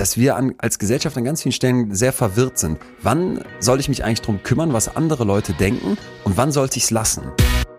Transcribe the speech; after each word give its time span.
dass 0.00 0.16
wir 0.16 0.34
an, 0.34 0.54
als 0.56 0.78
Gesellschaft 0.78 1.18
an 1.18 1.24
ganz 1.24 1.42
vielen 1.42 1.52
Stellen 1.52 1.94
sehr 1.94 2.14
verwirrt 2.14 2.58
sind. 2.58 2.78
Wann 3.02 3.44
soll 3.58 3.80
ich 3.80 3.90
mich 3.90 4.02
eigentlich 4.02 4.22
drum 4.22 4.42
kümmern, 4.42 4.72
was 4.72 4.96
andere 4.96 5.24
Leute 5.24 5.52
denken 5.52 5.98
und 6.24 6.38
wann 6.38 6.52
sollte 6.52 6.78
ich 6.78 6.84
es 6.84 6.90
lassen? 6.90 7.24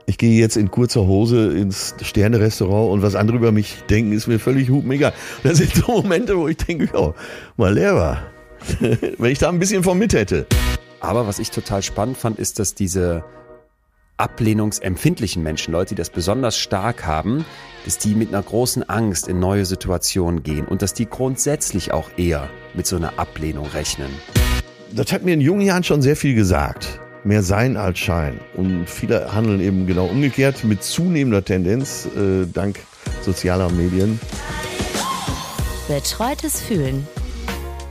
Ich 0.06 0.20
gehe 0.20 0.40
jetzt 0.40 0.56
in 0.56 0.70
kurzer 0.70 1.08
Hose 1.08 1.52
ins 1.52 1.96
Sterne-Restaurant 2.00 2.92
und 2.92 3.02
was 3.02 3.16
andere 3.16 3.38
über 3.38 3.52
mich 3.52 3.82
denken, 3.90 4.12
ist 4.12 4.28
mir 4.28 4.38
völlig 4.38 4.70
hupenegal. 4.70 5.14
Das 5.42 5.58
sind 5.58 5.74
so 5.74 5.94
Momente, 5.94 6.38
wo 6.38 6.48
ich 6.48 6.58
denke, 6.58 6.90
ja, 6.94 7.12
mal 7.58 7.74
leer 7.74 8.22
Wenn 8.80 9.32
ich 9.32 9.40
da 9.40 9.50
ein 9.50 9.58
bisschen 9.58 9.82
von 9.82 9.98
mit 9.98 10.14
hätte. 10.14 10.46
Aber 11.00 11.26
was 11.26 11.40
ich 11.40 11.50
total 11.50 11.82
spannend 11.82 12.18
fand, 12.18 12.38
ist, 12.38 12.60
dass 12.60 12.76
diese 12.76 13.24
ablehnungsempfindlichen 14.22 15.42
Menschen, 15.42 15.72
Leute, 15.72 15.90
die 15.90 15.96
das 15.96 16.12
besonders 16.12 16.58
stark 16.58 17.06
haben, 17.06 17.44
dass 17.86 17.98
die 17.98 18.14
mit 18.14 18.30
einer 18.30 18.44
großen 18.44 18.88
Angst 18.88 19.28
in 19.28 19.40
neue 19.40 19.66
Situationen 19.66 20.44
gehen 20.44 20.66
und 20.66 20.82
dass 20.82 20.94
die 20.94 21.08
grundsätzlich 21.08 21.92
auch 21.92 22.10
eher 22.18 22.50
mit 22.76 22.86
so 22.86 22.96
einer 22.96 23.18
Ablehnung 23.18 23.66
rechnen. 23.66 24.10
Das 24.94 25.12
hat 25.12 25.24
mir 25.24 25.34
in 25.34 25.42
jungen 25.42 25.62
Jahren 25.62 25.84
schon 25.84 26.02
sehr 26.02 26.16
viel 26.16 26.36
gesagt. 26.36 27.00
Mehr 27.24 27.44
Sein 27.44 27.78
als 27.78 28.00
Schein. 28.00 28.40
Und 28.56 28.90
viele 28.90 29.34
handeln 29.34 29.60
eben 29.60 29.88
genau 29.88 30.06
umgekehrt 30.06 30.64
mit 30.64 30.84
zunehmender 30.84 31.44
Tendenz, 31.44 32.08
äh, 32.16 32.46
dank 32.52 32.80
sozialer 33.22 33.70
Medien. 33.72 34.20
Betreutes 35.88 36.62
Fühlen. 36.62 37.08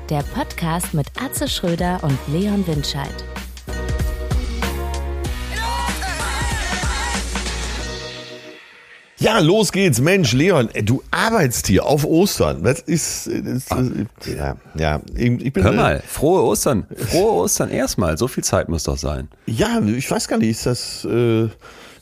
Der 0.09 0.23
Podcast 0.35 0.95
mit 0.95 1.07
Atze 1.21 1.49
Schröder 1.49 2.01
und 2.02 2.19
Leon 2.33 2.66
Windscheid. 2.66 3.30
Ja, 9.20 9.38
los 9.38 9.70
geht's. 9.70 10.01
Mensch, 10.01 10.33
Leon, 10.33 10.70
du 10.83 11.02
arbeitest 11.10 11.66
hier 11.66 11.84
auf 11.84 12.06
Ostern. 12.06 12.62
Das 12.62 12.80
ist, 12.80 13.29
das, 13.45 13.70
ah. 13.70 13.83
ja, 14.27 14.56
ja. 14.74 15.01
Ich, 15.15 15.52
bin, 15.52 15.62
Hör 15.62 15.73
mal, 15.73 16.02
frohe 16.06 16.43
Ostern. 16.43 16.87
Frohe 16.96 17.33
Ostern 17.43 17.69
erstmal. 17.69 18.16
So 18.16 18.29
viel 18.29 18.43
Zeit 18.43 18.71
muss 18.71 18.85
doch 18.85 18.96
sein. 18.96 19.29
Ja, 19.45 19.79
ich 19.82 20.10
weiß 20.10 20.26
gar 20.26 20.38
nicht, 20.38 20.48
ist 20.48 20.65
das, 20.65 21.04
äh, 21.04 21.48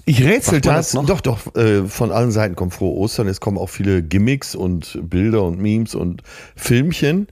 ich 0.05 0.22
rätsel 0.22 0.61
das. 0.61 0.92
das 0.92 1.06
doch, 1.06 1.20
doch, 1.20 1.56
äh, 1.56 1.89
von 1.89 2.12
allen 2.12 2.30
Seiten 2.30 2.55
kommt 2.55 2.72
frohe 2.72 2.96
Ostern. 2.96 3.27
Es 3.27 3.41
kommen 3.41 3.58
auch 3.58 3.69
viele 3.69 4.00
Gimmicks 4.00 4.55
und 4.55 4.96
Bilder 5.02 5.42
und 5.42 5.61
Memes 5.61 5.96
und 5.96 6.22
Filmchen. 6.55 7.27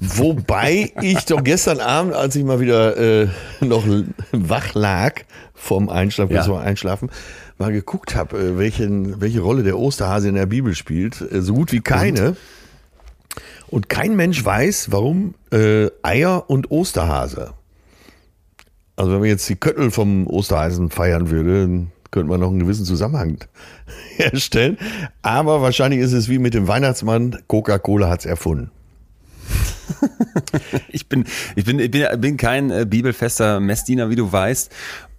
Wobei 0.00 0.92
ich 1.02 1.26
doch 1.26 1.44
gestern 1.44 1.80
Abend, 1.80 2.14
als 2.14 2.36
ich 2.36 2.44
mal 2.44 2.58
wieder 2.58 2.96
äh, 2.96 3.28
noch 3.60 3.84
wach 4.32 4.72
lag 4.72 5.20
vom 5.52 5.90
Einschlafen, 5.90 6.34
ja. 6.34 6.46
bis 6.46 6.56
Einschlafen, 6.56 7.10
mal 7.58 7.72
geguckt 7.72 8.14
habe, 8.14 8.38
äh, 8.38 8.58
welchen, 8.58 9.20
welche 9.20 9.40
Rolle 9.40 9.62
der 9.62 9.78
Osterhase 9.78 10.28
in 10.28 10.34
der 10.34 10.46
Bibel 10.46 10.74
spielt, 10.74 11.20
äh, 11.20 11.42
so 11.42 11.54
gut 11.54 11.72
wie 11.72 11.80
keine. 11.80 12.36
Und, 13.68 13.88
kein 13.88 14.14
Mensch 14.14 14.44
weiß, 14.44 14.92
warum 14.92 15.34
äh, 15.50 15.88
Eier 16.02 16.48
und 16.48 16.70
Osterhase. 16.70 17.54
Also 18.96 19.12
wenn 19.12 19.20
man 19.20 19.28
jetzt 19.28 19.48
die 19.48 19.56
Köttel 19.56 19.90
vom 19.90 20.26
Osterhasen 20.28 20.90
feiern 20.90 21.30
würde, 21.30 21.62
dann 21.62 21.90
könnte 22.12 22.30
man 22.30 22.40
noch 22.40 22.50
einen 22.50 22.60
gewissen 22.60 22.84
Zusammenhang 22.84 23.38
herstellen. 24.16 24.78
Aber 25.22 25.60
wahrscheinlich 25.62 26.00
ist 26.00 26.12
es 26.12 26.28
wie 26.28 26.38
mit 26.38 26.54
dem 26.54 26.68
Weihnachtsmann, 26.68 27.38
Coca-Cola 27.48 28.08
hat 28.08 28.20
es 28.20 28.26
erfunden. 28.26 28.70
ich 30.88 31.08
bin, 31.08 31.24
ich 31.56 31.64
bin, 31.64 31.78
ich 31.78 31.90
bin, 31.90 32.06
bin 32.20 32.36
kein 32.36 32.70
äh, 32.70 32.86
bibelfester 32.88 33.60
Messdiener, 33.60 34.10
wie 34.10 34.16
du 34.16 34.30
weißt. 34.30 34.70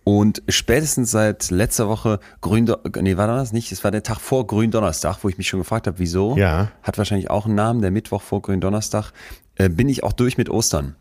Und 0.05 0.43
spätestens 0.47 1.09
seit 1.09 1.49
letzter 1.49 1.89
Woche 1.89 2.19
Grün, 2.39 2.71
nee, 3.01 3.17
war 3.17 3.25
das 3.25 3.51
nicht? 3.51 3.71
Es 3.71 3.83
war 3.83 3.89
der 3.89 4.03
Tag 4.03 4.19
vor 4.19 4.45
Gründonnerstag, 4.45 5.17
wo 5.23 5.29
ich 5.29 5.39
mich 5.39 5.47
schon 5.47 5.59
gefragt 5.59 5.87
habe, 5.87 5.97
wieso? 5.97 6.37
Ja. 6.37 6.71
Hat 6.83 6.99
wahrscheinlich 6.99 7.31
auch 7.31 7.47
einen 7.47 7.55
Namen, 7.55 7.81
der 7.81 7.89
Mittwoch 7.89 8.21
vor 8.21 8.43
Gründonnerstag. 8.43 9.11
Äh, 9.55 9.67
bin 9.69 9.89
ich 9.89 10.03
auch 10.03 10.13
durch 10.13 10.37
mit 10.37 10.47
Ostern. 10.49 10.95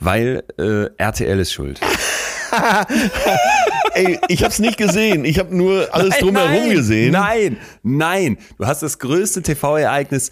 Weil 0.00 0.44
äh, 0.58 0.90
RTL 0.98 1.40
ist 1.40 1.52
schuld. 1.52 1.80
Ey, 3.94 4.18
ich 4.28 4.42
hab's 4.44 4.58
nicht 4.58 4.76
gesehen. 4.76 5.24
Ich 5.24 5.38
habe 5.38 5.56
nur 5.56 5.88
alles 5.92 6.10
nein, 6.10 6.20
drumherum 6.20 6.50
nein, 6.50 6.70
gesehen. 6.70 7.12
Nein, 7.12 7.56
nein. 7.82 8.38
Du 8.58 8.66
hast 8.66 8.82
das 8.82 8.98
größte 8.98 9.42
TV-Ereignis 9.42 10.30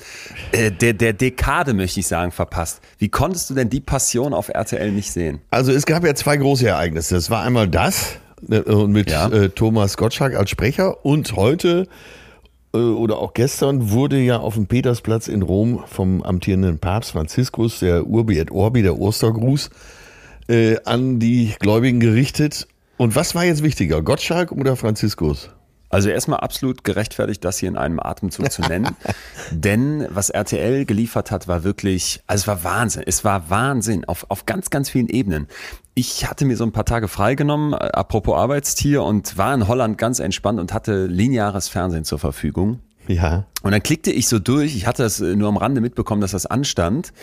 äh, 0.52 0.70
der, 0.70 0.94
der 0.94 1.12
Dekade, 1.12 1.74
möchte 1.74 2.00
ich 2.00 2.06
sagen, 2.06 2.32
verpasst. 2.32 2.80
Wie 2.98 3.08
konntest 3.08 3.50
du 3.50 3.54
denn 3.54 3.68
die 3.68 3.80
Passion 3.80 4.34
auf 4.34 4.48
RTL 4.48 4.90
nicht 4.92 5.12
sehen? 5.12 5.40
Also 5.50 5.72
es 5.72 5.86
gab 5.86 6.04
ja 6.04 6.14
zwei 6.14 6.36
große 6.36 6.66
Ereignisse. 6.66 7.16
Es 7.16 7.30
war 7.30 7.42
einmal 7.42 7.68
das 7.68 8.16
äh, 8.50 8.60
mit 8.86 9.10
ja. 9.10 9.28
äh, 9.28 9.50
Thomas 9.50 9.96
Gottschalk 9.96 10.34
als 10.34 10.50
Sprecher 10.50 11.04
und 11.04 11.36
heute 11.36 11.86
äh, 12.72 12.78
oder 12.78 13.18
auch 13.18 13.34
gestern 13.34 13.90
wurde 13.90 14.18
ja 14.18 14.38
auf 14.38 14.54
dem 14.54 14.66
Petersplatz 14.66 15.28
in 15.28 15.42
Rom 15.42 15.82
vom 15.86 16.22
amtierenden 16.22 16.78
Papst 16.78 17.12
Franziskus 17.12 17.80
der 17.80 18.06
Urbi 18.06 18.38
et 18.38 18.50
Orbi, 18.50 18.82
der 18.82 18.98
Ostergruß, 18.98 19.70
äh, 20.48 20.76
an 20.84 21.18
die 21.18 21.54
Gläubigen 21.58 22.00
gerichtet. 22.00 22.66
Und 23.00 23.16
was 23.16 23.34
war 23.34 23.44
jetzt 23.46 23.62
wichtiger, 23.62 24.02
Gottschalk 24.02 24.52
oder 24.52 24.76
Franziskus? 24.76 25.48
Also 25.88 26.10
erstmal 26.10 26.40
absolut 26.40 26.84
gerechtfertigt, 26.84 27.42
das 27.42 27.56
hier 27.56 27.70
in 27.70 27.78
einem 27.78 27.98
Atemzug 27.98 28.52
zu 28.52 28.60
nennen. 28.60 28.94
Denn 29.50 30.06
was 30.10 30.28
RTL 30.28 30.84
geliefert 30.84 31.30
hat, 31.30 31.48
war 31.48 31.64
wirklich, 31.64 32.20
also 32.26 32.42
es 32.42 32.46
war 32.46 32.62
Wahnsinn. 32.62 33.02
Es 33.06 33.24
war 33.24 33.48
Wahnsinn 33.48 34.04
auf, 34.04 34.26
auf 34.28 34.44
ganz, 34.44 34.68
ganz 34.68 34.90
vielen 34.90 35.08
Ebenen. 35.08 35.48
Ich 35.94 36.28
hatte 36.28 36.44
mir 36.44 36.58
so 36.58 36.64
ein 36.64 36.72
paar 36.72 36.84
Tage 36.84 37.08
freigenommen, 37.08 37.72
äh, 37.72 37.76
apropos 37.76 38.36
Arbeitstier, 38.36 39.02
und 39.02 39.38
war 39.38 39.54
in 39.54 39.66
Holland 39.66 39.96
ganz 39.96 40.18
entspannt 40.18 40.60
und 40.60 40.74
hatte 40.74 41.06
lineares 41.06 41.70
Fernsehen 41.70 42.04
zur 42.04 42.18
Verfügung. 42.18 42.80
Ja. 43.08 43.46
Und 43.62 43.72
dann 43.72 43.82
klickte 43.82 44.12
ich 44.12 44.28
so 44.28 44.38
durch. 44.38 44.76
Ich 44.76 44.86
hatte 44.86 45.04
das 45.04 45.22
äh, 45.22 45.36
nur 45.36 45.48
am 45.48 45.56
Rande 45.56 45.80
mitbekommen, 45.80 46.20
dass 46.20 46.32
das 46.32 46.44
anstand. 46.44 47.14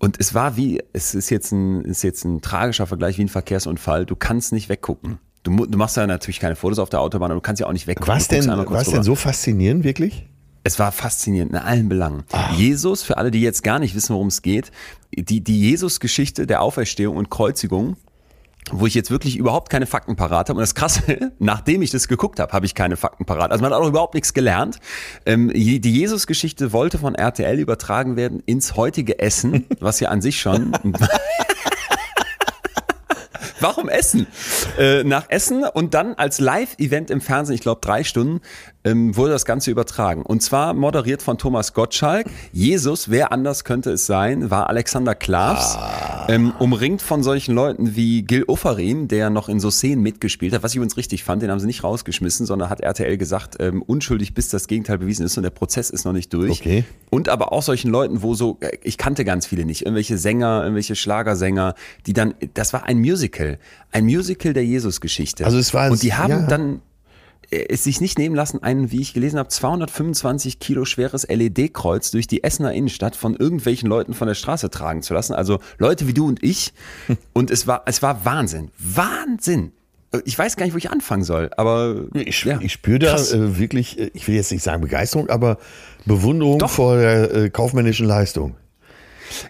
Und 0.00 0.18
es 0.18 0.34
war 0.34 0.56
wie, 0.56 0.82
es 0.94 1.14
ist 1.14 1.28
jetzt 1.28 1.52
ein, 1.52 1.82
ist 1.82 2.02
jetzt 2.02 2.24
ein 2.24 2.40
tragischer 2.40 2.86
Vergleich 2.86 3.18
wie 3.18 3.24
ein 3.24 3.28
Verkehrsunfall. 3.28 4.06
Du 4.06 4.16
kannst 4.16 4.50
nicht 4.50 4.70
weggucken. 4.70 5.18
Du, 5.42 5.66
du 5.66 5.78
machst 5.78 5.98
ja 5.98 6.06
natürlich 6.06 6.40
keine 6.40 6.56
Fotos 6.56 6.78
auf 6.78 6.88
der 6.88 7.00
Autobahn, 7.00 7.30
aber 7.30 7.38
du 7.38 7.42
kannst 7.42 7.60
ja 7.60 7.66
auch 7.66 7.72
nicht 7.72 7.86
weggucken. 7.86 8.12
Was 8.12 8.26
denn, 8.26 8.48
was 8.48 8.88
denn 8.88 9.02
so 9.02 9.14
faszinierend, 9.14 9.84
wirklich? 9.84 10.26
Es 10.64 10.78
war 10.78 10.90
faszinierend 10.90 11.52
in 11.52 11.58
allen 11.58 11.90
Belangen. 11.90 12.24
Ah. 12.32 12.50
Jesus, 12.54 13.02
für 13.02 13.18
alle, 13.18 13.30
die 13.30 13.42
jetzt 13.42 13.62
gar 13.62 13.78
nicht 13.78 13.94
wissen, 13.94 14.14
worum 14.14 14.28
es 14.28 14.40
geht, 14.40 14.72
die, 15.14 15.42
die 15.42 15.60
Jesus-Geschichte 15.60 16.46
der 16.46 16.62
Auferstehung 16.62 17.16
und 17.16 17.28
Kreuzigung 17.28 17.96
wo 18.72 18.86
ich 18.86 18.94
jetzt 18.94 19.10
wirklich 19.10 19.36
überhaupt 19.36 19.70
keine 19.70 19.86
Fakten 19.86 20.16
parat 20.16 20.48
habe. 20.48 20.58
Und 20.58 20.62
das 20.62 20.74
Krasse, 20.74 21.32
nachdem 21.38 21.82
ich 21.82 21.90
das 21.90 22.08
geguckt 22.08 22.40
habe, 22.40 22.52
habe 22.52 22.66
ich 22.66 22.74
keine 22.74 22.96
Fakten 22.96 23.24
parat. 23.24 23.50
Also 23.50 23.62
man 23.62 23.72
hat 23.72 23.80
auch 23.80 23.88
überhaupt 23.88 24.14
nichts 24.14 24.34
gelernt. 24.34 24.78
Ähm, 25.26 25.50
die 25.52 25.80
Jesus-Geschichte 25.80 26.72
wollte 26.72 26.98
von 26.98 27.14
RTL 27.14 27.58
übertragen 27.58 28.16
werden 28.16 28.42
ins 28.46 28.76
heutige 28.76 29.18
Essen, 29.18 29.66
was 29.80 30.00
ja 30.00 30.08
an 30.08 30.20
sich 30.20 30.40
schon... 30.40 30.72
Warum 33.62 33.90
Essen? 33.90 34.26
Äh, 34.78 35.04
nach 35.04 35.28
Essen 35.28 35.64
und 35.64 35.92
dann 35.92 36.14
als 36.14 36.40
Live-Event 36.40 37.10
im 37.10 37.20
Fernsehen, 37.20 37.54
ich 37.54 37.60
glaube 37.60 37.82
drei 37.82 38.04
Stunden, 38.04 38.40
ähm, 38.84 39.16
wurde 39.16 39.32
das 39.32 39.44
Ganze 39.44 39.70
übertragen. 39.70 40.22
Und 40.22 40.42
zwar 40.42 40.74
moderiert 40.74 41.22
von 41.22 41.38
Thomas 41.38 41.74
Gottschalk. 41.74 42.26
Jesus, 42.52 43.10
wer 43.10 43.32
anders 43.32 43.64
könnte 43.64 43.90
es 43.92 44.06
sein, 44.06 44.50
war 44.50 44.68
Alexander 44.68 45.14
Klavs. 45.14 45.76
Ah. 45.76 46.26
Ähm, 46.28 46.52
umringt 46.58 47.02
von 47.02 47.22
solchen 47.22 47.54
Leuten 47.54 47.96
wie 47.96 48.22
Gil 48.22 48.44
Ofarim, 48.46 49.08
der 49.08 49.30
noch 49.30 49.48
in 49.48 49.60
so 49.60 49.70
Szenen 49.70 50.02
mitgespielt 50.02 50.54
hat, 50.54 50.62
was 50.62 50.72
ich 50.72 50.76
übrigens 50.76 50.96
richtig 50.96 51.24
fand, 51.24 51.42
den 51.42 51.50
haben 51.50 51.60
sie 51.60 51.66
nicht 51.66 51.84
rausgeschmissen, 51.84 52.46
sondern 52.46 52.70
hat 52.70 52.80
RTL 52.80 53.16
gesagt, 53.18 53.56
ähm, 53.58 53.82
unschuldig 53.82 54.34
bis 54.34 54.48
das 54.48 54.66
Gegenteil 54.66 54.98
bewiesen 54.98 55.26
ist 55.26 55.36
und 55.36 55.42
der 55.42 55.50
Prozess 55.50 55.90
ist 55.90 56.04
noch 56.04 56.12
nicht 56.12 56.32
durch. 56.32 56.60
Okay. 56.60 56.84
Und 57.10 57.28
aber 57.28 57.52
auch 57.52 57.62
solchen 57.62 57.90
Leuten, 57.90 58.22
wo 58.22 58.34
so, 58.34 58.58
äh, 58.60 58.76
ich 58.82 58.96
kannte 58.96 59.24
ganz 59.24 59.46
viele 59.46 59.64
nicht, 59.64 59.82
irgendwelche 59.82 60.16
Sänger, 60.16 60.62
irgendwelche 60.62 60.94
Schlagersänger, 60.94 61.74
die 62.06 62.12
dann, 62.12 62.34
das 62.54 62.72
war 62.72 62.84
ein 62.84 62.98
Musical, 62.98 63.58
ein 63.92 64.04
Musical 64.04 64.52
der 64.52 64.64
Jesus-Geschichte. 64.64 65.44
Also 65.44 65.58
es 65.58 65.74
war, 65.74 65.90
und 65.90 66.02
die 66.02 66.14
haben 66.14 66.30
ja. 66.30 66.46
dann 66.46 66.80
es 67.50 67.84
sich 67.84 68.00
nicht 68.00 68.18
nehmen 68.18 68.34
lassen, 68.34 68.62
ein, 68.62 68.90
wie 68.90 69.00
ich 69.00 69.12
gelesen 69.12 69.38
habe, 69.38 69.48
225 69.48 70.60
Kilo 70.60 70.84
schweres 70.84 71.26
LED-Kreuz 71.28 72.10
durch 72.10 72.26
die 72.26 72.44
Essener 72.44 72.72
Innenstadt 72.72 73.16
von 73.16 73.34
irgendwelchen 73.34 73.88
Leuten 73.88 74.14
von 74.14 74.28
der 74.28 74.34
Straße 74.34 74.70
tragen 74.70 75.02
zu 75.02 75.14
lassen. 75.14 75.34
Also 75.34 75.58
Leute 75.78 76.06
wie 76.06 76.14
du 76.14 76.26
und 76.26 76.42
ich. 76.42 76.72
Und 77.32 77.50
es 77.50 77.66
war, 77.66 77.82
es 77.86 78.02
war 78.02 78.24
Wahnsinn. 78.24 78.70
Wahnsinn. 78.78 79.72
Ich 80.24 80.38
weiß 80.38 80.56
gar 80.56 80.64
nicht, 80.64 80.74
wo 80.74 80.78
ich 80.78 80.90
anfangen 80.90 81.22
soll, 81.22 81.50
aber 81.56 82.06
ich, 82.14 82.44
ja, 82.44 82.60
ich 82.60 82.72
spüre 82.72 82.98
da 82.98 83.16
äh, 83.16 83.58
wirklich, 83.58 83.98
äh, 83.98 84.10
ich 84.12 84.26
will 84.26 84.34
jetzt 84.34 84.50
nicht 84.50 84.64
sagen 84.64 84.82
Begeisterung, 84.82 85.30
aber 85.30 85.58
Bewunderung 86.04 86.58
Doch. 86.58 86.70
vor 86.70 86.96
der 86.96 87.32
äh, 87.32 87.50
kaufmännischen 87.50 88.06
Leistung. 88.06 88.56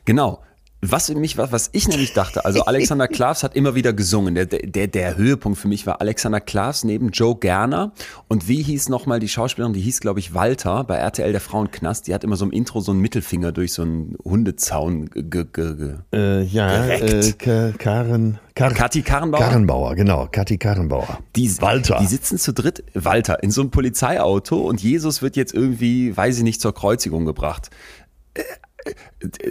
Genau. 0.05 0.43
Was 0.83 1.11
mich, 1.11 1.37
was, 1.37 1.53
was 1.53 1.69
ich 1.73 1.89
nämlich 1.89 2.15
dachte, 2.15 2.45
also 2.47 2.65
Alexander 2.65 3.07
Klavs 3.09 3.43
hat 3.43 3.55
immer 3.55 3.75
wieder 3.75 3.93
gesungen. 3.93 4.35
Der, 4.35 4.47
der, 4.47 4.87
der 4.87 5.17
Höhepunkt 5.17 5.59
für 5.59 5.69
mich 5.69 5.87
war 5.87 6.01
Alexander 6.01 6.41
Klavs 6.41 6.85
neben 6.85 7.11
Joe 7.11 7.37
Gerner. 7.37 7.93
Und 8.29 8.49
wie 8.49 8.63
hieß 8.63 8.89
nochmal 8.89 9.21
die 9.21 9.29
Schauspielerin? 9.29 9.75
Die 9.75 9.81
hieß, 9.81 10.01
glaube 10.01 10.21
ich, 10.21 10.33
Walter 10.33 10.85
bei 10.85 10.97
RTL 10.97 11.33
der 11.33 11.41
Frauenknast. 11.43 12.07
Die 12.07 12.15
hat 12.15 12.25
immer 12.25 12.37
so 12.37 12.47
im 12.47 12.51
Intro 12.51 12.81
so 12.81 12.93
einen 12.93 13.01
Mittelfinger 13.01 13.53
durch 13.53 13.75
so 13.75 13.83
einen 13.83 14.17
Hundezaun 14.25 15.11
ge, 15.11 15.23
ge, 15.23 15.45
ge 15.53 15.95
äh, 16.15 16.43
Ja, 16.45 16.87
äh, 16.87 17.33
Karen, 17.77 18.39
Kar 18.55 18.75
Kathi 18.75 19.03
Karrenbauer. 19.03 19.41
Karrenbauer, 19.41 19.95
genau, 19.95 20.29
Kathi 20.31 20.59
Karrenbauer. 20.59 21.21
Die, 21.35 21.51
Walter. 21.63 21.99
Die 22.01 22.07
sitzen 22.07 22.37
zu 22.37 22.53
dritt, 22.53 22.85
Walter, 22.95 23.43
in 23.43 23.51
so 23.51 23.63
einem 23.63 23.71
Polizeiauto 23.71 24.57
und 24.59 24.83
Jesus 24.83 25.23
wird 25.23 25.37
jetzt 25.37 25.55
irgendwie, 25.55 26.15
weiß 26.15 26.39
ich 26.39 26.43
nicht, 26.43 26.61
zur 26.61 26.75
Kreuzigung 26.75 27.25
gebracht. 27.25 27.71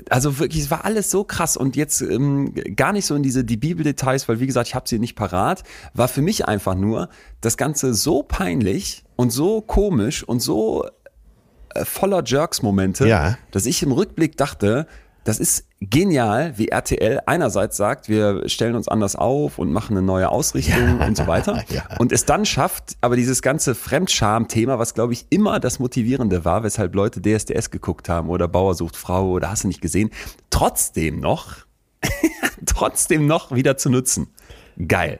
Also 0.09 0.39
wirklich, 0.39 0.63
es 0.63 0.71
war 0.71 0.85
alles 0.85 1.11
so 1.11 1.23
krass 1.23 1.55
und 1.55 1.75
jetzt 1.75 2.01
ähm, 2.01 2.53
gar 2.75 2.93
nicht 2.93 3.05
so 3.05 3.15
in 3.15 3.23
diese 3.23 3.43
die 3.43 3.57
Bibeldetails, 3.57 4.27
weil 4.27 4.39
wie 4.39 4.47
gesagt, 4.47 4.67
ich 4.69 4.75
habe 4.75 4.89
sie 4.89 4.99
nicht 4.99 5.15
parat, 5.15 5.63
war 5.93 6.07
für 6.07 6.21
mich 6.21 6.47
einfach 6.47 6.75
nur 6.75 7.09
das 7.41 7.55
Ganze 7.57 7.93
so 7.93 8.23
peinlich 8.23 9.03
und 9.15 9.31
so 9.31 9.61
komisch 9.61 10.23
und 10.23 10.41
so 10.41 10.85
äh, 11.75 11.85
voller 11.85 12.23
Jerks-Momente, 12.25 13.07
Ja. 13.07 13.37
dass 13.51 13.65
ich 13.65 13.83
im 13.83 13.91
Rückblick 13.91 14.35
dachte, 14.37 14.87
das 15.29 15.39
ist 15.39 15.67
genial, 15.79 16.57
wie 16.57 16.69
RTL 16.69 17.21
einerseits 17.27 17.77
sagt, 17.77 18.09
wir 18.09 18.49
stellen 18.49 18.73
uns 18.73 18.87
anders 18.87 19.15
auf 19.15 19.59
und 19.59 19.71
machen 19.71 19.95
eine 19.95 20.03
neue 20.03 20.27
Ausrichtung 20.29 20.99
und 21.01 21.15
so 21.15 21.27
weiter. 21.27 21.63
Ja. 21.69 21.83
Und 21.99 22.11
es 22.11 22.25
dann 22.25 22.45
schafft, 22.45 22.97
aber 23.01 23.15
dieses 23.15 23.43
ganze 23.43 23.75
Fremdscham-Thema, 23.75 24.79
was 24.79 24.95
glaube 24.95 25.13
ich 25.13 25.27
immer 25.29 25.59
das 25.59 25.77
Motivierende 25.77 26.45
war, 26.45 26.63
weshalb 26.63 26.95
Leute 26.95 27.21
DSDS 27.21 27.69
geguckt 27.69 28.09
haben 28.09 28.29
oder 28.29 28.47
Bauer 28.47 28.73
sucht 28.73 28.95
Frau 28.95 29.29
oder 29.29 29.51
hast 29.51 29.65
du 29.65 29.67
nicht 29.67 29.81
gesehen, 29.81 30.09
trotzdem 30.49 31.19
noch, 31.19 31.57
trotzdem 32.65 33.27
noch 33.27 33.53
wieder 33.53 33.77
zu 33.77 33.91
nutzen. 33.91 34.29
Geil. 34.87 35.19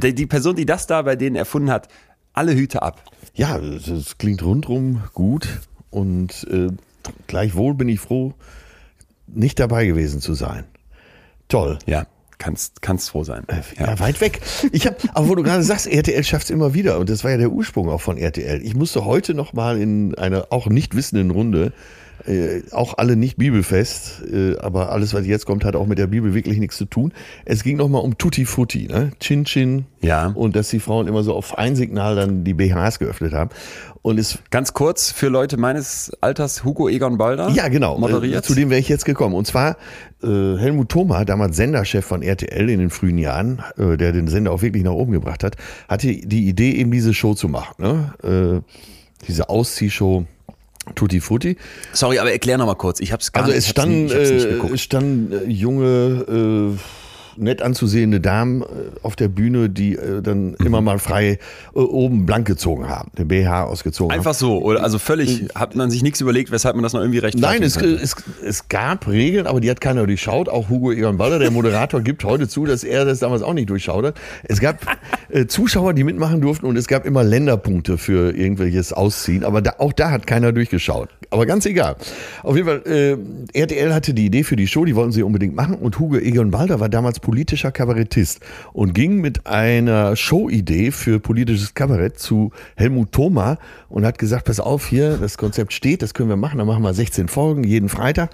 Die 0.00 0.14
die 0.14 0.26
Person, 0.26 0.54
die 0.54 0.66
das 0.66 0.86
da 0.86 1.02
bei 1.02 1.16
denen 1.16 1.34
erfunden 1.34 1.70
hat, 1.70 1.88
alle 2.32 2.54
Hüte 2.54 2.82
ab. 2.82 3.02
Ja, 3.34 3.56
es 3.58 4.18
klingt 4.18 4.44
rundrum 4.44 5.02
gut 5.14 5.48
und 5.90 6.46
äh, 6.48 6.68
gleichwohl 7.26 7.74
bin 7.74 7.88
ich 7.88 7.98
froh, 7.98 8.34
nicht 9.32 9.58
dabei 9.58 9.86
gewesen 9.86 10.20
zu 10.20 10.34
sein. 10.34 10.64
Toll. 11.48 11.78
Ja, 11.86 12.06
kannst, 12.38 12.82
kannst 12.82 13.10
froh 13.10 13.24
sein. 13.24 13.44
Ja, 13.78 13.98
weit 13.98 14.20
weg. 14.20 14.40
Ich 14.72 14.86
habe, 14.86 14.96
aber 15.14 15.28
wo 15.28 15.34
du 15.34 15.42
gerade 15.42 15.62
sagst, 15.62 15.86
RTL 15.86 16.24
schafft 16.24 16.44
es 16.44 16.50
immer 16.50 16.74
wieder 16.74 16.98
und 16.98 17.08
das 17.08 17.24
war 17.24 17.30
ja 17.30 17.36
der 17.36 17.50
Ursprung 17.50 17.88
auch 17.88 18.00
von 18.00 18.16
RTL. 18.16 18.62
Ich 18.62 18.74
musste 18.74 19.04
heute 19.04 19.34
noch 19.34 19.52
mal 19.52 19.80
in 19.80 20.14
einer 20.16 20.46
auch 20.50 20.66
nicht 20.66 20.94
wissenden 20.94 21.30
Runde 21.30 21.72
äh, 22.26 22.62
auch 22.72 22.98
alle 22.98 23.16
nicht 23.16 23.36
bibelfest, 23.36 24.22
äh, 24.30 24.56
aber 24.58 24.90
alles, 24.92 25.14
was 25.14 25.26
jetzt 25.26 25.46
kommt, 25.46 25.64
hat 25.64 25.76
auch 25.76 25.86
mit 25.86 25.98
der 25.98 26.06
Bibel 26.06 26.34
wirklich 26.34 26.58
nichts 26.58 26.76
zu 26.76 26.84
tun. 26.84 27.12
Es 27.44 27.62
ging 27.62 27.76
noch 27.76 27.88
mal 27.88 27.98
um 27.98 28.18
Tutti 28.18 28.44
Frutti, 28.44 28.88
ne? 28.88 29.12
Chin 29.20 29.44
Chin. 29.44 29.86
Ja. 30.00 30.28
Und 30.34 30.56
dass 30.56 30.68
die 30.68 30.80
Frauen 30.80 31.08
immer 31.08 31.22
so 31.22 31.34
auf 31.34 31.58
ein 31.58 31.76
Signal 31.76 32.16
dann 32.16 32.44
die 32.44 32.54
BHs 32.54 32.98
geöffnet 32.98 33.32
haben. 33.32 33.50
Und 34.02 34.18
es 34.18 34.38
Ganz 34.50 34.72
kurz 34.72 35.10
für 35.10 35.28
Leute 35.28 35.56
meines 35.56 36.12
Alters, 36.20 36.64
Hugo 36.64 36.88
Egon 36.88 37.18
Balder. 37.18 37.50
Ja, 37.50 37.68
genau. 37.68 37.98
Moderiert. 37.98 38.44
Äh, 38.44 38.46
Zu 38.46 38.54
dem 38.54 38.70
wäre 38.70 38.80
ich 38.80 38.88
jetzt 38.88 39.04
gekommen. 39.04 39.34
Und 39.34 39.46
zwar 39.46 39.76
äh, 40.22 40.26
Helmut 40.56 40.88
Thoma, 40.88 41.24
damals 41.24 41.56
Senderchef 41.56 42.04
von 42.04 42.22
RTL 42.22 42.70
in 42.70 42.78
den 42.78 42.90
frühen 42.90 43.18
Jahren, 43.18 43.62
äh, 43.76 43.96
der 43.96 44.12
den 44.12 44.28
Sender 44.28 44.52
auch 44.52 44.62
wirklich 44.62 44.84
nach 44.84 44.92
oben 44.92 45.12
gebracht 45.12 45.44
hat, 45.44 45.56
hatte 45.88 46.06
die 46.06 46.48
Idee, 46.48 46.72
eben 46.72 46.90
diese 46.90 47.12
Show 47.12 47.34
zu 47.34 47.48
machen. 47.48 47.74
Ne? 47.78 48.62
Äh, 48.64 49.26
diese 49.26 49.48
Ausziehshow 49.48 50.26
Tutti 50.94 51.20
Frutti. 51.20 51.56
Sorry, 51.92 52.18
aber 52.18 52.32
erklär 52.32 52.58
noch 52.58 52.66
mal 52.66 52.74
kurz. 52.74 53.00
Ich 53.00 53.12
hab's 53.12 53.32
gar 53.32 53.44
Also 53.44 53.54
nicht, 53.54 53.64
es 53.64 53.70
standen, 53.70 54.04
nicht 54.06 54.14
äh, 54.14 54.48
geguckt. 54.50 54.74
es 54.74 54.80
standen 54.82 55.32
äh, 55.32 55.50
junge, 55.50 56.76
äh, 56.76 56.78
nett 57.38 57.62
anzusehende 57.62 58.20
Damen 58.20 58.62
äh, 58.62 58.66
auf 59.02 59.16
der 59.16 59.28
Bühne, 59.28 59.70
die 59.70 59.96
äh, 59.96 60.22
dann 60.22 60.50
Mhm. 60.58 60.66
immer 60.66 60.80
mal 60.80 60.98
frei 60.98 61.38
äh, 61.74 61.78
oben 61.78 62.26
blank 62.26 62.46
gezogen 62.46 62.88
haben, 62.88 63.10
den 63.18 63.28
BH 63.28 63.64
ausgezogen 63.64 64.12
haben. 64.12 64.18
Einfach 64.18 64.34
so, 64.34 64.62
oder? 64.62 64.82
Also 64.82 64.98
völlig, 64.98 65.48
hat 65.54 65.74
man 65.76 65.90
sich 65.90 66.02
nichts 66.02 66.20
überlegt, 66.20 66.50
weshalb 66.50 66.76
man 66.76 66.82
das 66.82 66.92
noch 66.92 67.00
irgendwie 67.00 67.18
rechtfertigen 67.18 67.60
Nein, 67.60 67.62
es, 67.62 67.76
es, 67.76 68.16
es 68.44 68.68
gab 68.68 69.06
Regeln, 69.08 69.46
aber 69.46 69.60
die 69.60 69.70
hat 69.70 69.80
keiner 69.80 70.06
durchschaut. 70.06 70.48
Auch 70.48 70.68
Hugo 70.68 70.92
Egon 70.92 71.16
Baller, 71.16 71.38
der 71.38 71.50
Moderator, 71.50 72.00
gibt 72.00 72.24
heute 72.24 72.48
zu, 72.48 72.66
dass 72.66 72.84
er 72.84 73.04
das 73.04 73.18
damals 73.20 73.42
auch 73.42 73.54
nicht 73.54 73.70
durchschaut 73.70 74.04
hat. 74.04 74.14
Es 74.44 74.60
gab 74.60 74.78
Zuschauer, 75.48 75.94
die 75.94 76.04
mitmachen 76.04 76.40
durften 76.40 76.66
und 76.66 76.76
es 76.76 76.86
gab 76.88 77.04
immer 77.04 77.24
Länderpunkte 77.24 77.98
für 77.98 78.34
irgendwelches 78.34 78.92
Ausziehen. 78.92 79.44
Aber 79.44 79.60
da, 79.62 79.74
auch 79.78 79.92
da 79.92 80.10
hat 80.10 80.26
keiner 80.26 80.52
durchgeschaut. 80.52 81.08
Aber 81.30 81.44
ganz 81.44 81.66
egal. 81.66 81.96
Auf 82.42 82.56
jeden 82.56 82.66
Fall, 82.66 82.82
äh, 82.86 83.16
RTL 83.58 83.92
hatte 83.92 84.14
die 84.14 84.26
Idee 84.26 84.42
für 84.44 84.56
die 84.56 84.66
Show, 84.66 84.84
die 84.84 84.94
wollten 84.96 85.12
sie 85.12 85.22
unbedingt 85.22 85.54
machen. 85.54 85.74
Und 85.74 85.98
Hugo 85.98 86.16
Egon 86.16 86.50
Balder 86.50 86.80
war 86.80 86.88
damals 86.88 87.20
politischer 87.28 87.72
Kabarettist 87.72 88.40
und 88.72 88.94
ging 88.94 89.20
mit 89.20 89.46
einer 89.46 90.16
Showidee 90.16 90.90
für 90.92 91.20
politisches 91.20 91.74
Kabarett 91.74 92.18
zu 92.18 92.52
Helmut 92.74 93.12
Thoma 93.12 93.58
und 93.90 94.06
hat 94.06 94.18
gesagt, 94.18 94.46
pass 94.46 94.60
auf, 94.60 94.86
hier, 94.86 95.18
das 95.18 95.36
Konzept 95.36 95.74
steht, 95.74 96.00
das 96.00 96.14
können 96.14 96.30
wir 96.30 96.38
machen, 96.38 96.56
dann 96.56 96.66
machen 96.66 96.82
wir 96.82 96.94
16 96.94 97.28
Folgen 97.28 97.64
jeden 97.64 97.90
Freitag. 97.90 98.30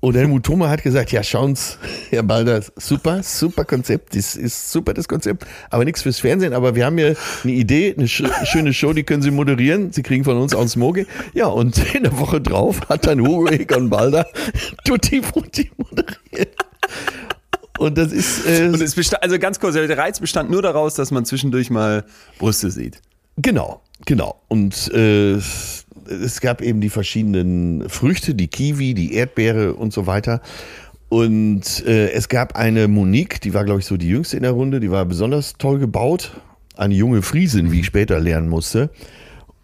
Und 0.00 0.16
Helmut 0.16 0.42
Thoma 0.42 0.68
hat 0.68 0.82
gesagt, 0.82 1.12
ja, 1.12 1.22
schauen's, 1.22 1.78
Herr 2.10 2.24
Balder, 2.24 2.64
super, 2.74 3.22
super 3.22 3.64
Konzept, 3.64 4.16
das 4.16 4.34
ist 4.34 4.72
super, 4.72 4.92
das 4.92 5.06
Konzept, 5.06 5.46
aber 5.70 5.84
nichts 5.84 6.02
fürs 6.02 6.18
Fernsehen, 6.18 6.52
aber 6.52 6.74
wir 6.74 6.84
haben 6.84 6.98
hier 6.98 7.14
eine 7.44 7.52
Idee, 7.52 7.94
eine 7.96 8.08
sch 8.08 8.24
schöne 8.42 8.72
Show, 8.72 8.92
die 8.92 9.04
können 9.04 9.22
Sie 9.22 9.30
moderieren, 9.30 9.92
Sie 9.92 10.02
kriegen 10.02 10.24
von 10.24 10.36
uns 10.36 10.52
auch 10.52 10.62
ein 10.62 10.68
Smoking. 10.68 11.06
Ja, 11.32 11.46
und 11.46 11.78
in 11.94 12.02
der 12.02 12.18
Woche 12.18 12.40
drauf 12.40 12.80
hat 12.88 13.06
dann 13.06 13.20
Hugo 13.20 13.46
Egon 13.46 13.88
Balder 13.88 14.26
Tutti 14.84 15.22
Frutti 15.22 15.70
moderiert. 15.76 16.56
Und 17.82 17.98
das 17.98 18.12
ist, 18.12 18.46
äh, 18.46 18.68
Und 18.68 18.80
es 18.80 18.94
bestand, 18.94 19.24
also 19.24 19.40
ganz 19.40 19.58
kurz, 19.58 19.74
der 19.74 19.98
Reiz 19.98 20.20
bestand 20.20 20.50
nur 20.50 20.62
daraus, 20.62 20.94
dass 20.94 21.10
man 21.10 21.24
zwischendurch 21.24 21.68
mal 21.68 22.04
Brüste 22.38 22.70
sieht. 22.70 23.02
Genau, 23.36 23.80
genau. 24.06 24.40
Und 24.46 24.92
äh, 24.94 25.32
es 25.32 26.40
gab 26.40 26.62
eben 26.62 26.80
die 26.80 26.90
verschiedenen 26.90 27.88
Früchte, 27.88 28.36
die 28.36 28.46
Kiwi, 28.46 28.94
die 28.94 29.14
Erdbeere 29.14 29.74
und 29.74 29.92
so 29.92 30.06
weiter. 30.06 30.42
Und 31.08 31.84
äh, 31.84 32.12
es 32.12 32.28
gab 32.28 32.54
eine 32.54 32.86
Monique, 32.86 33.40
die 33.40 33.52
war, 33.52 33.64
glaube 33.64 33.80
ich, 33.80 33.86
so 33.86 33.96
die 33.96 34.08
jüngste 34.08 34.36
in 34.36 34.44
der 34.44 34.52
Runde, 34.52 34.78
die 34.78 34.92
war 34.92 35.04
besonders 35.04 35.54
toll 35.58 35.80
gebaut. 35.80 36.40
Eine 36.76 36.94
junge 36.94 37.22
Friesin, 37.22 37.72
wie 37.72 37.80
ich 37.80 37.86
später 37.86 38.20
lernen 38.20 38.48
musste. 38.48 38.90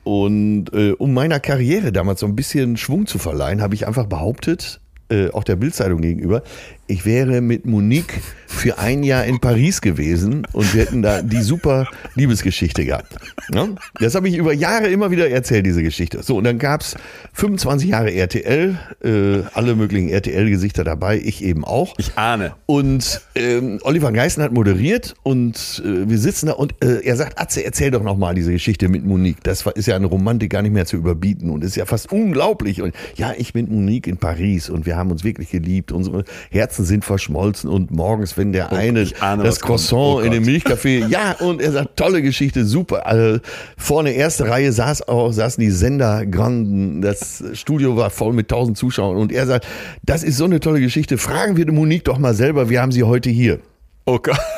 Und 0.02 0.72
äh, 0.72 0.90
um 0.92 1.14
meiner 1.14 1.38
Karriere 1.38 1.92
damals 1.92 2.18
so 2.18 2.26
ein 2.26 2.34
bisschen 2.34 2.76
Schwung 2.76 3.06
zu 3.06 3.18
verleihen, 3.18 3.62
habe 3.62 3.76
ich 3.76 3.86
einfach 3.86 4.06
behauptet, 4.06 4.80
äh, 5.08 5.30
auch 5.30 5.44
der 5.44 5.56
Bildzeitung 5.56 6.00
gegenüber, 6.00 6.42
ich 6.88 7.04
wäre 7.04 7.40
mit 7.40 7.66
Monique 7.66 8.20
für 8.46 8.78
ein 8.78 9.02
Jahr 9.02 9.24
in 9.24 9.38
Paris 9.40 9.82
gewesen 9.82 10.46
und 10.52 10.74
wir 10.74 10.82
hätten 10.82 11.02
da 11.02 11.20
die 11.20 11.42
super 11.42 11.86
Liebesgeschichte 12.14 12.84
gehabt. 12.84 13.14
Ja? 13.54 13.68
Das 14.00 14.14
habe 14.14 14.28
ich 14.28 14.36
über 14.36 14.54
Jahre 14.54 14.88
immer 14.88 15.10
wieder 15.10 15.30
erzählt, 15.30 15.66
diese 15.66 15.82
Geschichte. 15.82 16.22
So, 16.22 16.38
und 16.38 16.44
dann 16.44 16.58
gab's 16.58 16.96
25 17.34 17.90
Jahre 17.90 18.12
RTL, 18.12 18.78
äh, 19.04 19.42
alle 19.52 19.76
möglichen 19.76 20.08
RTL-Gesichter 20.08 20.82
dabei, 20.82 21.20
ich 21.22 21.44
eben 21.44 21.64
auch. 21.64 21.94
Ich 21.98 22.16
ahne. 22.16 22.54
Und 22.64 23.20
ähm, 23.34 23.78
Oliver 23.82 24.10
Geißen 24.10 24.42
hat 24.42 24.52
moderiert 24.52 25.14
und 25.22 25.82
äh, 25.84 26.08
wir 26.08 26.18
sitzen 26.18 26.46
da 26.46 26.52
und 26.54 26.74
äh, 26.82 27.04
er 27.04 27.16
sagt, 27.16 27.38
Atze, 27.38 27.64
erzähl 27.64 27.90
doch 27.90 28.02
nochmal 28.02 28.34
diese 28.34 28.50
Geschichte 28.50 28.88
mit 28.88 29.04
Monique. 29.04 29.44
Das 29.44 29.66
war, 29.66 29.76
ist 29.76 29.86
ja 29.86 29.94
eine 29.94 30.06
Romantik 30.06 30.50
gar 30.50 30.62
nicht 30.62 30.72
mehr 30.72 30.86
zu 30.86 30.96
überbieten 30.96 31.50
und 31.50 31.62
ist 31.62 31.76
ja 31.76 31.84
fast 31.84 32.10
unglaublich. 32.10 32.80
Und 32.80 32.94
ja, 33.16 33.34
ich 33.36 33.54
mit 33.54 33.70
Monique 33.70 34.06
in 34.06 34.16
Paris 34.16 34.70
und 34.70 34.86
wir 34.86 34.96
haben 34.96 35.10
uns 35.10 35.22
wirklich 35.22 35.50
geliebt. 35.50 35.92
Unsere 35.92 36.24
Herzen 36.50 36.77
sind 36.84 37.04
verschmolzen 37.04 37.68
und 37.70 37.90
morgens, 37.90 38.36
wenn 38.36 38.52
der 38.52 38.72
eine 38.72 39.02
ich 39.02 39.22
ahne, 39.22 39.44
das. 39.44 39.60
Croissant 39.60 39.98
Oh 39.98 40.20
in 40.20 40.32
dem. 40.32 40.44
Milchcafé, 40.44 41.06
ja, 41.08 41.32
und 41.40 41.60
er 41.60 41.72
sagt, 41.72 41.96
tolle 41.96 42.22
Geschichte, 42.22 42.64
super. 42.64 43.06
Also, 43.06 43.40
vorne 43.76 44.12
erste 44.12 44.48
Reihe 44.48 44.72
saß 44.72 45.08
auch, 45.08 45.32
saßen 45.32 45.60
die 45.62 45.70
Sendergranden, 45.70 47.02
das 47.02 47.42
Studio 47.54 47.96
war 47.96 48.10
voll 48.10 48.32
mit 48.32 48.48
tausend 48.48 48.78
Zuschauern 48.78 49.16
und 49.16 49.32
er 49.32 49.46
sagt, 49.46 49.66
das 50.04 50.22
ist 50.22 50.36
so 50.36 50.44
eine 50.44 50.60
tolle 50.60 50.80
Geschichte, 50.80 51.18
fragen 51.18 51.56
wir 51.56 51.66
die 51.66 51.72
Monique 51.72 52.04
doch 52.04 52.18
mal 52.18 52.34
selber, 52.34 52.70
wir 52.70 52.80
haben 52.80 52.92
sie 52.92 53.02
heute 53.02 53.30
hier. 53.30 53.60
Oh 54.06 54.18
Gott. 54.18 54.38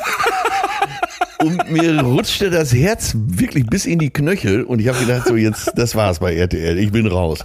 Und 1.43 1.71
mir 1.71 1.99
rutschte 2.01 2.51
das 2.51 2.71
Herz 2.71 3.13
wirklich 3.15 3.65
bis 3.65 3.87
in 3.87 3.97
die 3.97 4.11
Knöchel 4.11 4.63
und 4.63 4.79
ich 4.79 4.87
habe 4.87 4.99
gedacht, 4.99 5.27
so 5.27 5.35
jetzt, 5.35 5.71
das 5.75 5.95
war's 5.95 6.19
bei 6.19 6.35
RTL, 6.35 6.77
ich 6.77 6.91
bin 6.91 7.07
raus. 7.07 7.43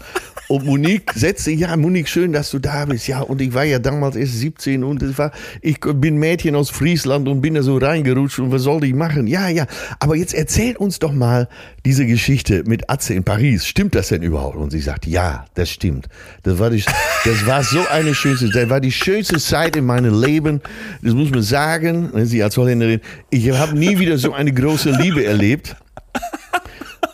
Und 0.49 0.65
Monique 0.65 1.13
setzte, 1.15 1.51
ja, 1.51 1.77
Monique, 1.77 2.09
schön, 2.09 2.33
dass 2.33 2.51
du 2.51 2.59
da 2.59 2.85
bist. 2.85 3.09
Ja, 3.09 3.21
und 3.21 3.41
ich 3.41 3.53
war 3.53 3.65
ja 3.65 3.79
damals 3.79 4.15
erst 4.15 4.39
17 4.39 4.85
und 4.85 5.03
es 5.03 5.19
war, 5.19 5.33
ich 5.61 5.81
bin 5.81 6.19
Mädchen 6.19 6.55
aus 6.55 6.71
Friesland 6.71 7.27
und 7.27 7.41
bin 7.41 7.55
da 7.55 7.63
so 7.63 7.79
reingerutscht 7.79 8.39
und 8.39 8.53
was 8.53 8.63
soll 8.63 8.85
ich 8.85 8.95
machen? 8.95 9.27
Ja, 9.27 9.49
ja, 9.49 9.67
aber 9.99 10.15
jetzt 10.15 10.35
erzähl 10.35 10.77
uns 10.77 11.01
doch 11.01 11.13
mal 11.13 11.49
diese 11.85 12.07
Geschichte 12.07 12.63
mit 12.67 12.89
Atze 12.89 13.15
in 13.15 13.25
Paris. 13.25 13.67
Stimmt 13.67 13.95
das 13.97 14.09
denn 14.09 14.23
überhaupt? 14.23 14.57
Und 14.57 14.71
sie 14.71 14.81
sagt, 14.81 15.07
ja, 15.07 15.47
das 15.55 15.71
stimmt. 15.71 16.09
Das 16.45 16.59
war, 16.59 16.71
die, 16.71 16.85
das 17.25 17.47
war 17.47 17.65
so 17.65 17.81
eine 17.91 18.15
schönste, 18.15 18.49
das 18.49 18.71
war 18.71 18.81
die 18.81 18.93
schönste 18.93 19.39
Zeit 19.39 19.75
in 19.75 19.85
meinem 19.85 20.21
Leben. 20.21 20.61
Das 21.03 21.13
muss 21.15 21.31
man 21.31 21.43
sagen, 21.43 22.11
ne, 22.15 22.25
sie 22.27 22.43
als 22.43 22.57
Holländerin, 22.57 23.01
ich 23.31 23.51
habe 23.51 23.77
nie 23.77 23.99
wieder 23.99 24.17
so 24.17 24.33
eine 24.33 24.53
große 24.53 24.91
Liebe 24.91 25.25
erlebt 25.25 25.77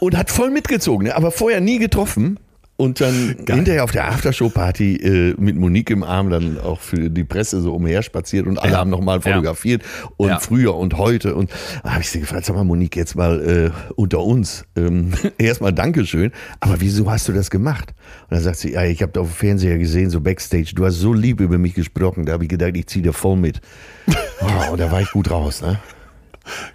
und 0.00 0.16
hat 0.16 0.30
voll 0.30 0.50
mitgezogen, 0.50 1.06
ne? 1.06 1.16
aber 1.16 1.30
vorher 1.30 1.60
nie 1.60 1.78
getroffen. 1.78 2.38
Und 2.78 3.00
dann 3.00 3.36
hinterher 3.48 3.84
auf 3.84 3.92
der 3.92 4.08
Aftershow-Party 4.08 4.96
äh, 4.96 5.34
mit 5.38 5.54
Monique 5.56 5.90
im 5.90 6.02
Arm 6.02 6.30
dann 6.30 6.58
auch 6.58 6.80
für 6.80 7.10
die 7.10 7.22
Presse 7.22 7.60
so 7.60 7.74
umherspaziert 7.74 8.46
und 8.46 8.58
alle 8.58 8.72
Ja. 8.72 8.78
haben 8.78 8.90
nochmal 8.90 9.20
fotografiert 9.20 9.82
und 10.16 10.30
Ja. 10.30 10.40
früher 10.40 10.74
und 10.74 10.96
heute. 10.98 11.36
Und 11.36 11.50
da 11.84 11.90
habe 11.92 12.00
ich 12.02 12.10
sie 12.10 12.18
gefragt, 12.20 12.44
sag 12.46 12.56
mal 12.56 12.64
Monique, 12.64 12.96
jetzt 12.96 13.14
mal 13.14 13.40
äh, 13.40 13.92
unter 13.94 14.20
uns. 14.20 14.64
Ähm, 14.74 15.12
erstmal 15.38 15.72
Dankeschön, 15.72 16.32
aber 16.58 16.80
wieso 16.80 17.08
hast 17.08 17.28
du 17.28 17.32
das 17.32 17.50
gemacht? 17.50 17.94
Und 18.30 18.32
dann 18.36 18.40
sagt 18.42 18.56
sie, 18.58 18.72
ja, 18.72 18.82
ich 18.84 19.00
habe 19.02 19.12
da 19.12 19.20
auf 19.20 19.28
dem 19.28 19.34
Fernseher 19.36 19.78
gesehen, 19.78 20.10
so 20.10 20.20
Backstage, 20.20 20.72
du 20.74 20.84
hast 20.84 20.96
so 20.96 21.12
lieb 21.12 21.40
über 21.40 21.58
mich 21.58 21.74
gesprochen, 21.74 22.26
da 22.26 22.32
habe 22.32 22.44
ich 22.44 22.50
gedacht, 22.50 22.72
ich 22.74 22.86
ziehe 22.88 23.02
dir 23.04 23.12
voll 23.12 23.36
mit. 23.36 23.60
Oh, 24.40 24.72
und 24.72 24.80
da 24.80 24.90
war 24.90 25.00
ich 25.00 25.10
gut 25.12 25.30
raus. 25.30 25.62
Ne? 25.62 25.78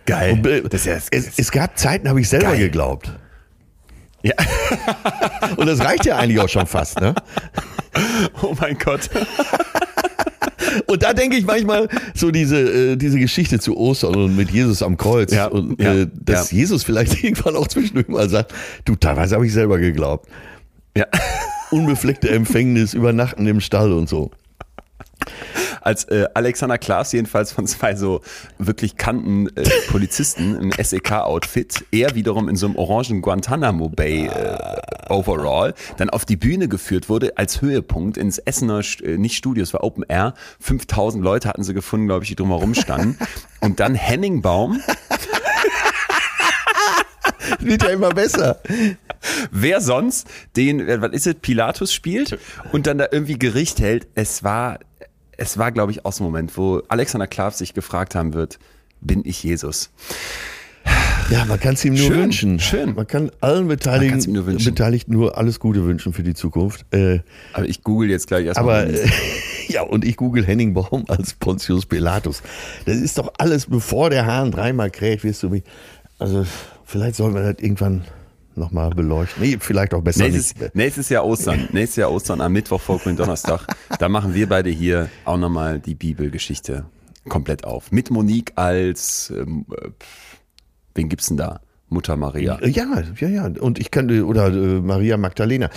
Geil. 0.05 0.33
Und, 0.33 0.47
äh, 0.47 0.61
das 0.61 0.85
ist 0.85 0.85
ja, 0.85 0.93
es, 1.11 1.37
es 1.37 1.51
gab 1.51 1.77
Zeiten, 1.77 2.07
habe 2.07 2.21
ich 2.21 2.29
selber 2.29 2.51
Geil. 2.51 2.59
geglaubt. 2.59 3.11
Ja. 4.23 4.33
Und 5.57 5.67
das 5.67 5.79
reicht 5.79 6.05
ja 6.05 6.17
eigentlich 6.17 6.39
auch 6.39 6.49
schon 6.49 6.67
fast, 6.67 6.99
ne? 6.99 7.13
Oh 8.41 8.55
mein 8.59 8.77
Gott. 8.77 9.09
Und 10.85 11.03
da 11.03 11.13
denke 11.13 11.37
ich 11.37 11.45
manchmal 11.45 11.87
so 12.13 12.31
diese, 12.31 12.91
äh, 12.91 12.95
diese 12.95 13.19
Geschichte 13.19 13.59
zu 13.59 13.77
Ostern 13.77 14.15
und 14.15 14.35
mit 14.35 14.51
Jesus 14.51 14.83
am 14.83 14.97
Kreuz 14.97 15.33
Ja, 15.33 15.47
und 15.47 15.81
ja, 15.81 15.93
äh, 15.93 16.07
dass 16.13 16.51
ja. 16.51 16.59
Jesus 16.59 16.83
vielleicht 16.83 17.23
irgendwann 17.23 17.55
auch 17.55 17.67
zwischendurch 17.67 18.07
mal 18.07 18.29
sagt, 18.29 18.53
du, 18.85 18.95
teilweise 18.95 19.35
habe 19.35 19.45
ich 19.45 19.53
selber 19.53 19.79
geglaubt. 19.79 20.29
Ja. 20.95 21.05
Unbefleckte 21.71 22.29
Empfängnis, 22.29 22.93
Übernachten 22.93 23.47
im 23.47 23.61
Stall 23.61 23.91
und 23.91 24.07
so. 24.09 24.31
Als 25.81 26.05
äh, 26.05 26.27
Alexander 26.33 26.77
Klaas 26.77 27.11
jedenfalls 27.11 27.51
von 27.51 27.67
zwei 27.67 27.95
so 27.95 28.21
wirklich 28.57 28.97
kannten 28.97 29.47
äh, 29.55 29.69
Polizisten 29.89 30.55
im 30.59 30.71
SEK-Outfit, 30.71 31.85
er 31.91 32.15
wiederum 32.15 32.49
in 32.49 32.55
so 32.55 32.67
einem 32.67 32.75
orangen 32.75 33.21
Guantanamo 33.21 33.89
Bay 33.89 34.27
äh, 34.27 34.57
Overall, 35.09 35.73
dann 35.97 36.09
auf 36.09 36.25
die 36.25 36.35
Bühne 36.35 36.67
geführt 36.67 37.09
wurde 37.09 37.37
als 37.37 37.61
Höhepunkt 37.61 38.17
ins 38.17 38.37
Essener, 38.39 38.81
äh, 39.03 39.17
nicht 39.17 39.35
Studio, 39.35 39.63
es 39.63 39.73
war 39.73 39.83
Open 39.83 40.03
Air, 40.07 40.33
5000 40.59 41.23
Leute 41.23 41.49
hatten 41.49 41.63
sie 41.63 41.73
gefunden, 41.73 42.07
glaube 42.07 42.23
ich, 42.23 42.29
die 42.29 42.35
drumherum 42.35 42.73
standen. 42.73 43.17
Und 43.61 43.79
dann 43.79 43.95
Henning 43.95 44.41
Baum, 44.41 44.81
Wird 47.59 47.83
ja 47.83 47.89
immer 47.89 48.09
besser. 48.09 48.59
wer 49.51 49.81
sonst 49.81 50.27
den, 50.55 50.79
äh, 50.79 51.01
was 51.01 51.11
ist 51.11 51.27
es, 51.27 51.35
Pilatus 51.35 51.93
spielt 51.93 52.37
und 52.71 52.87
dann 52.87 52.97
da 52.97 53.07
irgendwie 53.11 53.39
Gericht 53.39 53.79
hält. 53.79 54.07
Es 54.15 54.43
war, 54.43 54.79
es 55.37 55.57
war, 55.57 55.71
glaube 55.71 55.91
ich, 55.91 56.05
aus 56.05 56.17
dem 56.17 56.25
Moment, 56.25 56.57
wo 56.57 56.81
Alexander 56.87 57.27
Klaas 57.27 57.57
sich 57.59 57.73
gefragt 57.73 58.15
haben 58.15 58.33
wird, 58.33 58.59
bin 59.01 59.21
ich 59.25 59.43
Jesus? 59.43 59.91
Ja, 61.29 61.43
man 61.45 61.59
kann 61.59 61.73
es 61.73 61.83
ihm 61.83 61.93
nur 61.93 62.07
Schön, 62.07 62.19
wünschen. 62.23 62.59
schön. 62.59 62.95
Man 62.95 63.05
kann 63.05 63.29
allen 63.41 63.67
Beteiligten, 63.67 64.31
nur. 64.31 64.43
Beteiligten 64.45 65.11
nur 65.13 65.37
alles 65.37 65.59
Gute 65.59 65.83
wünschen 65.83 66.13
für 66.13 66.23
die 66.23 66.33
Zukunft. 66.33 66.85
Äh, 66.93 67.19
Aber 67.53 67.67
ich 67.67 67.83
google 67.83 68.09
jetzt 68.09 68.27
gleich 68.27 68.45
erstmal. 68.45 68.85
aber 68.85 68.93
äh, 68.93 69.07
ja, 69.67 69.81
und 69.81 70.05
ich 70.05 70.15
google 70.15 70.45
Henning 70.45 70.73
Baum 70.73 71.03
als 71.09 71.33
Pontius 71.33 71.85
Pilatus. 71.85 72.41
Das 72.85 72.95
ist 72.95 73.17
doch 73.17 73.33
alles, 73.37 73.65
bevor 73.65 74.09
der 74.09 74.25
Hahn 74.25 74.51
dreimal 74.51 74.89
kräht, 74.89 75.25
wirst 75.25 75.43
du 75.43 75.49
mich. 75.49 75.63
Also, 76.17 76.45
vielleicht 76.85 77.15
sollten 77.17 77.35
wir 77.35 77.43
das 77.53 77.61
irgendwann 77.61 78.05
nochmal 78.57 78.89
beleuchten. 78.91 79.41
Nee, 79.43 79.57
vielleicht 79.59 79.93
auch 79.93 80.01
besser 80.01 80.23
Nächstes, 80.23 80.59
nicht. 80.59 80.75
nächstes 80.75 81.09
Jahr 81.09 81.25
Ostern. 81.25 81.67
Nächstes 81.71 81.97
Jahr 81.97 82.11
Ostern 82.11 82.41
am 82.41 82.51
Mittwoch, 82.53 82.81
Folgenden 82.81 83.17
Donnerstag. 83.17 83.67
Da 83.99 84.09
machen 84.09 84.33
wir 84.33 84.49
beide 84.49 84.69
hier 84.69 85.09
auch 85.25 85.37
nochmal 85.37 85.79
die 85.79 85.95
Bibelgeschichte 85.95 86.85
komplett 87.27 87.63
auf. 87.63 87.91
Mit 87.91 88.09
Monique 88.09 88.53
als, 88.55 89.33
ähm, 89.35 89.65
äh, 89.71 89.89
wen 90.95 91.09
gibt's 91.09 91.27
denn 91.27 91.37
da? 91.37 91.61
Mutter 91.89 92.17
Maria. 92.17 92.59
Ja, 92.65 93.01
ja, 93.19 93.27
ja. 93.27 93.45
Und 93.45 93.79
ich 93.79 93.91
kann, 93.91 94.09
oder 94.21 94.47
äh, 94.47 94.81
Maria 94.81 95.17
Magdalena. 95.17 95.69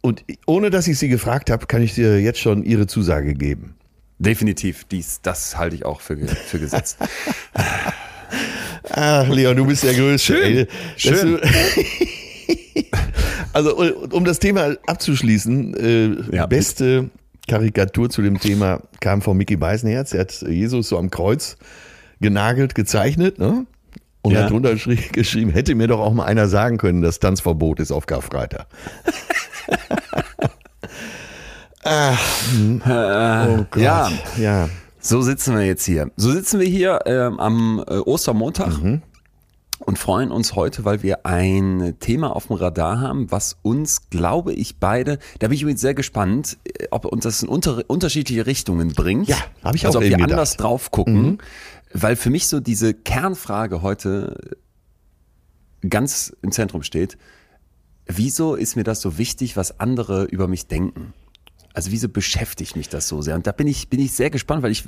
Und 0.00 0.24
ohne 0.46 0.70
dass 0.70 0.86
ich 0.86 0.98
sie 0.98 1.08
gefragt 1.08 1.50
habe, 1.50 1.66
kann 1.66 1.82
ich 1.82 1.94
dir 1.94 2.20
jetzt 2.20 2.38
schon 2.38 2.62
ihre 2.62 2.86
Zusage 2.86 3.34
geben. 3.34 3.74
Definitiv, 4.18 4.84
dies, 4.84 5.20
das 5.22 5.56
halte 5.58 5.76
ich 5.76 5.84
auch 5.84 6.00
für, 6.00 6.16
für 6.16 6.58
gesetzt. 6.58 6.98
Ach, 8.90 9.28
Leon, 9.28 9.56
du 9.56 9.66
bist 9.66 9.84
der 9.84 9.94
Größte. 9.94 10.34
Schön, 10.34 10.56
ey. 10.58 10.66
Schön. 10.96 11.40
Also, 13.52 13.76
um 14.10 14.24
das 14.24 14.40
Thema 14.40 14.74
abzuschließen, 14.88 16.26
äh, 16.32 16.36
Ja, 16.36 16.46
beste 16.46 17.08
Karikatur 17.46 18.10
zu 18.10 18.20
dem 18.20 18.40
Thema 18.40 18.80
kam 18.98 19.22
von 19.22 19.36
Mickey 19.36 19.54
Beisenherz. 19.56 20.12
Er 20.12 20.22
hat 20.22 20.32
Jesus 20.42 20.88
so 20.88 20.98
am 20.98 21.08
Kreuz 21.08 21.56
genagelt, 22.20 22.74
gezeichnet, 22.74 23.38
ne? 23.38 23.64
Und 24.22 24.32
Ja. 24.32 24.42
hat 24.42 24.50
drunter 24.50 24.70
geschri- 24.70 25.08
geschrieben, 25.12 25.52
hätte 25.52 25.76
mir 25.76 25.86
doch 25.86 26.00
auch 26.00 26.12
mal 26.12 26.24
einer 26.24 26.48
sagen 26.48 26.78
können, 26.78 27.00
dass 27.00 27.20
Tanzverbot 27.20 27.78
ist 27.78 27.92
auf 27.92 28.06
Karfreitag. 28.06 28.66
Ach, 31.84 32.20
oh 32.58 33.66
Gott. 33.70 33.76
ja. 33.82 34.10
ja. 34.36 34.68
So 35.06 35.20
sitzen 35.20 35.54
wir 35.54 35.66
jetzt 35.66 35.84
hier. 35.84 36.10
So 36.16 36.32
sitzen 36.32 36.60
wir 36.60 36.66
hier 36.66 37.00
ähm, 37.04 37.38
am 37.38 37.84
äh, 37.86 37.98
Ostermontag 37.98 38.82
Mhm. 38.82 39.02
und 39.80 39.98
freuen 39.98 40.30
uns 40.32 40.54
heute, 40.54 40.86
weil 40.86 41.02
wir 41.02 41.26
ein 41.26 41.96
Thema 42.00 42.34
auf 42.34 42.46
dem 42.46 42.56
Radar 42.56 43.00
haben, 43.02 43.30
was 43.30 43.58
uns, 43.60 44.08
glaube 44.08 44.54
ich, 44.54 44.78
beide, 44.78 45.18
da 45.40 45.48
bin 45.48 45.56
ich 45.56 45.62
übrigens 45.62 45.82
sehr 45.82 45.92
gespannt, 45.92 46.56
äh, 46.64 46.86
ob 46.90 47.04
uns 47.04 47.24
das 47.24 47.42
in 47.42 47.50
unter, 47.50 47.82
unterschiedliche 47.88 48.46
Richtungen 48.46 48.94
bringt. 48.94 49.28
Ja, 49.28 49.36
hab 49.62 49.74
ich 49.74 49.84
also 49.84 49.98
auch 49.98 50.02
ob 50.02 50.08
wir 50.08 50.16
anders 50.16 50.52
gedacht. 50.52 50.58
Mhm. 50.58 50.62
drauf 50.62 50.90
gucken, 50.90 51.38
weil 51.92 52.16
für 52.16 52.30
mich 52.30 52.48
so 52.48 52.60
diese 52.60 52.94
Kernfrage 52.94 53.82
heute 53.82 54.56
ganz 55.86 56.34
im 56.40 56.50
Zentrum 56.50 56.82
steht. 56.82 57.18
Wieso 58.06 58.54
ist 58.54 58.74
mir 58.74 58.84
das 58.84 59.02
so 59.02 59.18
wichtig, 59.18 59.54
was 59.58 59.80
andere 59.80 60.24
über 60.24 60.48
mich 60.48 60.66
denken? 60.66 61.12
Also 61.76 61.90
wieso 61.90 62.08
beschäftigt 62.08 62.76
mich 62.76 62.88
das 62.88 63.08
so 63.08 63.20
sehr? 63.20 63.34
Und 63.34 63.48
da 63.48 63.52
bin 63.52 63.66
ich, 63.66 63.88
bin 63.88 63.98
ich 63.98 64.12
sehr 64.12 64.30
gespannt, 64.30 64.62
weil 64.62 64.70
ich, 64.70 64.84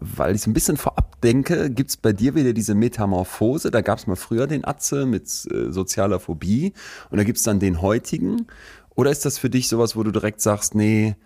weil 0.00 0.36
ich 0.36 0.40
so 0.42 0.50
ein 0.50 0.54
bisschen 0.54 0.76
vorab 0.76 1.20
denke, 1.20 1.68
gibt's 1.68 1.96
bei 1.96 2.12
dir 2.12 2.36
wieder 2.36 2.52
diese 2.52 2.74
Metamorphose? 2.76 3.72
Da 3.72 3.80
gab's 3.80 4.06
mal 4.06 4.14
früher 4.14 4.46
den 4.46 4.64
Atze 4.64 5.04
mit 5.04 5.24
äh, 5.52 5.72
sozialer 5.72 6.20
Phobie 6.20 6.72
und 7.10 7.18
da 7.18 7.24
gibt's 7.24 7.42
dann 7.42 7.58
den 7.58 7.82
heutigen. 7.82 8.46
Oder 8.94 9.10
ist 9.10 9.24
das 9.24 9.36
für 9.38 9.50
dich 9.50 9.66
sowas, 9.68 9.96
wo 9.96 10.04
du 10.04 10.12
direkt 10.12 10.40
sagst, 10.40 10.76
nee, 10.76 11.16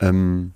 ähm, 0.00 0.52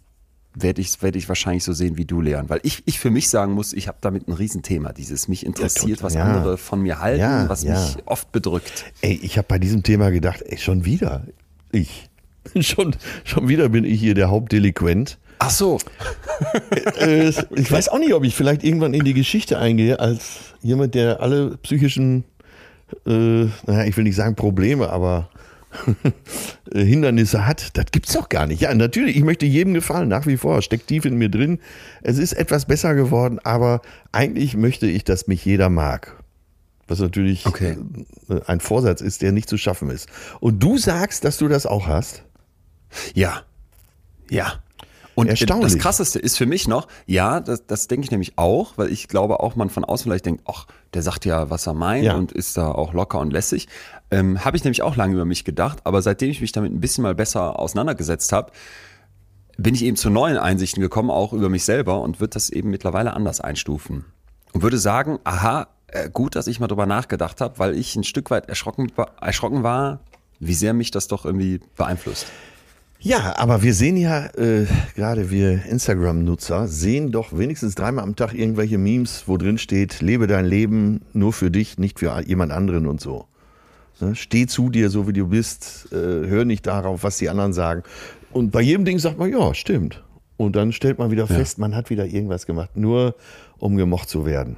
werde 0.54 0.80
ich, 0.82 1.00
werd 1.02 1.16
ich 1.16 1.28
wahrscheinlich 1.28 1.64
so 1.64 1.72
sehen 1.72 1.96
wie 1.96 2.04
du, 2.04 2.20
Leon? 2.20 2.50
Weil 2.50 2.60
ich, 2.64 2.82
ich 2.86 2.98
für 2.98 3.10
mich 3.10 3.28
sagen 3.30 3.52
muss, 3.52 3.72
ich 3.72 3.88
habe 3.88 3.98
damit 4.02 4.28
ein 4.28 4.32
Riesenthema. 4.32 4.92
Dieses 4.92 5.26
mich 5.28 5.46
interessiert, 5.46 6.02
was 6.02 6.12
Ja. 6.14 6.24
andere 6.24 6.58
von 6.58 6.82
mir 6.82 7.00
halten, 7.00 7.20
Ja, 7.20 7.48
was 7.48 7.62
ja. 7.62 7.80
mich 7.80 7.96
oft 8.06 8.30
bedrückt. 8.32 8.84
Ey, 9.00 9.18
ich 9.22 9.38
habe 9.38 9.48
bei 9.48 9.58
diesem 9.58 9.82
Thema 9.82 10.10
gedacht, 10.10 10.42
ey, 10.42 10.58
schon 10.58 10.84
wieder. 10.84 11.26
Ich. 11.72 12.10
Schon, 12.60 12.94
schon 13.24 13.48
wieder 13.48 13.68
bin 13.68 13.84
ich 13.84 14.00
hier 14.00 14.14
der 14.14 14.30
Hauptdelinquent. 14.30 15.18
Ach 15.38 15.50
so. 15.50 15.78
Äh, 17.00 17.28
ich 17.54 17.72
weiß 17.72 17.88
auch 17.88 17.98
nicht, 17.98 18.12
ob 18.12 18.24
ich 18.24 18.34
vielleicht 18.34 18.62
irgendwann 18.62 18.92
in 18.92 19.04
die 19.04 19.14
Geschichte 19.14 19.58
eingehe, 19.58 19.98
als 20.00 20.54
jemand, 20.62 20.94
der 20.94 21.20
alle 21.20 21.56
psychischen, 21.58 22.24
äh, 23.06 23.46
naja, 23.66 23.84
ich 23.84 23.96
will 23.96 24.04
nicht 24.04 24.16
sagen 24.16 24.34
Probleme, 24.34 24.90
aber 24.90 25.30
äh, 26.72 26.84
Hindernisse 26.84 27.46
hat. 27.46 27.76
Das 27.76 27.86
gibt's 27.92 28.12
doch 28.12 28.28
gar 28.28 28.46
nicht. 28.46 28.60
Ja, 28.60 28.74
natürlich, 28.74 29.16
ich 29.16 29.22
möchte 29.22 29.46
jedem 29.46 29.72
gefallen, 29.74 30.08
nach 30.08 30.26
wie 30.26 30.36
vor. 30.36 30.60
Steckt 30.62 30.88
tief 30.88 31.04
in 31.06 31.16
mir 31.16 31.30
drin. 31.30 31.58
Es 32.02 32.18
ist 32.18 32.32
etwas 32.34 32.66
besser 32.66 32.94
geworden, 32.94 33.38
aber 33.42 33.80
eigentlich 34.12 34.56
möchte 34.56 34.86
ich, 34.86 35.04
dass 35.04 35.26
mich 35.26 35.44
jeder 35.44 35.70
mag. 35.70 36.16
Was 36.88 37.00
natürlich 37.00 37.46
Okay. 37.46 37.76
äh, 38.28 38.40
ein 38.46 38.60
Vorsatz 38.60 39.00
ist, 39.00 39.22
der 39.22 39.32
nicht 39.32 39.48
zu 39.48 39.56
schaffen 39.58 39.90
ist. 39.90 40.08
Und 40.40 40.62
du 40.62 40.76
sagst, 40.78 41.24
dass 41.24 41.38
du 41.38 41.48
das 41.48 41.64
auch 41.66 41.86
hast? 41.86 42.22
Ja. 43.14 43.42
Ja. 44.30 44.54
Und 45.14 45.28
Erstaunlich. 45.28 45.72
das 45.72 45.80
Krasseste 45.80 46.18
ist 46.18 46.36
für 46.36 46.44
mich 46.44 46.68
noch, 46.68 46.88
ja, 47.06 47.40
das, 47.40 47.66
das 47.66 47.88
denke 47.88 48.04
ich 48.04 48.10
nämlich 48.10 48.36
auch, 48.36 48.74
weil 48.76 48.92
ich 48.92 49.08
glaube 49.08 49.40
auch, 49.40 49.56
man 49.56 49.70
von 49.70 49.82
außen 49.82 50.04
vielleicht 50.04 50.26
denkt, 50.26 50.42
ach, 50.46 50.66
der 50.92 51.00
sagt 51.02 51.24
ja, 51.24 51.48
was 51.48 51.66
er 51.66 51.72
meint 51.72 52.04
Ja. 52.04 52.16
und 52.16 52.32
ist 52.32 52.58
da 52.58 52.70
auch 52.70 52.92
locker 52.92 53.18
und 53.20 53.32
lässig. 53.32 53.66
Ähm, 54.10 54.44
habe 54.44 54.58
ich 54.58 54.64
nämlich 54.64 54.82
auch 54.82 54.94
lange 54.94 55.14
über 55.14 55.24
mich 55.24 55.44
gedacht, 55.46 55.78
aber 55.84 56.02
seitdem 56.02 56.28
ich 56.28 56.42
mich 56.42 56.52
damit 56.52 56.70
ein 56.70 56.80
bisschen 56.80 57.00
mal 57.02 57.14
besser 57.14 57.58
auseinandergesetzt 57.58 58.32
habe, 58.32 58.52
bin 59.56 59.74
ich 59.74 59.84
eben 59.84 59.96
zu 59.96 60.10
neuen 60.10 60.36
Einsichten 60.36 60.82
gekommen, 60.82 61.10
auch 61.10 61.32
über 61.32 61.48
mich 61.48 61.64
selber 61.64 62.02
und 62.02 62.20
würde 62.20 62.34
das 62.34 62.50
eben 62.50 62.68
mittlerweile 62.68 63.14
anders 63.14 63.40
einstufen. 63.40 64.04
Und 64.52 64.62
würde 64.62 64.76
sagen, 64.76 65.18
aha, 65.24 65.68
äh, 65.86 66.10
gut, 66.10 66.36
dass 66.36 66.46
ich 66.46 66.60
mal 66.60 66.66
drüber 66.66 66.84
nachgedacht 66.84 67.40
habe, 67.40 67.58
weil 67.58 67.74
ich 67.74 67.96
ein 67.96 68.04
Stück 68.04 68.30
weit 68.30 68.50
erschrocken, 68.50 68.92
erschrocken 69.18 69.62
war, 69.62 70.00
wie 70.40 70.52
sehr 70.54 70.74
mich 70.74 70.90
das 70.90 71.08
doch 71.08 71.24
irgendwie 71.24 71.60
beeinflusst. 71.74 72.26
Ja, 72.98 73.36
aber 73.36 73.62
wir 73.62 73.74
sehen 73.74 73.96
ja, 73.96 74.26
äh, 74.36 74.66
gerade 74.94 75.30
wir 75.30 75.64
Instagram-Nutzer, 75.66 76.66
sehen 76.66 77.12
doch 77.12 77.36
wenigstens 77.36 77.74
dreimal 77.74 78.04
am 78.04 78.16
Tag 78.16 78.32
irgendwelche 78.32 78.78
Memes, 78.78 79.24
wo 79.26 79.36
drin 79.36 79.58
steht, 79.58 80.00
lebe 80.00 80.26
dein 80.26 80.46
Leben 80.46 81.02
nur 81.12 81.32
für 81.32 81.50
dich, 81.50 81.78
nicht 81.78 81.98
für 81.98 82.20
jemand 82.26 82.52
anderen 82.52 82.86
und 82.86 83.00
so. 83.00 83.26
Ne? 84.00 84.14
Steh 84.14 84.46
zu 84.46 84.70
dir, 84.70 84.90
so 84.90 85.06
wie 85.06 85.12
du 85.12 85.28
bist, 85.28 85.88
äh, 85.92 85.96
hör 85.96 86.44
nicht 86.44 86.66
darauf, 86.66 87.02
was 87.02 87.18
die 87.18 87.28
anderen 87.28 87.52
sagen. 87.52 87.82
Und 88.32 88.50
bei 88.50 88.60
jedem 88.60 88.84
Ding 88.84 88.98
sagt 88.98 89.18
man, 89.18 89.30
ja, 89.30 89.54
stimmt. 89.54 90.02
Und 90.36 90.56
dann 90.56 90.72
stellt 90.72 90.98
man 90.98 91.10
wieder 91.10 91.26
fest, 91.26 91.58
man 91.58 91.74
hat 91.74 91.88
wieder 91.88 92.06
irgendwas 92.06 92.44
gemacht, 92.44 92.76
nur 92.76 93.14
um 93.58 93.76
gemocht 93.76 94.08
zu 94.08 94.26
werden. 94.26 94.56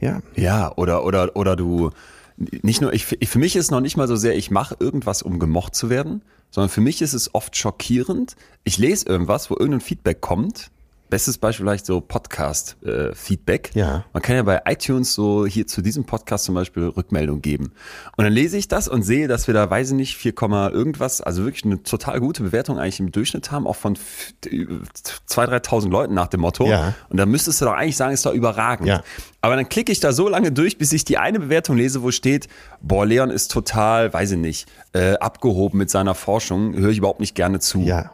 Ja, 0.00 0.20
Ja, 0.36 0.72
oder, 0.76 1.04
oder, 1.04 1.34
oder 1.34 1.56
du, 1.56 1.90
nicht 2.36 2.80
nur, 2.80 2.92
ich, 2.92 3.06
für 3.06 3.38
mich 3.38 3.56
ist 3.56 3.70
noch 3.70 3.80
nicht 3.80 3.96
mal 3.96 4.06
so 4.06 4.16
sehr, 4.16 4.36
ich 4.36 4.50
mache 4.50 4.76
irgendwas, 4.78 5.22
um 5.22 5.38
gemocht 5.38 5.74
zu 5.74 5.88
werden, 5.90 6.22
sondern 6.50 6.70
für 6.70 6.80
mich 6.80 7.02
ist 7.02 7.12
es 7.12 7.34
oft 7.34 7.56
schockierend. 7.56 8.36
Ich 8.64 8.78
lese 8.78 9.06
irgendwas, 9.06 9.50
wo 9.50 9.54
irgendein 9.54 9.80
Feedback 9.80 10.20
kommt 10.20 10.70
Bestes 11.10 11.38
Beispiel 11.38 11.64
vielleicht 11.64 11.86
so 11.86 12.00
Podcast-Feedback. 12.00 13.70
Äh, 13.74 13.78
ja. 13.78 14.04
Man 14.12 14.22
kann 14.22 14.36
ja 14.36 14.42
bei 14.42 14.60
iTunes 14.66 15.14
so 15.14 15.46
hier 15.46 15.66
zu 15.66 15.80
diesem 15.80 16.04
Podcast 16.04 16.44
zum 16.44 16.54
Beispiel 16.54 16.84
Rückmeldung 16.84 17.40
geben. 17.40 17.72
Und 18.16 18.24
dann 18.24 18.32
lese 18.32 18.56
ich 18.56 18.68
das 18.68 18.88
und 18.88 19.02
sehe, 19.02 19.28
dass 19.28 19.46
wir 19.46 19.54
da, 19.54 19.70
weiß 19.70 19.90
ich 19.90 19.96
nicht, 19.96 20.16
4, 20.16 20.34
irgendwas, 20.72 21.20
also 21.20 21.44
wirklich 21.44 21.64
eine 21.64 21.82
total 21.82 22.20
gute 22.20 22.42
Bewertung 22.42 22.78
eigentlich 22.78 23.00
im 23.00 23.10
Durchschnitt 23.10 23.50
haben, 23.50 23.66
auch 23.66 23.76
von 23.76 23.96
2.000, 23.96 24.80
3.000 25.28 25.90
Leuten 25.90 26.14
nach 26.14 26.28
dem 26.28 26.40
Motto. 26.40 26.66
Ja. 26.66 26.94
Und 27.08 27.16
da 27.16 27.26
müsstest 27.26 27.60
du 27.60 27.66
doch 27.66 27.74
eigentlich 27.74 27.96
sagen, 27.96 28.12
ist 28.12 28.26
doch 28.26 28.34
überragend. 28.34 28.88
Ja. 28.88 29.02
Aber 29.40 29.56
dann 29.56 29.68
klicke 29.68 29.92
ich 29.92 30.00
da 30.00 30.12
so 30.12 30.28
lange 30.28 30.52
durch, 30.52 30.78
bis 30.78 30.92
ich 30.92 31.04
die 31.04 31.16
eine 31.16 31.38
Bewertung 31.38 31.76
lese, 31.76 32.02
wo 32.02 32.10
steht, 32.10 32.48
boah, 32.80 33.06
Leon 33.06 33.30
ist 33.30 33.50
total, 33.50 34.12
weiß 34.12 34.32
ich 34.32 34.38
nicht, 34.38 34.68
äh, 34.92 35.14
abgehoben 35.14 35.78
mit 35.78 35.90
seiner 35.90 36.14
Forschung, 36.14 36.74
höre 36.74 36.90
ich 36.90 36.98
überhaupt 36.98 37.20
nicht 37.20 37.34
gerne 37.34 37.60
zu. 37.60 37.80
Ja. 37.80 38.12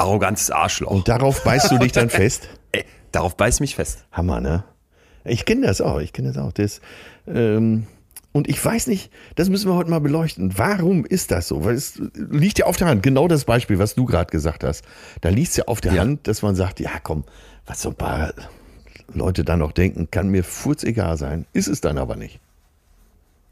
Arrogantes 0.00 0.50
Arschloch. 0.50 0.90
Und 0.90 1.08
darauf 1.08 1.44
beißt 1.44 1.70
du 1.70 1.78
dich 1.78 1.92
dann 1.92 2.10
fest? 2.10 2.48
Ey, 2.72 2.84
darauf 3.12 3.36
beiß 3.36 3.60
mich 3.60 3.74
fest. 3.74 4.04
Hammer, 4.12 4.40
ne? 4.40 4.64
Ich 5.24 5.44
kenne 5.44 5.66
das 5.66 5.80
auch, 5.80 6.00
ich 6.00 6.12
kenne 6.12 6.28
das 6.32 6.38
auch. 6.38 6.52
Das, 6.52 6.80
ähm, 7.26 7.86
und 8.32 8.48
ich 8.48 8.64
weiß 8.64 8.86
nicht, 8.86 9.10
das 9.34 9.50
müssen 9.50 9.68
wir 9.68 9.74
heute 9.74 9.90
mal 9.90 10.00
beleuchten. 10.00 10.56
Warum 10.56 11.04
ist 11.04 11.30
das 11.30 11.48
so? 11.48 11.64
Weil 11.64 11.74
es 11.74 12.00
liegt 12.14 12.58
ja 12.58 12.66
auf 12.66 12.76
der 12.76 12.86
Hand, 12.88 13.02
genau 13.02 13.28
das 13.28 13.44
Beispiel, 13.44 13.78
was 13.78 13.94
du 13.94 14.06
gerade 14.06 14.30
gesagt 14.30 14.64
hast. 14.64 14.84
Da 15.20 15.28
liegt 15.28 15.50
es 15.50 15.56
ja 15.56 15.64
auf 15.66 15.80
der 15.80 15.94
Ja. 15.94 16.02
Hand, 16.02 16.26
dass 16.28 16.42
man 16.42 16.54
sagt, 16.54 16.80
ja 16.80 16.92
komm, 17.02 17.24
was 17.66 17.82
so 17.82 17.90
ein 17.90 17.96
paar 17.96 18.32
Leute 19.12 19.44
da 19.44 19.56
noch 19.56 19.72
denken, 19.72 20.10
kann 20.10 20.28
mir 20.28 20.44
furzegal 20.44 21.16
sein. 21.18 21.44
Ist 21.52 21.68
es 21.68 21.80
dann 21.80 21.98
aber 21.98 22.16
nicht. 22.16 22.40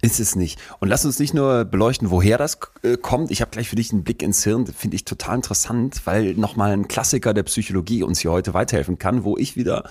Ist 0.01 0.21
es 0.21 0.37
nicht. 0.37 0.61
Und 0.79 0.89
lass 0.89 1.05
uns 1.05 1.19
nicht 1.19 1.35
nur 1.35 1.65
beleuchten, 1.65 2.11
woher 2.11 2.39
das 2.39 2.59
äh, 2.83 2.97
kommt. 2.97 3.33
Ich 3.33 3.41
habe 3.41 3.51
gleich 3.51 3.69
für 3.69 3.75
dich 3.75 3.93
einen 3.93 4.05
Blick 4.05 4.23
ins 4.23 4.45
Hirn, 4.45 4.65
finde 4.69 4.95
ich 4.95 5.05
total 5.05 5.37
interessant, 5.37 6.03
weil 6.05 6.35
nochmal 6.35 6.71
ein 6.71 6.87
Klassiker 6.87 7.35
der 7.35 7.43
Psychologie 7.43 8.05
uns 8.05 8.21
hier 8.21 8.31
heute 8.31 8.55
weiterhelfen 8.55 8.99
kann, 8.99 9.25
wo 9.25 9.37
ich 9.37 9.57
wieder, 9.57 9.91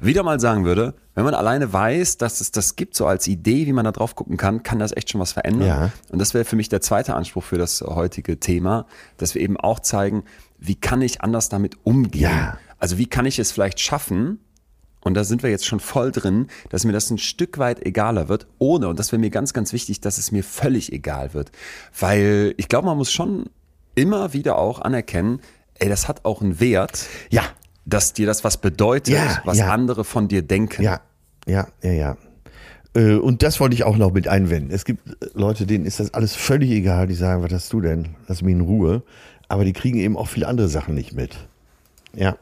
wieder 0.00 0.22
mal 0.22 0.38
sagen 0.38 0.64
würde, 0.64 0.94
wenn 1.16 1.24
man 1.24 1.34
alleine 1.34 1.72
weiß, 1.72 2.18
dass 2.18 2.40
es 2.40 2.52
das 2.52 2.76
gibt, 2.76 2.94
so 2.94 3.06
als 3.06 3.26
Idee, 3.26 3.66
wie 3.66 3.72
man 3.72 3.84
da 3.84 3.90
drauf 3.90 4.14
gucken 4.14 4.36
kann, 4.36 4.62
kann 4.62 4.78
das 4.78 4.96
echt 4.96 5.10
schon 5.10 5.20
was 5.20 5.32
verändern. 5.32 5.66
Ja. 5.66 5.90
Und 6.10 6.20
das 6.20 6.34
wäre 6.34 6.44
für 6.44 6.54
mich 6.54 6.68
der 6.68 6.80
zweite 6.80 7.16
Anspruch 7.16 7.42
für 7.42 7.58
das 7.58 7.80
heutige 7.80 8.38
Thema, 8.38 8.86
dass 9.16 9.34
wir 9.34 9.42
eben 9.42 9.56
auch 9.56 9.80
zeigen, 9.80 10.22
wie 10.60 10.76
kann 10.76 11.02
ich 11.02 11.20
anders 11.22 11.48
damit 11.48 11.76
umgehen? 11.82 12.30
Ja. 12.30 12.58
Also 12.78 12.98
wie 12.98 13.06
kann 13.06 13.26
ich 13.26 13.40
es 13.40 13.50
vielleicht 13.50 13.80
schaffen, 13.80 14.38
und 15.08 15.14
da 15.14 15.24
sind 15.24 15.42
wir 15.42 15.50
jetzt 15.50 15.66
schon 15.66 15.80
voll 15.80 16.12
drin, 16.12 16.46
dass 16.68 16.84
mir 16.84 16.92
das 16.92 17.10
ein 17.10 17.18
Stück 17.18 17.58
weit 17.58 17.84
egaler 17.84 18.28
wird, 18.28 18.46
ohne, 18.58 18.86
und 18.88 18.98
das 19.00 19.10
wäre 19.10 19.18
mir 19.18 19.30
ganz, 19.30 19.52
ganz 19.52 19.72
wichtig, 19.72 20.00
dass 20.00 20.18
es 20.18 20.30
mir 20.30 20.44
völlig 20.44 20.92
egal 20.92 21.34
wird. 21.34 21.50
Weil 21.98 22.54
ich 22.56 22.68
glaube, 22.68 22.86
man 22.86 22.96
muss 22.96 23.10
schon 23.10 23.46
immer 23.96 24.32
wieder 24.32 24.56
auch 24.58 24.80
anerkennen, 24.80 25.40
ey, 25.80 25.88
das 25.88 26.06
hat 26.06 26.24
auch 26.24 26.40
einen 26.42 26.60
Wert, 26.60 27.06
Ja, 27.30 27.42
dass 27.84 28.12
dir 28.12 28.26
das 28.26 28.44
was 28.44 28.58
bedeutet, 28.58 29.14
Ja, 29.14 29.40
was 29.44 29.58
ja. 29.58 29.72
andere 29.72 30.04
von 30.04 30.28
dir 30.28 30.42
denken. 30.42 30.82
ja, 30.82 31.00
ja, 31.46 31.66
ja, 31.82 31.92
ja. 31.92 32.16
Äh, 32.94 33.14
Und 33.14 33.42
das 33.42 33.60
wollte 33.60 33.74
ich 33.74 33.84
auch 33.84 33.96
noch 33.96 34.12
mit 34.12 34.28
einwenden. 34.28 34.70
Es 34.70 34.84
gibt 34.84 35.08
äh, 35.08 35.26
Leute, 35.34 35.66
denen 35.66 35.86
ist 35.86 35.98
das 36.00 36.12
alles 36.14 36.34
völlig 36.36 36.70
egal. 36.70 37.06
Die 37.06 37.14
sagen, 37.14 37.42
was 37.42 37.52
hast 37.52 37.72
du 37.72 37.80
denn? 37.80 38.16
Lass 38.28 38.42
mich 38.42 38.52
in 38.52 38.60
Ruhe. 38.60 39.02
Aber 39.48 39.64
die 39.64 39.72
kriegen 39.72 39.98
eben 39.98 40.16
auch 40.16 40.28
viele 40.28 40.46
andere 40.48 40.68
Sachen 40.68 40.94
nicht 40.94 41.14
mit. 41.14 41.36
Ja. 42.14 42.36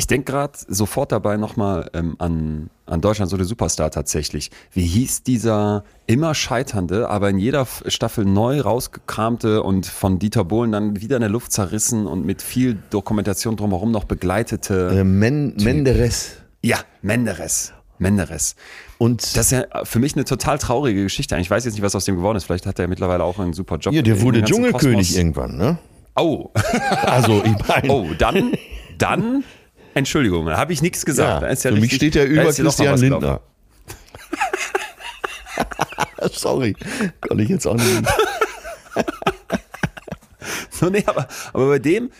Ich 0.00 0.06
denke 0.06 0.32
gerade 0.32 0.54
sofort 0.66 1.12
dabei 1.12 1.36
nochmal 1.36 1.90
ähm, 1.92 2.16
an, 2.18 2.70
an 2.86 3.02
Deutschland 3.02 3.30
so 3.30 3.36
der 3.36 3.44
Superstar 3.44 3.90
tatsächlich. 3.90 4.50
Wie 4.72 4.86
hieß 4.86 5.24
dieser 5.24 5.84
immer 6.06 6.34
scheiternde, 6.34 7.10
aber 7.10 7.28
in 7.28 7.36
jeder 7.38 7.66
Staffel 7.84 8.24
neu 8.24 8.62
rausgekramte 8.62 9.62
und 9.62 9.84
von 9.84 10.18
Dieter 10.18 10.44
Bohlen 10.44 10.72
dann 10.72 11.02
wieder 11.02 11.16
in 11.16 11.20
der 11.20 11.28
Luft 11.28 11.52
zerrissen 11.52 12.06
und 12.06 12.24
mit 12.24 12.40
viel 12.40 12.78
Dokumentation 12.88 13.58
drumherum 13.58 13.90
noch 13.90 14.04
begleitete. 14.04 15.00
Äh, 15.00 15.04
Men 15.04 15.54
Menderes. 15.58 16.30
ja, 16.62 16.78
Menderes. 17.02 17.74
Menderes. 17.98 18.56
Und 18.96 19.36
Das 19.36 19.52
ist 19.52 19.52
ja 19.52 19.64
für 19.84 19.98
mich 19.98 20.14
eine 20.16 20.24
total 20.24 20.56
traurige 20.56 21.02
Geschichte. 21.02 21.36
Ich 21.36 21.50
weiß 21.50 21.66
jetzt 21.66 21.74
nicht, 21.74 21.82
was 21.82 21.94
aus 21.94 22.06
dem 22.06 22.16
geworden 22.16 22.38
ist. 22.38 22.44
Vielleicht 22.44 22.64
hat 22.64 22.78
er 22.78 22.88
mittlerweile 22.88 23.22
auch 23.22 23.38
einen 23.38 23.52
super 23.52 23.76
Job. 23.76 23.92
ja, 23.92 24.00
der 24.00 24.22
wurde 24.22 24.42
Dschungelkönig 24.42 25.08
Kosmos. 25.08 25.16
irgendwann, 25.18 25.58
ne? 25.58 25.78
Oh, 26.16 26.48
Also, 27.02 27.42
ich 27.44 27.68
meine. 27.68 27.92
oh, 27.92 28.06
dann, 28.16 28.52
dann, 28.96 29.44
Entschuldigung, 29.94 30.46
da 30.46 30.56
habe 30.56 30.72
ich 30.72 30.82
nichts 30.82 31.04
gesagt. 31.04 31.42
Ja, 31.42 31.48
ja 31.48 31.56
für 31.56 31.72
mich 31.80 31.94
steht 31.94 32.16
da 32.16 32.24
über 32.24 32.52
Christian. 32.52 32.98
Lindner. 32.98 33.40
Sorry, 36.32 36.74
kann 37.20 37.38
ich 37.38 37.48
jetzt 37.48 37.66
auch 37.66 37.74
nicht. 37.74 38.02
So, 40.80 40.88
nee, 40.88 41.04
aber, 41.04 41.28
aber 41.52 41.68
bei 41.68 41.78
dem, 41.78 42.10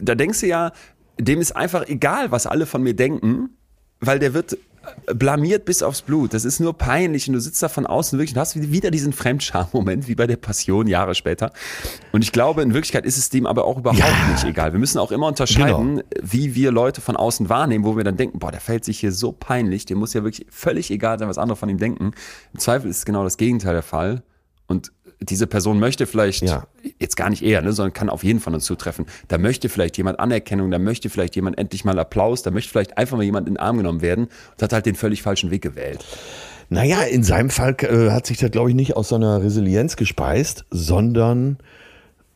da 0.00 0.14
denkst 0.14 0.38
du 0.38 0.46
ja, 0.46 0.70
dem 1.18 1.40
ist 1.40 1.56
einfach 1.56 1.88
egal, 1.88 2.30
was 2.30 2.46
alle 2.46 2.64
von 2.64 2.80
mir 2.80 2.94
denken, 2.94 3.56
weil 3.98 4.20
der 4.20 4.34
wird 4.34 4.56
blamiert 5.06 5.64
bis 5.64 5.82
aufs 5.82 6.02
Blut. 6.02 6.34
Das 6.34 6.44
ist 6.44 6.60
nur 6.60 6.76
peinlich 6.76 7.28
und 7.28 7.34
du 7.34 7.40
sitzt 7.40 7.62
da 7.62 7.68
von 7.68 7.86
außen 7.86 8.18
wirklich 8.18 8.34
und 8.34 8.40
hast 8.40 8.56
wieder 8.60 8.90
diesen 8.90 9.12
Fremdscham-Moment, 9.12 10.08
wie 10.08 10.14
bei 10.14 10.26
der 10.26 10.36
Passion 10.36 10.86
Jahre 10.86 11.14
später. 11.14 11.52
Und 12.12 12.22
ich 12.22 12.32
glaube, 12.32 12.62
in 12.62 12.74
Wirklichkeit 12.74 13.04
ist 13.04 13.18
es 13.18 13.28
dem 13.28 13.46
aber 13.46 13.64
auch 13.64 13.78
überhaupt 13.78 14.00
Ja. 14.00 14.28
nicht 14.30 14.44
egal. 14.44 14.72
Wir 14.72 14.78
müssen 14.80 14.98
auch 14.98 15.12
immer 15.12 15.26
unterscheiden, 15.26 16.02
wie 16.20 16.54
wir 16.54 16.72
Leute 16.72 17.00
von 17.00 17.16
außen 17.16 17.48
wahrnehmen, 17.48 17.84
wo 17.84 17.96
wir 17.96 18.04
dann 18.04 18.16
denken, 18.16 18.38
boah, 18.38 18.50
der 18.50 18.60
fällt 18.60 18.84
sich 18.84 19.00
hier 19.00 19.12
so 19.12 19.32
peinlich, 19.32 19.86
dem 19.86 19.98
muss 19.98 20.14
ja 20.14 20.24
wirklich 20.24 20.46
völlig 20.50 20.90
egal 20.90 21.18
sein, 21.18 21.28
was 21.28 21.38
andere 21.38 21.56
von 21.56 21.68
ihm 21.68 21.78
denken. 21.78 22.12
Im 22.52 22.58
Zweifel 22.58 22.90
ist 22.90 23.06
genau 23.06 23.24
das 23.24 23.36
Gegenteil 23.36 23.74
der 23.74 23.82
Fall. 23.82 24.22
Und 24.66 24.92
diese 25.24 25.46
Person 25.46 25.78
möchte 25.78 26.06
vielleicht 26.06 26.42
Ja. 26.42 26.66
jetzt 26.98 27.16
gar 27.16 27.30
nicht 27.30 27.42
eher, 27.42 27.62
ne, 27.62 27.72
sondern 27.72 27.92
kann 27.92 28.08
auf 28.10 28.24
jeden 28.24 28.40
von 28.40 28.54
uns 28.54 28.64
zutreffen. 28.64 29.06
Da 29.28 29.38
möchte 29.38 29.68
vielleicht 29.68 29.96
jemand 29.96 30.18
Anerkennung, 30.20 30.70
da 30.70 30.78
möchte 30.78 31.08
vielleicht 31.10 31.36
jemand 31.36 31.58
endlich 31.58 31.84
mal 31.84 31.98
Applaus, 31.98 32.42
da 32.42 32.50
möchte 32.50 32.70
vielleicht 32.70 32.98
einfach 32.98 33.16
mal 33.16 33.22
jemand 33.22 33.48
in 33.48 33.54
den 33.54 33.60
Arm 33.60 33.76
genommen 33.78 34.02
werden 34.02 34.24
und 34.26 34.62
hat 34.62 34.72
halt 34.72 34.86
den 34.86 34.94
völlig 34.94 35.22
falschen 35.22 35.50
Weg 35.50 35.62
gewählt. 35.62 36.04
Naja, 36.68 37.02
in 37.02 37.22
seinem 37.22 37.50
Fall 37.50 37.76
äh, 37.80 38.10
hat 38.10 38.26
sich 38.26 38.38
das, 38.38 38.50
glaube 38.50 38.70
ich, 38.70 38.74
nicht 38.76 38.96
aus 38.96 39.08
so 39.10 39.16
einer 39.16 39.42
Resilienz 39.42 39.96
gespeist, 39.96 40.64
sondern, 40.70 41.58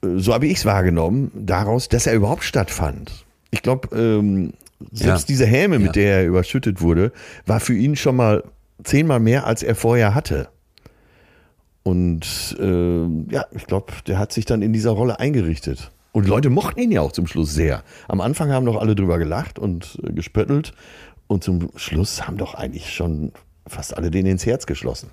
äh, 0.05 0.09
so 0.17 0.35
habe 0.35 0.47
ich 0.47 0.59
es 0.59 0.65
wahrgenommen, 0.65 1.31
daraus, 1.35 1.89
dass 1.89 2.07
er 2.07 2.15
überhaupt 2.15 2.45
stattfand. 2.45 3.25
Ich 3.51 3.63
glaube, 3.63 3.97
ähm, 3.97 4.53
selbst 4.93 5.23
Ja. 5.23 5.27
diese 5.33 5.47
Häme, 5.47 5.79
mit 5.79 5.87
Ja. 5.89 5.93
der 5.93 6.17
er 6.19 6.27
überschüttet 6.27 6.83
wurde, 6.83 7.13
war 7.47 7.61
für 7.61 7.75
ihn 7.75 7.97
schon 7.97 8.17
mal 8.17 8.45
zehnmal 8.85 9.21
mehr, 9.21 9.47
als 9.47 9.63
er 9.63 9.75
vorher 9.75 10.15
hatte. 10.15 10.49
Und 11.87 12.57
äh, 12.59 13.33
ja, 13.33 13.45
ich 13.53 13.65
glaube, 13.69 13.93
der 14.09 14.19
hat 14.19 14.33
sich 14.33 14.45
dann 14.45 14.61
in 14.61 14.73
dieser 14.73 14.91
Rolle 14.91 15.21
eingerichtet. 15.21 15.93
Und 16.11 16.25
die 16.25 16.31
Leute 16.31 16.51
mochten 16.51 16.81
ihn 16.81 16.91
ja 16.91 17.01
auch 17.01 17.13
zum 17.13 17.29
Schluss 17.29 17.55
sehr. 17.55 17.85
Am 18.09 18.21
Anfang 18.21 18.51
haben 18.51 18.67
doch 18.67 18.75
alle 18.81 18.97
drüber 18.97 19.19
gelacht 19.19 19.61
und 19.61 19.97
äh, 20.03 20.13
gespöttelt. 20.13 20.73
Und 21.29 21.45
zum 21.45 21.71
Schluss 21.77 22.27
haben 22.27 22.39
doch 22.39 22.55
eigentlich 22.55 22.93
schon 22.93 23.31
fast 23.69 23.97
alle 23.97 24.11
denen 24.11 24.27
ins 24.33 24.45
Herz 24.47 24.67
geschlossen. 24.67 25.11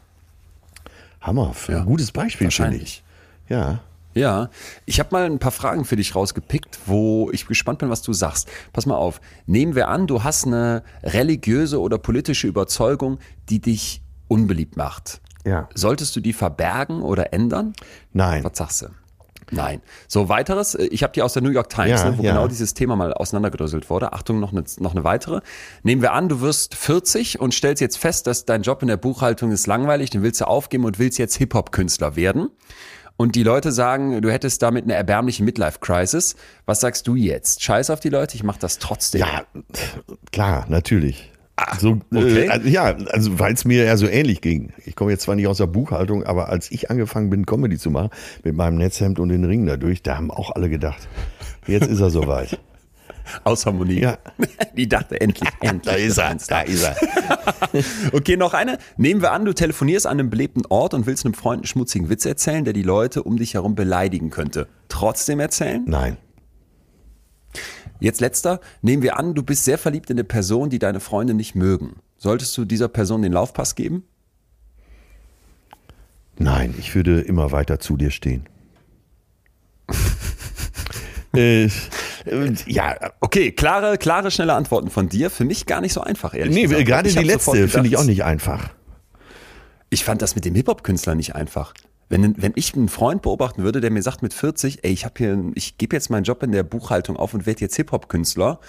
Hammer, 1.22 1.54
Ja. 1.68 1.80
ein 1.82 1.86
gutes 1.86 2.12
Beispiel, 2.12 2.50
finde 2.50 2.78
ich. 2.78 3.04
Ja. 3.50 3.82
Ja, 4.16 4.50
ich 4.88 5.00
habe 5.00 5.10
mal 5.12 5.26
ein 5.26 5.38
paar 5.40 5.52
Fragen 5.52 5.86
für 5.86 5.96
dich 5.96 6.16
rausgepickt, 6.16 6.80
wo 6.88 7.30
ich 7.32 7.46
gespannt 7.48 7.80
bin, 7.80 7.90
was 7.92 8.02
du 8.02 8.14
sagst. 8.14 8.48
Pass 8.72 8.88
mal 8.88 8.96
auf. 8.96 9.22
Nehmen 9.46 9.76
wir 9.76 9.90
an, 9.90 10.08
du 10.08 10.24
hast 10.24 10.48
eine 10.48 10.82
religiöse 11.04 11.80
oder 11.80 12.00
politische 12.00 12.48
Überzeugung, 12.48 13.20
die 13.50 13.60
dich 13.60 14.02
unbeliebt 14.28 14.76
macht. 14.76 15.20
Ja. 15.46 15.70
Solltest 15.74 16.16
du 16.16 16.20
die 16.20 16.34
verbergen 16.34 17.02
oder 17.02 17.34
ändern? 17.34 17.74
Nein. 18.14 18.44
Was 18.44 18.58
sagst 18.58 18.82
du? 18.84 18.88
Nein. 19.52 19.82
So, 20.08 20.30
weiteres, 20.30 20.74
äh, 20.74 20.86
ich 20.86 21.04
habe 21.04 21.14
die 21.14 21.22
aus 21.22 21.34
der 21.34 21.42
New 21.44 21.50
York 21.50 21.70
Times, 21.70 22.02
Ja, 22.02 22.10
ne, 22.12 22.18
wo 22.18 22.24
ja. 22.24 22.32
genau 22.32 22.48
dieses 22.48 22.74
Thema 22.74 22.96
mal 22.96 23.14
auseinandergedröselt 23.14 23.90
wurde. 23.90 24.14
Achtung, 24.14 24.40
noch 24.40 24.52
eine, 24.52 24.64
noch 24.80 24.92
eine 24.94 25.04
weitere. 25.04 25.42
Nehmen 25.84 26.02
wir 26.02 26.14
an, 26.14 26.30
du 26.30 26.42
wirst 26.42 26.76
40 26.76 27.40
und 27.40 27.54
stellst 27.54 27.82
jetzt 27.82 27.98
fest, 27.98 28.26
dass 28.26 28.46
dein 28.46 28.62
Job 28.64 28.82
in 28.82 28.88
der 28.88 28.98
Buchhaltung 28.98 29.52
ist 29.52 29.68
langweilig, 29.68 30.10
den 30.10 30.24
willst 30.24 30.42
du 30.42 30.48
aufgeben 30.48 30.86
und 30.86 30.98
willst 30.98 31.20
jetzt 31.20 31.36
Hip-Hop-Künstler 31.36 32.16
werden. 32.16 32.50
Und 33.16 33.36
die 33.36 33.44
Leute 33.44 33.72
sagen, 33.72 34.22
du 34.22 34.32
hättest 34.32 34.64
damit 34.64 34.86
eine 34.86 34.96
erbärmliche 34.96 35.44
Midlife-Crisis. 35.44 36.36
Was 36.66 36.80
sagst 36.80 37.08
du 37.08 37.16
jetzt? 37.16 37.62
Scheiß 37.62 37.92
auf 37.92 38.00
die 38.00 38.10
Leute, 38.10 38.36
ich 38.36 38.44
mach 38.44 38.58
das 38.58 38.80
trotzdem. 38.80 39.22
Ja, 39.22 39.44
klar, 40.32 40.66
natürlich. 40.68 41.32
So, 41.80 42.00
okay. 42.12 42.46
äh, 42.46 42.50
also, 42.50 42.68
ja, 42.68 42.96
also 43.12 43.40
weil 43.40 43.54
es 43.54 43.66
mir 43.66 43.84
ja 43.84 43.96
so 43.98 44.08
ähnlich 44.08 44.42
ging. 44.42 44.74
Ich 44.86 44.96
komme 44.96 45.12
jetzt 45.12 45.24
zwar 45.24 45.36
nicht 45.36 45.48
aus 45.48 45.58
der 45.58 45.68
Buchhaltung, 45.68 46.24
aber 46.24 46.50
als 46.50 46.72
ich 46.72 46.90
angefangen 46.90 47.30
bin, 47.30 47.46
Comedy 47.46 47.78
zu 47.78 47.92
machen, 47.92 48.10
mit 48.44 48.56
meinem 48.56 48.78
Netzhemd 48.78 49.20
und 49.20 49.30
den 49.30 49.44
Ringen 49.46 49.68
dadurch, 49.68 50.02
da 50.02 50.18
haben 50.18 50.32
auch 50.32 50.52
alle 50.56 50.70
gedacht, 50.70 51.08
jetzt 51.68 51.88
ist 51.88 52.00
er 52.00 52.10
soweit. 52.10 52.60
Aus 53.44 53.66
Harmonie. 53.66 54.02
Ja. 54.02 54.18
Die 54.76 54.90
dachte 54.90 55.22
endlich, 55.22 55.50
endlich. 55.62 55.84
Da 55.84 55.94
ist 55.94 56.18
er, 56.18 56.36
da 56.48 56.62
ist 56.62 56.84
er. 56.84 56.98
Okay, 58.12 58.36
noch 58.36 58.54
eine. 58.54 58.78
Nehmen 58.98 59.22
wir 59.22 59.32
an, 59.32 59.46
du 59.46 59.54
telefonierst 59.54 60.08
an 60.08 60.20
einem 60.20 60.30
belebten 60.30 60.66
Ort 60.68 60.94
und 60.94 61.06
willst 61.06 61.26
einem 61.26 61.34
Freund 61.34 61.60
einen 61.60 61.68
schmutzigen 61.68 62.10
Witz 62.10 62.26
erzählen, 62.26 62.66
der 62.66 62.74
die 62.74 62.84
Leute 62.84 63.24
um 63.24 63.38
dich 63.38 63.54
herum 63.54 63.76
beleidigen 63.76 64.30
könnte. 64.30 64.68
Trotzdem 64.90 65.40
erzählen? 65.40 65.84
Nein. 65.86 66.18
Jetzt 68.04 68.20
letzter. 68.20 68.60
Nehmen 68.82 69.02
wir 69.02 69.18
an, 69.18 69.34
du 69.34 69.44
bist 69.44 69.64
sehr 69.64 69.78
verliebt 69.78 70.10
in 70.10 70.18
eine 70.18 70.26
Person, 70.26 70.70
die 70.70 70.78
deine 70.78 71.00
Freunde 71.00 71.34
nicht 71.34 71.56
mögen. 71.56 72.02
Solltest 72.18 72.58
du 72.58 72.66
dieser 72.66 72.90
Person 72.90 73.22
den 73.22 73.32
Laufpass 73.32 73.76
geben? 73.76 74.04
Nein, 76.38 76.76
ich 76.78 76.94
würde 76.96 77.22
immer 77.22 77.54
weiter 77.54 77.80
zu 77.80 77.96
dir 77.96 78.12
stehen. 78.12 78.50
äh, 81.34 81.70
ja, 82.66 82.98
okay, 83.22 83.54
klare, 83.54 83.98
klare, 83.98 84.32
schnelle 84.32 84.54
Antworten 84.54 84.90
von 84.90 85.08
dir. 85.08 85.30
Für 85.30 85.46
mich 85.46 85.66
gar 85.66 85.80
nicht 85.80 85.94
so 85.94 86.02
einfach, 86.02 86.34
ehrlich 86.34 86.56
nee, 86.56 86.64
gesagt. 86.64 86.80
Nee, 86.80 86.84
gerade 86.84 87.10
die 87.10 87.24
letzte 87.24 87.70
finde 87.70 87.88
ich 87.88 87.96
auch 87.96 88.04
nicht 88.04 88.26
einfach. 88.26 88.70
Ich 89.90 90.04
fand 90.04 90.22
das 90.22 90.36
mit 90.36 90.44
dem 90.44 90.56
Hip-Hop-Künstler 90.56 91.16
nicht 91.16 91.36
einfach. 91.36 91.74
Wenn, 92.22 92.40
wenn 92.40 92.54
ich 92.56 92.76
einen 92.76 92.90
Freund 92.90 93.24
beobachten 93.24 93.64
würde, 93.64 93.82
der 93.82 93.90
mir 93.90 94.04
sagt 94.04 94.22
mit 94.22 94.36
40, 94.36 94.84
ey, 94.84 94.92
ich 94.92 95.04
habe 95.04 95.16
hier, 95.18 95.52
ich 95.56 95.80
gebe 95.80 95.96
jetzt 95.96 96.12
meinen 96.12 96.26
Job 96.26 96.44
in 96.44 96.52
der 96.52 96.62
Buchhaltung 96.62 97.18
auf 97.18 97.34
und 97.34 97.48
werde 97.48 97.62
jetzt 97.62 97.76
Hip-Hop-Künstler, 97.76 98.60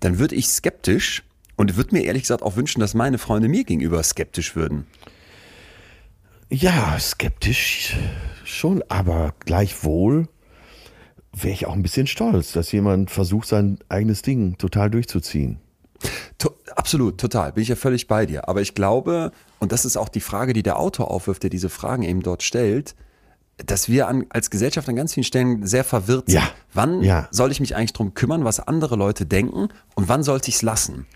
dann 0.00 0.18
würde 0.18 0.34
ich 0.34 0.48
skeptisch 0.48 1.22
und 1.54 1.76
würde 1.76 1.94
mir 1.94 2.02
ehrlich 2.02 2.22
gesagt 2.22 2.42
auch 2.42 2.56
wünschen, 2.56 2.80
dass 2.80 2.94
meine 2.94 3.18
Freunde 3.18 3.46
mir 3.46 3.62
gegenüber 3.62 4.02
skeptisch 4.02 4.56
würden. 4.56 4.88
Ja, 6.48 6.98
skeptisch 6.98 7.96
schon, 8.42 8.82
aber 8.88 9.34
gleichwohl 9.38 10.26
wäre 11.32 11.54
ich 11.54 11.66
auch 11.66 11.74
ein 11.74 11.84
bisschen 11.84 12.08
stolz, 12.08 12.50
dass 12.50 12.72
jemand 12.72 13.12
versucht, 13.12 13.46
sein 13.46 13.78
eigenes 13.88 14.22
Ding 14.22 14.58
total 14.58 14.90
durchzuziehen. 14.90 15.60
To 16.38 16.50
absolut, 16.74 17.18
total, 17.18 17.52
bin 17.52 17.62
ich 17.62 17.68
ja 17.68 17.76
völlig 17.76 18.08
bei 18.08 18.26
dir. 18.26 18.48
Aber 18.48 18.60
ich 18.60 18.74
glaube, 18.74 19.32
und 19.58 19.72
das 19.72 19.84
ist 19.84 19.96
auch 19.96 20.08
die 20.08 20.20
Frage, 20.20 20.52
die 20.52 20.62
der 20.62 20.78
Autor 20.78 21.10
aufwirft, 21.10 21.42
der 21.42 21.50
diese 21.50 21.68
Fragen 21.68 22.02
eben 22.02 22.22
dort 22.22 22.42
stellt, 22.42 22.94
dass 23.66 23.88
wir 23.88 24.08
an, 24.08 24.26
als 24.30 24.50
Gesellschaft 24.50 24.88
an 24.88 24.96
ganz 24.96 25.14
vielen 25.14 25.24
Stellen 25.24 25.66
sehr 25.66 25.84
verwirrt 25.84 26.30
sind. 26.30 26.40
Ja. 26.40 26.50
Wann 26.72 27.02
ja. 27.02 27.28
soll 27.30 27.50
ich 27.50 27.60
mich 27.60 27.76
eigentlich 27.76 27.92
darum 27.92 28.14
kümmern, 28.14 28.44
was 28.44 28.60
andere 28.60 28.96
Leute 28.96 29.26
denken 29.26 29.68
und 29.94 30.08
wann 30.08 30.22
sollte 30.22 30.48
ich 30.48 30.56
es 30.56 30.62
lassen? 30.62 31.06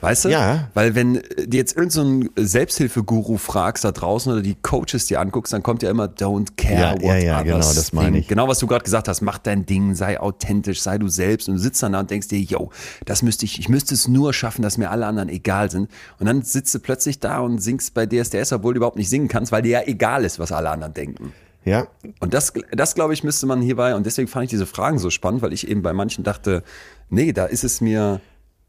Weißt 0.00 0.24
du? 0.24 0.28
Ja. 0.30 0.68
Weil 0.74 0.94
wenn 0.94 1.14
du 1.14 1.56
jetzt 1.56 1.76
irgendeinen 1.76 2.30
so 2.36 2.44
Selbsthilfeguru 2.44 3.36
fragst 3.36 3.84
da 3.84 3.92
draußen 3.92 4.32
oder 4.32 4.40
die 4.40 4.54
Coaches 4.54 5.06
dir 5.06 5.20
anguckst, 5.20 5.52
dann 5.52 5.62
kommt 5.62 5.82
ja 5.82 5.90
immer 5.90 6.06
don't 6.06 6.48
care 6.56 6.74
ja, 6.74 6.92
what 6.94 7.02
ja, 7.02 7.16
ja, 7.16 7.42
genau, 7.42 7.58
das 7.58 7.92
meine 7.92 8.18
ich. 8.18 8.28
Genau, 8.28 8.48
was 8.48 8.58
du 8.58 8.66
gerade 8.66 8.84
gesagt 8.84 9.08
hast, 9.08 9.20
mach 9.20 9.38
dein 9.38 9.66
Ding, 9.66 9.94
sei 9.94 10.18
authentisch, 10.18 10.80
sei 10.80 10.98
du 10.98 11.08
selbst 11.08 11.48
und 11.48 11.56
du 11.56 11.60
sitzt 11.60 11.82
dann 11.82 11.92
da 11.92 12.00
und 12.00 12.10
denkst 12.10 12.28
dir, 12.28 12.40
yo, 12.40 12.70
das 13.04 13.22
müsste 13.22 13.44
ich, 13.44 13.58
ich 13.58 13.68
müsste 13.68 13.94
es 13.94 14.08
nur 14.08 14.32
schaffen, 14.32 14.62
dass 14.62 14.78
mir 14.78 14.90
alle 14.90 15.06
anderen 15.06 15.28
egal 15.28 15.70
sind. 15.70 15.90
Und 16.18 16.26
dann 16.26 16.42
sitzt 16.42 16.74
du 16.74 16.78
plötzlich 16.78 17.20
da 17.20 17.40
und 17.40 17.58
singst 17.58 17.94
bei 17.94 18.06
DSDS, 18.06 18.52
obwohl 18.52 18.74
du 18.74 18.78
überhaupt 18.78 18.96
nicht 18.96 19.10
singen 19.10 19.28
kannst, 19.28 19.52
weil 19.52 19.62
dir 19.62 19.70
ja 19.70 19.82
egal 19.86 20.24
ist, 20.24 20.38
was 20.38 20.52
alle 20.52 20.70
anderen 20.70 20.94
denken. 20.94 21.32
Ja. 21.64 21.88
Und 22.20 22.32
das, 22.32 22.54
das 22.72 22.94
glaube 22.94 23.12
ich, 23.12 23.22
müsste 23.22 23.46
man 23.46 23.60
hierbei, 23.60 23.94
und 23.94 24.06
deswegen 24.06 24.28
fand 24.28 24.44
ich 24.44 24.50
diese 24.50 24.66
Fragen 24.66 24.98
so 24.98 25.10
spannend, 25.10 25.42
weil 25.42 25.52
ich 25.52 25.68
eben 25.68 25.82
bei 25.82 25.92
manchen 25.92 26.24
dachte, 26.24 26.62
nee, 27.10 27.32
da 27.32 27.44
ist 27.44 27.64
es 27.64 27.80
mir, 27.80 28.20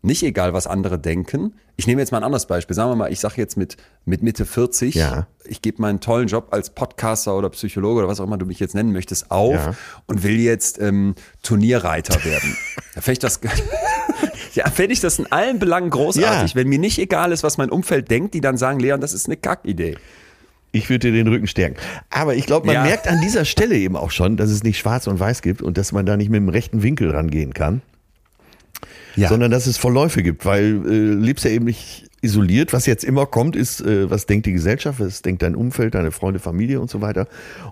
nicht 0.03 0.23
egal, 0.23 0.53
was 0.53 0.65
andere 0.65 0.97
denken. 0.97 1.53
Ich 1.75 1.85
nehme 1.85 2.01
jetzt 2.01 2.11
mal 2.11 2.17
ein 2.19 2.23
anderes 2.23 2.47
Beispiel. 2.47 2.75
Sagen 2.75 2.89
wir 2.89 2.95
mal, 2.95 3.11
ich 3.11 3.19
sage 3.19 3.35
jetzt 3.37 3.55
mit, 3.55 3.77
mit 4.05 4.23
Mitte 4.23 4.45
40, 4.45 4.95
ja. 4.95 5.27
ich 5.45 5.61
gebe 5.61 5.81
meinen 5.81 5.99
tollen 5.99 6.27
Job 6.27 6.47
als 6.51 6.71
Podcaster 6.71 7.37
oder 7.37 7.49
Psychologe 7.49 7.99
oder 7.99 8.07
was 8.07 8.19
auch 8.19 8.25
immer 8.25 8.37
du 8.37 8.45
mich 8.45 8.59
jetzt 8.59 8.73
nennen 8.73 8.91
möchtest 8.91 9.29
auf 9.29 9.53
ja. 9.53 9.75
und 10.07 10.23
will 10.23 10.39
jetzt 10.39 10.79
ähm, 10.81 11.15
Turnierreiter 11.43 12.23
werden. 12.25 12.57
da 12.95 13.01
fände 13.01 13.13
ich 13.13 13.19
das, 13.19 13.39
ja, 14.55 14.69
fände 14.71 14.93
ich 14.93 15.01
das 15.01 15.19
in 15.19 15.31
allen 15.31 15.59
Belangen 15.59 15.91
großartig, 15.91 16.51
ja. 16.51 16.55
wenn 16.55 16.67
mir 16.67 16.79
nicht 16.79 16.97
egal 16.97 17.31
ist, 17.31 17.43
was 17.43 17.57
mein 17.57 17.69
Umfeld 17.69 18.09
denkt, 18.09 18.33
die 18.33 18.41
dann 18.41 18.57
sagen, 18.57 18.79
Leon, 18.79 19.01
das 19.01 19.13
ist 19.13 19.27
eine 19.27 19.37
Kackidee. 19.37 19.97
Ich 20.73 20.89
würde 20.89 21.11
dir 21.11 21.13
den 21.17 21.27
Rücken 21.27 21.47
stärken. 21.47 21.75
Aber 22.09 22.33
ich 22.35 22.45
glaube, 22.45 22.65
man 22.65 22.75
ja. 22.75 22.83
merkt 22.83 23.07
an 23.07 23.19
dieser 23.21 23.43
Stelle 23.43 23.75
eben 23.75 23.97
auch 23.97 24.09
schon, 24.09 24.37
dass 24.37 24.49
es 24.49 24.63
nicht 24.63 24.79
schwarz 24.79 25.05
und 25.05 25.19
weiß 25.19 25.41
gibt 25.41 25.61
und 25.61 25.77
dass 25.77 25.91
man 25.91 26.05
da 26.05 26.15
nicht 26.15 26.29
mit 26.29 26.39
dem 26.39 26.49
rechten 26.49 26.81
Winkel 26.81 27.11
rangehen 27.11 27.53
kann 27.53 27.81
ja. 29.15 29.29
sondern 29.29 29.51
dass 29.51 29.67
es 29.67 29.77
Verläufe 29.77 30.23
gibt, 30.23 30.45
weil 30.45 30.81
äh, 30.85 31.13
lebst 31.13 31.45
ja 31.45 31.51
eben 31.51 31.65
nicht 31.65 32.09
isoliert. 32.21 32.73
Was 32.73 32.85
jetzt 32.85 33.03
immer 33.03 33.25
kommt, 33.25 33.55
ist, 33.55 33.81
äh, 33.81 34.09
was 34.09 34.25
denkt 34.25 34.45
die 34.45 34.53
Gesellschaft, 34.53 34.99
was 34.99 35.21
denkt 35.21 35.41
dein 35.41 35.55
Umfeld, 35.55 35.95
deine 35.95 36.11
Freunde, 36.11 36.39
Familie 36.39 36.79
und 36.79 36.89
so 36.89 37.01
weiter. 37.01 37.27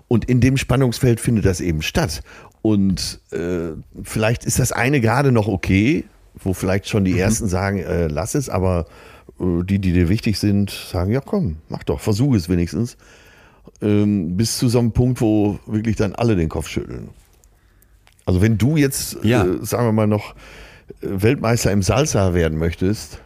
Und 0.08 0.24
in 0.24 0.40
dem 0.40 0.56
Spannungsfeld 0.56 1.20
findet 1.20 1.44
das 1.44 1.60
eben 1.60 1.82
statt. 1.82 2.22
Und 2.62 3.20
äh, 3.30 3.70
vielleicht 4.02 4.44
ist 4.44 4.58
das 4.58 4.72
eine 4.72 5.00
gerade 5.00 5.32
noch 5.32 5.48
okay, 5.48 6.04
wo 6.42 6.52
vielleicht 6.52 6.88
schon 6.88 7.04
die 7.04 7.12
mhm. 7.12 7.18
Ersten 7.18 7.48
sagen, 7.48 7.78
äh, 7.78 8.08
lass 8.08 8.34
es, 8.34 8.48
aber 8.48 8.86
äh, 9.40 9.62
die, 9.64 9.78
die 9.78 9.92
dir 9.92 10.08
wichtig 10.08 10.38
sind, 10.38 10.70
sagen, 10.70 11.12
ja 11.12 11.20
komm, 11.20 11.56
mach 11.68 11.84
doch, 11.84 12.00
versuche 12.00 12.36
es 12.36 12.48
wenigstens. 12.48 12.96
Ähm, 13.82 14.36
bis 14.36 14.58
zu 14.58 14.68
so 14.68 14.78
einem 14.78 14.92
Punkt, 14.92 15.20
wo 15.20 15.58
wirklich 15.66 15.96
dann 15.96 16.14
alle 16.14 16.36
den 16.36 16.48
Kopf 16.48 16.68
schütteln. 16.68 17.08
Also 18.26 18.42
wenn 18.42 18.58
du 18.58 18.76
jetzt, 18.76 19.18
ja. 19.22 19.44
äh, 19.44 19.64
sagen 19.64 19.86
wir 19.86 19.92
mal 19.92 20.06
noch, 20.06 20.34
Weltmeister 21.00 21.72
im 21.72 21.82
Salsa 21.82 22.34
werden 22.34 22.58
möchtest, 22.58 23.20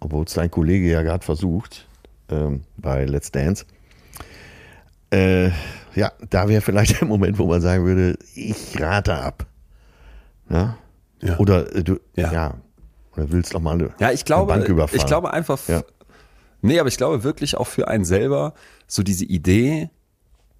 obwohl 0.00 0.24
es 0.24 0.34
dein 0.34 0.50
Kollege 0.50 0.88
ja 0.88 1.02
gerade 1.02 1.24
versucht 1.24 1.86
ähm, 2.28 2.62
bei 2.76 3.04
Let's 3.04 3.30
Dance, 3.30 3.64
äh, 5.10 5.50
ja, 5.94 6.12
da 6.30 6.48
wäre 6.48 6.60
vielleicht 6.60 7.00
der 7.00 7.06
Moment, 7.06 7.38
wo 7.38 7.46
man 7.46 7.60
sagen 7.60 7.84
würde, 7.84 8.18
ich 8.34 8.80
rate 8.80 9.14
ab. 9.14 9.46
Ja? 10.50 10.76
ja. 11.22 11.38
Oder 11.38 11.74
äh, 11.74 11.84
du, 11.84 12.00
ja. 12.16 12.32
ja. 12.32 12.54
Oder 13.16 13.30
willst 13.30 13.54
doch 13.54 13.60
mal 13.60 13.74
eine, 13.74 13.90
ja, 14.00 14.10
ich 14.10 14.24
glaube, 14.24 14.52
eine 14.52 14.62
Bank 14.62 14.70
überfallen. 14.70 15.00
Ich 15.00 15.06
glaube 15.06 15.32
einfach, 15.32 15.60
ja. 15.68 15.82
nee, 16.62 16.80
aber 16.80 16.88
ich 16.88 16.96
glaube 16.96 17.22
wirklich 17.22 17.56
auch 17.56 17.68
für 17.68 17.86
einen 17.86 18.04
selber 18.04 18.54
so 18.88 19.02
diese 19.04 19.24
Idee, 19.24 19.90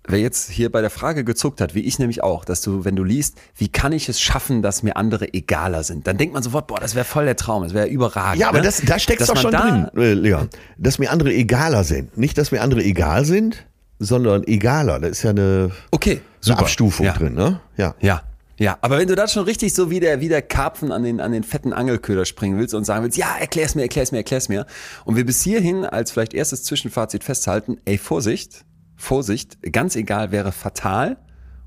wer 0.07 0.21
jetzt 0.21 0.51
hier 0.51 0.71
bei 0.71 0.81
der 0.81 0.91
Frage 0.91 1.25
gezuckt 1.25 1.61
hat, 1.61 1.75
wie 1.75 1.81
ich 1.81 1.99
nämlich 1.99 2.23
auch, 2.23 2.45
dass 2.45 2.61
du, 2.61 2.85
wenn 2.85 2.97
du 2.97 3.05
liest, 3.05 3.39
wie 3.57 3.69
kann 3.69 3.93
ich 3.93 4.09
es 4.09 4.21
schaffen, 4.21 4.63
dass 4.63 4.83
mir 4.83 4.97
andere 4.97 5.33
egaler 5.33 5.83
sind, 5.83 6.07
dann 6.07 6.19
denkt 6.19 6.35
man 6.35 6.43
sofort, 6.43 6.67
boah, 6.67 6.81
das 6.81 6.95
wäre 6.95 7.05
voll 7.05 7.25
der 7.25 7.37
Traum, 7.37 7.63
das 7.63 7.75
wäre 7.75 7.87
überragend. 7.87 8.41
Ja, 8.41 8.49
aber 8.49 8.59
ne? 8.59 8.65
das, 8.65 8.83
da 8.85 8.99
steckt 8.99 9.29
doch 9.29 9.37
schon 9.37 9.53
da, 9.53 9.89
drin, 9.93 10.03
äh, 10.03 10.15
Leon, 10.15 10.49
dass 10.77 10.99
mir 10.99 11.11
andere 11.11 11.33
egaler 11.33 11.85
sind. 11.85 12.17
Nicht, 12.19 12.37
dass 12.39 12.53
mir 12.53 12.61
andere 12.61 12.83
egal 12.83 13.25
sind, 13.25 13.67
sondern 13.99 14.45
egaler. 14.45 15.01
Da 15.01 15.09
ist 15.09 15.23
ja 15.23 15.31
eine, 15.31 15.71
okay, 15.91 16.21
eine 16.45 16.59
Abstufung 16.59 17.07
ja. 17.07 17.13
drin, 17.13 17.35
ne? 17.35 17.61
Ja. 17.77 17.95
Ja. 18.01 18.23
Ja, 18.57 18.79
aber 18.83 18.99
wenn 18.99 19.09
du 19.09 19.17
da 19.17 19.27
schon 19.27 19.45
richtig 19.45 19.75
so 19.75 19.91
wie 19.91 19.99
der, 19.99 20.21
wie 20.21 20.29
der 20.29 20.41
Karpfen 20.41 20.93
an 20.93 21.03
den, 21.03 21.21
an 21.21 21.33
den 21.33 21.43
fetten 21.43 21.73
Angelköder 21.73 22.25
springen 22.25 22.57
willst 22.57 22.73
und 22.73 22.85
sagen 22.85 23.03
willst, 23.03 23.19
ja, 23.19 23.37
erklär's 23.37 23.75
mir, 23.75 23.83
erklär's 23.83 24.13
mir, 24.13 24.19
erklär's 24.19 24.49
mir. 24.49 24.65
Und 25.05 25.17
wir 25.17 25.27
bis 25.27 25.43
hierhin 25.43 25.85
als 25.85 26.13
vielleicht 26.13 26.35
erstes 26.35 26.63
Zwischenfazit 26.63 27.25
festhalten, 27.25 27.79
ey, 27.85 27.99
Vorsicht, 27.99 28.65
Vorsicht, 28.97 29.59
ganz 29.73 29.97
egal 29.97 30.33
wäre 30.33 30.53
fatal. 30.53 31.17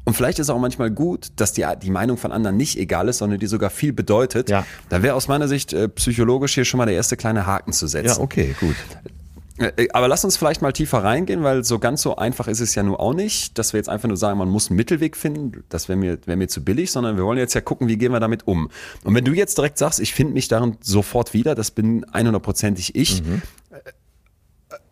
Und 0.06 0.14
vielleicht 0.14 0.40
ist 0.40 0.46
es 0.46 0.50
auch 0.50 0.60
manchmal 0.60 0.90
gut, 0.90 1.28
dass 1.36 1.52
die, 1.52 1.66
die 1.82 1.92
Meinung 1.92 2.16
von 2.16 2.32
anderen 2.32 2.56
nicht 2.56 2.78
egal 2.78 3.10
ist, 3.10 3.18
sondern 3.18 3.40
die 3.40 3.48
sogar 3.48 3.70
viel 3.70 3.92
bedeutet. 3.92 4.50
Ja. 4.50 4.66
Da 4.88 5.04
wäre 5.04 5.16
aus 5.16 5.28
meiner 5.28 5.50
Sicht 5.50 5.74
äh, 5.74 5.90
psychologisch 5.90 6.54
hier 6.54 6.64
schon 6.64 6.78
mal 6.78 6.86
der 6.86 6.96
erste 6.96 7.18
kleine 7.18 7.46
Haken 7.46 7.74
zu 7.74 7.88
setzen. 7.88 8.18
Ja, 8.18 8.24
okay, 8.24 8.56
gut. 8.58 8.76
Äh, 9.58 9.72
äh, 9.76 9.88
aber 9.92 10.08
lass 10.08 10.24
uns 10.24 10.38
vielleicht 10.38 10.62
mal 10.62 10.72
tiefer 10.72 11.04
reingehen, 11.04 11.44
weil 11.44 11.64
so 11.64 11.80
ganz 11.80 12.02
so 12.02 12.16
einfach 12.16 12.48
ist 12.48 12.60
es 12.60 12.76
ja 12.76 12.84
nur 12.84 13.00
auch 13.00 13.14
nicht, 13.14 13.58
dass 13.58 13.74
wir 13.74 13.80
jetzt 13.80 13.90
einfach 13.90 14.08
nur 14.08 14.18
sagen, 14.18 14.38
man 14.38 14.50
muss 14.50 14.70
einen 14.70 14.78
Mittelweg 14.78 15.18
finden. 15.18 15.64
Das 15.70 15.90
wäre 15.90 15.98
mir, 15.98 16.20
wär 16.26 16.38
mir 16.38 16.48
zu 16.48 16.64
billig, 16.64 16.92
sondern 16.92 17.18
wir 17.18 17.24
wollen 17.24 17.38
jetzt 17.38 17.54
ja 17.54 17.62
gucken, 17.62 17.88
wie 17.88 17.98
gehen 17.98 18.12
wir 18.12 18.20
damit 18.20 18.48
um. 18.48 18.70
Und 19.04 19.16
wenn 19.16 19.26
du 19.26 19.34
jetzt 19.34 19.58
direkt 19.58 19.78
sagst, 19.78 20.00
ich 20.00 20.14
finde 20.14 20.34
mich 20.34 20.48
darin 20.48 20.78
sofort 20.82 21.34
wieder, 21.34 21.56
das 21.56 21.72
bin 21.72 22.06
100%ig 22.06 22.92
ich, 22.94 23.24
mhm. 23.24 23.42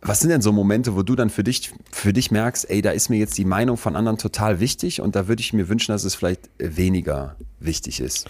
Was 0.08 0.20
sind 0.20 0.30
denn 0.30 0.42
so 0.42 0.52
Momente, 0.52 0.96
wo 0.96 1.02
du 1.02 1.16
dann 1.16 1.32
für 1.32 1.44
dich, 1.44 1.72
für 1.92 2.14
dich 2.14 2.30
merkst, 2.30 2.70
ey, 2.70 2.84
da 2.84 2.92
ist 2.92 3.10
mir 3.10 3.18
jetzt 3.18 3.38
die 3.40 3.46
Meinung 3.46 3.76
von 3.76 3.96
anderen 3.96 4.20
total 4.20 4.60
wichtig 4.60 5.02
und 5.02 5.16
da 5.16 5.28
würde 5.28 5.42
ich 5.42 5.52
mir 5.52 5.68
wünschen, 5.68 5.94
dass 5.94 6.04
es 6.04 6.14
vielleicht 6.14 6.50
weniger 6.60 7.36
wichtig 7.60 8.00
ist? 8.00 8.30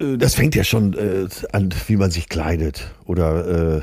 Äh, 0.00 0.16
das 0.16 0.34
fängt 0.34 0.56
ja 0.56 0.64
schon 0.64 0.94
äh, 0.94 1.28
an, 1.52 1.72
wie 1.86 1.96
man 1.96 2.10
sich 2.10 2.28
kleidet. 2.28 2.92
Oder 3.04 3.76
äh, 3.76 3.82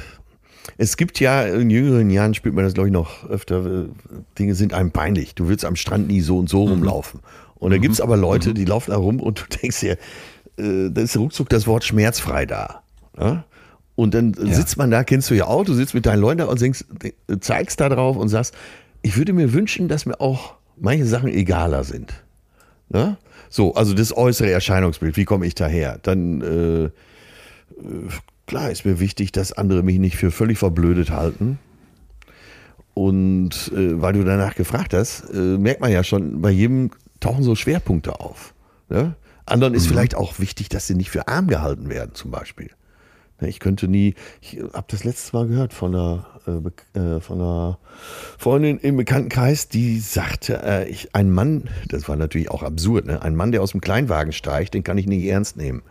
es 0.77 0.97
gibt 0.97 1.21
ja, 1.21 1.43
in 1.43 1.69
jüngeren 1.69 2.09
Jahren 2.09 2.33
spielt 2.33 2.53
man 2.53 2.65
das, 2.65 2.73
glaube 2.73 2.89
ich, 2.89 2.93
noch 2.93 3.29
öfter, 3.29 3.65
äh, 3.65 3.85
Dinge 4.37 4.53
sind 4.53 4.73
einem 4.73 4.91
peinlich. 4.91 5.35
Du 5.35 5.47
willst 5.47 5.63
am 5.63 5.77
Strand 5.77 6.07
nie 6.07 6.19
so 6.19 6.37
und 6.37 6.49
so 6.49 6.65
mhm. 6.65 6.73
rumlaufen. 6.73 7.21
Und 7.55 7.71
da 7.71 7.77
mhm. 7.77 7.81
gibt 7.81 7.93
es 7.93 8.01
aber 8.01 8.17
Leute, 8.17 8.49
mhm. 8.49 8.55
die 8.55 8.65
laufen 8.65 8.91
da 8.91 8.97
rum 8.97 9.21
und 9.21 9.39
du 9.39 9.57
denkst 9.57 9.79
dir, 9.79 9.97
äh, 10.57 10.89
da 10.89 11.01
ist 11.01 11.15
ruckzuck 11.15 11.47
das 11.47 11.65
Wort 11.65 11.85
schmerzfrei 11.85 12.45
da. 12.45 12.83
Ja? 13.17 13.45
Und 13.95 14.13
dann 14.13 14.33
ja. 14.33 14.53
sitzt 14.53 14.77
man 14.77 14.89
da, 14.89 15.03
kennst 15.03 15.29
du 15.29 15.35
ja 15.35 15.45
auch, 15.45 15.65
du 15.65 15.73
sitzt 15.73 15.93
mit 15.93 16.05
deinen 16.05 16.19
Leuten 16.19 16.39
da 16.39 16.45
und 16.45 16.59
denkst, 16.59 16.85
zeigst 17.41 17.79
da 17.79 17.89
drauf 17.89 18.17
und 18.17 18.29
sagst, 18.29 18.55
ich 19.01 19.17
würde 19.17 19.33
mir 19.33 19.53
wünschen, 19.53 19.87
dass 19.87 20.05
mir 20.05 20.19
auch 20.19 20.55
manche 20.77 21.05
Sachen 21.05 21.29
egaler 21.29 21.83
sind. 21.83 22.13
Ne? 22.89 23.17
So, 23.49 23.75
also 23.75 23.93
das 23.93 24.15
äußere 24.15 24.49
Erscheinungsbild, 24.49 25.15
wie 25.15 25.25
komme 25.25 25.45
ich 25.45 25.53
daher? 25.53 25.99
Dann, 26.01 26.41
äh, 26.41 26.89
klar 28.47 28.71
ist 28.71 28.85
mir 28.85 28.99
wichtig, 28.99 29.31
dass 29.31 29.53
andere 29.53 29.83
mich 29.83 29.99
nicht 29.99 30.17
für 30.17 30.31
völlig 30.31 30.57
verblödet 30.57 31.11
halten. 31.11 31.59
Und 32.95 33.71
äh, 33.75 34.01
weil 34.01 34.13
du 34.13 34.23
danach 34.23 34.55
gefragt 34.55 34.93
hast, 34.93 35.29
äh, 35.33 35.37
merkt 35.37 35.81
man 35.81 35.91
ja 35.91 36.03
schon, 36.03 36.41
bei 36.41 36.51
jedem 36.51 36.91
tauchen 37.19 37.43
so 37.43 37.55
Schwerpunkte 37.55 38.19
auf. 38.19 38.53
Ne? 38.89 39.15
Anderen 39.45 39.73
ist 39.73 39.85
mhm. 39.85 39.89
vielleicht 39.89 40.15
auch 40.15 40.39
wichtig, 40.39 40.69
dass 40.69 40.87
sie 40.87 40.95
nicht 40.95 41.09
für 41.09 41.27
arm 41.27 41.47
gehalten 41.47 41.89
werden, 41.89 42.11
zum 42.13 42.31
Beispiel. 42.31 42.69
Ich 43.47 43.59
könnte 43.59 43.87
nie, 43.87 44.15
ich 44.41 44.59
habe 44.73 44.85
das 44.87 45.03
letzte 45.03 45.35
Mal 45.35 45.47
gehört 45.47 45.73
von 45.73 45.93
einer, 45.93 46.25
äh, 46.47 46.99
äh, 46.99 47.19
von 47.19 47.39
einer 47.39 47.79
Freundin 48.37 48.77
im 48.79 48.97
Bekanntenkreis, 48.97 49.67
die 49.67 49.99
sagte, 49.99 50.61
äh, 50.63 50.89
ich, 50.89 51.15
ein 51.15 51.31
Mann, 51.31 51.69
das 51.89 52.07
war 52.07 52.15
natürlich 52.15 52.51
auch 52.51 52.63
absurd, 52.63 53.05
ne? 53.05 53.21
ein 53.21 53.35
Mann, 53.35 53.51
der 53.51 53.61
aus 53.61 53.71
dem 53.71 53.81
Kleinwagen 53.81 54.33
steigt, 54.33 54.73
den 54.73 54.83
kann 54.83 54.97
ich 54.97 55.07
nicht 55.07 55.25
ernst 55.25 55.57
nehmen. 55.57 55.81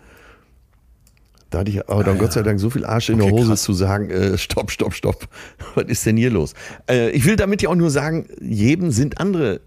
Da 1.51 1.59
hatte 1.59 1.71
ich 1.71 1.89
aber 1.89 2.03
dann 2.03 2.17
ah, 2.17 2.19
Gott 2.19 2.33
sei 2.33 2.43
Dank 2.43 2.59
so 2.59 2.71
viel 2.71 2.87
Arsch 2.87 3.11
in 3.11 3.21
okay, 3.21 3.31
der 3.31 3.39
Hose 3.39 3.49
krass. 3.51 3.63
zu 3.63 3.75
sagen, 3.75 4.11
äh, 4.11 4.39
stopp, 4.39 4.71
stopp, 4.71 4.95
stopp, 4.95 5.29
was 5.75 5.85
ist 5.85 6.07
denn 6.07 6.17
hier 6.17 6.31
los? 6.31 6.55
Äh, 6.89 7.11
ich 7.11 7.27
will 7.27 7.37
damit 7.37 7.61
ja 7.61 7.69
auch 7.69 7.75
nur 7.75 7.91
sagen, 7.91 8.27
jedem 8.41 8.91
sind 8.91 9.21
andere 9.21 9.61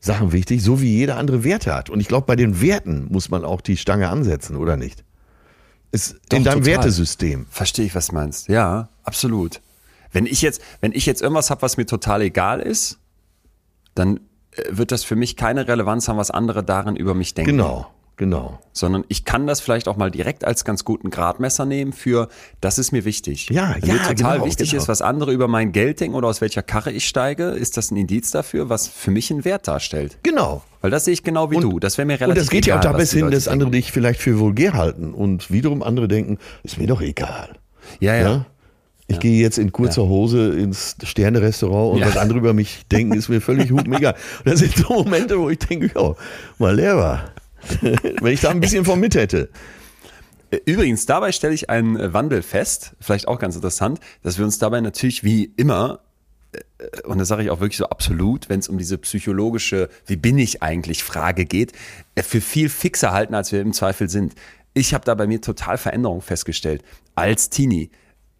Sachen 0.00 0.32
wichtig, 0.32 0.62
so 0.62 0.80
wie 0.80 0.96
jeder 0.96 1.16
andere 1.16 1.44
Werte 1.44 1.74
hat. 1.74 1.90
Und 1.90 2.00
ich 2.00 2.08
glaube, 2.08 2.26
bei 2.26 2.34
den 2.34 2.60
Werten 2.60 3.06
muss 3.10 3.30
man 3.30 3.44
auch 3.44 3.60
die 3.60 3.76
Stange 3.76 4.08
ansetzen, 4.08 4.56
oder 4.56 4.76
nicht? 4.76 5.04
Ist 5.92 6.16
Doch, 6.28 6.38
in 6.38 6.44
deinem 6.44 6.60
total. 6.60 6.66
Wertesystem. 6.66 7.46
Verstehe 7.50 7.84
ich, 7.84 7.94
was 7.94 8.08
du 8.08 8.14
meinst. 8.14 8.48
Ja, 8.48 8.88
absolut. 9.04 9.60
Wenn 10.10 10.26
ich 10.26 10.42
jetzt, 10.42 10.62
wenn 10.80 10.92
ich 10.92 11.06
jetzt 11.06 11.22
irgendwas 11.22 11.50
habe, 11.50 11.62
was 11.62 11.76
mir 11.76 11.86
total 11.86 12.22
egal 12.22 12.60
ist, 12.60 12.98
dann 13.94 14.20
äh, 14.52 14.62
wird 14.70 14.90
das 14.90 15.04
für 15.04 15.16
mich 15.16 15.36
keine 15.36 15.68
Relevanz 15.68 16.08
haben, 16.08 16.16
was 16.16 16.30
andere 16.30 16.64
darin 16.64 16.96
über 16.96 17.14
mich 17.14 17.34
denken. 17.34 17.52
Genau. 17.52 17.91
Genau. 18.16 18.60
Sondern 18.72 19.04
ich 19.08 19.24
kann 19.24 19.46
das 19.46 19.60
vielleicht 19.60 19.88
auch 19.88 19.96
mal 19.96 20.10
direkt 20.10 20.44
als 20.44 20.64
ganz 20.64 20.84
guten 20.84 21.10
Gradmesser 21.10 21.64
nehmen 21.64 21.92
für, 21.92 22.28
das 22.60 22.78
ist 22.78 22.92
mir 22.92 23.04
wichtig. 23.04 23.48
Ja, 23.50 23.74
Wenn 23.80 23.88
ja, 23.88 23.94
mir 23.94 24.02
total 24.02 24.34
genau, 24.34 24.46
wichtig 24.46 24.70
genau. 24.70 24.82
ist, 24.82 24.88
was 24.88 25.02
andere 25.02 25.32
über 25.32 25.48
mein 25.48 25.72
Geld 25.72 26.00
denken 26.00 26.16
oder 26.16 26.28
aus 26.28 26.40
welcher 26.40 26.62
Karre 26.62 26.92
ich 26.92 27.08
steige, 27.08 27.44
ist 27.48 27.76
das 27.76 27.90
ein 27.90 27.96
Indiz 27.96 28.30
dafür, 28.30 28.68
was 28.68 28.86
für 28.86 29.10
mich 29.10 29.30
einen 29.30 29.44
Wert 29.44 29.66
darstellt. 29.66 30.18
Genau. 30.22 30.62
Weil 30.82 30.90
das 30.90 31.04
sehe 31.04 31.14
ich 31.14 31.22
genau 31.22 31.50
wie 31.50 31.56
und, 31.56 31.62
du. 31.62 31.78
Das 31.78 31.96
wäre 31.96 32.06
mir 32.06 32.20
relativ 32.20 32.28
Und 32.30 32.38
das 32.38 32.50
geht 32.50 32.66
egal, 32.66 32.76
ja 32.76 32.90
auch 32.90 32.92
da 32.92 32.98
bis 32.98 33.12
hin, 33.12 33.30
dass 33.30 33.48
andere 33.48 33.70
denken. 33.70 33.84
dich 33.84 33.92
vielleicht 33.92 34.20
für 34.20 34.38
vulgär 34.38 34.74
halten 34.74 35.14
und 35.14 35.50
wiederum 35.50 35.82
andere 35.82 36.08
denken, 36.08 36.38
ist 36.62 36.78
mir 36.78 36.86
doch 36.86 37.00
egal. 37.00 37.56
Ja, 38.00 38.14
ja. 38.14 38.22
ja? 38.22 38.46
Ich 39.08 39.16
ja. 39.16 39.20
gehe 39.20 39.42
jetzt 39.42 39.58
in 39.58 39.72
kurzer 39.72 40.02
Hose 40.02 40.50
ins 40.50 40.96
Sterne-Restaurant 41.02 41.94
und 41.94 42.00
ja. 42.00 42.06
was 42.06 42.16
andere 42.16 42.38
über 42.38 42.54
mich 42.54 42.86
denken, 42.90 43.14
ist 43.14 43.28
mir 43.28 43.40
völlig 43.40 43.70
hupenegal. 43.70 44.14
Und 44.44 44.52
das 44.52 44.60
sind 44.60 44.76
so 44.76 44.94
Momente, 44.94 45.38
wo 45.38 45.50
ich 45.50 45.58
denke, 45.58 45.90
ja, 45.94 46.14
mal 46.58 46.74
leer 46.74 46.96
war. 46.96 47.24
Wenn 47.80 48.32
ich 48.32 48.40
da 48.40 48.50
ein 48.50 48.60
bisschen 48.60 48.84
von 48.84 48.98
mit 49.00 49.14
hätte. 49.14 49.50
Übrigens, 50.66 51.06
dabei 51.06 51.32
stelle 51.32 51.54
ich 51.54 51.70
einen 51.70 52.12
Wandel 52.12 52.42
fest, 52.42 52.94
vielleicht 53.00 53.26
auch 53.26 53.38
ganz 53.38 53.56
interessant, 53.56 54.00
dass 54.22 54.36
wir 54.36 54.44
uns 54.44 54.58
dabei 54.58 54.80
natürlich 54.82 55.24
wie 55.24 55.50
immer, 55.56 56.00
äh, 56.52 56.60
und 57.04 57.18
das 57.18 57.28
sage 57.28 57.42
ich 57.42 57.50
auch 57.50 57.60
wirklich 57.60 57.78
so 57.78 57.86
absolut, 57.86 58.50
wenn 58.50 58.60
es 58.60 58.68
um 58.68 58.76
diese 58.76 58.98
psychologische, 58.98 59.88
wie 60.06 60.16
bin 60.16 60.36
ich 60.36 60.62
eigentlich 60.62 61.04
Frage 61.04 61.46
geht, 61.46 61.72
äh, 62.14 62.22
für 62.22 62.42
viel 62.42 62.68
fixer 62.68 63.12
halten, 63.12 63.34
als 63.34 63.50
wir 63.50 63.62
im 63.62 63.72
Zweifel 63.72 64.10
sind. 64.10 64.34
Ich 64.74 64.92
habe 64.92 65.04
da 65.04 65.14
bei 65.14 65.26
mir 65.26 65.40
total 65.40 65.78
Veränderungen 65.78 66.22
festgestellt. 66.22 66.82
Als 67.14 67.48
Teenie, 67.48 67.90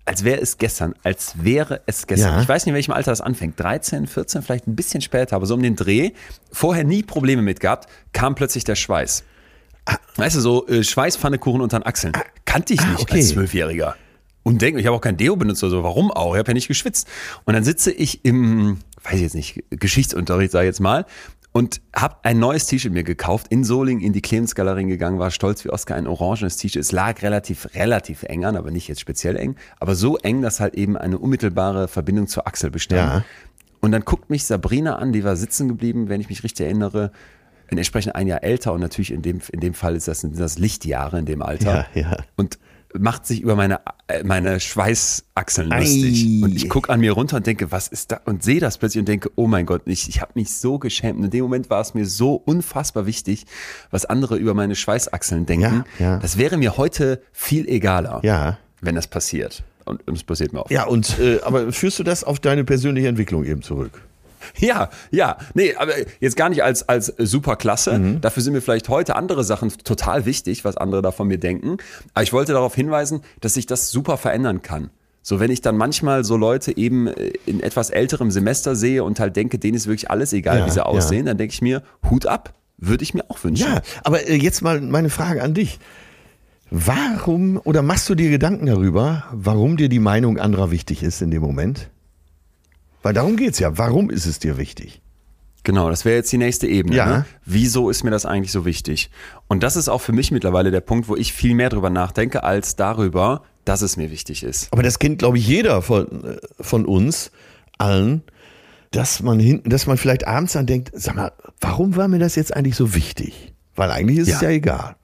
als 0.05 0.25
wäre 0.25 0.41
es 0.41 0.59
gestern, 0.59 0.95
als 1.03 1.35
wäre 1.43 1.81
es 1.87 2.07
gestern. 2.07 2.35
Ja. 2.35 2.43
Ich 2.43 2.49
weiß 2.49 2.65
nicht, 2.65 2.71
in 2.73 2.75
welchem 2.75 2.93
Alter 2.93 3.13
das 3.13 3.21
anfängt. 3.21 3.59
13, 3.61 4.07
14, 4.07 4.43
vielleicht 4.43 4.67
ein 4.67 4.75
bisschen 4.75 5.01
später, 5.01 5.37
aber 5.37 5.47
so 5.47 5.55
um 5.55 5.63
den 5.63 5.77
Dreh. 5.77 6.11
Vorher 6.51 6.85
nie 6.85 7.03
Probleme 7.03 7.43
mit 7.43 7.61
gehabt, 7.61 7.89
kam 8.13 8.35
plötzlich 8.35 8.65
der 8.65 8.75
Schweiß. 8.75 9.25
Ah. 9.85 9.97
Weißt 10.17 10.37
du, 10.37 10.41
so 10.41 10.67
äh, 10.67 10.83
Schweißpfannekuchen 10.83 11.61
unter 11.61 11.79
den 11.79 11.87
Achseln. 11.87 12.15
Ah. 12.17 12.25
Kannte 12.45 12.75
ich 12.75 12.81
ah, 12.81 12.87
nicht 12.87 13.03
okay. 13.03 13.17
als 13.17 13.29
Zwölfjähriger. 13.29 13.97
Und 14.43 14.61
denke, 14.61 14.81
ich 14.81 14.87
habe 14.87 14.97
auch 14.97 15.01
kein 15.01 15.17
Deo 15.17 15.37
benutzt 15.37 15.63
oder 15.63 15.71
so. 15.71 15.83
Warum 15.85 16.11
auch? 16.11 16.35
Ich 16.35 16.39
habe 16.39 16.51
ja 16.51 16.55
nicht 16.55 16.69
geschwitzt. 16.69 17.07
Und 17.45 17.55
dann 17.55 17.63
sitze 17.63 17.93
ich 17.93 18.25
im, 18.25 18.79
weiß 19.05 19.15
ich 19.15 19.21
jetzt 19.21 19.35
nicht, 19.35 19.63
Geschichtsunterricht, 19.71 20.51
sage 20.51 20.65
ich 20.65 20.71
jetzt 20.71 20.81
mal, 20.81 21.07
und 21.53 21.83
habe 21.95 22.17
ein 22.23 22.39
neues 22.39 22.67
T-Shirt 22.67 22.93
mir 22.93 23.05
gekauft, 23.05 23.49
in 23.51 23.63
Solingen 23.63 24.03
in 24.03 24.13
die 24.13 24.23
Clemens 24.23 24.55
Galerie 24.55 24.87
gegangen, 24.87 25.19
war 25.19 25.31
stolz 25.31 25.65
wie 25.65 25.71
Oscar, 25.71 25.97
ein 25.97 26.07
orangenes 26.07 26.57
T-Shirt. 26.57 26.81
Es 26.81 26.93
lag 26.93 27.23
relativ, 27.23 27.69
relativ 27.75 28.23
eng 28.23 28.45
an, 28.45 28.57
aber 28.57 28.71
nicht 28.71 28.89
jetzt 28.89 29.01
speziell 29.01 29.37
eng, 29.37 29.57
aber 29.79 29.95
so 29.95 30.17
eng, 30.17 30.41
dass 30.41 30.61
halt 30.61 30.75
eben 30.75 30.97
eine 30.97 31.19
unmittelbare 31.19 31.89
Verbindung 31.89 32.27
zur 32.27 32.47
Achsel 32.47 32.71
bestand. 32.71 33.01
Ja. 33.01 33.25
Und 33.81 33.93
dann 33.93 34.03
guckt 34.03 34.31
mich 34.31 34.45
Sabrina 34.45 34.97
an, 34.97 35.13
die 35.13 35.25
war 35.25 35.37
sitzen 35.37 35.69
geblieben, 35.69 36.09
wenn 36.09 36.21
ich 36.21 36.29
mich 36.29 36.43
richtig 36.43 36.67
erinnere, 36.67 37.13
entsprechend 37.69 38.15
ein 38.15 38.27
Jahr 38.27 38.43
älter 38.43 38.73
und 38.73 38.81
natürlich 38.81 39.13
in 39.13 39.23
dem, 39.23 39.41
in 39.51 39.61
dem 39.61 39.75
Fall 39.75 39.97
ist 39.97 40.09
das, 40.09 40.21
sind 40.21 40.39
das 40.39 40.59
Lichtjahre 40.59 41.19
in 41.19 41.27
dem 41.27 41.43
Alter. 41.43 41.87
Ja, 41.95 42.01
ja. 42.01 42.17
Und 42.37 42.59
macht 42.99 43.27
sich 43.27 43.41
über 43.41 43.57
meine, 43.57 43.81
äh, 44.09 44.23
meine 44.25 44.61
Schweißachseln 44.61 45.71
lustig. 45.71 46.27
Ei. 46.27 46.45
Und 46.45 46.55
ich 46.55 46.69
gucke 46.69 46.93
an 46.93 47.01
mir 47.01 47.13
runter 47.13 47.37
und 47.37 47.47
denke, 47.47 47.73
was 47.73 47.89
ist 47.89 48.13
da? 48.13 48.21
Und 48.25 48.43
sehe 48.43 48.61
das 48.61 48.79
plötzlich 48.79 49.01
und 49.01 49.09
denke, 49.09 49.31
oh 49.37 49.47
mein 49.47 49.67
Gott, 49.67 49.83
ich, 49.87 50.09
ich 50.09 50.21
habe 50.21 50.33
mich 50.35 50.55
so 50.55 50.79
geschämt. 50.79 51.19
Und 51.19 51.25
in 51.25 51.31
dem 51.31 51.43
Moment 51.43 51.71
war 51.71 51.81
es 51.81 51.95
mir 51.95 52.07
so 52.07 52.35
unfassbar 52.35 53.07
wichtig, 53.07 53.47
was 53.91 54.05
andere 54.05 54.37
über 54.37 54.55
meine 54.55 54.75
Schweißachseln 54.75 55.47
denken. 55.47 55.85
Ja, 55.99 56.05
ja. 56.05 56.19
Das 56.19 56.39
wäre 56.39 56.57
mir 56.57 56.77
heute 56.77 57.23
viel 57.33 57.69
egaler, 57.69 58.21
ja. 58.23 58.59
wenn 58.81 58.95
das 58.95 59.07
passiert. 59.07 59.63
Und 59.85 60.01
es 60.07 60.23
passiert 60.23 60.53
mir 60.53 60.61
auch. 60.61 60.71
Ja, 60.71 60.85
und 60.85 61.19
äh, 61.19 61.41
aber 61.43 61.73
führst 61.73 61.99
du 61.99 62.05
das 62.05 62.23
auf 62.23 62.39
deine 62.39 62.65
persönliche 62.65 63.09
Entwicklung 63.09 63.45
eben 63.45 63.63
zurück? 63.63 64.01
Ja, 64.59 64.91
ja, 65.11 65.39
nee, 65.55 65.75
aber 65.75 65.93
jetzt 66.21 66.37
gar 66.37 66.49
nicht 66.49 66.63
als, 66.63 66.89
als 66.89 67.13
super 67.19 67.57
klasse. 67.57 67.99
Mhm. 67.99 68.21
Dafür 68.21 68.43
sind 68.43 68.53
mir 68.53 68.61
vielleicht 68.61 68.89
heute 68.89 69.17
andere 69.17 69.45
Sachen 69.45 69.71
total 69.85 70.25
wichtig, 70.25 70.65
was 70.65 70.77
andere 70.77 71.03
da 71.03 71.11
von 71.11 71.27
mir 71.27 71.39
denken. 71.39 71.79
Aber 72.15 72.23
ich 72.23 72.33
wollte 72.33 72.53
darauf 72.53 72.75
hinweisen, 72.75 73.23
dass 73.41 73.55
sich 73.55 73.67
das 73.67 73.91
super 73.91 74.17
verändern 74.17 74.63
kann. 74.63 74.91
So, 75.23 75.39
wenn 75.39 75.51
ich 75.51 75.61
dann 75.61 75.77
manchmal 75.77 76.25
so 76.25 76.37
Leute 76.37 76.77
eben 76.77 77.07
äh, 77.07 77.33
in 77.47 77.61
etwas 77.61 77.91
älterem 77.91 78.31
Semester 78.31 78.75
sehe 78.75 79.05
und 79.05 79.21
halt 79.21 79.37
denke, 79.37 79.59
denen 79.59 79.77
ist 79.77 79.87
wirklich 79.87 80.11
alles 80.11 80.33
egal, 80.33 80.61
ja, 80.61 80.67
wie 80.67 80.71
sie 80.71 80.85
aussehen, 80.85 81.27
ja. 81.27 81.31
dann 81.31 81.39
denke 81.39 81.55
ich 81.55 81.63
mir, 81.63 81.83
Hut 82.11 82.27
ab, 82.27 82.55
würde 82.77 83.05
ich 83.05 83.15
mir 83.15 83.25
auch 83.29 83.43
wünschen. 83.45 83.73
Ja, 83.73 83.83
aber 84.03 84.29
äh, 84.29 84.35
jetzt 84.35 84.63
mal 84.63 84.81
meine 84.81 85.11
Frage 85.11 85.43
an 85.43 85.55
dich. 85.55 85.79
Warum 86.71 87.61
oder 87.63 87.83
machst 87.83 88.09
du 88.09 88.15
dir 88.15 88.31
Gedanken 88.31 88.67
darüber, 88.67 89.25
warum 89.31 89.77
dir 89.77 89.89
die 89.89 89.99
Meinung 89.99 90.39
anderer 90.39 90.71
wichtig 90.71 91.03
ist 91.03 91.21
in 91.21 91.31
dem 91.31 91.43
Moment? 91.43 91.91
Weil 93.03 93.15
darum 93.15 93.37
geht's 93.37 93.59
ja. 93.59 93.77
Warum 93.79 94.11
ist 94.11 94.27
es 94.27 94.39
dir 94.39 94.57
wichtig? 94.57 95.03
Genau, 95.65 95.91
das 95.91 96.05
wäre 96.05 96.17
jetzt 96.17 96.33
die 96.33 96.39
nächste 96.39 96.67
Ebene. 96.67 96.97
Ja. 96.97 97.07
Ne? 97.07 97.27
Wieso 97.45 97.89
ist 97.89 98.03
mir 98.03 98.11
das 98.11 98.27
eigentlich 98.27 98.51
so 98.51 98.65
wichtig? 98.65 99.11
Und 99.47 99.63
das 99.63 99.77
ist 99.77 99.89
auch 99.89 100.01
für 100.01 100.13
mich 100.13 100.31
mittlerweile 100.33 100.71
der 100.71 100.81
Punkt, 100.81 101.09
wo 101.09 101.17
ich 101.17 101.33
viel 101.33 101.55
mehr 101.55 101.69
drüber 101.69 101.91
nachdenke, 101.91 102.43
als 102.43 102.75
darüber, 102.75 103.43
dass 103.65 103.83
es 103.83 103.97
mir 103.97 104.11
wichtig 104.11 104.43
ist. 104.43 104.73
Aber 104.73 104.83
das 104.83 104.99
kennt, 104.99 105.21
glaube 105.21 105.39
ich, 105.39 105.47
jeder 105.47 105.83
von, 105.83 106.25
äh, 106.25 106.37
von 106.61 106.85
uns 106.85 107.31
allen, 107.79 108.23
dass 108.91 109.23
man 109.23 109.39
hinten, 109.39 109.71
dass 109.71 109.87
man 109.87 109.99
vielleicht 109.99 110.27
abends 110.27 110.53
dann 110.53 110.67
denkt, 110.67 110.91
sag 110.95 111.15
mal, 111.15 111.33
warum 111.61 111.97
war 111.97 112.09
mir 112.09 112.19
das 112.19 112.35
jetzt 112.35 112.55
eigentlich 112.55 112.77
so 112.77 112.95
wichtig? 112.95 113.55
Weil 113.77 113.91
eigentlich 113.91 114.19
ist 114.19 114.29
ja. 114.29 114.35
es 114.37 114.41
ja 114.43 114.51
egal. 114.51 114.97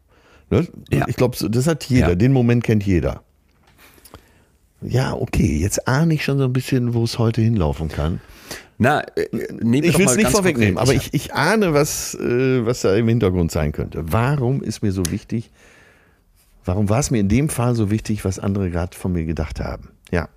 Ne? 0.50 0.66
Ja. 0.90 1.06
Ich 1.08 1.16
glaube, 1.16 1.37
das 1.48 1.66
hat 1.66 1.84
jeder. 1.84 2.16
Den 2.16 2.32
Moment 2.32 2.64
kennt 2.64 2.84
jeder. 2.84 3.22
Ja, 4.80 5.14
okay, 5.14 5.58
jetzt 5.58 5.88
ahne 5.88 6.14
ich 6.14 6.24
schon 6.24 6.38
so 6.38 6.44
ein 6.44 6.52
bisschen, 6.52 6.94
wo 6.94 7.04
es 7.04 7.18
heute 7.18 7.40
hinlaufen 7.40 7.88
kann. 7.88 8.20
Na, 8.78 9.00
äh, 9.16 9.24
ich 9.32 9.98
will 9.98 10.06
es 10.06 10.16
nicht 10.16 10.30
vorwegnehmen, 10.30 10.78
aber 10.78 10.94
ich, 10.94 11.12
ich 11.12 11.34
ahne, 11.34 11.74
was, 11.74 12.14
äh, 12.14 12.64
was 12.64 12.82
da 12.82 12.94
im 12.94 13.08
Hintergrund 13.08 13.50
sein 13.50 13.72
könnte. 13.72 14.04
Warum 14.12 14.62
ist 14.62 14.82
mir 14.82 14.92
so 14.92 15.02
wichtig? 15.10 15.50
Warum 16.64 16.88
war 16.88 17.00
es 17.00 17.10
mir 17.10 17.18
in 17.18 17.28
dem 17.28 17.48
Fall 17.48 17.74
so 17.74 17.90
wichtig, 17.90 18.24
was 18.24 18.38
andere 18.38 18.70
gerade 18.70 18.96
von 18.96 19.12
mir 19.12 19.24
gedacht 19.24 19.58
haben? 19.58 19.88
Ja. 20.12 20.28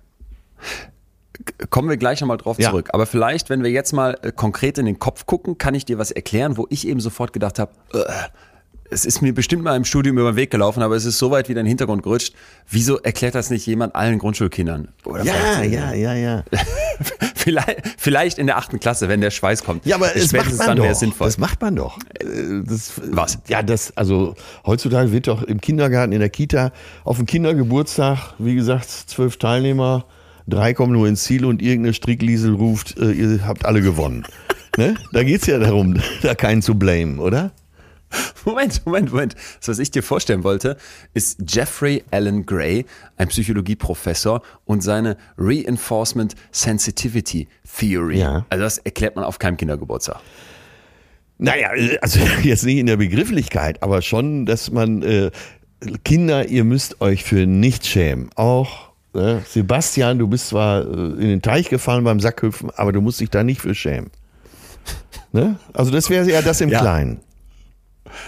Kommen 1.70 1.88
wir 1.88 1.96
gleich 1.96 2.20
nochmal 2.20 2.36
drauf 2.38 2.58
Ja. 2.58 2.70
zurück. 2.70 2.90
Aber 2.92 3.06
vielleicht, 3.06 3.48
wenn 3.48 3.62
wir 3.62 3.70
jetzt 3.70 3.92
mal 3.92 4.18
äh, 4.22 4.32
konkret 4.32 4.76
in 4.78 4.86
den 4.86 4.98
Kopf 4.98 5.26
gucken, 5.26 5.56
kann 5.58 5.74
ich 5.74 5.84
dir 5.84 5.98
was 5.98 6.10
erklären, 6.10 6.56
wo 6.56 6.66
ich 6.68 6.86
eben 6.88 7.00
sofort 7.00 7.32
gedacht 7.32 7.58
habe, 7.58 7.72
äh, 7.94 7.98
es 8.92 9.04
ist 9.04 9.22
mir 9.22 9.32
bestimmt 9.34 9.62
mal 9.64 9.74
im 9.76 9.84
Studium 9.84 10.18
über 10.18 10.32
den 10.32 10.36
Weg 10.36 10.50
gelaufen, 10.50 10.82
aber 10.82 10.94
es 10.96 11.04
ist 11.04 11.18
so 11.18 11.30
weit 11.30 11.48
wieder 11.48 11.60
in 11.60 11.64
den 11.64 11.70
Hintergrund 11.70 12.02
gerutscht. 12.02 12.34
Wieso 12.68 12.98
erklärt 12.98 13.34
das 13.34 13.50
nicht 13.50 13.66
jemand 13.66 13.94
allen 13.94 14.18
Grundschulkindern? 14.18 14.88
Oder 15.04 15.24
Ja, 15.24 15.32
vielleicht- 15.56 15.72
ja, 15.74 15.92
ja, 15.94 16.14
ja. 16.14 16.44
vielleicht, 17.36 17.82
vielleicht 17.98 18.38
in 18.38 18.46
der 18.46 18.56
achten 18.58 18.78
Klasse, 18.80 19.08
wenn 19.08 19.20
der 19.20 19.30
Schweiß 19.30 19.64
kommt. 19.64 19.86
Ja, 19.86 19.96
aber 19.96 20.14
es 20.14 20.32
macht 20.32 20.56
man 20.58 20.66
dann 20.66 20.76
doch. 20.76 20.84
es 20.86 21.00
sinnvoll. 21.00 21.26
Das 21.28 21.38
macht 21.38 21.60
man 21.60 21.76
doch. 21.76 21.98
Äh, 22.20 22.62
Das, 22.64 22.92
Was? 23.10 23.38
Ja, 23.48 23.62
das, 23.62 23.96
also 23.96 24.34
heutzutage 24.66 25.12
wird 25.12 25.26
doch 25.28 25.42
im 25.42 25.60
Kindergarten, 25.60 26.12
in 26.12 26.20
der 26.20 26.30
Kita, 26.30 26.72
auf 27.04 27.16
dem 27.16 27.26
Kindergeburtstag, 27.26 28.34
wie 28.38 28.54
gesagt, 28.54 28.88
zwölf 28.90 29.36
Teilnehmer, 29.38 30.04
drei 30.46 30.74
kommen 30.74 30.92
nur 30.92 31.08
ins 31.08 31.24
Ziel 31.24 31.44
und 31.44 31.62
irgendeine 31.62 31.94
Strickliesel 31.94 32.54
ruft, 32.54 32.98
äh, 32.98 33.10
ihr 33.12 33.46
habt 33.46 33.64
alle 33.64 33.80
gewonnen. 33.80 34.24
ne? 34.76 34.94
Da 35.12 35.22
geht's 35.24 35.46
ja 35.46 35.58
darum, 35.58 35.96
da 36.22 36.34
keinen 36.34 36.62
zu 36.62 36.74
blamen, 36.74 37.18
oder? 37.18 37.52
Moment, 38.44 38.84
Moment, 38.86 39.10
Moment. 39.12 39.34
Das, 39.58 39.68
was 39.68 39.78
ich 39.78 39.90
dir 39.90 40.02
vorstellen 40.02 40.44
wollte, 40.44 40.76
ist 41.14 41.40
Jeffrey 41.48 42.04
Allen 42.10 42.46
Gray, 42.46 42.84
ein 43.16 43.28
Psychologieprofessor 43.28 44.42
und 44.64 44.82
seine 44.82 45.16
Reinforcement 45.38 46.34
Sensitivity 46.50 47.48
Theory. 47.78 48.18
Ja. 48.18 48.46
Also 48.50 48.64
das 48.64 48.78
erklärt 48.78 49.16
man 49.16 49.24
auf 49.24 49.38
keinem 49.38 49.56
Kindergeburtstag. 49.56 50.20
Naja, 51.38 51.70
also 52.00 52.20
jetzt 52.42 52.64
nicht 52.64 52.78
in 52.78 52.86
der 52.86 52.96
Begrifflichkeit, 52.96 53.82
aber 53.82 54.02
schon, 54.02 54.46
dass 54.46 54.70
man, 54.70 55.02
äh, 55.02 55.30
Kinder, 56.04 56.46
ihr 56.48 56.64
müsst 56.64 57.00
euch 57.00 57.24
für 57.24 57.46
nichts 57.46 57.88
schämen. 57.88 58.30
Auch 58.36 58.92
ne, 59.14 59.42
Sebastian, 59.48 60.18
du 60.18 60.28
bist 60.28 60.48
zwar 60.48 60.82
äh, 60.82 60.92
in 60.92 61.28
den 61.28 61.42
Teich 61.42 61.68
gefallen 61.68 62.04
beim 62.04 62.20
Sackhüpfen, 62.20 62.70
aber 62.76 62.92
du 62.92 63.00
musst 63.00 63.20
dich 63.20 63.30
da 63.30 63.42
nicht 63.42 63.60
für 63.60 63.74
schämen. 63.74 64.10
Ne? 65.32 65.56
Also 65.72 65.90
das 65.90 66.10
wäre 66.10 66.30
ja 66.30 66.42
das 66.42 66.60
im 66.60 66.68
Ja. 66.68 66.80
Kleinen. 66.80 67.20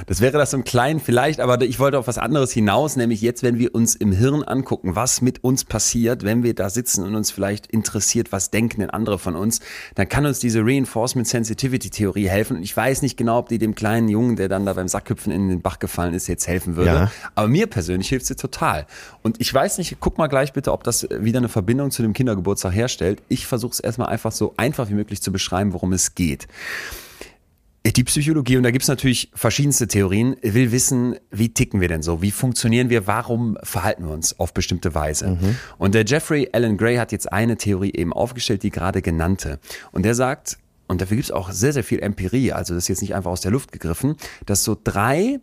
Das 0.07 0.21
wäre 0.21 0.39
das 0.39 0.53
im 0.53 0.65
Kleinen 0.65 1.01
vielleicht, 1.01 1.41
aber 1.41 1.61
ich 1.63 1.79
wollte 1.79 1.99
auf 1.99 2.07
was 2.07 2.19
anderes 2.19 2.53
hinaus, 2.53 2.97
nämlich 2.97 3.21
jetzt, 3.21 3.43
wenn 3.43 3.59
wir 3.59 3.75
uns 3.75 3.95
im 3.95 4.13
Hirn 4.13 4.43
angucken, 4.43 4.97
was 4.97 5.21
mit 5.21 5.43
uns 5.45 5.65
passiert, 5.65 6.25
wenn 6.25 6.43
wir 6.43 6.55
da 6.55 6.71
sitzen 6.71 7.05
und 7.05 7.15
uns 7.15 7.31
vielleicht 7.31 7.67
interessiert, 7.67 8.33
was 8.33 8.51
denken 8.51 8.81
denn 8.81 8.91
andere 8.91 9.19
von 9.19 9.37
uns, 9.37 9.61
dann 9.95 10.09
kann 10.09 10.27
uns 10.27 10.39
diese 10.39 10.61
Reinforcement 10.61 11.27
Sensitivity 11.27 11.91
Theorie 11.91 12.29
helfen. 12.29 12.57
Und 12.57 12.63
ich 12.63 12.77
weiß 12.77 13.03
nicht 13.03 13.17
genau, 13.17 13.39
ob 13.39 13.49
die 13.49 13.59
dem 13.59 13.75
kleinen 13.75 14.09
Jungen, 14.09 14.37
der 14.37 14.49
dann 14.49 14.67
da 14.67 14.73
beim 14.73 14.89
Sackhüpfen 14.89 15.33
in 15.33 15.49
den 15.49 15.63
Bach 15.63 15.79
gefallen 15.79 16.15
ist, 16.15 16.27
jetzt 16.27 16.47
helfen 16.47 16.77
würde. 16.77 16.91
Ja. 16.91 17.13
Aber 17.35 17.49
mir 17.49 17.67
persönlich 17.67 18.09
hilft 18.09 18.27
sie 18.27 18.37
total. 18.37 18.87
Und 19.23 19.41
ich 19.41 19.53
weiß 19.53 19.79
nicht, 19.79 19.97
guck 20.01 20.19
mal 20.19 20.29
gleich 20.29 20.53
bitte, 20.53 20.73
ob 20.73 20.85
das 20.85 21.09
wieder 21.11 21.39
eine 21.39 21.49
Verbindung 21.49 21.91
zu 21.91 22.03
dem 22.03 22.13
Kindergeburtstag 22.13 22.75
herstellt. 22.75 23.23
Ich 23.29 23.47
versuche 23.47 23.73
es 23.73 23.81
erstmal 23.81 24.09
einfach 24.09 24.33
so 24.33 24.55
einfach 24.57 24.89
wie 24.89 24.95
möglich 24.95 25.23
zu 25.23 25.33
beschreiben, 25.33 25.73
worum 25.73 25.93
es 25.93 26.15
geht 26.15 26.47
Die 27.87 28.05
Psychologie, 28.05 28.57
und 28.57 28.63
da 28.63 28.71
gibt's 28.71 28.89
natürlich 28.89 29.31
verschiedenste 29.35 29.87
Theorien, 29.87 30.37
will 30.41 30.73
wissen, 30.73 31.17
wie 31.31 31.53
ticken 31.53 31.83
wir 31.83 31.89
denn 31.89 32.03
so? 32.03 32.23
Wie 32.23 32.31
funktionieren 32.31 32.89
wir? 32.89 33.07
Warum 33.07 33.59
verhalten 33.63 34.07
wir 34.07 34.13
uns 34.13 34.41
auf 34.41 34.55
bestimmte 34.55 34.95
Weise? 34.95 35.33
Mhm. 35.33 35.57
Und 35.77 35.95
der 35.95 36.07
Jeffrey 36.07 36.49
Allen 36.53 36.79
Gray 36.79 36.97
hat 36.97 37.13
jetzt 37.13 37.31
eine 37.31 37.59
Theorie 37.59 37.93
eben 37.95 38.15
aufgestellt, 38.15 38.63
die 38.63 38.71
gerade 38.71 39.03
genannte. 39.03 39.61
Und 39.93 40.05
der 40.05 40.15
sagt, 40.15 40.57
und 40.87 41.03
dafür 41.03 41.17
gibt's 41.17 41.31
auch 41.31 41.53
sehr, 41.53 41.75
sehr 41.75 41.85
viel 41.85 42.01
Empirie, 42.01 42.53
also 42.53 42.75
das 42.75 42.85
ist 42.85 42.89
jetzt 42.89 43.03
nicht 43.03 43.15
einfach 43.15 43.31
aus 43.31 43.43
der 43.43 43.51
Luft 43.51 43.71
gegriffen, 43.71 44.17
dass 44.47 44.65
so 44.65 44.77
drei 44.83 45.41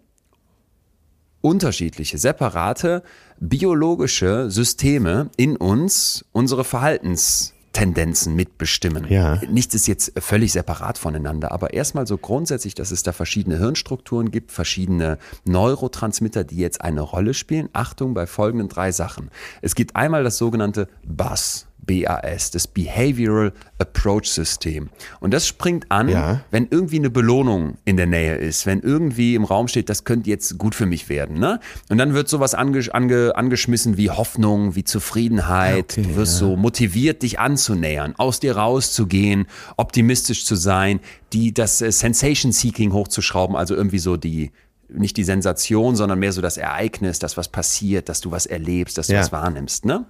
unterschiedliche, 1.41 2.17
separate 2.17 3.04
biologische 3.39 4.49
Systeme 4.49 5.30
in 5.38 5.58
uns 5.58 6.25
unsere 6.32 6.63
Verhaltens 6.63 7.54
Tendenzen 7.73 8.36
mitbestimmen. 8.36 9.07
Ja. 9.07 9.39
Nichts 9.49 9.73
ist 9.75 9.88
jetzt 9.88 10.13
völlig 10.19 10.51
separat 10.51 10.97
voneinander, 10.97 11.51
aber 11.51 11.73
erstmal 11.73 12.05
so 12.05 12.17
grundsätzlich, 12.17 12.75
dass 12.75 12.91
es 12.91 13.03
da 13.03 13.13
verschiedene 13.13 13.57
Hirnstrukturen 13.57 14.31
gibt, 14.31 14.51
verschiedene 14.51 15.17
Neurotransmitter, 15.45 16.43
die 16.43 16.57
jetzt 16.57 16.81
eine 16.81 17.01
Rolle 17.01 17.34
spielen. 17.34 17.69
Achtung 17.73 18.13
bei 18.13 18.27
folgenden 18.27 18.67
drei 18.67 18.91
Sachen. 18.91 19.31
Es 19.62 19.75
gibt 19.75 19.95
einmal 19.95 20.23
das 20.23 20.38
sogenannte 20.38 20.89
BUS, 21.05 21.67
BAS, 21.86 22.52
das 22.52 22.67
Behavioral 22.67 23.54
Approach 23.80 24.26
System. 24.26 24.89
Und 25.20 25.34
das 25.34 25.48
springt 25.48 25.91
an, 25.91 26.10
ja. 26.10 26.41
wenn 26.52 26.67
irgendwie 26.70 26.98
eine 26.98 27.10
Belohnung 27.10 27.78
in 27.86 27.98
der 27.98 28.06
Nähe 28.06 28.36
ist, 28.36 28.65
wenn 28.65 28.82
irgendwie 28.82 29.36
im 29.36 29.44
Raum 29.44 29.67
steht, 29.67 29.89
das 29.89 30.04
könnte 30.04 30.30
jetzt 30.30 30.58
gut 30.58 30.76
für 30.76 30.86
mich 30.86 31.10
werden. 31.10 31.39
Ne? 31.39 31.60
Und 31.89 31.98
dann 31.98 32.13
wird 32.13 32.30
sowas 32.30 32.54
ange, 32.54 32.94
ange, 32.94 33.36
angeschmissen 33.36 33.98
wie 33.98 34.10
Hoffnung, 34.10 34.76
wie 34.76 34.84
Zufriedenheit. 34.84 35.98
Okay, 35.98 36.04
du 36.04 36.15
wirst 36.15 36.34
ja. 36.34 36.48
so 36.48 36.56
motiviert, 36.56 37.24
dich 37.24 37.39
anzunähern, 37.39 38.13
aus 38.17 38.39
dir 38.39 38.56
rauszugehen, 38.58 39.48
optimistisch 39.78 40.46
zu 40.46 40.56
sein, 40.56 41.00
die 41.34 41.54
das 41.54 41.82
äh, 41.82 41.91
Sensation 41.91 42.52
Seeking 42.52 42.94
hochzuschrauben, 42.94 43.56
also 43.56 43.76
irgendwie 43.76 44.00
so 44.00 44.17
die 44.17 44.52
nicht 44.93 45.17
die 45.17 45.23
Sensation, 45.23 45.95
sondern 45.95 46.19
mehr 46.19 46.32
so 46.32 46.41
das 46.41 46.58
Ereignis, 46.58 47.19
das 47.19 47.38
was 47.38 47.47
passiert, 47.47 48.10
dass 48.10 48.21
du 48.21 48.32
was 48.32 48.45
erlebst, 48.45 48.97
dass 48.97 49.08
du 49.08 49.13
ja. 49.13 49.19
was 49.19 49.32
wahrnimmst. 49.32 49.86
Ne? 49.86 50.06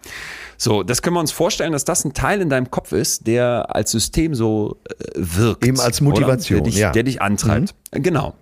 So, 0.58 0.84
das 0.84 1.02
können 1.02 1.16
wir 1.16 1.20
uns 1.20 1.32
vorstellen, 1.32 1.74
dass 1.74 1.86
das 1.86 2.06
ein 2.06 2.14
Teil 2.14 2.42
in 2.42 2.50
deinem 2.50 2.72
Kopf 2.72 2.92
ist, 2.92 3.28
der 3.28 3.76
als 3.76 3.92
System 3.92 4.36
so 4.36 4.78
äh, 4.90 4.94
wirkt. 5.16 5.66
Eben 5.66 5.80
als 5.80 6.02
Motivation, 6.02 6.64
der 6.64 6.72
dich, 6.72 6.76
ja. 6.78 6.92
der 6.92 7.04
dich 7.04 7.22
antreibt. 7.22 7.76
Mhm. 7.94 8.04
Genau, 8.04 8.34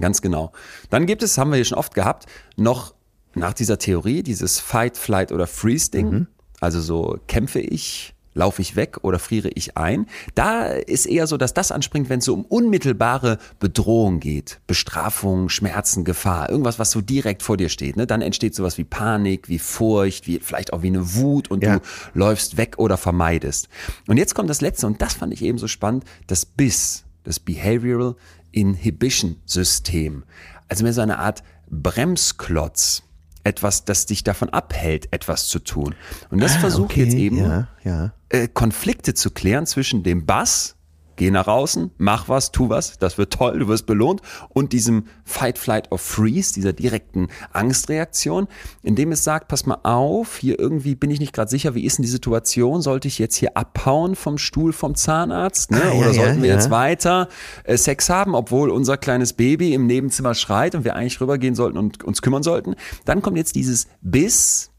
ganz 0.00 0.22
genau. 0.22 0.52
Dann 0.90 1.06
gibt 1.06 1.22
es, 1.22 1.38
haben 1.38 1.50
wir 1.50 1.56
hier 1.56 1.64
schon 1.64 1.78
oft 1.78 1.94
gehabt, 1.94 2.26
noch 2.56 2.94
nach 3.34 3.52
dieser 3.52 3.78
Theorie 3.78 4.22
dieses 4.22 4.60
Fight, 4.60 4.96
Flight 4.96 5.32
oder 5.32 5.46
Freeze-Ding. 5.46 6.10
Mhm. 6.10 6.26
Also 6.60 6.80
so 6.80 7.18
kämpfe 7.26 7.60
ich, 7.60 8.13
Laufe 8.34 8.60
ich 8.60 8.76
weg 8.76 8.98
oder 9.02 9.18
friere 9.18 9.48
ich 9.48 9.76
ein? 9.76 10.06
Da 10.34 10.66
ist 10.66 11.06
eher 11.06 11.26
so, 11.26 11.36
dass 11.36 11.54
das 11.54 11.70
anspringt, 11.72 12.08
wenn 12.08 12.18
es 12.18 12.24
so 12.24 12.34
um 12.34 12.44
unmittelbare 12.44 13.38
Bedrohung 13.60 14.20
geht. 14.20 14.60
Bestrafung, 14.66 15.48
Schmerzen, 15.48 16.04
Gefahr, 16.04 16.50
irgendwas, 16.50 16.78
was 16.78 16.90
so 16.90 17.00
direkt 17.00 17.42
vor 17.42 17.56
dir 17.56 17.68
steht. 17.68 17.96
Ne? 17.96 18.06
Dann 18.06 18.22
entsteht 18.22 18.54
sowas 18.54 18.76
wie 18.76 18.84
Panik, 18.84 19.48
wie 19.48 19.58
Furcht, 19.58 20.26
wie 20.26 20.40
vielleicht 20.40 20.72
auch 20.72 20.82
wie 20.82 20.88
eine 20.88 21.14
Wut 21.14 21.50
und 21.50 21.62
ja. 21.62 21.78
du 21.78 21.84
läufst 22.14 22.56
weg 22.56 22.74
oder 22.78 22.96
vermeidest. 22.96 23.68
Und 24.08 24.16
jetzt 24.16 24.34
kommt 24.34 24.50
das 24.50 24.60
Letzte 24.60 24.86
und 24.86 25.00
das 25.00 25.14
fand 25.14 25.32
ich 25.32 25.42
eben 25.42 25.58
so 25.58 25.68
spannend, 25.68 26.04
das 26.26 26.44
BIS, 26.44 27.04
das 27.22 27.38
Behavioral 27.38 28.16
Inhibition 28.50 29.36
System. 29.46 30.24
Also 30.68 30.84
mehr 30.84 30.92
so 30.92 31.00
eine 31.00 31.18
Art 31.18 31.42
Bremsklotz 31.70 33.02
etwas, 33.44 33.84
das 33.84 34.06
dich 34.06 34.24
davon 34.24 34.50
abhält, 34.50 35.08
etwas 35.12 35.48
zu 35.48 35.58
tun. 35.58 35.94
Und 36.30 36.40
das 36.40 36.56
ah, 36.56 36.60
versucht 36.60 36.92
okay, 36.92 37.04
jetzt 37.04 37.14
eben, 37.14 37.36
ja, 37.36 37.68
ja. 37.84 38.12
Äh, 38.30 38.48
Konflikte 38.48 39.14
zu 39.14 39.30
klären 39.30 39.66
zwischen 39.66 40.02
dem 40.02 40.26
Bass, 40.26 40.76
Geh 41.16 41.30
nach 41.30 41.46
außen, 41.46 41.92
mach 41.98 42.28
was, 42.28 42.50
tu 42.50 42.68
was, 42.68 42.98
das 42.98 43.18
wird 43.18 43.32
toll, 43.32 43.58
du 43.60 43.68
wirst 43.68 43.86
belohnt. 43.86 44.20
Und 44.48 44.72
diesem 44.72 45.04
Fight, 45.24 45.58
Flight 45.58 45.92
or 45.92 45.98
Freeze, 45.98 46.52
dieser 46.54 46.72
direkten 46.72 47.28
Angstreaktion, 47.52 48.48
indem 48.82 49.12
es 49.12 49.22
sagt, 49.22 49.48
pass 49.48 49.66
mal 49.66 49.78
auf, 49.84 50.36
hier 50.38 50.58
irgendwie 50.58 50.94
bin 50.94 51.10
ich 51.10 51.20
nicht 51.20 51.32
gerade 51.32 51.50
sicher, 51.50 51.74
wie 51.74 51.84
ist 51.84 51.98
denn 51.98 52.02
die 52.02 52.10
Situation? 52.10 52.82
Sollte 52.82 53.08
ich 53.08 53.18
jetzt 53.18 53.36
hier 53.36 53.56
abhauen 53.56 54.16
vom 54.16 54.38
Stuhl 54.38 54.72
vom 54.72 54.94
Zahnarzt? 54.94 55.70
Ne? 55.70 55.82
Ah, 55.84 55.92
Oder 55.92 56.06
ja, 56.08 56.14
sollten 56.14 56.42
wir 56.42 56.48
ja. 56.48 56.56
jetzt 56.56 56.70
weiter 56.70 57.28
äh, 57.64 57.76
Sex 57.76 58.10
haben, 58.10 58.34
obwohl 58.34 58.70
unser 58.70 58.96
kleines 58.96 59.32
Baby 59.34 59.74
im 59.74 59.86
Nebenzimmer 59.86 60.34
schreit 60.34 60.74
und 60.74 60.84
wir 60.84 60.96
eigentlich 60.96 61.20
rübergehen 61.20 61.54
sollten 61.54 61.78
und 61.78 62.02
uns 62.02 62.22
kümmern 62.22 62.42
sollten? 62.42 62.74
Dann 63.04 63.22
kommt 63.22 63.36
jetzt 63.36 63.54
dieses 63.54 63.86
Biss 64.00 64.70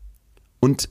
und 0.59 0.89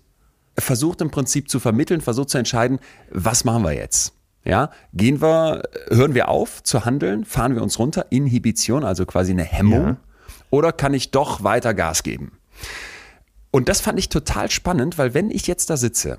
versucht 0.59 1.01
im 1.01 1.11
Prinzip 1.11 1.51
zu 1.51 1.61
vermitteln, 1.61 2.01
versucht 2.01 2.31
zu 2.31 2.39
entscheiden, 2.39 2.79
was 3.11 3.45
machen 3.45 3.65
wir 3.65 3.73
jetzt? 3.73 4.15
Ja, 4.45 4.71
gehen 4.93 5.23
wir, 5.23 5.63
hören 5.89 6.15
wir 6.15 6.29
auf 6.29 6.63
zu 6.63 6.85
handeln, 6.85 7.25
fahren 7.25 7.55
wir 7.55 7.63
uns 7.63 7.79
runter, 7.79 8.07
Inhibition, 8.11 8.85
also 8.85 9.07
quasi 9.07 9.33
eine 9.33 9.45
Hemmung, 9.45 9.85
ja. 9.85 9.97
oder 10.51 10.73
kann 10.73 10.93
ich 10.93 11.11
doch 11.11 11.43
weiter 11.43 11.73
Gas 11.73 12.03
geben? 12.03 12.33
Und 13.51 13.69
das 13.69 13.81
fand 13.81 13.99
ich 13.99 14.09
total 14.09 14.51
spannend, 14.51 14.99
weil 14.99 15.15
wenn 15.15 15.31
ich 15.31 15.47
jetzt 15.47 15.71
da 15.71 15.77
sitze 15.77 16.19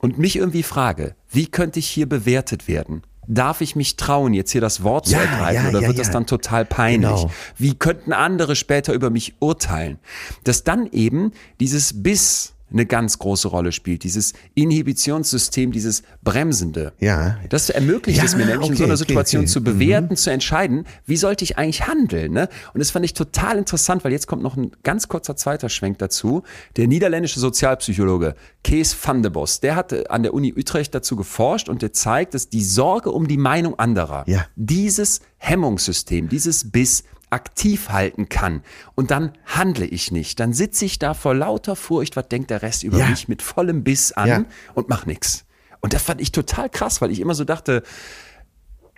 und 0.00 0.18
mich 0.18 0.36
irgendwie 0.36 0.62
frage, 0.62 1.14
wie 1.30 1.46
könnte 1.46 1.78
ich 1.78 1.88
hier 1.88 2.08
bewertet 2.08 2.68
werden? 2.68 3.02
Darf 3.26 3.60
ich 3.60 3.76
mich 3.76 3.96
trauen, 3.96 4.32
jetzt 4.34 4.50
hier 4.52 4.60
das 4.60 4.82
Wort 4.82 5.06
zu 5.06 5.12
ja, 5.12 5.20
ergreifen 5.20 5.64
ja, 5.64 5.68
oder 5.70 5.86
wird 5.86 5.98
das 5.98 6.10
dann 6.10 6.26
total 6.26 6.64
peinlich? 6.64 7.10
Genau. 7.10 7.30
Wie 7.56 7.74
könnten 7.74 8.12
andere 8.12 8.56
später 8.56 8.92
über 8.92 9.10
mich 9.10 9.34
urteilen? 9.38 9.98
Dass 10.44 10.64
dann 10.64 10.88
eben 10.90 11.32
dieses 11.60 12.02
Biss 12.02 12.54
eine 12.70 12.86
ganz 12.86 13.18
große 13.18 13.48
Rolle 13.48 13.72
spielt. 13.72 14.04
Dieses 14.04 14.32
Inhibitionssystem, 14.54 15.72
dieses 15.72 16.02
Bremsende. 16.22 16.92
Ja. 17.00 17.38
Das 17.48 17.70
ermöglicht 17.70 18.18
ja, 18.18 18.24
es 18.24 18.36
mir 18.36 18.46
nämlich 18.46 18.58
okay, 18.58 18.70
in 18.70 18.76
so 18.76 18.84
einer 18.84 18.96
Situation 18.96 19.40
okay, 19.40 19.46
okay. 19.46 19.52
zu 19.52 19.64
bewerten, 19.64 20.10
mhm. 20.10 20.16
zu 20.16 20.30
entscheiden, 20.30 20.84
wie 21.06 21.16
sollte 21.16 21.44
ich 21.44 21.58
eigentlich 21.58 21.86
handeln. 21.86 22.32
Ne? 22.32 22.48
Und 22.74 22.80
das 22.80 22.90
fand 22.90 23.04
ich 23.04 23.14
total 23.14 23.58
interessant, 23.58 24.04
weil 24.04 24.12
jetzt 24.12 24.26
kommt 24.26 24.42
noch 24.42 24.56
ein 24.56 24.72
ganz 24.82 25.08
kurzer 25.08 25.36
zweiter 25.36 25.68
Schwenk 25.68 25.98
dazu. 25.98 26.42
Der 26.76 26.86
niederländische 26.86 27.40
Sozialpsychologe 27.40 28.34
Kees 28.64 28.96
van 29.00 29.22
de 29.22 29.30
Bos, 29.30 29.60
der 29.60 29.76
hat 29.76 30.10
an 30.10 30.22
der 30.22 30.34
Uni 30.34 30.52
Utrecht 30.56 30.94
dazu 30.94 31.16
geforscht 31.16 31.68
und 31.68 31.82
der 31.82 31.92
zeigt, 31.92 32.34
dass 32.34 32.48
die 32.48 32.64
Sorge 32.64 33.10
um 33.10 33.28
die 33.28 33.38
Meinung 33.38 33.78
anderer, 33.78 34.24
ja. 34.26 34.46
dieses 34.56 35.20
Hemmungssystem, 35.38 36.28
dieses 36.28 36.70
Biss 36.70 37.04
aktiv 37.30 37.90
halten 37.90 38.28
kann 38.28 38.62
und 38.94 39.10
dann 39.10 39.32
handle 39.44 39.86
ich 39.86 40.10
nicht, 40.12 40.40
dann 40.40 40.52
sitze 40.52 40.84
ich 40.84 40.98
da 40.98 41.14
vor 41.14 41.34
lauter 41.34 41.76
Furcht, 41.76 42.16
was 42.16 42.28
denkt 42.28 42.50
der 42.50 42.62
Rest 42.62 42.82
über 42.82 42.98
ja. 42.98 43.08
mich 43.08 43.28
mit 43.28 43.42
vollem 43.42 43.84
Biss 43.84 44.12
an 44.12 44.28
ja. 44.28 44.44
und 44.74 44.88
mach 44.88 45.06
nichts. 45.06 45.44
Und 45.80 45.92
das 45.92 46.02
fand 46.02 46.20
ich 46.20 46.32
total 46.32 46.68
krass, 46.68 47.00
weil 47.00 47.10
ich 47.10 47.20
immer 47.20 47.34
so 47.34 47.44
dachte, 47.44 47.82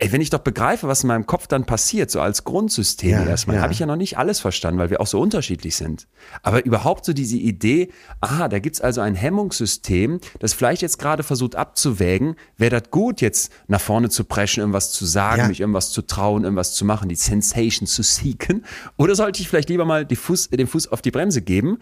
ey, 0.00 0.10
wenn 0.12 0.22
ich 0.22 0.30
doch 0.30 0.40
begreife, 0.40 0.88
was 0.88 1.02
in 1.02 1.08
meinem 1.08 1.26
Kopf 1.26 1.46
dann 1.46 1.66
passiert, 1.66 2.10
so 2.10 2.20
als 2.22 2.44
Grundsystem 2.44 3.10
ja, 3.10 3.26
erstmal, 3.26 3.56
ja. 3.56 3.62
habe 3.62 3.74
ich 3.74 3.78
ja 3.78 3.86
noch 3.86 3.96
nicht 3.96 4.16
alles 4.16 4.40
verstanden, 4.40 4.80
weil 4.80 4.88
wir 4.88 5.00
auch 5.00 5.06
so 5.06 5.20
unterschiedlich 5.20 5.76
sind. 5.76 6.08
Aber 6.42 6.64
überhaupt 6.64 7.04
so 7.04 7.12
diese 7.12 7.36
Idee, 7.36 7.90
aha, 8.20 8.48
da 8.48 8.58
gibt's 8.58 8.80
also 8.80 9.02
ein 9.02 9.14
Hemmungssystem, 9.14 10.20
das 10.38 10.54
vielleicht 10.54 10.80
jetzt 10.80 10.98
gerade 10.98 11.22
versucht 11.22 11.54
abzuwägen, 11.54 12.36
wäre 12.56 12.80
das 12.80 12.90
gut, 12.90 13.20
jetzt 13.20 13.52
nach 13.68 13.80
vorne 13.80 14.08
zu 14.08 14.24
preschen, 14.24 14.60
irgendwas 14.60 14.90
zu 14.90 15.04
sagen, 15.04 15.42
ja. 15.42 15.48
mich 15.48 15.60
irgendwas 15.60 15.90
zu 15.92 16.02
trauen, 16.02 16.44
irgendwas 16.44 16.72
zu 16.74 16.86
machen, 16.86 17.10
die 17.10 17.14
Sensation 17.14 17.86
zu 17.86 18.02
seeken. 18.02 18.64
Oder 18.96 19.14
sollte 19.14 19.42
ich 19.42 19.48
vielleicht 19.48 19.68
lieber 19.68 19.84
mal 19.84 20.06
Fuß, 20.10 20.48
den 20.48 20.66
Fuß 20.66 20.88
auf 20.88 21.02
die 21.02 21.10
Bremse 21.10 21.42
geben 21.42 21.78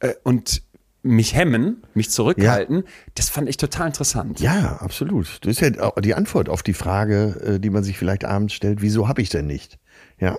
äh, 0.00 0.14
und 0.24 0.62
mich 1.02 1.34
hemmen, 1.34 1.82
mich 1.94 2.10
zurückhalten, 2.10 2.76
ja. 2.76 2.82
das 3.14 3.28
fand 3.28 3.48
ich 3.48 3.56
total 3.56 3.88
interessant. 3.88 4.40
Ja, 4.40 4.76
absolut. 4.80 5.38
Das 5.42 5.58
ist 5.58 5.60
ja 5.60 5.90
die 6.00 6.14
Antwort 6.14 6.48
auf 6.48 6.62
die 6.62 6.74
Frage, 6.74 7.54
äh, 7.56 7.60
die 7.60 7.70
man 7.70 7.82
sich 7.82 7.98
vielleicht 7.98 8.24
abends 8.24 8.54
stellt, 8.54 8.82
wieso 8.82 9.08
habe 9.08 9.20
ich 9.20 9.28
denn 9.28 9.46
nicht? 9.46 9.78
Ja. 10.18 10.38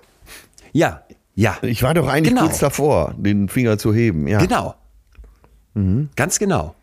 Ja, 0.72 1.02
ja. 1.34 1.58
Ich 1.62 1.82
war 1.82 1.94
doch 1.94 2.08
eigentlich 2.08 2.34
genau. 2.34 2.46
kurz 2.46 2.58
davor, 2.58 3.14
den 3.18 3.48
Finger 3.48 3.78
zu 3.78 3.92
heben. 3.92 4.26
Ja. 4.26 4.38
Genau. 4.38 4.74
Mhm. 5.74 6.08
Ganz 6.16 6.38
genau. 6.38 6.74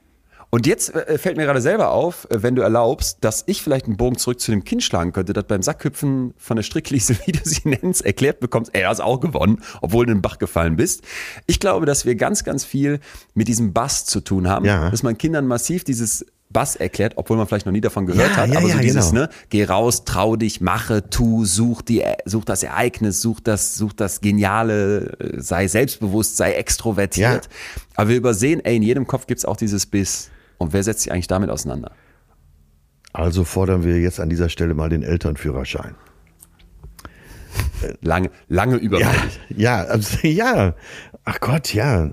Und 0.51 0.67
jetzt 0.67 0.93
äh, 0.93 1.17
fällt 1.17 1.37
mir 1.37 1.45
gerade 1.45 1.61
selber 1.61 1.91
auf, 1.91 2.27
äh, 2.29 2.43
wenn 2.43 2.55
du 2.55 2.61
erlaubst, 2.61 3.19
dass 3.21 3.43
ich 3.47 3.63
vielleicht 3.63 3.85
einen 3.85 3.95
Bogen 3.95 4.17
zurück 4.17 4.39
zu 4.39 4.51
dem 4.51 4.65
Kind 4.65 4.83
schlagen 4.83 5.13
könnte, 5.13 5.31
das 5.33 5.45
beim 5.45 5.63
Sackhüpfen 5.63 6.33
von 6.37 6.57
der 6.57 6.63
Strickliese, 6.63 7.15
wie 7.25 7.31
du 7.31 7.39
sie 7.43 7.69
nennst, 7.69 8.05
erklärt 8.05 8.41
bekommst, 8.41 8.75
ey, 8.75 8.81
du 8.81 8.87
hast 8.89 8.99
auch 8.99 9.21
gewonnen, 9.21 9.61
obwohl 9.81 10.05
du 10.05 10.11
in 10.11 10.17
den 10.17 10.21
Bach 10.21 10.37
gefallen 10.37 10.75
bist. 10.75 11.03
Ich 11.47 11.59
glaube, 11.59 11.85
dass 11.85 12.05
wir 12.05 12.15
ganz, 12.15 12.43
ganz 12.43 12.65
viel 12.65 12.99
mit 13.33 13.47
diesem 13.47 13.71
Bass 13.71 14.05
zu 14.05 14.19
tun 14.19 14.49
haben, 14.49 14.65
ja. 14.65 14.89
dass 14.89 15.03
man 15.03 15.17
Kindern 15.17 15.47
massiv 15.47 15.85
dieses 15.85 16.25
Bass 16.49 16.75
erklärt, 16.75 17.13
obwohl 17.15 17.37
man 17.37 17.47
vielleicht 17.47 17.65
noch 17.65 17.71
nie 17.71 17.79
davon 17.79 18.05
gehört 18.05 18.31
ja, 18.31 18.35
hat, 18.35 18.49
ja, 18.49 18.57
aber 18.57 18.67
so 18.67 18.75
ja, 18.75 18.81
dieses, 18.81 19.11
genau. 19.11 19.21
ne, 19.21 19.29
geh 19.49 19.63
raus, 19.63 20.03
trau 20.03 20.35
dich, 20.35 20.59
mache, 20.59 21.09
tu, 21.09 21.45
such 21.45 21.81
die, 21.81 22.03
such 22.25 22.43
das 22.43 22.63
Ereignis, 22.63 23.21
such 23.21 23.39
das, 23.39 23.75
such 23.75 23.93
das 23.93 24.19
Geniale, 24.19 25.17
äh, 25.17 25.39
sei 25.39 25.69
selbstbewusst, 25.69 26.35
sei 26.35 26.51
extrovertiert. 26.53 27.47
Aber 27.95 28.09
wir 28.09 28.17
übersehen, 28.17 28.59
ey, 28.65 28.75
in 28.75 28.83
jedem 28.83 29.07
Kopf 29.07 29.27
gibt's 29.27 29.45
auch 29.45 29.55
dieses 29.55 29.85
Biss. 29.85 30.29
Und 30.61 30.73
wer 30.73 30.83
setzt 30.83 31.01
sich 31.01 31.11
eigentlich 31.11 31.25
damit 31.25 31.49
auseinander? 31.49 31.91
Also 33.13 33.43
fordern 33.43 33.83
wir 33.83 33.99
jetzt 33.99 34.19
an 34.19 34.29
dieser 34.29 34.47
Stelle 34.47 34.75
mal 34.75 34.89
den 34.89 35.01
Elternführerschein. 35.01 35.95
Lange, 38.01 38.29
lange 38.47 38.75
überfällig. 38.75 39.39
Ja, 39.49 39.83
ja, 39.83 39.89
also, 39.89 40.17
ja. 40.27 40.75
Ach 41.25 41.39
Gott, 41.39 41.73
ja. 41.73 42.11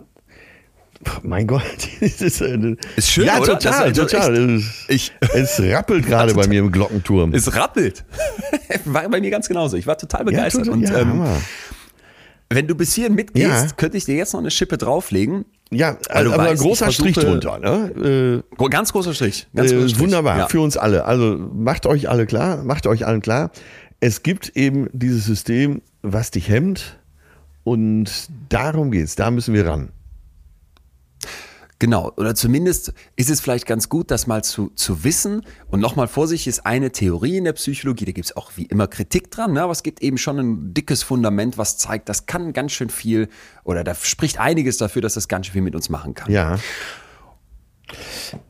Mein 1.23 1.47
Gott, 1.47 1.63
das 2.01 2.23
ist, 2.23 2.41
äh, 2.41 2.77
ist 2.97 3.11
schön, 3.11 3.27
ja, 3.27 3.39
oder? 3.39 3.59
total, 3.59 3.93
das 3.93 4.11
total. 4.11 4.61
Ich, 4.89 5.13
es 5.35 5.61
rappelt 5.61 6.07
gerade 6.07 6.35
bei 6.35 6.49
mir 6.49 6.61
im 6.61 6.73
Glockenturm. 6.73 7.35
Es 7.35 7.55
rappelt. 7.55 8.05
War 8.87 9.09
bei 9.09 9.21
mir 9.21 9.31
ganz 9.31 9.47
genauso. 9.47 9.77
Ich 9.77 9.87
war 9.87 9.97
total 9.99 10.25
begeistert. 10.25 10.67
Ja, 10.67 10.73
total, 10.73 11.03
und, 11.03 11.23
ähm, 11.25 11.43
wenn 12.51 12.67
du 12.67 12.75
bis 12.75 12.95
hierhin 12.95 13.15
mitgehst, 13.15 13.47
ja. 13.47 13.67
könnte 13.77 13.97
ich 13.97 14.07
dir 14.07 14.17
jetzt 14.17 14.33
noch 14.33 14.41
eine 14.41 14.51
Schippe 14.51 14.79
drauflegen. 14.79 15.45
Ja, 15.71 15.99
also 16.09 16.33
aber 16.33 16.45
weißt, 16.45 16.63
großer 16.63 16.91
Strich 16.93 17.17
drunter. 17.17 17.59
Ne? 17.59 18.43
Äh, 18.59 18.69
ganz 18.71 18.93
großer 18.93 19.13
Strich. 19.13 19.47
Ganz 19.55 19.71
großer 19.71 19.89
Strich. 19.91 20.01
Wunderbar, 20.01 20.39
ja. 20.39 20.49
für 20.49 20.61
uns 20.61 20.77
alle. 20.77 21.05
Also 21.05 21.37
macht 21.53 21.85
euch 21.85 22.09
alle 22.09 22.27
klar, 22.27 22.65
macht 22.65 22.87
euch 22.87 23.07
allen 23.07 23.21
klar, 23.21 23.51
es 24.01 24.23
gibt 24.23 24.57
eben 24.57 24.89
dieses 24.93 25.25
System, 25.25 25.83
was 26.03 26.31
dich 26.31 26.49
hemmt 26.49 26.99
und 27.65 28.29
darum 28.49 28.91
geht's. 28.91 29.15
Da 29.17 29.31
müssen 29.31 29.53
wir 29.53 29.67
ran. 29.67 29.91
Genau, 31.81 32.13
oder 32.17 32.35
zumindest 32.35 32.93
ist 33.15 33.31
es 33.31 33.41
vielleicht 33.41 33.67
ganz 33.67 33.89
gut, 33.89 34.11
das 34.11 34.27
mal 34.27 34.43
zu, 34.43 34.71
zu 34.75 35.05
wissen. 35.05 35.43
Und 35.69 35.79
nochmal 35.79 36.09
vor 36.09 36.27
sich 36.27 36.49
ist 36.49 36.67
eine 36.67 36.91
Theorie 36.91 37.37
in 37.37 37.45
der 37.45 37.53
Psychologie, 37.53 38.05
da 38.05 38.13
gibt 38.13 38.27
es 38.27 38.37
auch 38.37 38.53
wie 38.57 38.65
immer 38.65 38.89
Kritik 38.89 39.31
dran, 39.31 39.53
ne? 39.53 39.63
aber 39.63 39.73
es 39.73 39.85
gibt 39.85 40.03
eben 40.03 40.19
schon 40.19 40.39
ein 40.39 40.75
dickes 40.75 41.05
Fundament, 41.05 41.57
was 41.57 41.79
zeigt, 41.79 42.09
das 42.09 42.27
kann 42.27 42.53
ganz 42.53 42.73
schön 42.73 42.91
viel, 42.91 43.29
oder 43.63 43.85
da 43.85 43.95
spricht 43.95 44.41
einiges 44.41 44.77
dafür, 44.79 45.03
dass 45.03 45.15
das 45.15 45.29
ganz 45.29 45.47
schön 45.47 45.53
viel 45.53 45.63
mit 45.63 45.77
uns 45.77 45.89
machen 45.89 46.15
kann. 46.15 46.33
Ja. 46.33 46.59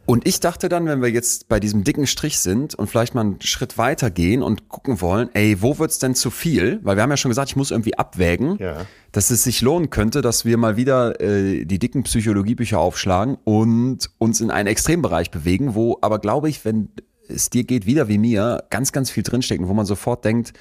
Und 0.07 0.26
ich 0.26 0.41
dachte 0.41 0.68
dann, 0.68 0.86
wenn 0.86 1.03
wir 1.03 1.11
jetzt 1.11 1.49
bei 1.49 1.61
diesem 1.61 1.84
dicken 1.84 2.07
Strich 2.07 2.39
sind 2.39 2.74
und 2.74 2.89
vielleicht 2.89 3.14
mal 3.14 3.20
einen 3.20 3.41
Schritt 3.41 3.78
weiter 3.78 4.11
gehen 4.11 4.43
und 4.43 4.68
gucken 4.68 5.01
wollen, 5.01 5.28
ey, 5.34 5.61
wo 5.61 5.78
wird's 5.78 5.99
denn 5.99 6.14
zu 6.14 6.30
viel? 6.30 6.80
Weil 6.82 6.97
wir 6.97 7.03
haben 7.03 7.11
ja 7.11 7.16
schon 7.16 7.30
gesagt, 7.30 7.51
ich 7.51 7.57
muss 7.57 7.70
irgendwie 7.70 7.97
abwägen, 7.97 8.57
ja. 8.59 8.86
dass 9.12 9.30
es 9.30 9.45
sich 9.45 9.61
lohnen 9.61 9.91
könnte, 9.91 10.22
dass 10.22 10.45
wir 10.45 10.57
mal 10.57 10.76
wieder 10.76 11.20
äh, 11.20 11.64
die 11.64 11.78
dicken 11.78 12.05
Psychologiebücher 12.05 12.78
aufschlagen 12.78 13.36
und 13.45 14.11
uns 14.18 14.41
in 14.41 14.51
einen 14.51 14.68
Extrembereich 14.68 15.30
bewegen, 15.30 15.74
wo 15.74 15.99
aber 16.01 16.18
glaube 16.18 16.49
ich, 16.49 16.64
wenn 16.64 16.89
es 17.28 17.51
dir 17.51 17.64
geht, 17.64 17.86
wieder 17.86 18.09
wie 18.09 18.18
mir, 18.18 18.64
ganz, 18.70 18.93
ganz 18.93 19.11
viel 19.11 19.22
drinstecken, 19.22 19.68
wo 19.68 19.74
man 19.74 19.86
sofort 19.86 20.24
denkt, 20.24 20.53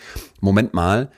Moment 0.41 0.73
mal, 0.73 1.09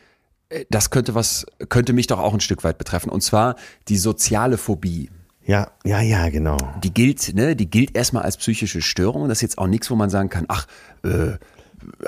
äh, 0.50 0.66
das 0.70 0.90
könnte 0.90 1.16
was, 1.16 1.46
könnte 1.70 1.94
mich 1.94 2.08
doch 2.08 2.20
auch 2.20 2.34
ein 2.34 2.40
Stück 2.40 2.64
weit 2.64 2.78
betreffen. 2.78 3.10
Und 3.10 3.22
zwar 3.22 3.56
die 3.88 3.98
soziale 3.98 4.58
Phobie. 4.58 5.10
Ja, 5.50 5.72
ja, 5.84 6.00
ja, 6.00 6.30
genau. 6.30 6.58
Die 6.84 6.94
gilt, 6.94 7.34
ne, 7.34 7.56
die 7.56 7.68
gilt 7.68 7.96
erstmal 7.96 8.22
als 8.22 8.38
psychische 8.38 8.84
Störung. 8.84 9.28
Das 9.28 9.40
ist 9.40 9.42
jetzt 9.42 9.58
auch 9.58 9.66
nichts, 9.66 9.90
wo 9.90 9.96
man 9.96 10.12
sagen 10.12 10.30
kann, 10.30 10.46
ach, 10.48 10.68
äh, 11.04 11.40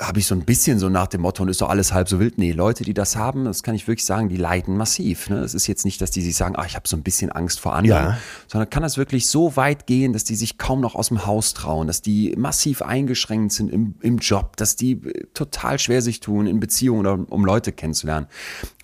habe 0.00 0.18
ich 0.20 0.26
so 0.26 0.34
ein 0.34 0.44
bisschen 0.44 0.78
so 0.78 0.88
nach 0.88 1.08
dem 1.08 1.22
Motto, 1.22 1.42
und 1.42 1.48
ist 1.48 1.60
doch 1.60 1.68
alles 1.68 1.92
halb 1.92 2.08
so 2.08 2.20
wild. 2.20 2.38
Nee, 2.38 2.52
Leute, 2.52 2.84
die 2.84 2.94
das 2.94 3.16
haben, 3.16 3.44
das 3.44 3.64
kann 3.64 3.74
ich 3.74 3.88
wirklich 3.88 4.04
sagen, 4.04 4.28
die 4.28 4.36
leiden 4.36 4.76
massiv. 4.76 5.28
Ne? 5.28 5.38
Es 5.38 5.54
ist 5.54 5.66
jetzt 5.66 5.84
nicht, 5.84 6.00
dass 6.00 6.12
die 6.12 6.22
sich 6.22 6.36
sagen, 6.36 6.54
ach, 6.56 6.66
ich 6.66 6.76
habe 6.76 6.86
so 6.86 6.96
ein 6.96 7.02
bisschen 7.02 7.32
Angst 7.32 7.58
vor 7.58 7.74
anderen, 7.74 8.04
ja. 8.04 8.18
sondern 8.46 8.70
kann 8.70 8.84
das 8.84 8.96
wirklich 8.96 9.28
so 9.28 9.56
weit 9.56 9.86
gehen, 9.86 10.12
dass 10.12 10.22
die 10.22 10.36
sich 10.36 10.56
kaum 10.56 10.80
noch 10.80 10.94
aus 10.94 11.08
dem 11.08 11.26
Haus 11.26 11.54
trauen, 11.54 11.88
dass 11.88 12.00
die 12.00 12.34
massiv 12.36 12.82
eingeschränkt 12.82 13.52
sind 13.52 13.72
im, 13.72 13.94
im 14.02 14.18
Job, 14.18 14.56
dass 14.56 14.76
die 14.76 14.92
äh, 14.92 15.26
total 15.34 15.80
schwer 15.80 16.00
sich 16.00 16.20
tun 16.20 16.46
in 16.46 16.60
Beziehungen 16.60 17.00
oder 17.00 17.18
um 17.32 17.44
Leute 17.44 17.72
kennenzulernen. 17.72 18.26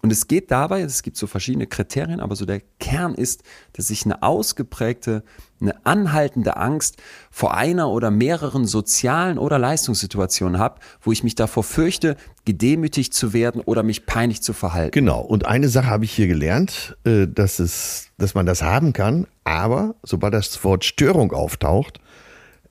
Und 0.00 0.12
es 0.12 0.28
geht 0.28 0.50
dabei, 0.50 0.82
es 0.82 1.02
gibt 1.02 1.16
so 1.16 1.26
verschiedene 1.26 1.66
Kriterien, 1.66 2.20
aber 2.20 2.36
so 2.36 2.44
der 2.44 2.60
Kern 2.78 3.14
ist, 3.14 3.42
dass 3.72 3.90
ich 3.90 4.04
eine 4.04 4.22
ausgeprägte, 4.22 5.24
eine 5.60 5.84
anhaltende 5.84 6.56
Angst 6.56 6.98
vor 7.30 7.54
einer 7.54 7.90
oder 7.90 8.10
mehreren 8.10 8.64
sozialen 8.64 9.38
oder 9.38 9.58
Leistungssituationen 9.58 10.58
habe, 10.60 10.78
wo 11.00 11.10
ich 11.10 11.24
mich 11.24 11.34
davor 11.34 11.64
fürchte, 11.64 12.16
gedemütigt 12.44 13.12
zu 13.12 13.32
werden 13.32 13.60
oder 13.60 13.82
mich 13.82 14.06
peinlich 14.06 14.40
zu 14.40 14.52
verhalten. 14.52 14.92
Genau. 14.92 15.20
Und 15.20 15.46
eine 15.46 15.68
Sache 15.68 15.88
habe 15.88 16.04
ich 16.04 16.12
hier 16.12 16.28
gelernt, 16.28 16.96
äh, 17.04 17.26
dass 17.26 17.58
es, 17.58 18.08
dass 18.18 18.34
man 18.34 18.46
das 18.46 18.62
haben 18.62 18.92
kann, 18.92 19.26
aber 19.42 19.96
sobald 20.04 20.34
das 20.34 20.62
Wort 20.62 20.84
Störung 20.84 21.32
auftaucht, 21.32 22.00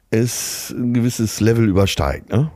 es 0.10 0.72
ein 0.72 0.94
gewisses 0.94 1.42
Level 1.42 1.68
übersteigt. 1.68 2.30
Ne? 2.30 2.52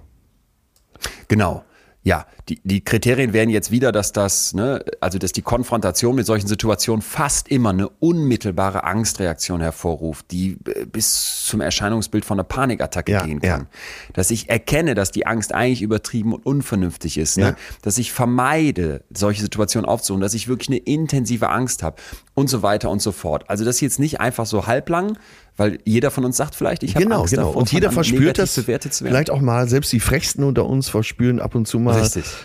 Genau. 1.27 1.65
Ja, 2.03 2.25
die, 2.49 2.59
die 2.63 2.83
Kriterien 2.83 3.31
wären 3.31 3.49
jetzt 3.49 3.69
wieder, 3.69 3.91
dass 3.91 4.11
das, 4.11 4.55
ne, 4.55 4.83
also 5.01 5.19
dass 5.19 5.33
die 5.33 5.43
Konfrontation 5.43 6.15
mit 6.15 6.25
solchen 6.25 6.47
Situationen 6.47 7.03
fast 7.03 7.47
immer 7.49 7.69
eine 7.69 7.89
unmittelbare 7.89 8.83
Angstreaktion 8.85 9.61
hervorruft, 9.61 10.31
die 10.31 10.57
äh, 10.65 10.85
bis 10.85 11.45
zum 11.45 11.61
Erscheinungsbild 11.61 12.25
von 12.25 12.39
einer 12.39 12.43
Panikattacke 12.43 13.11
ja, 13.11 13.23
gehen 13.23 13.39
kann. 13.39 13.61
Ja. 13.61 13.67
Dass 14.13 14.31
ich 14.31 14.49
erkenne, 14.49 14.95
dass 14.95 15.11
die 15.11 15.27
Angst 15.27 15.53
eigentlich 15.53 15.83
übertrieben 15.83 16.33
und 16.33 16.43
unvernünftig 16.43 17.19
ist. 17.19 17.37
Ne? 17.37 17.43
Ja. 17.43 17.55
Dass 17.83 17.99
ich 17.99 18.11
vermeide, 18.11 19.03
solche 19.13 19.41
Situationen 19.43 19.87
aufzuholen, 19.87 20.21
dass 20.21 20.33
ich 20.33 20.47
wirklich 20.47 20.69
eine 20.69 20.77
intensive 20.77 21.49
Angst 21.49 21.83
habe 21.83 21.97
und 22.33 22.49
so 22.49 22.63
weiter 22.63 22.89
und 22.89 23.01
so 23.01 23.11
fort. 23.11 23.47
Also 23.47 23.63
das 23.63 23.75
ist 23.75 23.81
jetzt 23.81 23.99
nicht 23.99 24.19
einfach 24.19 24.47
so 24.47 24.65
halblang, 24.65 25.19
weil 25.57 25.79
jeder 25.85 26.11
von 26.11 26.25
uns 26.25 26.37
sagt 26.37 26.55
vielleicht, 26.55 26.83
ich 26.83 26.95
habe 26.95 27.05
genau, 27.05 27.21
Angst 27.21 27.33
genau. 27.33 27.47
davor, 27.47 27.61
und 27.61 27.71
jeder 27.71 27.91
verspürt 27.91 28.37
das 28.37 28.59
vielleicht 28.97 29.29
auch 29.29 29.41
mal, 29.41 29.67
selbst 29.67 29.91
die 29.91 29.99
Frechsten 29.99 30.43
unter 30.43 30.65
uns 30.65 30.89
verspüren 30.89 31.39
ab 31.39 31.55
und 31.55 31.67
zu 31.67 31.79
mal 31.79 32.01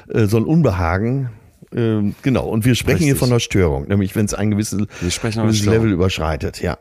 äh, 0.09 0.27
so 0.27 0.37
ein 0.37 0.45
Unbehagen. 0.45 1.31
Ähm, 1.75 2.15
genau, 2.23 2.49
und 2.49 2.65
wir 2.65 2.75
sprechen 2.75 2.99
Richtig. 2.99 3.07
hier 3.09 3.17
von 3.17 3.31
einer 3.31 3.41
Störung, 3.41 3.89
nämlich 3.89 4.15
wenn 4.15 4.27
es 4.27 4.35
ein 4.35 4.51
gewisses, 4.51 4.87
gewisses 5.01 5.65
Level 5.65 5.91
überschreitet, 5.91 6.61
ja. 6.61 6.79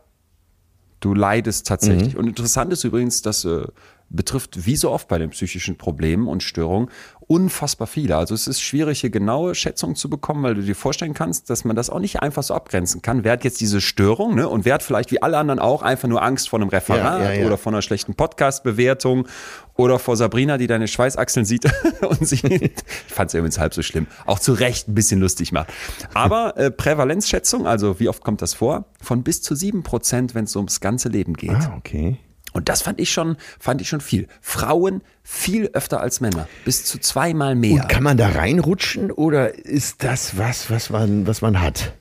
Du 1.00 1.14
leidest 1.14 1.68
tatsächlich. 1.68 2.14
Mhm. 2.14 2.20
Und 2.20 2.28
interessant 2.28 2.74
ist 2.74 2.84
übrigens, 2.84 3.22
dass 3.22 3.46
äh, 3.46 3.68
betrifft 4.10 4.66
wie 4.66 4.76
so 4.76 4.92
oft 4.92 5.08
bei 5.08 5.18
den 5.18 5.32
psychischen 5.32 5.78
Problemen 5.78 6.28
und 6.28 6.44
Störungen 6.44 6.90
unfassbar 7.28 7.88
viele. 7.88 8.18
Also 8.18 8.36
es 8.36 8.48
ist 8.48 8.62
schwierig, 8.62 9.02
hier 9.02 9.10
genaue 9.10 9.56
Schätzungen 9.56 9.96
zu 9.96 10.10
bekommen, 10.10 10.44
weil 10.44 10.54
du 10.54 10.62
dir 10.62 10.76
vorstellen 10.76 11.16
kannst, 11.16 11.50
dass 11.50 11.66
man 11.66 11.76
das 11.76 11.90
auch 11.90 12.00
nicht 12.00 12.22
einfach 12.22 12.44
so 12.44 12.54
abgrenzen 12.54 13.02
kann. 13.02 13.24
Wer 13.24 13.34
hat 13.34 13.44
jetzt 13.44 13.60
diese 13.62 13.82
Störung 13.82 14.36
ne? 14.36 14.48
und 14.48 14.64
wer 14.66 14.76
hat 14.76 14.84
vielleicht 14.84 15.12
wie 15.12 15.22
alle 15.22 15.38
anderen 15.38 15.60
auch 15.60 15.82
einfach 15.82 16.08
nur 16.08 16.22
Angst 16.22 16.50
vor 16.50 16.60
einem 16.60 16.70
Referat 16.70 17.22
ja, 17.22 17.34
ja, 17.34 17.42
ja. 17.42 17.48
oder 17.48 17.58
vor 17.58 17.72
einer 17.72 17.82
schlechten 17.82 18.14
Podcast-Bewertung 18.14 19.28
oder 19.76 19.98
vor 19.98 20.18
Sabrina, 20.18 20.58
die 20.58 20.68
deine 20.68 20.88
Schweißachseln 20.88 21.46
sieht 21.46 21.66
und 22.02 22.28
sie, 22.28 22.46
ich 22.46 22.74
fand 23.08 23.30
es 23.30 23.34
übrigens 23.34 23.58
halb 23.58 23.74
so 23.74 23.82
schlimm, 23.82 24.06
auch 24.26 24.40
zu 24.40 24.54
Recht 24.54 24.88
ein 24.88 24.94
bisschen 24.94 25.20
lustig 25.20 25.52
macht. 25.52 25.70
Aber 26.14 26.56
äh, 26.58 26.70
Prävalenzschätzung, 26.70 27.66
also 27.66 28.00
wie 28.00 28.08
oft 28.08 28.24
kommt 28.24 28.44
das 28.44 28.54
vor? 28.54 28.86
Von 29.02 29.24
bis 29.24 29.42
zu 29.42 29.56
sieben 29.56 29.82
Prozent, 29.82 30.36
wenn 30.36 30.46
es 30.46 30.56
ums 30.56 30.80
ganze 30.80 31.10
Leben 31.10 31.34
geht. 31.34 31.52
Ah, 31.52 31.74
okay. 31.78 32.20
Und 32.56 32.70
das 32.70 32.82
fand 32.82 33.02
ich 33.02 33.12
schon, 33.12 33.36
fand 33.60 33.82
ich 33.82 33.90
schon 33.90 34.00
viel. 34.00 34.30
Frauen 34.40 35.04
viel 35.24 35.68
öfter 35.74 36.00
als 36.00 36.22
Männer, 36.22 36.48
bis 36.64 36.86
zu 36.86 37.00
zweimal 37.00 37.54
mehr. 37.54 37.82
Und 37.82 37.90
kann 37.90 38.02
man 38.02 38.16
da 38.16 38.30
reinrutschen 38.30 39.12
oder 39.12 39.54
ist 39.66 40.06
das 40.06 40.38
was, 40.38 40.70
was 40.72 40.90
man, 40.90 41.28
was 41.28 41.42
man 41.42 41.60
hat? 41.60 41.92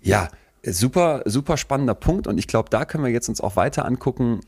Ja, 0.00 0.30
super, 0.64 1.20
super 1.26 1.58
spannender 1.58 1.94
Punkt. 1.94 2.26
Und 2.26 2.38
ich 2.38 2.46
glaube, 2.46 2.70
da 2.70 2.86
können 2.86 3.04
wir 3.04 3.10
jetzt 3.10 3.28
uns 3.28 3.42
auch 3.42 3.54
weiter 3.54 3.84
angucken, 3.84 4.40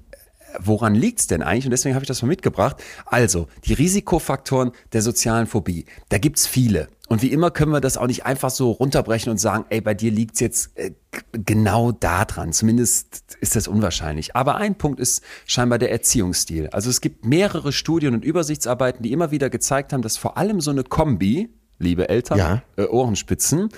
woran 0.61 0.94
liegt 0.94 1.20
es 1.20 1.26
denn 1.26 1.42
eigentlich? 1.42 1.66
Und 1.66 1.70
deswegen 1.70 1.94
habe 1.94 2.04
ich 2.04 2.09
das 2.09 2.22
mal 2.22 2.28
mitgebracht. 2.28 2.82
Also, 3.07 3.48
die 3.64 3.74
Risikofaktoren 3.74 4.72
der 4.92 5.02
sozialen 5.02 5.46
Phobie. 5.46 5.86
Da 6.09 6.18
gibt 6.18 6.38
es 6.38 6.46
viele. 6.46 6.88
Und 7.09 7.22
wie 7.22 7.28
immer 7.28 7.50
können 7.52 7.72
wir 7.72 7.80
das 7.80 7.96
auch 7.96 8.09
nicht 8.09 8.26
einfach 8.26 8.50
so 8.50 8.72
runterbrechen 8.72 9.30
und 9.30 9.38
sagen, 9.38 9.64
ey, 9.70 9.80
bei 9.80 9.94
dir 9.94 10.11
liegt 10.11 10.34
es 10.34 10.40
jetzt 10.40 10.78
äh, 10.78 10.92
genau 11.32 11.92
da 11.92 12.24
dran. 12.24 12.52
Zumindest 12.52 13.36
ist 13.40 13.54
das 13.54 13.68
unwahrscheinlich. 13.68 14.34
Aber 14.34 14.57
ein 14.57 14.76
Punkt 14.76 14.98
ist 14.98 15.22
scheinbar 15.46 15.78
der 15.78 15.92
Erziehungsstil. 15.92 16.68
Also 16.72 16.90
es 16.90 17.00
gibt 17.00 17.24
mehrere 17.24 17.72
Studien 17.72 18.14
und 18.14 18.24
Übersichtsarbeiten, 18.24 19.02
die 19.02 19.12
immer 19.12 19.30
wieder 19.30 19.50
gezeigt 19.50 19.92
haben, 19.92 20.02
dass 20.02 20.16
vor 20.16 20.36
allem 20.36 20.61
so 20.61 20.72
eine 20.72 20.82
Kombi, 20.82 21.48
liebe 21.78 22.09
Eltern, 22.09 22.38
ja. 22.38 22.62
äh, 22.76 22.86
Ohrenspitzen, 22.86 23.68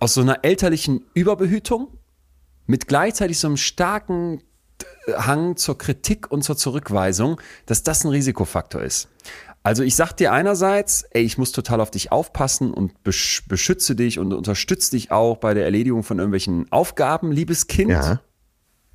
aus 0.00 0.14
so 0.14 0.22
einer 0.22 0.42
elterlichen 0.42 1.04
Überbehütung 1.12 1.88
mit 2.66 2.88
gleichzeitig 2.88 3.38
so 3.38 3.48
einem 3.48 3.58
starken 3.58 4.42
Hang 5.16 5.56
zur 5.56 5.78
Kritik 5.78 6.30
und 6.30 6.42
zur 6.42 6.56
Zurückweisung, 6.56 7.40
dass 7.66 7.82
das 7.82 8.04
ein 8.04 8.08
Risikofaktor 8.08 8.82
ist. 8.82 9.08
Also 9.64 9.84
ich 9.84 9.94
sag 9.94 10.12
dir 10.12 10.32
einerseits, 10.32 11.04
ey, 11.10 11.22
ich 11.22 11.38
muss 11.38 11.52
total 11.52 11.80
auf 11.80 11.90
dich 11.90 12.10
aufpassen 12.10 12.74
und 12.74 13.02
beschütze 13.04 13.94
dich 13.94 14.18
und 14.18 14.32
unterstütze 14.32 14.90
dich 14.92 15.12
auch 15.12 15.36
bei 15.36 15.54
der 15.54 15.64
Erledigung 15.64 16.02
von 16.02 16.18
irgendwelchen 16.18 16.70
Aufgaben, 16.72 17.30
liebes 17.30 17.68
Kind. 17.68 17.90
Ja. 17.90 18.20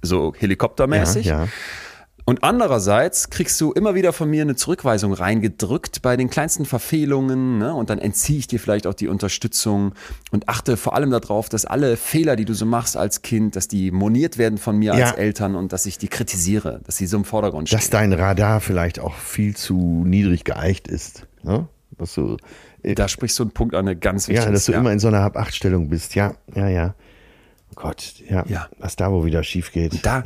So 0.01 0.33
helikoptermäßig. 0.37 1.25
Ja, 1.25 1.45
ja. 1.45 1.49
Und 2.29 2.43
andererseits 2.43 3.29
kriegst 3.29 3.61
du 3.61 3.71
immer 3.71 3.95
wieder 3.95 4.11
von 4.11 4.29
mir 4.29 4.41
eine 4.41 4.57
Zurückweisung 4.57 5.13
reingedrückt 5.13 6.01
bei 6.01 6.17
den 6.17 6.29
kleinsten 6.29 6.65
Verfehlungen 6.65 7.57
ne? 7.57 7.73
und 7.73 7.89
dann 7.89 7.99
entziehe 7.99 8.37
ich 8.37 8.47
dir 8.47 8.59
vielleicht 8.59 8.85
auch 8.85 8.93
die 8.93 9.07
Unterstützung 9.07 9.93
und 10.31 10.49
achte 10.49 10.75
vor 10.75 10.93
allem 10.93 11.09
darauf, 11.09 11.47
dass 11.47 11.63
alle 11.63 11.95
Fehler, 11.95 12.35
die 12.35 12.43
du 12.43 12.53
so 12.53 12.65
machst 12.65 12.97
als 12.97 13.21
Kind, 13.21 13.55
dass 13.55 13.69
die 13.69 13.91
moniert 13.91 14.37
werden 14.37 14.57
von 14.57 14.77
mir 14.77 14.93
ja. 14.93 15.05
als 15.05 15.17
Eltern 15.17 15.55
und 15.55 15.71
dass 15.71 15.85
ich 15.85 15.99
die 15.99 16.09
kritisiere, 16.09 16.81
dass 16.83 16.97
sie 16.97 17.07
so 17.07 17.15
im 17.15 17.23
Vordergrund 17.23 17.69
stehen. 17.69 17.79
Dass 17.79 17.89
dein 17.89 18.11
Radar 18.11 18.59
vielleicht 18.59 18.99
auch 18.99 19.15
viel 19.15 19.55
zu 19.55 20.03
niedrig 20.05 20.43
geeicht 20.43 20.89
ist. 20.89 21.25
Ne? 21.43 21.69
Dass 21.97 22.13
du, 22.13 22.35
äh, 22.83 22.93
da 22.93 23.07
sprichst 23.07 23.39
du 23.39 23.43
einen 23.43 23.51
Punkt 23.51 23.73
an, 23.73 23.87
eine 23.87 23.95
ganz 23.95 24.27
wichtige 24.27 24.47
Ja, 24.47 24.51
dass 24.51 24.65
du 24.65 24.73
ja. 24.73 24.79
immer 24.79 24.91
in 24.91 24.99
so 24.99 25.07
einer 25.07 25.21
Hab-Acht-Stellung 25.21 25.87
bist. 25.87 26.13
Ja, 26.13 26.33
ja, 26.53 26.67
ja. 26.67 26.93
Oh 27.71 27.75
Gott, 27.75 28.15
ja, 28.29 28.43
ja. 28.49 28.67
Was 28.79 28.97
da 28.97 29.13
wo 29.13 29.23
wieder 29.23 29.43
schief 29.43 29.71
geht. 29.71 30.05
Da, 30.05 30.25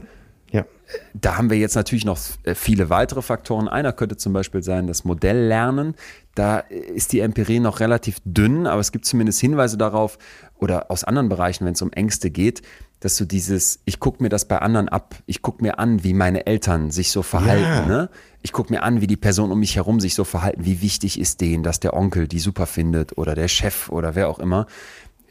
Ja. 0.52 0.66
Da 1.14 1.38
haben 1.38 1.49
wir 1.49 1.58
jetzt 1.58 1.76
natürlich 1.76 2.06
noch 2.06 2.20
äh, 2.43 2.56
viele 2.56 2.89
weitere 2.89 3.22
Faktoren. 3.22 3.68
Einer 3.68 3.93
könnte 3.93 4.18
zum 4.18 4.34
Beispiel 4.34 4.62
sein, 4.62 4.88
das 4.88 5.06
Modelllernen. 5.06 5.95
Da 6.36 6.60
ist 6.60 7.14
die 7.14 7.22
Empirie 7.22 7.60
noch 7.60 7.80
relativ 7.80 8.18
dünn, 8.26 8.68
aber 8.68 8.82
es 8.82 8.91
gibt 8.91 9.06
zumindest 9.06 9.39
Hinweise 9.39 9.78
darauf 9.78 10.18
oder 10.60 10.91
aus 10.91 11.04
anderen 11.04 11.30
Bereichen, 11.30 11.66
wenn 11.66 11.74
es 11.74 11.82
um 11.82 11.91
Ängste 11.91 12.30
geht, 12.30 12.62
dass 13.02 13.18
du 13.18 13.26
dieses, 13.26 13.80
ich 13.86 13.99
gucke 13.99 14.22
mir 14.22 14.30
das 14.30 14.45
bei 14.45 14.60
anderen 14.60 14.88
ab, 14.88 15.16
ich 15.26 15.41
gucke 15.41 15.64
mir 15.64 15.80
an, 15.80 16.04
wie 16.04 16.14
meine 16.14 16.45
Eltern 16.45 16.91
sich 16.91 17.12
so 17.12 17.24
verhalten. 17.24 17.64
Ja. 17.64 17.86
Ne? 17.86 18.10
Ich 18.43 18.52
gucke 18.52 18.72
mir 18.72 18.84
an, 18.84 19.02
wie 19.02 19.08
die 19.08 19.18
Personen 19.18 19.52
um 19.52 19.60
mich 19.60 19.76
herum 19.76 19.99
sich 19.99 20.14
so 20.14 20.24
verhalten. 20.24 20.66
Wie 20.66 20.82
wichtig 20.82 21.20
ist 21.20 21.41
denen, 21.41 21.64
dass 21.64 21.80
der 21.80 21.95
Onkel 21.95 22.28
die 22.28 22.39
super 22.39 22.68
findet 22.68 23.18
oder 23.18 23.34
der 23.34 23.47
Chef 23.47 23.89
oder 23.89 24.16
wer 24.16 24.30
auch 24.30 24.39
immer 24.39 24.68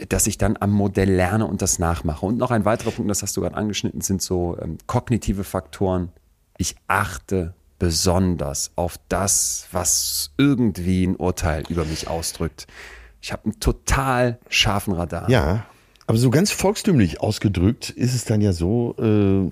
dass 0.09 0.27
ich 0.27 0.39
dann 0.39 0.57
am 0.59 0.71
Modell 0.71 1.11
lerne 1.11 1.47
und 1.47 1.63
das 1.63 1.79
nachmache. 1.79 2.25
Und 2.27 2.39
noch 2.39 2.51
ein 2.51 2.65
weiterer 2.65 2.91
Punkt, 2.91 3.11
das 3.11 3.23
hast 3.23 3.37
du 3.37 3.43
gerade 3.43 3.57
angeschnitten, 3.57 4.01
sind 4.01 4.23
so 4.23 4.57
ähm, 4.61 4.79
kognitive 4.87 5.45
Faktoren. 5.45 6.11
Ich 6.57 6.77
achte 6.89 7.55
besonders 7.79 8.73
auf 8.77 8.97
das, 9.09 9.67
was 9.73 10.33
irgendwie 10.37 11.07
ein 11.07 11.17
Urteil 11.17 11.65
über 11.69 11.85
mich 11.85 12.09
ausdrückt. 12.09 12.67
Ich 13.23 13.33
habe 13.33 13.45
einen 13.45 13.61
total 13.61 14.39
scharfen 14.49 14.95
Radar. 14.95 15.29
Ja, 15.31 15.67
aber 16.11 16.19
so 16.19 16.31
ganz 16.31 16.51
volkstümlich 16.51 17.21
ausgedrückt 17.21 17.91
ist 17.91 18.15
es 18.15 18.25
dann 18.25 18.41
ja 18.41 18.53
so, 18.53 18.97
äh, 18.99 19.49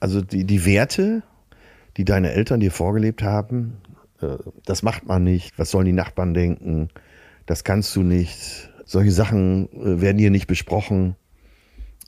also 0.00 0.20
die, 0.20 0.44
die 0.44 0.66
Werte, 0.66 1.22
die 1.96 2.04
deine 2.04 2.32
Eltern 2.32 2.60
dir 2.60 2.70
vorgelebt 2.70 3.22
haben, 3.22 3.78
äh, 4.20 4.36
das 4.66 4.82
macht 4.82 5.06
man 5.06 5.24
nicht, 5.24 5.58
was 5.58 5.70
sollen 5.70 5.86
die 5.86 5.92
Nachbarn 5.92 6.34
denken, 6.34 6.90
das 7.46 7.64
kannst 7.64 7.96
du 7.96 8.02
nicht, 8.02 8.70
solche 8.84 9.12
Sachen 9.12 9.68
äh, 9.72 10.00
werden 10.00 10.18
hier 10.18 10.30
nicht 10.30 10.46
besprochen. 10.46 11.16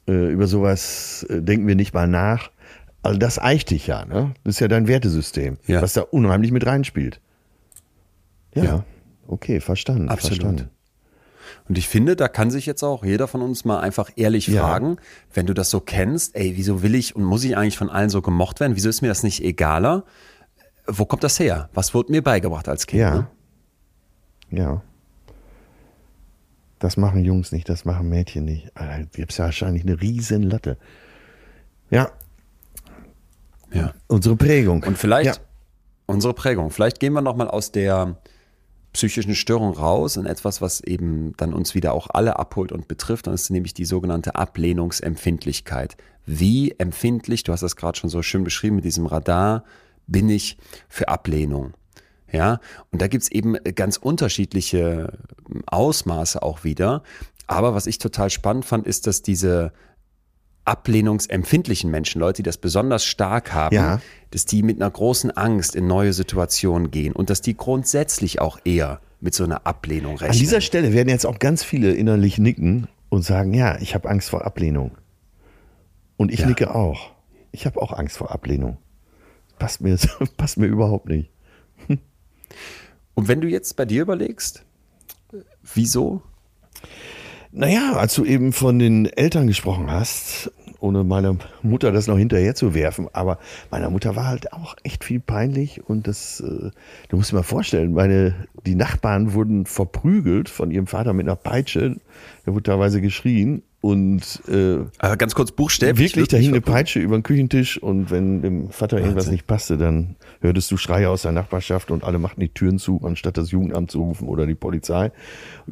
Äh, 0.09 0.33
über 0.33 0.47
sowas 0.47 1.27
äh, 1.29 1.43
denken 1.43 1.67
wir 1.67 1.75
nicht 1.75 1.95
mal 1.95 2.07
nach. 2.07 2.51
Also 3.03 3.19
das 3.19 3.39
eicht 3.39 3.71
dich 3.71 3.87
ja, 3.87 4.05
ne? 4.05 4.35
Das 4.45 4.57
ist 4.57 4.61
ja 4.61 4.69
dein 4.69 4.89
Wertesystem, 4.89 5.59
ja. 5.67 5.81
was 5.81 5.93
da 5.93 6.03
unheimlich 6.03 6.51
mit 6.51 6.67
reinspielt. 6.67 7.21
Ja, 8.55 8.65
ja. 8.65 8.85
okay, 9.29 9.61
verstanden. 9.61 10.09
Absolut. 10.09 10.41
Verstanden. 10.41 10.71
Und 11.69 11.79
ich 11.79 11.89
finde, 11.89 12.17
da 12.17 12.29
kann 12.29 12.51
sich 12.51 12.67
jetzt 12.67 12.83
auch 12.83 13.05
jeder 13.05 13.29
von 13.29 13.43
uns 13.43 13.65
mal 13.65 13.81
einfach 13.81 14.11
ehrlich 14.17 14.47
ja. 14.47 14.63
fragen, 14.63 14.97
wenn 15.33 15.47
du 15.47 15.55
das 15.55 15.71
so 15.71 15.81
kennst, 15.81 16.37
ey, 16.37 16.57
wieso 16.57 16.83
will 16.83 16.95
ich 16.95 17.17
und 17.17 17.25
muss 17.25 17.45
ich 17.45 17.57
eigentlich 17.57 17.79
von 17.79 17.91
allen 17.91 18.11
so 18.11 18.23
gemocht 18.23 18.61
werden? 18.61 18.77
Wieso 18.77 18.89
ist 18.89 19.03
mir 19.03 19.09
das 19.09 19.23
nicht 19.23 19.43
egaler? 19.43 20.05
Wo 20.87 21.05
kommt 21.05 21.25
das 21.25 21.39
her? 21.39 21.69
Was 21.75 21.95
wurde 21.95 22.13
mir 22.13 22.23
beigebracht 22.23 22.69
als 22.69 22.87
Kind? 22.87 23.01
Ja. 23.01 23.15
Ne? 23.15 23.27
Ja. 24.51 24.83
Das 26.79 26.97
machen 26.97 27.25
Jungs 27.25 27.53
nicht, 27.53 27.69
das 27.69 27.85
machen 27.85 28.09
Mädchen 28.09 28.45
nicht. 28.45 28.71
Da 28.75 28.99
gibt 29.13 29.33
es 29.33 29.39
ja 29.39 29.47
wahrscheinlich 29.47 29.85
eine 29.85 30.01
riesen 30.01 30.43
Latte. 30.43 30.77
Ja. 31.91 32.11
Ja. 33.73 33.95
Unsere 34.09 34.37
Prägung. 34.37 34.83
Und 34.83 34.99
vielleicht, 34.99 35.37
ja. 35.37 35.43
unsere 36.07 36.35
Prägung. 36.35 36.71
Vielleicht 36.71 37.01
gehen 37.01 37.15
wir 37.15 37.23
nochmal 37.23 37.49
aus 37.49 37.73
der 37.73 38.17
psychischen 38.93 39.35
Störung 39.35 39.75
raus 39.75 40.17
in 40.17 40.25
etwas, 40.27 40.63
was 40.63 40.81
eben 40.81 41.35
dann 41.37 41.53
uns 41.53 41.75
wieder 41.75 41.93
auch 41.93 42.09
alle 42.11 42.39
abholt 42.39 42.73
und 42.73 42.89
betrifft. 42.89 43.27
Und 43.27 43.33
das 43.33 43.43
ist 43.43 43.51
nämlich 43.51 43.75
die 43.75 43.85
sogenannte 43.85 44.35
Ablehnungsempfindlichkeit. 44.35 45.97
Wie 46.25 46.73
empfindlich, 46.79 47.43
du 47.43 47.53
hast 47.53 47.63
das 47.63 47.77
gerade 47.77 47.99
schon 47.99 48.11
so 48.11 48.23
schön 48.23 48.45
beschrieben 48.45 48.77
mit 48.77 48.85
diesem 48.85 49.07
Radar, 49.07 49.65
bin 50.07 50.31
ich 50.31 50.57
für 50.89 51.09
Ablehnung? 51.09 51.75
Ja, 52.37 52.61
und 52.93 53.01
da 53.01 53.09
gibt's 53.09 53.29
eben 53.29 53.57
ganz 53.75 53.97
unterschiedliche 53.97 55.19
Ausmaße 55.67 56.43
auch 56.43 56.65
wieder. 56.65 57.03
Aber 57.47 57.75
was 57.75 57.87
ich 57.87 57.99
total 57.99 58.29
spannend 58.29 58.65
fand, 58.65 58.87
ist, 58.87 59.07
dass 59.07 59.23
diese 59.23 59.73
ablehnungsempfindlichen 60.67 61.91
Menschen, 61.91 62.21
Leute, 62.21 62.43
die 62.43 62.43
das 62.43 62.59
besonders 62.59 63.05
stark 63.05 63.55
haben, 63.55 63.75
ja. 63.75 64.01
dass 64.33 64.45
die 64.47 64.63
mit 64.63 64.81
einer 64.81 64.91
großen 64.91 65.31
Angst 65.31 65.77
in 65.77 65.87
neue 65.87 66.13
Situationen 66.13 66.91
gehen 66.91 67.15
und 67.15 67.31
dass 67.31 67.41
die 67.41 67.57
grundsätzlich 67.57 68.41
auch 68.41 68.59
eher 68.65 69.01
mit 69.21 69.35
so 69.35 69.45
einer 69.45 69.67
Ablehnung 69.67 70.17
rechnen. 70.17 70.33
An 70.33 70.39
dieser 70.39 70.61
Stelle 70.61 70.93
werden 70.93 71.09
jetzt 71.09 71.25
auch 71.25 71.39
ganz 71.39 71.63
viele 71.63 71.93
innerlich 71.93 72.39
nicken 72.39 72.89
und 73.09 73.23
sagen, 73.23 73.55
ja, 73.55 73.79
ich 73.81 73.95
habe 73.95 74.11
Angst 74.11 74.29
vor 74.29 74.45
Ablehnung. 74.45 74.99
Und 76.17 76.33
ich 76.33 76.41
ja. 76.41 76.47
nicke 76.49 76.75
auch. 76.75 77.13
Ich 77.53 77.65
habe 77.65 77.81
auch 77.81 77.93
Angst 77.93 78.19
vor 78.19 78.33
Ablehnung. 78.33 78.77
Passt 79.59 79.81
mir, 79.81 79.97
passt 80.37 80.59
mir 80.59 80.67
überhaupt 80.67 81.09
nicht. 81.09 81.31
Und 83.15 83.29
wenn 83.29 83.41
du 83.41 83.49
jetzt 83.49 83.77
bei 83.77 83.85
dir 83.85 84.03
überlegst, 84.03 84.65
wieso? 85.75 86.23
Naja, 87.53 87.95
als 87.95 88.15
du 88.15 88.25
eben 88.25 88.53
von 88.53 88.79
den 88.79 89.07
Eltern 89.07 89.47
gesprochen 89.47 89.91
hast, 89.91 90.51
ohne 90.79 91.05
meiner 91.05 91.37
Mutter 91.63 91.91
das 91.93 92.07
noch 92.07 92.19
hinterher 92.19 92.55
zu 92.55 92.75
werfen, 92.75 93.09
aber 93.13 93.39
meiner 93.71 93.89
Mutter 93.89 94.15
war 94.15 94.27
halt 94.27 94.53
auch 94.53 94.77
echt 94.83 95.05
viel 95.05 95.21
peinlich 95.21 95.83
und 95.89 96.07
das, 96.07 96.41
äh, 96.41 96.71
du 97.09 97.17
musst 97.17 97.33
dir 97.33 97.37
mal 97.37 97.43
vorstellen, 97.43 97.95
meine, 97.95 98.35
die 98.67 98.75
Nachbarn 98.75 99.33
wurden 99.33 99.65
verprügelt 99.65 100.51
von 100.51 100.71
ihrem 100.71 100.87
Vater 100.87 101.15
mit 101.15 101.27
einer 101.27 101.37
Peitsche, 101.37 101.97
der 102.45 102.53
wurde 102.53 102.65
teilweise 102.65 103.01
geschrien 103.01 103.63
und 103.81 104.43
äh, 104.49 104.79
Aber 104.99 105.17
ganz 105.17 105.35
kurz 105.35 105.53
buchstäblich. 105.53 106.17
Wirklich, 106.17 106.29
da 106.29 106.39
hing 106.39 106.51
eine 106.51 106.61
Peitsche 106.61 106.99
über 106.99 107.17
den 107.17 107.23
Küchentisch 107.23 107.81
und 107.81 108.11
wenn 108.11 108.43
dem 108.43 108.71
Vater 108.71 108.97
Wahnsinn. 108.97 109.11
irgendwas 109.11 109.31
nicht 109.31 109.47
passte, 109.47 109.77
dann 109.77 110.17
hörtest 110.41 110.71
du 110.71 110.77
Schreie 110.77 111.09
aus 111.09 111.23
der 111.23 111.33
Nachbarschaft 111.33 111.91
und 111.91 112.03
alle 112.03 112.19
machten 112.19 112.41
die 112.41 112.49
Türen 112.49 112.79
zu, 112.79 113.01
anstatt 113.05 113.37
das 113.37 113.51
Jugendamt 113.51 113.91
zu 113.91 114.01
rufen 114.01 114.29
oder 114.29 114.47
die 114.47 114.55
Polizei. 114.55 115.13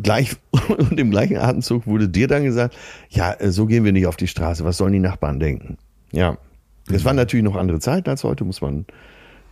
Gleich 0.00 0.36
und 0.68 1.00
im 1.00 1.10
gleichen 1.10 1.38
Atemzug 1.38 1.86
wurde 1.86 2.08
dir 2.08 2.28
dann 2.28 2.44
gesagt, 2.44 2.76
ja, 3.08 3.32
äh, 3.32 3.50
so 3.50 3.66
gehen 3.66 3.84
wir 3.84 3.92
nicht 3.92 4.06
auf 4.06 4.16
die 4.16 4.28
Straße, 4.28 4.64
was 4.64 4.76
sollen 4.76 4.92
die 4.92 5.00
Nachbarn 5.00 5.40
denken? 5.40 5.78
Ja, 6.12 6.38
das 6.86 7.02
mhm. 7.02 7.06
waren 7.06 7.16
natürlich 7.16 7.44
noch 7.44 7.56
andere 7.56 7.80
Zeiten 7.80 8.08
als 8.10 8.22
heute, 8.22 8.44
muss 8.44 8.60
man 8.60 8.86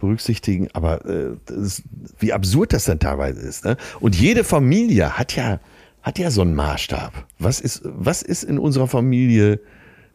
berücksichtigen, 0.00 0.68
aber 0.72 1.04
äh, 1.06 1.36
ist, 1.52 1.84
wie 2.18 2.32
absurd 2.32 2.72
das 2.72 2.84
dann 2.84 2.98
teilweise 2.98 3.40
ist. 3.40 3.64
Ne? 3.64 3.76
Und 4.00 4.14
jede 4.16 4.44
Familie 4.44 5.16
hat 5.16 5.36
ja 5.36 5.60
hat 6.02 6.18
ja 6.18 6.30
so 6.30 6.42
einen 6.42 6.54
Maßstab. 6.54 7.26
Was 7.38 7.60
ist, 7.60 7.82
was 7.84 8.22
ist 8.22 8.42
in 8.42 8.58
unserer 8.58 8.88
Familie, 8.88 9.60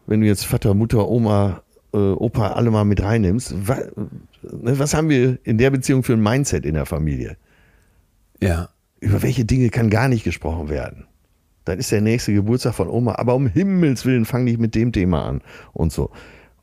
wenn 0.05 0.21
du 0.21 0.27
jetzt 0.27 0.45
Vater, 0.45 0.73
Mutter, 0.73 1.07
Oma, 1.07 1.63
äh, 1.93 1.97
Opa 1.97 2.51
alle 2.51 2.71
mal 2.71 2.83
mit 2.83 3.01
reinnimmst, 3.01 3.55
was, 3.67 3.79
ne, 4.41 4.77
was 4.79 4.93
haben 4.93 5.09
wir 5.09 5.39
in 5.43 5.57
der 5.57 5.71
Beziehung 5.71 6.03
für 6.03 6.13
ein 6.13 6.21
Mindset 6.21 6.65
in 6.65 6.73
der 6.73 6.85
Familie? 6.85 7.37
Ja. 8.41 8.69
Über 8.99 9.21
welche 9.21 9.45
Dinge 9.45 9.69
kann 9.69 9.89
gar 9.89 10.09
nicht 10.09 10.23
gesprochen 10.23 10.69
werden? 10.69 11.05
Dann 11.65 11.79
ist 11.79 11.91
der 11.91 12.01
nächste 12.01 12.33
Geburtstag 12.33 12.73
von 12.73 12.89
Oma, 12.89 13.15
aber 13.15 13.35
um 13.35 13.47
Himmels 13.47 14.05
Willen 14.05 14.25
fang 14.25 14.43
nicht 14.43 14.59
mit 14.59 14.73
dem 14.73 14.91
Thema 14.91 15.25
an 15.25 15.41
und 15.73 15.91
so. 15.91 16.11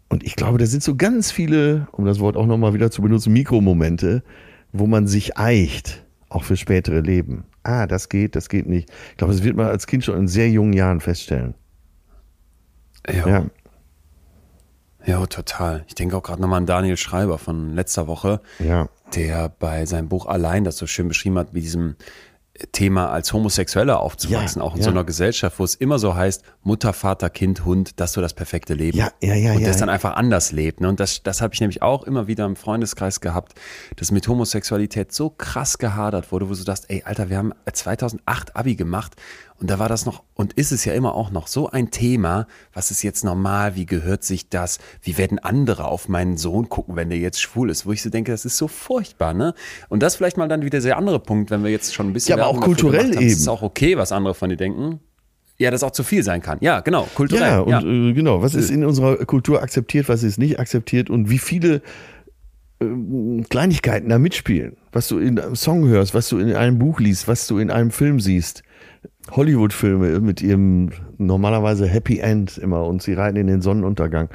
Und 0.09 0.25
ich 0.25 0.35
glaube, 0.35 0.59
da 0.59 0.67
sind 0.67 0.83
so 0.83 0.97
ganz 0.97 1.31
viele, 1.31 1.89
um 1.93 2.05
das 2.05 2.21
Wort 2.21 2.37
auch 2.37 2.47
nochmal 2.47 2.75
wieder 2.75 2.91
zu 2.91 3.03
benutzen, 3.03 3.33
Mikromomente, 3.33 4.23
wo 4.73 4.87
man 4.87 5.07
sich 5.07 5.39
eicht, 5.39 6.05
auch 6.29 6.45
für 6.45 6.57
spätere 6.57 7.01
Leben 7.01 7.45
ah, 7.65 7.87
das 7.87 8.09
geht, 8.09 8.37
das 8.37 8.49
geht 8.49 8.67
nicht. 8.67 8.91
Ich 9.11 9.17
glaube, 9.17 9.33
das 9.33 9.43
wird 9.43 9.57
man 9.57 9.67
als 9.67 9.87
Kind 9.87 10.05
schon 10.05 10.17
in 10.19 10.29
sehr 10.29 10.49
jungen 10.51 10.73
Jahren 10.73 11.01
feststellen. 11.01 11.55
Ja. 13.09 13.27
ja. 13.27 13.47
Ja, 15.07 15.27
total. 15.27 15.85
Ich 15.87 15.95
denke 15.95 16.17
auch 16.17 16.23
gerade 16.23 16.41
nochmal 16.41 16.59
an 16.59 16.67
Daniel 16.67 16.97
Schreiber 16.97 17.37
von 17.37 17.75
letzter 17.75 18.07
Woche, 18.07 18.41
ja. 18.59 18.89
der 19.15 19.51
bei 19.51 19.85
seinem 19.85 20.09
Buch 20.09 20.25
Allein 20.27 20.65
das 20.65 20.79
so 20.79 20.87
schön 20.87 21.09
beschrieben 21.09 21.39
hat, 21.39 21.53
wie 21.53 21.61
diesem 21.61 21.97
Thema 22.71 23.11
als 23.11 23.33
Homosexueller 23.33 24.01
aufzuwachsen, 24.01 24.63
ja, 24.63 24.67
auch 24.67 24.75
in 24.75 24.79
ja. 24.79 24.85
so 24.85 24.91
einer 24.91 25.03
Gesellschaft, 25.03 25.59
wo 25.59 25.65
es 25.65 25.75
immer 25.75 25.99
so 25.99 26.15
heißt, 26.15 26.45
Mutter, 26.63 26.93
Vater, 26.93 27.29
Kind, 27.29 27.65
Hund, 27.65 27.99
das 27.99 28.11
ist 28.11 28.15
so 28.15 28.21
das 28.21 28.33
perfekte 28.33 28.75
Leben. 28.75 28.97
Ja, 28.97 29.11
ja, 29.21 29.35
ja. 29.35 29.53
Und 29.55 29.67
das 29.67 29.77
ja, 29.77 29.81
dann 29.81 29.89
einfach 29.89 30.15
anders 30.15 30.53
lebt. 30.53 30.81
Ne? 30.81 30.89
Und 30.89 31.01
das, 31.01 31.25
das 31.25 31.41
habe 31.41 31.53
ich 31.53 31.61
nämlich 31.61 31.83
auch 31.83 32.05
immer 32.05 32.29
wieder 32.29 32.47
im 32.47 32.55
Freundeskreis 32.55 33.21
gehabt, 33.21 33.55
dass 33.97 34.13
mit 34.13 34.29
Homosexualität 34.29 35.13
so 35.13 35.31
krass 35.31 35.79
gehadert 35.79 36.31
wurde, 36.31 36.49
wo 36.49 36.55
du 36.55 36.63
dachtest, 36.63 36.91
ey, 36.91 37.03
Alter, 37.05 37.29
wir 37.29 37.39
haben 37.39 37.53
2008 37.71 38.55
Abi 38.55 38.77
gemacht 38.77 39.17
und 39.65 39.71
da 39.71 39.79
war 39.79 39.89
das 39.89 40.05
noch 40.05 40.23
und 40.35 40.53
ist 40.53 40.73
es 40.73 40.85
ja 40.85 40.93
immer 40.93 41.15
auch 41.15 41.31
noch 41.31 41.47
so 41.47 41.71
ein 41.71 41.91
Thema. 41.91 42.47
Was 42.75 42.91
ist 42.91 43.03
jetzt 43.03 43.25
normal? 43.25 43.77
Wie 43.77 43.87
gehört 43.87 44.23
sich 44.23 44.51
das? 44.51 44.79
Wie 45.01 45.17
werden 45.17 45.39
andere 45.39 45.87
auf 45.87 46.07
meinen 46.07 46.37
Sohn 46.37 46.69
gucken, 46.69 46.97
wenn 46.97 47.09
der 47.09 47.19
jetzt 47.19 47.41
schwul 47.41 47.71
ist? 47.71 47.87
Wo 47.87 47.93
ich 47.93 48.03
so 48.03 48.11
denke, 48.11 48.31
das 48.31 48.45
ist 48.45 48.59
so 48.59 48.69
furchtbar, 48.69 49.33
ne? 49.33 49.55
Und 49.89 50.03
das 50.03 50.17
vielleicht 50.17 50.37
mal 50.37 50.49
dann 50.49 50.61
wieder 50.67 50.81
der 50.81 50.99
andere 50.99 51.19
Punkt, 51.19 51.51
wenn 51.51 51.65
wir 51.65 51.71
jetzt 51.71 51.95
schon 51.95 52.09
ein 52.09 52.13
bisschen. 52.13 52.37
Ja, 52.37 52.45
aber 52.45 52.55
auch 52.55 52.61
kulturell 52.61 53.07
haben, 53.07 53.23
eben. 53.23 53.27
Ist 53.27 53.49
auch 53.49 53.63
okay, 53.63 53.97
was 53.97 54.13
andere 54.13 54.35
von 54.35 54.51
dir 54.51 54.59
denken. 54.59 55.01
Ja, 55.57 55.71
das 55.71 55.83
auch 55.83 55.93
zu 55.93 56.03
viel 56.03 56.23
sein 56.23 56.43
kann. 56.43 56.59
Ja, 56.61 56.81
genau, 56.81 57.09
kulturell. 57.15 57.49
Ja, 57.49 57.61
und 57.61 57.71
ja. 57.71 57.81
Äh, 57.81 58.13
genau, 58.13 58.43
was 58.43 58.55
ist 58.55 58.69
in 58.69 58.85
unserer 58.85 59.17
Kultur 59.25 59.63
akzeptiert, 59.63 60.11
was 60.11 60.23
ist 60.25 60.37
nicht 60.37 60.61
akzeptiert 60.61 61.09
und 61.09 61.31
wie 61.31 61.39
viele 61.39 61.81
äh, 62.81 63.43
Kleinigkeiten 63.49 64.11
da 64.11 64.19
mitspielen. 64.19 64.77
Was 64.93 65.09
du 65.09 65.19
in 65.19 65.39
einem 65.39 65.57
Song 65.57 65.89
hörst, 65.89 66.13
was 66.13 66.29
du 66.29 66.37
in 66.37 66.53
einem 66.53 66.79
Buch 66.79 67.01
liest, 67.01 67.29
was 67.29 67.47
du 67.47 67.59
in 67.59 67.71
einem 67.71 67.93
Film 67.93 68.21
siehst. 68.21 68.63
Hollywood-Filme 69.31 70.21
mit 70.21 70.43
ihrem 70.43 70.91
normalerweise 71.19 71.87
Happy 71.87 72.19
End 72.19 72.59
immer 72.59 72.85
und 72.85 73.03
sie 73.03 73.15
reiten 73.15 73.37
in 73.37 73.47
den 73.47 73.63
Sonnenuntergang. 73.63 74.29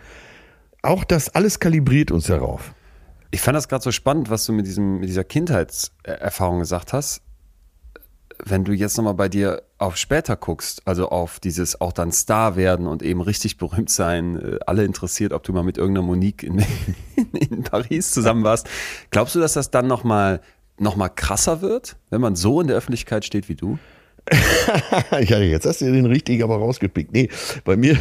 Auch 0.82 1.04
das 1.04 1.30
alles 1.36 1.60
kalibriert 1.60 2.12
uns 2.12 2.28
darauf. 2.28 2.74
Ich 3.32 3.42
fand 3.42 3.56
das 3.56 3.68
gerade 3.68 3.84
so 3.84 3.92
spannend, 3.92 4.30
was 4.30 4.46
du 4.46 4.54
mit, 4.54 4.66
diesem, 4.66 5.00
mit 5.00 5.10
dieser 5.10 5.24
Kindheitserfahrung 5.24 6.60
gesagt 6.60 6.94
hast. 6.94 7.22
wenn 8.46 8.64
du 8.64 8.72
jetzt 8.72 8.96
nochmal 8.98 9.16
bei 9.16 9.28
dir 9.28 9.64
auf 9.78 9.98
später 9.98 10.38
guckst, 10.38 10.82
also 10.86 11.10
auf 11.10 11.42
dieses 11.42 11.82
auch 11.82 11.92
dann 11.92 12.14
Star 12.14 12.56
werden 12.56 12.88
und 12.88 13.04
eben 13.04 13.20
richtig 13.20 13.58
berühmt 13.58 13.90
sein, 13.90 14.40
äh, 14.40 14.60
alle 14.66 14.86
interessiert, 14.86 15.34
ob 15.34 15.44
du 15.44 15.52
mal 15.52 15.64
mit 15.64 15.78
irgendeiner 15.78 16.08
Monique 16.08 16.44
in, 16.44 16.64
in 17.34 17.64
Paris 17.64 18.12
zusammen 18.12 18.44
warst. 18.44 18.70
Glaubst 19.12 19.36
du, 19.36 19.40
dass 19.40 19.54
das 19.54 19.72
dann 19.72 19.88
nochmal 19.88 20.40
noch 20.78 20.96
mal 20.96 21.10
krasser 21.10 21.62
wird, 21.62 21.98
wenn 22.10 22.22
man 22.22 22.38
so 22.38 22.62
in 22.62 22.68
der 22.68 22.78
Öffentlichkeit 22.78 23.26
steht 23.26 23.50
wie 23.50 23.56
du? 23.56 23.78
ja, 25.12 25.40
jetzt 25.40 25.66
hast 25.66 25.82
du 25.82 25.92
den 25.92 26.06
richtigen 26.06 26.44
aber 26.44 26.58
rausgepickt. 26.58 27.14
Nee, 27.14 27.30
bei 27.64 27.78
mir, 27.78 27.98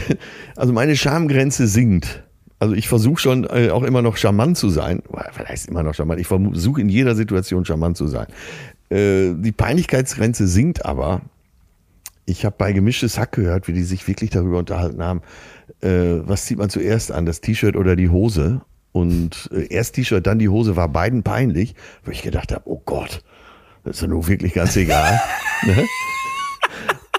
also 0.57 0.73
meine 0.73 0.97
Schamgrenze 0.97 1.67
sinkt. 1.67 2.25
Also 2.61 2.75
ich 2.75 2.89
versuche 2.89 3.21
schon 3.21 3.45
äh, 3.45 3.71
auch 3.71 3.85
immer 3.85 4.03
noch 4.03 4.17
charmant 4.17 4.59
zu 4.59 4.69
sein. 4.69 5.03
Heißt 5.49 5.69
immer 5.69 5.83
noch 5.83 5.95
charmant? 5.95 6.21
Ich 6.21 6.27
versuche 6.27 6.81
in 6.81 6.89
jeder 6.89 7.15
Situation 7.15 7.65
charmant 7.65 7.97
zu 7.97 8.09
sein. 8.09 8.27
Äh, 8.91 9.35
die 9.35 9.53
Peinlichkeitsgrenze 9.53 10.47
sinkt 10.49 10.85
aber. 10.85 11.23
Ich 12.27 12.45
habe 12.45 12.57
bei 12.59 12.73
Gemischtes 12.73 13.19
Hack 13.19 13.33
gehört, 13.33 13.69
wie 13.69 13.73
die 13.73 13.85
sich 13.85 14.07
wirklich 14.07 14.31
darüber 14.31 14.59
unterhalten 14.59 15.03
haben, 15.03 15.23
äh, 15.81 16.21
was 16.27 16.45
zieht 16.45 16.59
man 16.59 16.69
zuerst 16.69 17.11
an, 17.13 17.25
das 17.25 17.41
T-Shirt 17.41 17.77
oder 17.77 17.97
die 17.97 18.11
Hose? 18.11 18.61
Und 18.93 19.49
äh, 19.53 19.67
erst 19.73 19.95
T-Shirt, 19.95 20.27
dann 20.27 20.39
die 20.39 20.49
Hose, 20.49 20.77
war 20.77 20.89
beiden 20.89 21.23
peinlich, 21.23 21.75
wo 22.05 22.11
ich 22.11 22.23
gedacht 22.23 22.53
habe, 22.53 22.63
oh 22.67 22.83
Gott, 22.85 23.23
das 23.85 23.97
ist 23.97 24.03
ja 24.03 24.09
nun 24.09 24.27
wirklich 24.27 24.55
ganz 24.55 24.77
egal. 24.77 25.21
ne? 25.67 25.87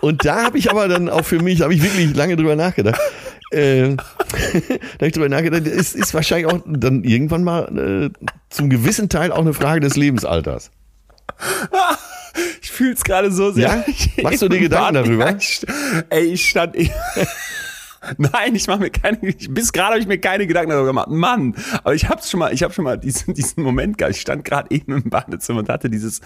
Und 0.02 0.26
da 0.26 0.44
habe 0.44 0.58
ich 0.58 0.70
aber 0.70 0.88
dann 0.88 1.10
auch 1.10 1.26
für 1.26 1.42
mich, 1.42 1.62
habe 1.62 1.74
ich 1.74 1.84
wirklich 1.84 2.16
lange 2.16 2.36
drüber 2.36 2.56
nachgedacht. 2.56 3.00
Äh, 3.52 3.96
da 3.96 3.96
habe 3.96 5.08
ich 5.08 5.14
drüber 5.14 5.30
nachgedacht, 5.30 5.66
ist, 5.68 5.96
ist 5.96 6.14
wahrscheinlich 6.14 6.48
auch 6.48 6.60
dann 6.66 7.04
irgendwann 7.04 7.44
mal 7.44 8.12
äh, 8.16 8.28
zum 8.50 8.70
gewissen 8.70 9.10
Teil 9.10 9.32
auch 9.32 9.40
eine 9.40 9.54
Frage 9.54 9.82
des 9.82 9.96
Lebensalters. 9.96 10.72
Ich 12.62 12.72
fühle 12.72 12.94
es 12.94 13.04
gerade 13.04 13.32
so 13.32 13.52
sehr. 13.52 13.84
Ja? 13.86 14.24
Machst 14.24 14.42
du 14.42 14.50
dir 14.50 14.60
Gedanken 14.60 14.94
darüber? 14.96 15.38
ey, 16.10 16.26
ich 16.26 16.50
stand. 16.50 16.76
Nein, 18.18 18.56
ich 18.56 18.68
mache 18.68 18.80
mir 18.80 18.90
keine. 18.90 19.18
Bis 19.18 19.74
gerade 19.74 19.92
habe 19.92 20.00
ich 20.00 20.08
mir 20.08 20.20
keine 20.20 20.48
Gedanken 20.48 20.72
darüber 20.72 20.88
gemacht. 20.88 21.10
Mann, 21.10 21.56
aber 21.84 21.94
ich 21.94 22.08
habe 22.08 22.22
schon 22.24 22.40
mal, 22.40 22.54
ich 22.54 22.64
habe 22.64 22.74
schon 22.74 22.86
mal 22.86 22.98
diesen, 22.98 23.34
diesen 23.34 23.64
Moment 23.64 23.98
gehabt. 23.98 24.16
Ich 24.16 24.22
stand 24.22 24.46
gerade 24.46 24.70
eben 24.72 24.94
im 24.94 25.10
Badezimmer 25.10 25.60
und 25.60 25.70
hatte 25.70 25.90
dieses. 25.90 26.22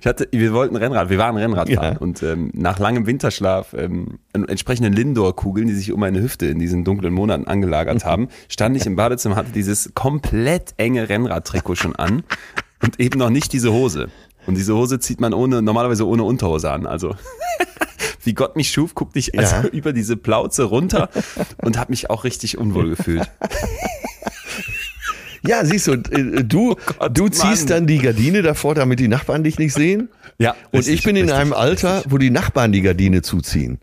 Ich 0.00 0.06
hatte, 0.06 0.28
wir 0.30 0.52
wollten 0.52 0.76
Rennrad, 0.76 1.10
wir 1.10 1.18
waren 1.18 1.36
Rennrad 1.36 1.70
fahren 1.70 1.94
ja. 1.94 1.98
und 1.98 2.22
ähm, 2.22 2.50
nach 2.54 2.78
langem 2.78 3.06
Winterschlaf 3.06 3.74
ähm, 3.74 4.18
entsprechenden 4.32 4.92
Lindor-Kugeln, 4.92 5.66
die 5.68 5.74
sich 5.74 5.92
um 5.92 6.00
meine 6.00 6.20
Hüfte 6.20 6.46
in 6.46 6.58
diesen 6.58 6.84
dunklen 6.84 7.12
Monaten 7.12 7.46
angelagert 7.46 8.04
haben, 8.04 8.28
stand 8.48 8.76
ich 8.76 8.86
im 8.86 8.96
Badezimmer, 8.96 9.36
hatte 9.36 9.52
dieses 9.52 9.92
komplett 9.94 10.74
enge 10.76 11.08
Rennradtrikot 11.08 11.76
schon 11.76 11.96
an 11.96 12.24
und 12.82 13.00
eben 13.00 13.18
noch 13.18 13.30
nicht 13.30 13.52
diese 13.52 13.72
Hose. 13.72 14.08
Und 14.46 14.56
diese 14.56 14.74
Hose 14.74 14.98
zieht 14.98 15.20
man 15.20 15.34
ohne, 15.34 15.60
normalerweise 15.60 16.06
ohne 16.06 16.22
Unterhose 16.24 16.70
an. 16.70 16.86
Also 16.86 17.14
wie 18.24 18.34
Gott 18.34 18.56
mich 18.56 18.70
schuf, 18.70 18.94
guckte 18.94 19.18
ich 19.18 19.38
also 19.38 19.56
ja. 19.56 19.64
über 19.64 19.92
diese 19.92 20.16
Plauze 20.16 20.64
runter 20.64 21.10
und 21.58 21.78
habe 21.78 21.92
mich 21.92 22.10
auch 22.10 22.24
richtig 22.24 22.56
unwohl 22.58 22.90
gefühlt. 22.90 23.28
Ja, 25.46 25.64
siehst 25.64 25.86
du, 25.86 25.92
äh, 25.92 26.44
du, 26.44 26.72
oh 26.72 26.76
Gott, 26.98 27.16
du 27.16 27.28
ziehst 27.28 27.68
Mann. 27.68 27.78
dann 27.78 27.86
die 27.86 27.98
Gardine 27.98 28.42
davor, 28.42 28.74
damit 28.74 29.00
die 29.00 29.08
Nachbarn 29.08 29.44
dich 29.44 29.58
nicht 29.58 29.72
sehen. 29.72 30.08
Ja. 30.38 30.54
Und 30.70 30.80
richtig, 30.80 30.94
ich 30.94 31.02
bin 31.02 31.16
in 31.16 31.22
richtig, 31.22 31.38
einem 31.38 31.52
Alter, 31.52 31.96
richtig. 31.96 32.12
wo 32.12 32.18
die 32.18 32.30
Nachbarn 32.30 32.72
die 32.72 32.82
Gardine 32.82 33.22
zuziehen. 33.22 33.78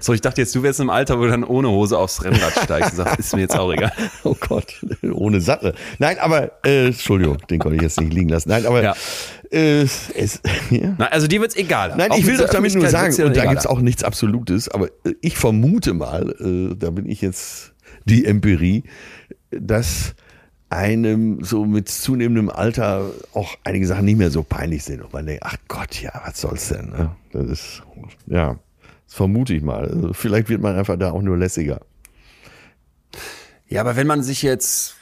So, 0.00 0.12
ich 0.12 0.20
dachte 0.20 0.40
jetzt, 0.40 0.54
du 0.54 0.62
wärst 0.62 0.80
im 0.80 0.90
Alter, 0.90 1.18
wo 1.18 1.24
du 1.24 1.30
dann 1.30 1.44
ohne 1.44 1.68
Hose 1.68 1.98
aufs 1.98 2.22
Rennrad 2.22 2.52
steigst 2.62 2.92
und 2.92 2.96
sagst, 2.96 3.18
ist 3.18 3.34
mir 3.34 3.42
jetzt 3.42 3.58
auch 3.58 3.72
egal. 3.72 3.92
Oh 4.22 4.36
Gott, 4.38 4.80
ohne 5.12 5.40
Sattel. 5.40 5.74
Nein, 5.98 6.18
aber, 6.18 6.52
äh, 6.64 6.86
Entschuldigung, 6.86 7.38
den 7.50 7.58
konnte 7.58 7.76
ich 7.76 7.82
jetzt 7.82 8.00
nicht 8.00 8.12
liegen 8.12 8.28
lassen. 8.28 8.48
Nein, 8.48 8.66
aber, 8.66 8.82
ja. 8.82 8.94
äh, 9.50 9.82
es, 9.82 10.40
ja. 10.70 10.94
Na, 10.96 11.06
also 11.06 11.26
dir 11.26 11.40
wird's 11.40 11.56
egal. 11.56 11.94
Nein, 11.96 12.10
auch 12.10 12.18
ich 12.18 12.26
will 12.26 12.36
doch 12.36 12.48
damit 12.48 12.74
nur 12.74 12.88
sagen, 12.88 13.14
und 13.22 13.36
da 13.36 13.46
gibt's 13.46 13.66
auch 13.66 13.80
nichts 13.80 14.04
Absolutes, 14.04 14.68
aber 14.68 14.86
äh, 15.04 15.14
ich 15.20 15.36
vermute 15.36 15.92
mal, 15.92 16.34
äh, 16.40 16.74
da 16.76 16.90
bin 16.90 17.06
ich 17.06 17.20
jetzt 17.20 17.72
die 18.04 18.24
Empirie, 18.24 18.84
dass 19.50 20.14
einem 20.70 21.44
so 21.44 21.64
mit 21.64 21.88
zunehmendem 21.88 22.50
Alter 22.50 23.10
auch 23.32 23.56
einige 23.64 23.86
Sachen 23.86 24.04
nicht 24.04 24.18
mehr 24.18 24.30
so 24.30 24.42
peinlich 24.42 24.84
sind 24.84 25.02
und 25.02 25.12
man 25.12 25.26
denkt, 25.26 25.42
ach 25.44 25.56
Gott, 25.68 26.00
ja, 26.00 26.12
was 26.24 26.40
soll's 26.40 26.68
denn? 26.68 26.90
Ne? 26.90 27.14
Das 27.32 27.46
ist, 27.46 27.82
ja. 28.26 28.58
Das 29.06 29.14
vermute 29.14 29.54
ich 29.54 29.62
mal. 29.62 29.88
Also 29.88 30.12
vielleicht 30.12 30.48
wird 30.48 30.62
man 30.62 30.76
einfach 30.76 30.98
da 30.98 31.12
auch 31.12 31.22
nur 31.22 31.36
lässiger. 31.36 31.80
Ja, 33.68 33.80
aber 33.82 33.96
wenn 33.96 34.06
man 34.06 34.22
sich 34.22 34.42
jetzt, 34.42 34.96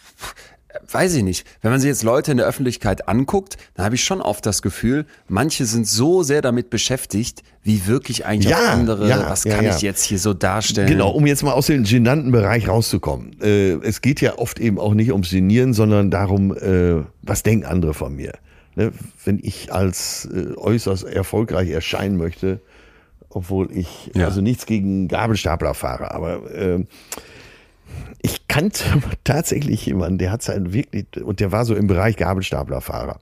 weiß 0.90 1.14
ich 1.14 1.22
nicht, 1.22 1.46
wenn 1.60 1.70
man 1.70 1.80
sich 1.80 1.88
jetzt 1.88 2.02
Leute 2.02 2.30
in 2.30 2.36
der 2.36 2.46
Öffentlichkeit 2.46 3.08
anguckt, 3.08 3.56
dann 3.74 3.84
habe 3.84 3.94
ich 3.94 4.04
schon 4.04 4.20
oft 4.20 4.44
das 4.46 4.62
Gefühl, 4.62 5.06
manche 5.28 5.64
sind 5.66 5.86
so 5.86 6.22
sehr 6.22 6.42
damit 6.42 6.70
beschäftigt, 6.70 7.42
wie 7.62 7.86
wirklich 7.86 8.26
eigentlich 8.26 8.50
ja, 8.50 8.72
andere, 8.72 9.08
ja, 9.08 9.28
was 9.28 9.44
kann 9.44 9.64
ja, 9.64 9.74
ich 9.74 9.82
jetzt 9.82 10.04
hier 10.04 10.18
so 10.18 10.34
darstellen? 10.34 10.88
Genau, 10.88 11.10
um 11.10 11.26
jetzt 11.26 11.42
mal 11.42 11.52
aus 11.52 11.66
dem 11.66 11.84
genannten 11.84 12.32
Bereich 12.32 12.68
rauszukommen. 12.68 13.40
Äh, 13.40 13.74
es 13.82 14.00
geht 14.00 14.20
ja 14.20 14.38
oft 14.38 14.58
eben 14.58 14.78
auch 14.78 14.94
nicht 14.94 15.12
ums 15.12 15.30
Genieren, 15.30 15.72
sondern 15.72 16.10
darum, 16.10 16.56
äh, 16.56 17.04
was 17.22 17.42
denken 17.42 17.66
andere 17.66 17.94
von 17.94 18.14
mir. 18.14 18.32
Ne? 18.74 18.92
Wenn 19.24 19.38
ich 19.42 19.72
als 19.72 20.28
äh, 20.32 20.56
äußerst 20.56 21.04
erfolgreich 21.04 21.70
erscheinen 21.70 22.16
möchte, 22.16 22.60
obwohl 23.28 23.70
ich 23.72 24.12
also 24.16 24.40
nichts 24.40 24.66
gegen 24.66 25.08
Gabelstapler 25.08 25.72
fahre, 25.74 26.12
aber 26.12 26.50
äh, 26.50 26.84
ich 28.22 28.49
kannte 28.49 28.84
tatsächlich 29.24 29.84
jemanden, 29.86 30.18
der 30.18 30.32
hat 30.32 30.43
sein 30.43 30.72
wirklich, 30.72 31.07
und 31.22 31.40
der 31.40 31.53
war 31.53 31.64
so 31.64 31.74
im 31.74 31.86
Bereich 31.86 32.16
Gabelstaplerfahrer. 32.16 33.18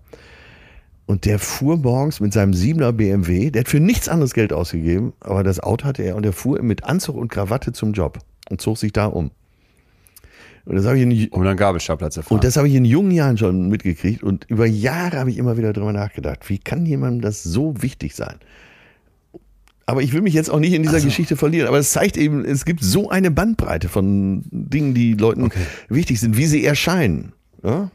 Und 1.07 1.25
der 1.25 1.41
fuhr 1.41 1.77
morgens 1.77 2.21
mit 2.21 2.33
seinem 2.33 2.53
7er 2.53 2.93
BMW, 2.93 3.51
der 3.51 3.61
hat 3.61 3.69
für 3.69 3.81
nichts 3.81 4.09
anderes 4.09 4.33
Geld 4.33 4.53
ausgegeben, 4.53 5.13
aber 5.19 5.43
das 5.43 5.59
Auto 5.59 5.85
hatte 5.85 6.05
er 6.05 6.15
und 6.15 6.23
der 6.23 6.33
fuhr 6.33 6.63
mit 6.63 6.85
Anzug 6.85 7.17
und 7.17 7.29
Krawatte 7.33 7.73
zum 7.73 7.93
Job 7.95 8.19
und 8.49 8.61
zog 8.61 8.79
sich 8.79 8.93
da 8.93 9.07
um. 9.07 9.33
Und 10.67 10.77
das 10.77 10.85
habe 10.85 10.99
ich 10.99 11.03
in, 11.03 11.29
um 11.31 11.43
dann 11.43 11.57
Gabelstapler 11.57 12.11
zu 12.11 12.23
fahren. 12.23 12.37
Und 12.37 12.45
das 12.45 12.57
habe 12.57 12.69
ich 12.69 12.75
in 12.75 12.85
jungen 12.85 13.11
Jahren 13.11 13.37
schon 13.39 13.69
mitgekriegt 13.69 14.23
und 14.23 14.45
über 14.49 14.67
Jahre 14.67 15.19
habe 15.19 15.31
ich 15.31 15.39
immer 15.39 15.57
wieder 15.57 15.73
darüber 15.73 15.93
nachgedacht, 15.93 16.49
wie 16.49 16.59
kann 16.59 16.87
jemandem 16.87 17.23
das 17.23 17.43
so 17.43 17.83
wichtig 17.83 18.15
sein? 18.15 18.37
Aber 19.91 20.03
ich 20.03 20.13
will 20.13 20.23
mich 20.23 20.35
jetzt 20.35 20.51
auch 20.51 20.61
nicht 20.61 20.73
in 20.73 20.83
dieser 20.83 20.95
also. 20.95 21.09
Geschichte 21.09 21.37
verlieren. 21.37 21.67
Aber 21.67 21.79
es 21.79 21.91
zeigt 21.91 22.17
eben, 22.17 22.45
es 22.45 22.65
gibt 22.65 22.81
so 22.85 23.11
eine 23.11 23.33
Bandbreite 23.33 23.89
von 23.89 24.45
Dingen, 24.53 24.95
die 24.95 25.15
Leuten 25.15 25.43
okay. 25.43 25.59
wichtig 25.89 26.21
sind, 26.21 26.37
wie 26.37 26.47
sie 26.47 26.65
erscheinen. 26.65 27.33
Ja? 27.65 27.91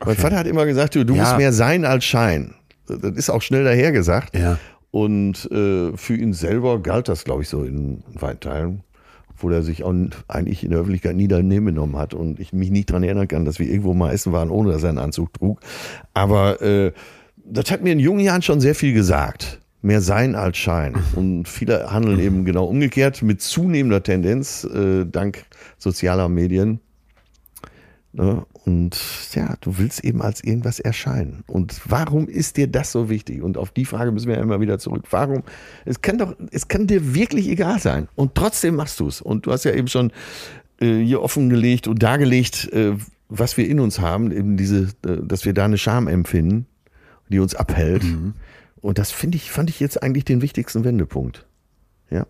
Okay. 0.00 0.04
Mein 0.04 0.16
Vater 0.16 0.36
hat 0.36 0.48
immer 0.48 0.66
gesagt, 0.66 0.96
du, 0.96 1.04
du 1.04 1.14
ja. 1.14 1.22
musst 1.22 1.36
mehr 1.36 1.52
sein 1.52 1.84
als 1.84 2.04
Schein. 2.04 2.54
Das 2.88 3.12
ist 3.12 3.30
auch 3.30 3.40
schnell 3.40 3.62
dahergesagt. 3.62 4.36
Ja. 4.36 4.58
Und 4.90 5.48
äh, 5.52 5.96
für 5.96 6.16
ihn 6.16 6.32
selber 6.32 6.82
galt 6.82 7.08
das, 7.08 7.22
glaube 7.22 7.42
ich, 7.42 7.48
so 7.48 7.62
in 7.62 8.02
weiten 8.12 8.40
Teilen. 8.40 8.82
Obwohl 9.28 9.54
er 9.54 9.62
sich 9.62 9.84
auch 9.84 9.94
eigentlich 10.26 10.64
in 10.64 10.70
der 10.70 10.80
Öffentlichkeit 10.80 11.14
nie 11.14 11.28
daneben 11.28 11.66
genommen 11.66 11.96
hat 11.96 12.14
und 12.14 12.40
ich 12.40 12.52
mich 12.52 12.72
nicht 12.72 12.90
daran 12.90 13.04
erinnern 13.04 13.28
kann, 13.28 13.44
dass 13.44 13.60
wir 13.60 13.68
irgendwo 13.68 13.94
mal 13.94 14.12
essen 14.12 14.32
waren, 14.32 14.50
ohne 14.50 14.72
dass 14.72 14.82
er 14.82 14.88
einen 14.88 14.98
Anzug 14.98 15.32
trug. 15.34 15.60
Aber 16.14 16.60
äh, 16.60 16.90
das 17.36 17.70
hat 17.70 17.84
mir 17.84 17.92
in 17.92 18.00
jungen 18.00 18.24
Jahren 18.24 18.42
schon 18.42 18.60
sehr 18.60 18.74
viel 18.74 18.92
gesagt 18.92 19.60
mehr 19.82 20.00
Sein 20.00 20.34
als 20.34 20.56
Schein. 20.58 20.94
Und 21.14 21.48
viele 21.48 21.92
handeln 21.92 22.20
eben 22.20 22.44
genau 22.44 22.66
umgekehrt 22.66 23.22
mit 23.22 23.40
zunehmender 23.40 24.02
Tendenz, 24.02 24.64
äh, 24.64 25.06
dank 25.06 25.44
sozialer 25.78 26.28
Medien. 26.28 26.80
Ne? 28.12 28.44
Und 28.64 28.98
ja, 29.34 29.54
du 29.60 29.78
willst 29.78 30.04
eben 30.04 30.20
als 30.20 30.42
irgendwas 30.42 30.80
erscheinen. 30.80 31.44
Und 31.46 31.80
warum 31.86 32.28
ist 32.28 32.56
dir 32.56 32.66
das 32.66 32.92
so 32.92 33.08
wichtig? 33.08 33.42
Und 33.42 33.56
auf 33.56 33.70
die 33.70 33.84
Frage 33.84 34.10
müssen 34.10 34.28
wir 34.28 34.36
ja 34.36 34.42
immer 34.42 34.60
wieder 34.60 34.78
zurück. 34.78 35.04
Warum? 35.10 35.42
Es 35.84 36.02
kann 36.02 36.18
doch, 36.18 36.34
es 36.50 36.68
kann 36.68 36.86
dir 36.86 37.14
wirklich 37.14 37.48
egal 37.48 37.78
sein. 37.78 38.08
Und 38.16 38.34
trotzdem 38.34 38.76
machst 38.76 39.00
du 39.00 39.08
es. 39.08 39.20
Und 39.20 39.46
du 39.46 39.52
hast 39.52 39.64
ja 39.64 39.72
eben 39.72 39.88
schon 39.88 40.12
äh, 40.80 40.98
hier 40.98 41.22
offengelegt 41.22 41.86
und 41.86 42.02
dargelegt, 42.02 42.70
äh, 42.72 42.94
was 43.28 43.56
wir 43.56 43.68
in 43.68 43.80
uns 43.80 44.00
haben, 44.00 44.32
eben 44.32 44.56
diese, 44.56 44.88
äh, 45.06 45.18
dass 45.22 45.44
wir 45.44 45.54
da 45.54 45.64
eine 45.64 45.78
Scham 45.78 46.08
empfinden, 46.08 46.66
die 47.28 47.38
uns 47.38 47.54
abhält. 47.54 48.02
Mhm. 48.02 48.34
Und 48.80 48.98
das 48.98 49.10
finde 49.10 49.36
ich, 49.36 49.50
fand 49.50 49.70
ich 49.70 49.80
jetzt 49.80 50.02
eigentlich 50.02 50.24
den 50.24 50.42
wichtigsten 50.42 50.84
Wendepunkt. 50.84 51.46
Ja. 52.10 52.26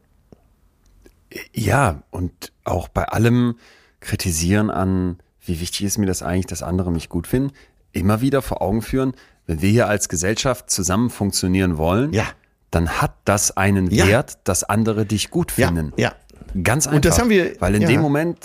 Ja, 1.53 2.03
und 2.11 2.53
auch 2.65 2.89
bei 2.89 3.05
allem 3.05 3.57
Kritisieren 4.01 4.71
an, 4.71 5.19
wie 5.45 5.61
wichtig 5.61 5.85
ist 5.85 5.99
mir 5.99 6.07
das 6.07 6.23
eigentlich, 6.23 6.47
dass 6.47 6.63
andere 6.63 6.91
mich 6.91 7.09
gut 7.09 7.27
finden, 7.27 7.53
immer 7.93 8.21
wieder 8.21 8.43
vor 8.43 8.63
Augen 8.63 8.83
führen, 8.83 9.15
wenn 9.47 9.63
wir 9.63 9.71
hier 9.71 9.89
als 9.89 10.09
Gesellschaft 10.09 10.71
zusammen 10.71 11.11
funktionieren 11.11 11.77
wollen, 11.77 12.13
ja. 12.13 12.25
dann 12.71 13.01
hat 13.01 13.15
das 13.25 13.57
einen 13.57 13.91
ja. 13.91 14.07
Wert, 14.07 14.39
dass 14.45 14.65
andere 14.65 15.07
dich 15.07 15.31
gut 15.31 15.53
finden. 15.53 15.93
Ja. 15.97 16.15
ja. 16.55 16.63
Ganz 16.63 16.87
einfach. 16.87 16.97
Und 16.97 17.05
das 17.05 17.19
haben 17.19 17.31
wir, 17.31 17.61
weil 17.61 17.75
in 17.75 17.87
dem 17.87 18.01
Moment, 18.01 18.39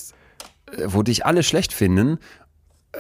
äh, 0.72 0.84
wo 0.88 1.02
dich 1.02 1.26
alle 1.26 1.44
schlecht 1.44 1.74
finden, 1.74 2.20
äh, 2.92 3.00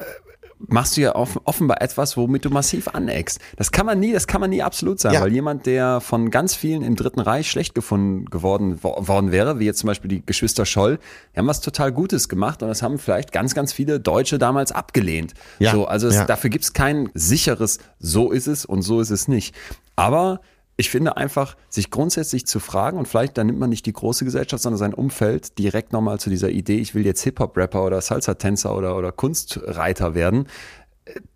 machst 0.68 0.97
du 0.97 1.01
ja 1.01 1.16
offenbar 1.16 1.82
etwas, 1.82 2.18
womit 2.18 2.45
du 2.45 2.49
massiv 2.49 2.88
aneckst. 2.89 3.39
Das 3.57 3.72
kann 3.72 3.86
man 3.86 3.99
nie, 3.99 4.13
das 4.13 4.28
kann 4.28 4.41
man 4.41 4.49
nie 4.49 4.63
absolut 4.63 4.99
sagen, 4.99 5.16
ja. 5.16 5.22
weil 5.22 5.34
jemand, 5.34 5.66
der 5.66 6.01
von 6.01 6.32
ganz 6.32 6.55
vielen 6.55 6.84
im 6.84 6.95
Dritten 6.95 7.20
Reich 7.20 7.49
schlecht 7.49 7.76
gefunden 7.76 8.26
geworden 8.26 8.84
worden 8.84 9.32
wäre, 9.32 9.59
wie 9.59 9.66
jetzt 9.66 9.80
zum 9.80 9.88
Beispiel 9.88 10.09
die 10.09 10.26
Geschwister 10.26 10.66
Scholl, 10.66 10.99
die 11.34 11.39
haben 11.39 11.47
was 11.47 11.61
total 11.61 11.91
Gutes 11.91 12.30
gemacht 12.30 12.61
und 12.61 12.70
das 12.70 12.82
haben 12.82 12.97
vielleicht 12.97 13.32
ganz, 13.32 13.55
ganz 13.55 13.74
viele 13.74 13.99
Deutsche 13.99 14.38
damals 14.38 14.72
abgelehnt. 14.72 15.34
Ja. 15.59 15.72
So, 15.72 15.86
also 15.86 16.07
es, 16.07 16.16
ja. 16.16 16.26
dafür 16.26 16.49
gibt 16.49 16.63
es 16.63 16.74
kein 16.74 17.09
sicheres, 17.13 17.80
so 17.99 18.32
ist 18.32 18.47
es 18.47 18.66
und 18.66 18.82
so 18.82 19.01
ist 19.01 19.11
es 19.11 19.28
nicht. 19.28 19.55
Aber 19.95 20.41
ich 20.78 20.89
finde 20.89 21.17
einfach, 21.17 21.55
sich 21.69 21.89
grundsätzlich 21.89 22.45
zu 22.45 22.59
fragen 22.59 22.97
und 22.97 23.07
vielleicht 23.07 23.38
dann 23.38 23.47
nimmt 23.47 23.59
man 23.59 23.69
nicht 23.69 23.86
die 23.86 23.93
große 23.93 24.26
Gesellschaft, 24.26 24.61
sondern 24.61 24.78
sein 24.78 24.93
Umfeld 24.93 25.57
direkt 25.57 25.93
nochmal 25.93 26.19
zu 26.19 26.30
dieser 26.30 26.49
Idee, 26.49 26.78
ich 26.78 26.95
will 26.95 27.05
jetzt 27.05 27.23
Hip-Hop-Rapper 27.23 27.86
oder 27.86 28.01
Salsa-Tänzer 28.01 28.76
oder, 28.76 28.97
oder 28.97 29.11
Kunstreiter 29.11 30.15
werden. 30.15 30.47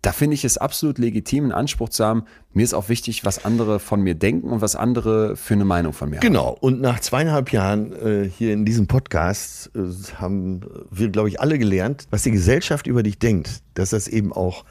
Da 0.02 0.10
finde 0.10 0.34
ich 0.34 0.44
es 0.44 0.58
absolut 0.58 0.98
legitim, 0.98 1.44
einen 1.44 1.52
Anspruch 1.52 1.90
zu 1.90 2.04
haben. 2.04 2.24
Mir 2.52 2.64
ist 2.64 2.74
auch 2.74 2.88
wichtig, 2.88 3.24
was 3.24 3.44
andere 3.44 3.78
von 3.78 4.02
mir 4.02 4.16
denken 4.16 4.50
und 4.50 4.60
was 4.60 4.74
andere 4.74 5.36
für 5.36 5.54
eine 5.54 5.64
Meinung 5.64 5.92
von 5.92 6.10
mir 6.10 6.18
genau. 6.18 6.40
haben. 6.40 6.54
Genau. 6.54 6.58
Und 6.60 6.80
nach 6.80 6.98
zweieinhalb 6.98 7.52
Jahren 7.52 7.92
äh, 7.92 8.28
hier 8.28 8.52
in 8.52 8.64
diesem 8.64 8.88
Podcast 8.88 9.70
äh, 9.76 9.80
haben 10.16 10.62
wir, 10.90 11.08
glaube 11.08 11.28
ich, 11.28 11.40
alle 11.40 11.56
gelernt, 11.56 12.08
was 12.10 12.24
die 12.24 12.32
Gesellschaft 12.32 12.88
über 12.88 13.04
dich 13.04 13.20
denkt, 13.20 13.62
dass 13.74 13.90
das 13.90 14.08
eben 14.08 14.32
auch 14.32 14.64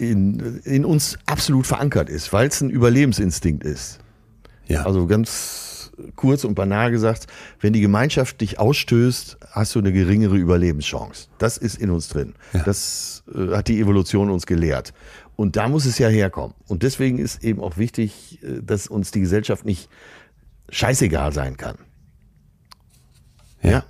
in, 0.00 0.60
in 0.64 0.84
uns 0.84 1.18
absolut 1.26 1.66
verankert 1.66 2.08
ist, 2.08 2.32
weil 2.32 2.48
es 2.48 2.60
ein 2.60 2.70
Überlebensinstinkt 2.70 3.64
ist. 3.64 3.98
Ja. 4.66 4.84
Also 4.86 5.06
ganz 5.06 5.92
kurz 6.16 6.44
und 6.44 6.54
banal 6.54 6.90
gesagt, 6.90 7.26
wenn 7.60 7.74
die 7.74 7.82
Gemeinschaft 7.82 8.40
dich 8.40 8.58
ausstößt, 8.58 9.36
hast 9.50 9.74
du 9.74 9.80
eine 9.80 9.92
geringere 9.92 10.36
Überlebenschance. 10.36 11.28
Das 11.36 11.58
ist 11.58 11.76
in 11.76 11.90
uns 11.90 12.08
drin. 12.08 12.34
Ja. 12.54 12.62
Das 12.62 13.24
äh, 13.34 13.54
hat 13.54 13.68
die 13.68 13.78
Evolution 13.78 14.30
uns 14.30 14.46
gelehrt. 14.46 14.94
Und 15.36 15.56
da 15.56 15.68
muss 15.68 15.84
es 15.84 15.98
ja 15.98 16.08
herkommen. 16.08 16.54
Und 16.66 16.82
deswegen 16.82 17.18
ist 17.18 17.44
eben 17.44 17.60
auch 17.60 17.76
wichtig, 17.76 18.42
äh, 18.42 18.62
dass 18.62 18.86
uns 18.86 19.10
die 19.10 19.20
Gesellschaft 19.20 19.66
nicht 19.66 19.90
scheißegal 20.70 21.32
sein 21.32 21.58
kann. 21.58 21.76
Ja. 23.62 23.70
Ja, 23.70 23.84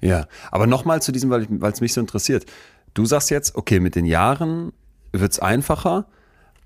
ja. 0.00 0.26
aber 0.50 0.66
nochmal 0.66 1.00
zu 1.00 1.12
diesem, 1.12 1.30
weil 1.30 1.72
es 1.72 1.80
mich 1.80 1.92
so 1.92 2.00
interessiert. 2.00 2.46
Du 2.94 3.06
sagst 3.06 3.30
jetzt, 3.30 3.54
okay, 3.54 3.78
mit 3.78 3.94
den 3.94 4.04
Jahren 4.04 4.72
wird's 5.20 5.38
einfacher. 5.38 6.06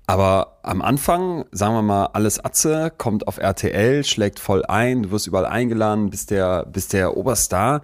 Aber 0.09 0.59
am 0.63 0.81
Anfang, 0.81 1.45
sagen 1.51 1.75
wir 1.75 1.81
mal, 1.81 2.05
alles 2.07 2.43
Atze, 2.43 2.93
kommt 2.97 3.27
auf 3.27 3.37
RTL, 3.37 4.05
schlägt 4.05 4.39
voll 4.39 4.63
ein, 4.65 5.03
du 5.03 5.11
wirst 5.11 5.27
überall 5.27 5.45
eingeladen, 5.45 6.09
bist 6.09 6.31
der, 6.31 6.65
bist 6.65 6.93
der 6.93 7.17
Oberstar. 7.17 7.81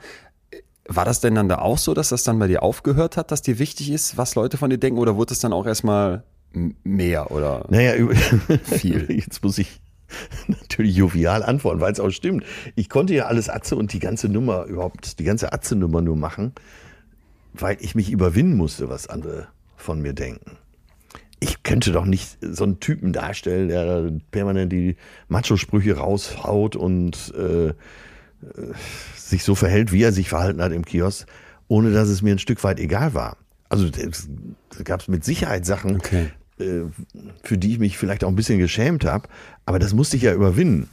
War 0.87 1.03
das 1.03 1.19
denn 1.19 1.35
dann 1.35 1.49
da 1.49 1.57
auch 1.59 1.77
so, 1.77 1.93
dass 1.93 2.09
das 2.09 2.23
dann 2.23 2.39
bei 2.39 2.47
dir 2.47 2.63
aufgehört 2.63 3.17
hat, 3.17 3.31
dass 3.31 3.41
dir 3.41 3.59
wichtig 3.59 3.91
ist, 3.91 4.17
was 4.17 4.35
Leute 4.35 4.57
von 4.57 4.69
dir 4.69 4.77
denken, 4.77 4.99
oder 4.99 5.17
wurde 5.17 5.33
es 5.33 5.39
dann 5.39 5.51
auch 5.51 5.65
erstmal 5.65 6.23
mehr 6.53 7.29
oder 7.31 7.65
naja, 7.69 7.93
viel? 8.63 9.11
Jetzt 9.11 9.43
muss 9.43 9.57
ich 9.57 9.81
natürlich 10.47 10.95
jovial 10.95 11.43
antworten, 11.43 11.81
weil 11.81 11.91
es 11.91 11.99
auch 11.99 12.09
stimmt. 12.09 12.45
Ich 12.75 12.87
konnte 12.87 13.13
ja 13.13 13.25
alles 13.25 13.49
Atze 13.49 13.75
und 13.75 13.91
die 13.91 13.99
ganze 13.99 14.29
Nummer 14.29 14.63
überhaupt, 14.65 15.19
die 15.19 15.23
ganze 15.25 15.51
Atze-Nummer 15.51 16.01
nur 16.01 16.15
machen, 16.15 16.53
weil 17.53 17.77
ich 17.81 17.95
mich 17.95 18.11
überwinden 18.11 18.55
musste, 18.55 18.87
was 18.87 19.07
andere 19.07 19.47
von 19.83 20.01
mir 20.01 20.13
denken. 20.13 20.57
Ich 21.39 21.61
könnte 21.63 21.91
doch 21.91 22.05
nicht 22.05 22.37
so 22.41 22.63
einen 22.63 22.79
Typen 22.79 23.11
darstellen, 23.11 23.67
der 23.67 24.11
permanent 24.31 24.71
die 24.71 24.95
Macho-Sprüche 25.27 25.97
raushaut 25.97 26.75
und 26.75 27.33
äh, 27.35 27.73
sich 29.15 29.43
so 29.43 29.55
verhält, 29.55 29.91
wie 29.91 30.03
er 30.03 30.11
sich 30.11 30.29
verhalten 30.29 30.61
hat 30.61 30.71
im 30.71 30.85
Kiosk, 30.85 31.27
ohne 31.67 31.91
dass 31.91 32.07
es 32.07 32.21
mir 32.21 32.33
ein 32.33 32.39
Stück 32.39 32.63
weit 32.63 32.79
egal 32.79 33.13
war. 33.13 33.37
Also 33.69 33.89
da 33.89 34.83
gab 34.83 35.01
es 35.01 35.07
mit 35.07 35.23
Sicherheit 35.23 35.65
Sachen, 35.65 35.95
okay. 35.95 36.29
äh, 36.59 36.81
für 37.43 37.57
die 37.57 37.73
ich 37.73 37.79
mich 37.79 37.97
vielleicht 37.97 38.23
auch 38.23 38.29
ein 38.29 38.35
bisschen 38.35 38.59
geschämt 38.59 39.05
habe, 39.05 39.27
aber 39.65 39.79
das 39.79 39.93
musste 39.93 40.17
ich 40.17 40.23
ja 40.23 40.33
überwinden. 40.33 40.89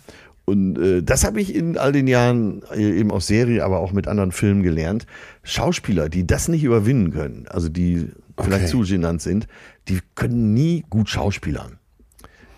Und 0.46 0.78
äh, 0.78 1.02
das 1.02 1.24
habe 1.24 1.40
ich 1.40 1.54
in 1.54 1.78
all 1.78 1.92
den 1.92 2.06
Jahren 2.06 2.62
äh, 2.74 2.98
eben 2.98 3.10
aus 3.10 3.26
Serie, 3.26 3.64
aber 3.64 3.78
auch 3.78 3.92
mit 3.92 4.08
anderen 4.08 4.32
Filmen 4.32 4.62
gelernt. 4.62 5.06
Schauspieler, 5.42 6.08
die 6.08 6.26
das 6.26 6.48
nicht 6.48 6.64
überwinden 6.64 7.12
können, 7.12 7.46
also 7.48 7.68
die 7.68 8.08
vielleicht 8.42 8.68
zu 8.68 8.80
genannt 8.80 9.22
sind, 9.22 9.46
die 9.88 10.00
können 10.14 10.54
nie 10.54 10.84
gut 10.88 11.08
schauspielern. 11.08 11.78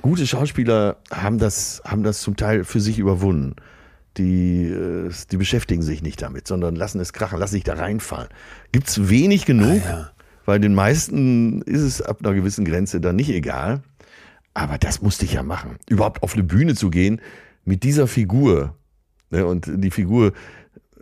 Gute 0.03 0.26
Schauspieler 0.26 0.97
haben 1.12 1.39
das, 1.39 1.80
haben 1.85 2.03
das 2.03 2.20
zum 2.20 2.37
Teil 2.37 2.64
für 2.64 2.80
sich 2.80 2.99
überwunden. 2.99 3.55
Die, 4.18 4.64
äh, 4.64 5.11
die 5.30 5.37
beschäftigen 5.37 5.83
sich 5.83 6.03
nicht 6.03 6.20
damit, 6.20 6.47
sondern 6.47 6.76
lassen 6.76 7.01
es 7.01 7.12
krachen, 7.12 7.39
lassen 7.39 7.55
sich 7.55 7.64
da 7.64 7.74
reinfallen. 7.74 8.28
Gibt 8.72 8.89
es 8.89 9.09
wenig 9.09 9.47
genug, 9.47 9.80
ah, 9.87 9.91
ja. 9.91 10.11
weil 10.45 10.61
den 10.61 10.74
meisten 10.74 11.62
ist 11.62 11.80
es 11.80 12.03
ab 12.03 12.18
einer 12.20 12.35
gewissen 12.35 12.64
Grenze 12.64 13.01
dann 13.01 13.16
nicht 13.16 13.30
egal. 13.30 13.83
Aber 14.55 14.76
das 14.76 15.01
musste 15.01 15.24
ich 15.24 15.35
ja 15.35 15.43
machen. 15.43 15.76
Überhaupt 15.89 16.22
auf 16.22 16.35
eine 16.35 16.43
Bühne 16.43 16.74
zu 16.74 16.91
gehen, 16.91 17.20
mit 17.64 17.85
dieser 17.85 18.07
Figur, 18.07 18.76
ne, 19.30 19.47
und 19.47 19.70
die 19.72 19.91
Figur 19.91 20.33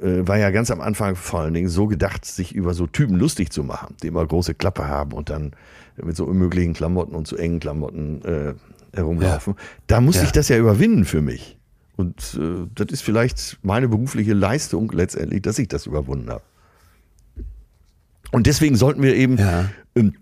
äh, 0.03 0.27
war 0.27 0.39
ja 0.39 0.51
ganz 0.51 0.71
am 0.71 0.81
Anfang 0.81 1.17
vor 1.17 1.41
allen 1.41 1.55
Dingen 1.55 1.69
so 1.69 1.87
gedacht, 1.87 2.25
sich 2.25 2.55
über 2.55 2.75
so 2.75 2.87
Typen 2.87 3.17
lustig 3.17 3.53
zu 3.53 3.65
machen, 3.65 3.97
die 4.03 4.09
immer 4.09 4.27
große 4.27 4.55
Klappe 4.55 4.89
haben 4.89 5.13
und 5.13 5.31
dann 5.31 5.53
mit 5.97 6.17
so 6.17 6.25
unmöglichen 6.25 6.75
Klamotten 6.75 7.15
und 7.15 7.27
zu 7.27 7.37
engen 7.37 7.61
Klamotten 7.61 8.23
äh, 8.23 8.55
herumlaufen. 8.95 9.55
Ja. 9.57 9.63
Da 9.87 10.01
musste 10.01 10.23
ja. 10.23 10.27
ich 10.27 10.33
das 10.33 10.49
ja 10.49 10.57
überwinden 10.57 11.05
für 11.05 11.21
mich. 11.21 11.59
Und 11.97 12.39
äh, 12.41 12.67
das 12.75 12.87
ist 12.91 13.03
vielleicht 13.03 13.59
meine 13.63 13.89
berufliche 13.89 14.33
Leistung 14.33 14.91
letztendlich, 14.93 15.43
dass 15.43 15.59
ich 15.59 15.69
das 15.69 15.87
überwunden 15.87 16.31
habe. 16.31 16.43
Und 18.33 18.47
deswegen 18.47 18.77
sollten 18.77 19.03
wir 19.03 19.15
eben, 19.15 19.37
ja. 19.37 19.69
ähm, 19.95 20.15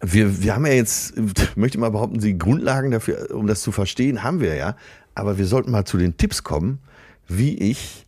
wir, 0.00 0.42
wir 0.42 0.54
haben 0.54 0.66
ja 0.66 0.72
jetzt, 0.72 1.14
möchte 1.56 1.78
mal 1.78 1.90
behaupten, 1.90 2.18
die 2.18 2.36
Grundlagen 2.36 2.90
dafür, 2.90 3.34
um 3.34 3.46
das 3.46 3.62
zu 3.62 3.70
verstehen, 3.70 4.22
haben 4.22 4.40
wir 4.40 4.54
ja. 4.54 4.76
Aber 5.14 5.38
wir 5.38 5.46
sollten 5.46 5.70
mal 5.70 5.84
zu 5.84 5.98
den 5.98 6.16
Tipps 6.16 6.42
kommen, 6.42 6.78
wie 7.28 7.54
ich, 7.56 8.06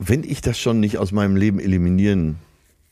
wenn 0.00 0.24
ich 0.24 0.40
das 0.40 0.58
schon 0.58 0.80
nicht 0.80 0.98
aus 0.98 1.12
meinem 1.12 1.36
Leben 1.36 1.60
eliminieren 1.60 2.38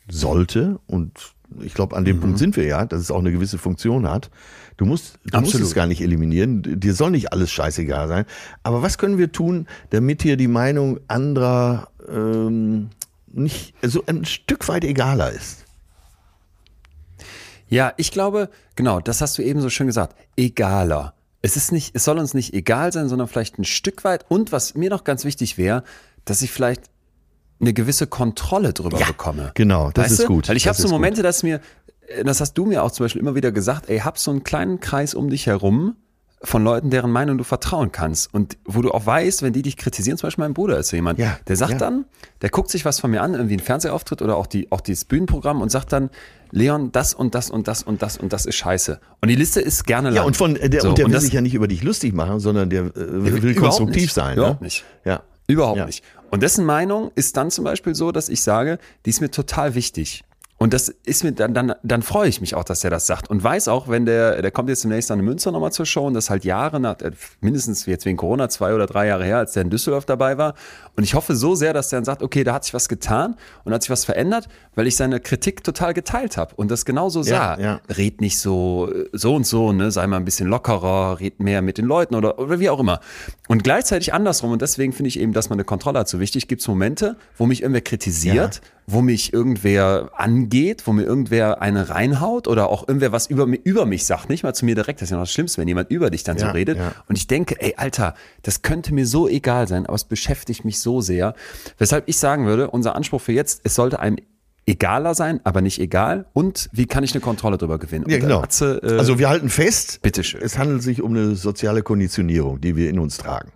sollte, 0.09 0.79
und 0.87 1.13
ich 1.61 1.73
glaube, 1.73 1.97
an 1.97 2.05
dem 2.05 2.17
mhm. 2.17 2.21
Punkt 2.21 2.39
sind 2.39 2.57
wir 2.57 2.65
ja, 2.65 2.85
dass 2.85 3.01
es 3.01 3.11
auch 3.11 3.19
eine 3.19 3.33
gewisse 3.33 3.57
Funktion 3.57 4.09
hat. 4.09 4.31
Du 4.77 4.85
musst, 4.85 5.19
du 5.25 5.41
musst 5.41 5.55
es 5.55 5.75
gar 5.75 5.87
nicht 5.87 6.03
eliminieren. 6.03 6.63
Dir 6.79 6.95
soll 6.95 7.11
nicht 7.11 7.33
alles 7.33 7.51
scheißegal 7.51 8.07
sein. 8.09 8.27
Aber 8.63 8.83
was 8.83 8.99
können 8.99 9.19
wir 9.19 9.33
tun, 9.33 9.67
damit 9.91 10.23
dir 10.23 10.37
die 10.37 10.49
Meinung 10.49 11.01
anderer 11.09 11.89
ähm, 12.09 12.91
nicht 13.27 13.75
so 13.83 14.05
ein 14.07 14.25
Stück 14.25 14.69
weit 14.69 14.85
egaler 14.85 15.33
ist? 15.33 15.65
Ja, 17.69 17.93
ich 17.97 18.13
glaube, 18.13 18.51
genau, 18.77 19.01
das 19.01 19.21
hast 19.21 19.37
du 19.39 19.43
eben 19.43 19.61
so 19.61 19.71
schön 19.71 19.87
gesagt. 19.87 20.15
Egaler 20.37 21.15
es 21.41 21.57
ist 21.57 21.73
nicht, 21.73 21.95
es 21.95 22.05
soll 22.05 22.19
uns 22.19 22.35
nicht 22.35 22.53
egal 22.53 22.93
sein, 22.93 23.09
sondern 23.09 23.29
vielleicht 23.29 23.59
ein 23.59 23.65
Stück 23.65 24.05
weit. 24.05 24.25
Und 24.29 24.53
was 24.53 24.75
mir 24.75 24.91
noch 24.91 25.05
ganz 25.05 25.25
wichtig 25.25 25.57
wäre, 25.57 25.85
dass 26.25 26.43
ich 26.43 26.51
vielleicht 26.51 26.91
eine 27.61 27.73
gewisse 27.73 28.07
Kontrolle 28.07 28.73
drüber 28.73 28.99
ja, 28.99 29.07
bekomme. 29.07 29.53
Genau, 29.55 29.91
das 29.93 30.05
weißt 30.05 30.13
ist 30.13 30.23
du? 30.25 30.27
gut. 30.29 30.49
Weil 30.49 30.57
ich 30.57 30.69
habe 30.69 30.81
so 30.81 30.89
Momente, 30.89 31.23
gut. 31.23 31.25
dass 31.25 31.43
mir, 31.43 31.61
das 32.25 32.41
hast 32.41 32.55
du 32.55 32.67
mir 32.67 32.83
auch 32.83 32.91
zum 32.91 33.05
Beispiel 33.05 33.21
immer 33.21 33.35
wieder 33.35 33.53
gesagt, 33.53 33.89
ey, 33.89 33.99
hab 34.01 34.19
so 34.19 34.31
einen 34.31 34.45
kleinen 34.45 34.81
Kreis 34.81 35.15
um 35.15 35.29
dich 35.31 35.47
herum, 35.47 35.97
von 36.43 36.63
Leuten, 36.63 36.91
deren 36.91 37.11
Meinung 37.11 37.37
du 37.37 37.45
vertrauen 37.45 37.91
kannst. 37.91 38.33
Und 38.33 38.59
wo 38.65 38.81
du 38.81 38.93
auch 38.93 39.07
weißt, 39.07 39.43
wenn 39.43 39.53
die 39.53 39.63
dich 39.63 39.77
kritisieren, 39.77 40.19
zum 40.19 40.29
Beispiel 40.29 40.45
mein 40.45 40.55
Bruder 40.55 40.79
ist 40.79 40.89
so 40.89 40.97
jemand, 40.97 41.19
ja, 41.19 41.39
der 41.49 41.57
sagt 41.57 41.73
ja. 41.73 41.79
dann, 41.79 42.05
der 42.43 42.51
guckt 42.51 42.71
sich 42.71 42.85
was 42.85 43.01
von 43.01 43.11
mir 43.11 43.23
an, 43.23 43.35
irgendwie 43.35 43.57
ein 43.57 43.61
Fernsehauftritt 43.61 44.23
oder 44.23 44.37
auch, 44.37 44.47
die, 44.47 44.71
auch 44.71 44.81
dieses 44.81 45.05
Bühnenprogramm 45.05 45.61
und 45.61 45.71
sagt 45.71 45.93
dann, 45.93 46.11
Leon, 46.51 46.93
das 46.93 47.13
und 47.13 47.35
das 47.35 47.51
und 47.51 47.69
das 47.69 47.83
und 47.83 48.03
das 48.03 48.17
und 48.17 48.33
das 48.33 48.47
ist 48.47 48.55
scheiße. 48.55 49.01
Und 49.21 49.29
die 49.29 49.35
Liste 49.35 49.61
ist 49.61 49.85
gerne 49.85 50.11
lang. 50.11 50.17
Ja, 50.17 50.23
und 50.23 50.37
von 50.37 50.55
der, 50.55 50.81
so, 50.81 50.91
und 50.91 50.99
der 50.99 51.07
und 51.07 51.11
will 51.11 51.17
das, 51.17 51.25
sich 51.25 51.33
ja 51.33 51.41
nicht 51.41 51.55
über 51.55 51.69
dich 51.69 51.83
lustig 51.83 52.15
machen, 52.15 52.41
sondern 52.41 52.71
der, 52.71 52.85
äh, 52.85 52.93
der 52.95 53.43
will 53.43 53.55
konstruktiv 53.55 54.03
nicht, 54.03 54.15
sein. 54.15 54.37
Überhaupt 54.37 54.61
ne? 54.61 54.67
nicht. 54.67 54.85
Ja. 55.05 55.23
Überhaupt 55.49 55.79
ja. 55.79 55.87
nicht. 55.87 56.05
Und 56.31 56.43
dessen 56.43 56.65
Meinung 56.65 57.11
ist 57.15 57.37
dann 57.37 57.51
zum 57.51 57.65
Beispiel 57.65 57.95
so, 57.95 58.13
dass 58.13 58.29
ich 58.29 58.43
sage, 58.43 58.79
die 59.05 59.11
ist 59.11 59.21
mir 59.21 59.31
total 59.31 59.75
wichtig. 59.75 60.25
Und 60.61 60.75
das 60.75 60.89
ist 60.89 61.23
mir 61.23 61.31
dann, 61.31 61.55
dann, 61.55 61.73
dann 61.85 62.03
freue 62.03 62.29
ich 62.29 62.41
mich 62.41 62.57
auch, 62.57 62.65
dass 62.65 62.81
der 62.81 62.91
das 62.91 63.07
sagt. 63.07 63.31
Und 63.31 63.43
weiß 63.43 63.69
auch, 63.69 63.87
wenn 63.87 64.07
der, 64.07 64.43
der 64.43 64.51
kommt 64.51 64.69
jetzt 64.69 64.83
demnächst 64.83 65.09
an 65.13 65.21
Münster 65.21 65.53
nochmal 65.53 65.71
zur 65.71 65.87
Show 65.87 66.05
und 66.05 66.15
das 66.15 66.31
halt 66.31 66.45
Jahre 66.45 66.81
nach, 66.81 67.01
äh, 67.01 67.13
mindestens 67.41 67.87
jetzt 67.87 68.05
wegen 68.05 68.17
Corona, 68.17 68.49
zwei 68.49 68.75
oder 68.75 68.87
drei 68.87 69.07
Jahre 69.07 69.25
her, 69.25 69.39
als 69.39 69.53
der 69.53 69.63
in 69.63 69.71
Düsseldorf 69.71 70.05
dabei 70.05 70.37
war. 70.37 70.55
Und 70.97 71.05
ich 71.05 71.15
hoffe 71.15 71.37
so 71.37 71.55
sehr, 71.55 71.73
dass 71.73 71.91
der 71.91 71.99
dann 71.99 72.05
sagt, 72.05 72.25
okay, 72.25 72.43
da 72.43 72.55
hat 72.55 72.65
sich 72.65 72.75
was 72.75 72.89
getan 72.89 73.37
und 73.63 73.73
hat 73.73 73.83
sich 73.83 73.91
was 73.91 74.05
verändert, 74.05 74.49
weil 74.75 74.89
ich 74.89 74.97
seine 74.97 75.21
Kritik 75.21 75.63
total 75.63 75.95
geteilt 75.95 76.37
habe 76.37 76.57
und 76.57 76.73
das 76.73 76.85
genauso 76.85 77.23
sah. 77.23 77.57
Ja, 77.57 77.61
ja. 77.61 77.81
Red 77.97 78.21
nicht 78.21 78.41
so, 78.41 78.93
so 79.13 79.37
und 79.37 79.47
so, 79.47 79.73
ne, 79.73 79.93
sei 79.93 80.09
mal 80.09 80.17
ein 80.17 80.25
bisschen 80.25 80.49
lockerer, 80.49 81.21
red 81.21 81.39
mehr 81.39 81.63
mit 81.63 81.79
den 81.79 81.85
Leuten 81.85 82.17
oder, 82.17 82.37
oder 82.41 82.59
wie 82.59 82.69
auch 82.69 82.81
immer. 82.81 82.99
Und 83.47 83.63
gleichzeitig 83.63 84.13
andersrum, 84.13 84.51
und 84.51 84.61
deswegen 84.61 84.93
finde 84.93 85.09
ich 85.09 85.21
eben, 85.21 85.33
dass 85.33 85.51
man 85.51 85.57
eine 85.57 85.65
Kontrolle 85.65 86.01
hat 86.01 86.09
so 86.09 86.19
wichtig, 86.19 86.49
gibt 86.49 86.63
es 86.63 86.69
Momente, 86.69 87.17
wo 87.37 87.47
mich 87.47 87.63
irgendwer 87.63 87.83
kritisiert, 87.83 88.57
ja. 88.57 88.61
wo 88.89 89.03
mich 89.03 89.33
irgendwer 89.33 90.11
angeht, 90.17 90.48
wo 90.87 90.93
mir 90.93 91.05
irgendwer 91.05 91.63
eine 91.63 91.89
reinhaut 91.89 92.49
oder 92.49 92.69
auch 92.69 92.89
irgendwer 92.89 93.13
was 93.13 93.29
über, 93.29 93.47
über 93.63 93.87
mich 93.87 94.05
sagt, 94.05 94.29
nicht 94.29 94.43
mal 94.43 94.55
zu 94.55 94.65
mir 94.65 94.75
direkt, 94.75 95.01
das 95.01 95.07
ist 95.07 95.11
ja 95.11 95.17
noch 95.17 95.25
das 95.25 95.33
Schlimmste, 95.33 95.61
wenn 95.61 95.69
jemand 95.69 95.91
über 95.91 96.11
dich 96.11 96.25
dann 96.25 96.39
so 96.39 96.47
redet. 96.47 96.79
Und 97.09 97.17
ich 97.17 97.29
denke, 97.29 97.61
ey, 97.61 97.75
Alter, 97.77 98.15
das 98.43 98.63
könnte 98.63 98.93
mir 98.93 99.07
so 99.07 99.29
egal 99.29 99.69
sein, 99.69 99.87
aber 99.87 99.95
es 99.95 100.05
beschäftigt 100.05 100.65
mich 100.65 100.81
so 100.81 100.89
so 100.89 101.03
sehr. 101.03 101.35
Weshalb 101.77 102.09
ich 102.09 102.17
sagen 102.17 102.47
würde, 102.47 102.71
unser 102.71 102.97
Anspruch 102.97 103.21
für 103.21 103.33
jetzt, 103.33 103.61
es 103.65 103.75
sollte 103.75 104.01
einem 104.01 104.17
egaler 104.67 105.15
sein, 105.15 105.41
aber 105.45 105.61
nicht 105.61 105.81
egal. 105.81 106.27
Und 106.33 106.71
wie 106.73 106.87
kann 106.87 107.05
ich 107.05 107.13
eine 107.13 107.21
Kontrolle 107.21 107.59
darüber 107.59 107.79
gewinnen? 107.79 108.07
Ja, 108.09 108.19
genau. 108.19 108.41
Atze, 108.41 108.81
äh, 108.83 108.99
also 108.99 109.19
wir 109.19 109.29
halten 109.29 109.51
fest, 109.51 110.01
bitteschön. 110.03 110.41
es 110.43 110.57
handelt 110.57 110.83
sich 110.83 111.03
um 111.03 111.15
eine 111.15 111.35
soziale 111.35 111.83
Konditionierung, 111.83 112.61
die 112.61 112.75
wir 112.77 112.89
in 112.89 112.99
uns 112.99 113.19
tragen. 113.19 113.53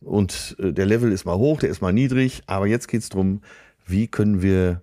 Und 0.00 0.56
äh, 0.58 0.72
der 0.72 0.86
Level 0.86 1.12
ist 1.12 1.26
mal 1.26 1.36
hoch, 1.36 1.60
der 1.60 1.68
ist 1.68 1.82
mal 1.82 1.92
niedrig, 1.92 2.42
aber 2.46 2.66
jetzt 2.66 2.88
geht 2.88 3.02
es 3.02 3.10
darum, 3.10 3.42
wie 3.86 4.08
können 4.08 4.40
wir 4.40 4.82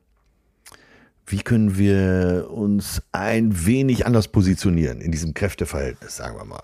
wie 1.25 1.39
können 1.39 1.77
wir 1.77 2.47
uns 2.51 3.01
ein 3.11 3.65
wenig 3.65 4.05
anders 4.05 4.27
positionieren 4.27 5.01
in 5.01 5.11
diesem 5.11 5.33
Kräfteverhältnis, 5.33 6.17
sagen 6.17 6.37
wir 6.37 6.45
mal. 6.45 6.63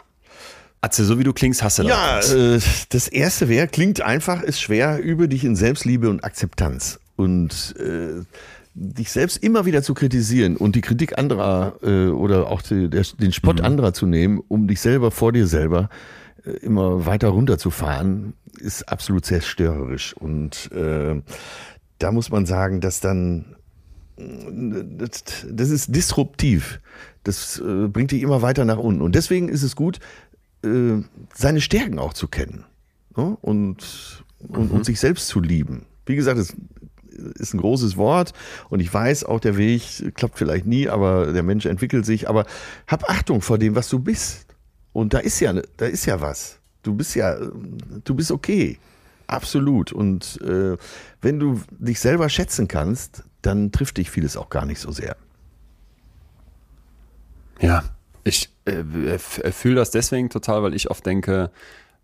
Atze, 0.81 1.03
so 1.03 1.19
wie 1.19 1.23
du 1.23 1.33
klingst, 1.33 1.61
hast 1.61 1.79
du 1.79 1.83
Ja, 1.83 2.19
äh, 2.19 2.59
das 2.89 3.07
erste 3.07 3.49
wäre, 3.49 3.67
klingt 3.67 4.01
einfach, 4.01 4.41
ist 4.41 4.61
schwer, 4.61 5.03
übe 5.03 5.27
dich 5.27 5.43
in 5.43 5.55
Selbstliebe 5.55 6.09
und 6.09 6.23
Akzeptanz. 6.23 6.99
Und 7.17 7.75
äh, 7.77 8.23
dich 8.75 9.11
selbst 9.11 9.43
immer 9.43 9.65
wieder 9.65 9.83
zu 9.83 9.93
kritisieren 9.93 10.55
und 10.55 10.75
die 10.75 10.81
Kritik 10.81 11.17
anderer 11.17 11.75
äh, 11.83 12.07
oder 12.07 12.47
auch 12.47 12.61
die, 12.61 12.89
der, 12.89 13.03
den 13.19 13.33
Spott 13.33 13.59
mhm. 13.59 13.65
anderer 13.65 13.93
zu 13.93 14.05
nehmen, 14.05 14.41
um 14.47 14.67
dich 14.67 14.79
selber 14.79 15.11
vor 15.11 15.33
dir 15.33 15.47
selber 15.47 15.89
äh, 16.45 16.51
immer 16.51 17.05
weiter 17.05 17.27
runterzufahren, 17.27 18.33
ist 18.59 18.87
absolut 18.87 19.25
zerstörerisch. 19.25 20.13
Und 20.13 20.71
äh, 20.71 21.21
da 21.97 22.11
muss 22.13 22.29
man 22.29 22.45
sagen, 22.45 22.79
dass 22.79 23.01
dann 23.01 23.55
das, 24.19 25.69
ist 25.69 25.95
disruptiv. 25.95 26.79
Das 27.23 27.59
äh, 27.59 27.87
bringt 27.87 28.11
dich 28.11 28.21
immer 28.21 28.41
weiter 28.41 28.65
nach 28.65 28.77
unten. 28.77 29.01
Und 29.01 29.15
deswegen 29.15 29.49
ist 29.49 29.63
es 29.63 29.75
gut, 29.75 29.99
äh, 30.63 31.01
seine 31.33 31.61
Stärken 31.61 31.99
auch 31.99 32.13
zu 32.13 32.27
kennen 32.27 32.65
ne? 33.15 33.37
und, 33.41 34.23
und, 34.39 34.69
mhm. 34.69 34.71
und, 34.71 34.85
sich 34.85 34.99
selbst 34.99 35.27
zu 35.27 35.39
lieben. 35.39 35.85
Wie 36.05 36.15
gesagt, 36.15 36.39
es 36.39 36.55
ist 37.35 37.53
ein 37.53 37.59
großes 37.59 37.97
Wort 37.97 38.33
und 38.69 38.79
ich 38.79 38.93
weiß, 38.93 39.25
auch 39.25 39.39
der 39.39 39.57
Weg 39.57 40.13
klappt 40.15 40.37
vielleicht 40.37 40.65
nie, 40.65 40.87
aber 40.87 41.33
der 41.33 41.43
Mensch 41.43 41.65
entwickelt 41.65 42.05
sich. 42.05 42.29
Aber 42.29 42.45
hab 42.87 43.09
Achtung 43.09 43.41
vor 43.41 43.57
dem, 43.57 43.75
was 43.75 43.89
du 43.89 43.99
bist. 43.99 44.45
Und 44.93 45.13
da 45.13 45.19
ist 45.19 45.39
ja, 45.39 45.53
da 45.77 45.85
ist 45.85 46.05
ja 46.05 46.19
was. 46.21 46.59
Du 46.83 46.93
bist 46.93 47.15
ja, 47.15 47.37
du 48.03 48.15
bist 48.15 48.31
okay. 48.31 48.79
Absolut. 49.27 49.91
Und 49.91 50.41
äh, 50.41 50.75
wenn 51.21 51.39
du 51.39 51.61
dich 51.77 51.99
selber 51.99 52.29
schätzen 52.29 52.67
kannst, 52.67 53.23
dann 53.41 53.71
trifft 53.71 53.97
dich 53.97 54.09
vieles 54.09 54.37
auch 54.37 54.49
gar 54.49 54.65
nicht 54.65 54.79
so 54.79 54.91
sehr. 54.91 55.15
Ja, 57.59 57.83
ich 58.23 58.49
äh, 58.65 59.17
fühle 59.17 59.75
das 59.75 59.91
deswegen 59.91 60.29
total, 60.29 60.63
weil 60.63 60.73
ich 60.73 60.89
oft 60.89 61.05
denke, 61.05 61.51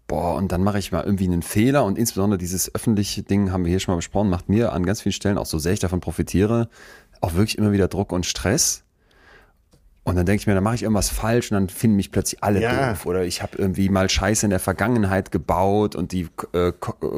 boah, 0.08 0.36
und 0.36 0.52
dann 0.52 0.64
mache 0.64 0.80
ich 0.80 0.92
mal 0.92 1.04
irgendwie 1.04 1.26
einen 1.26 1.42
Fehler 1.42 1.84
und 1.86 1.98
insbesondere 1.98 2.38
dieses 2.38 2.74
öffentliche 2.74 3.24
Ding 3.24 3.52
haben 3.52 3.66
wir 3.66 3.70
hier 3.70 3.80
schon 3.80 3.94
mal 3.94 3.98
besprochen, 3.98 4.30
macht 4.30 4.50
mir 4.50 4.74
an 4.74 4.86
ganz 4.86 5.02
vielen 5.02 5.14
Stellen 5.14 5.38
auch 5.38 5.46
so 5.46 5.58
sehr 5.60 5.74
ich 5.74 5.80
davon 5.80 6.00
profitiere, 6.00 6.70
auch 7.22 7.34
wirklich 7.34 7.58
immer 7.58 7.72
wieder 7.72 7.88
Druck 7.88 8.12
und 8.12 8.26
Stress. 8.26 8.84
Und 10.06 10.16
dann 10.18 10.28
denke 10.28 10.42
ich 10.42 10.48
mir, 10.48 10.54
dann 10.54 10.64
mache 10.64 10.76
ich 10.76 10.84
irgendwas 10.84 11.10
falsch 11.10 11.52
und 11.52 11.56
dann 11.56 11.68
finden 11.68 11.96
mich 11.96 12.12
plötzlich 12.12 12.44
alle 12.44 12.62
ja. 12.62 12.92
doof. 12.92 13.08
Oder 13.08 13.26
ich 13.26 13.42
habe 13.42 13.58
irgendwie 13.58 13.90
mal 13.90 14.08
Scheiße 14.08 14.46
in 14.46 14.52
der 14.52 14.60
Vergangenheit 14.60 15.32
gebaut 15.32 15.96
und 15.96 16.12
die 16.12 16.28
äh, 16.54 16.72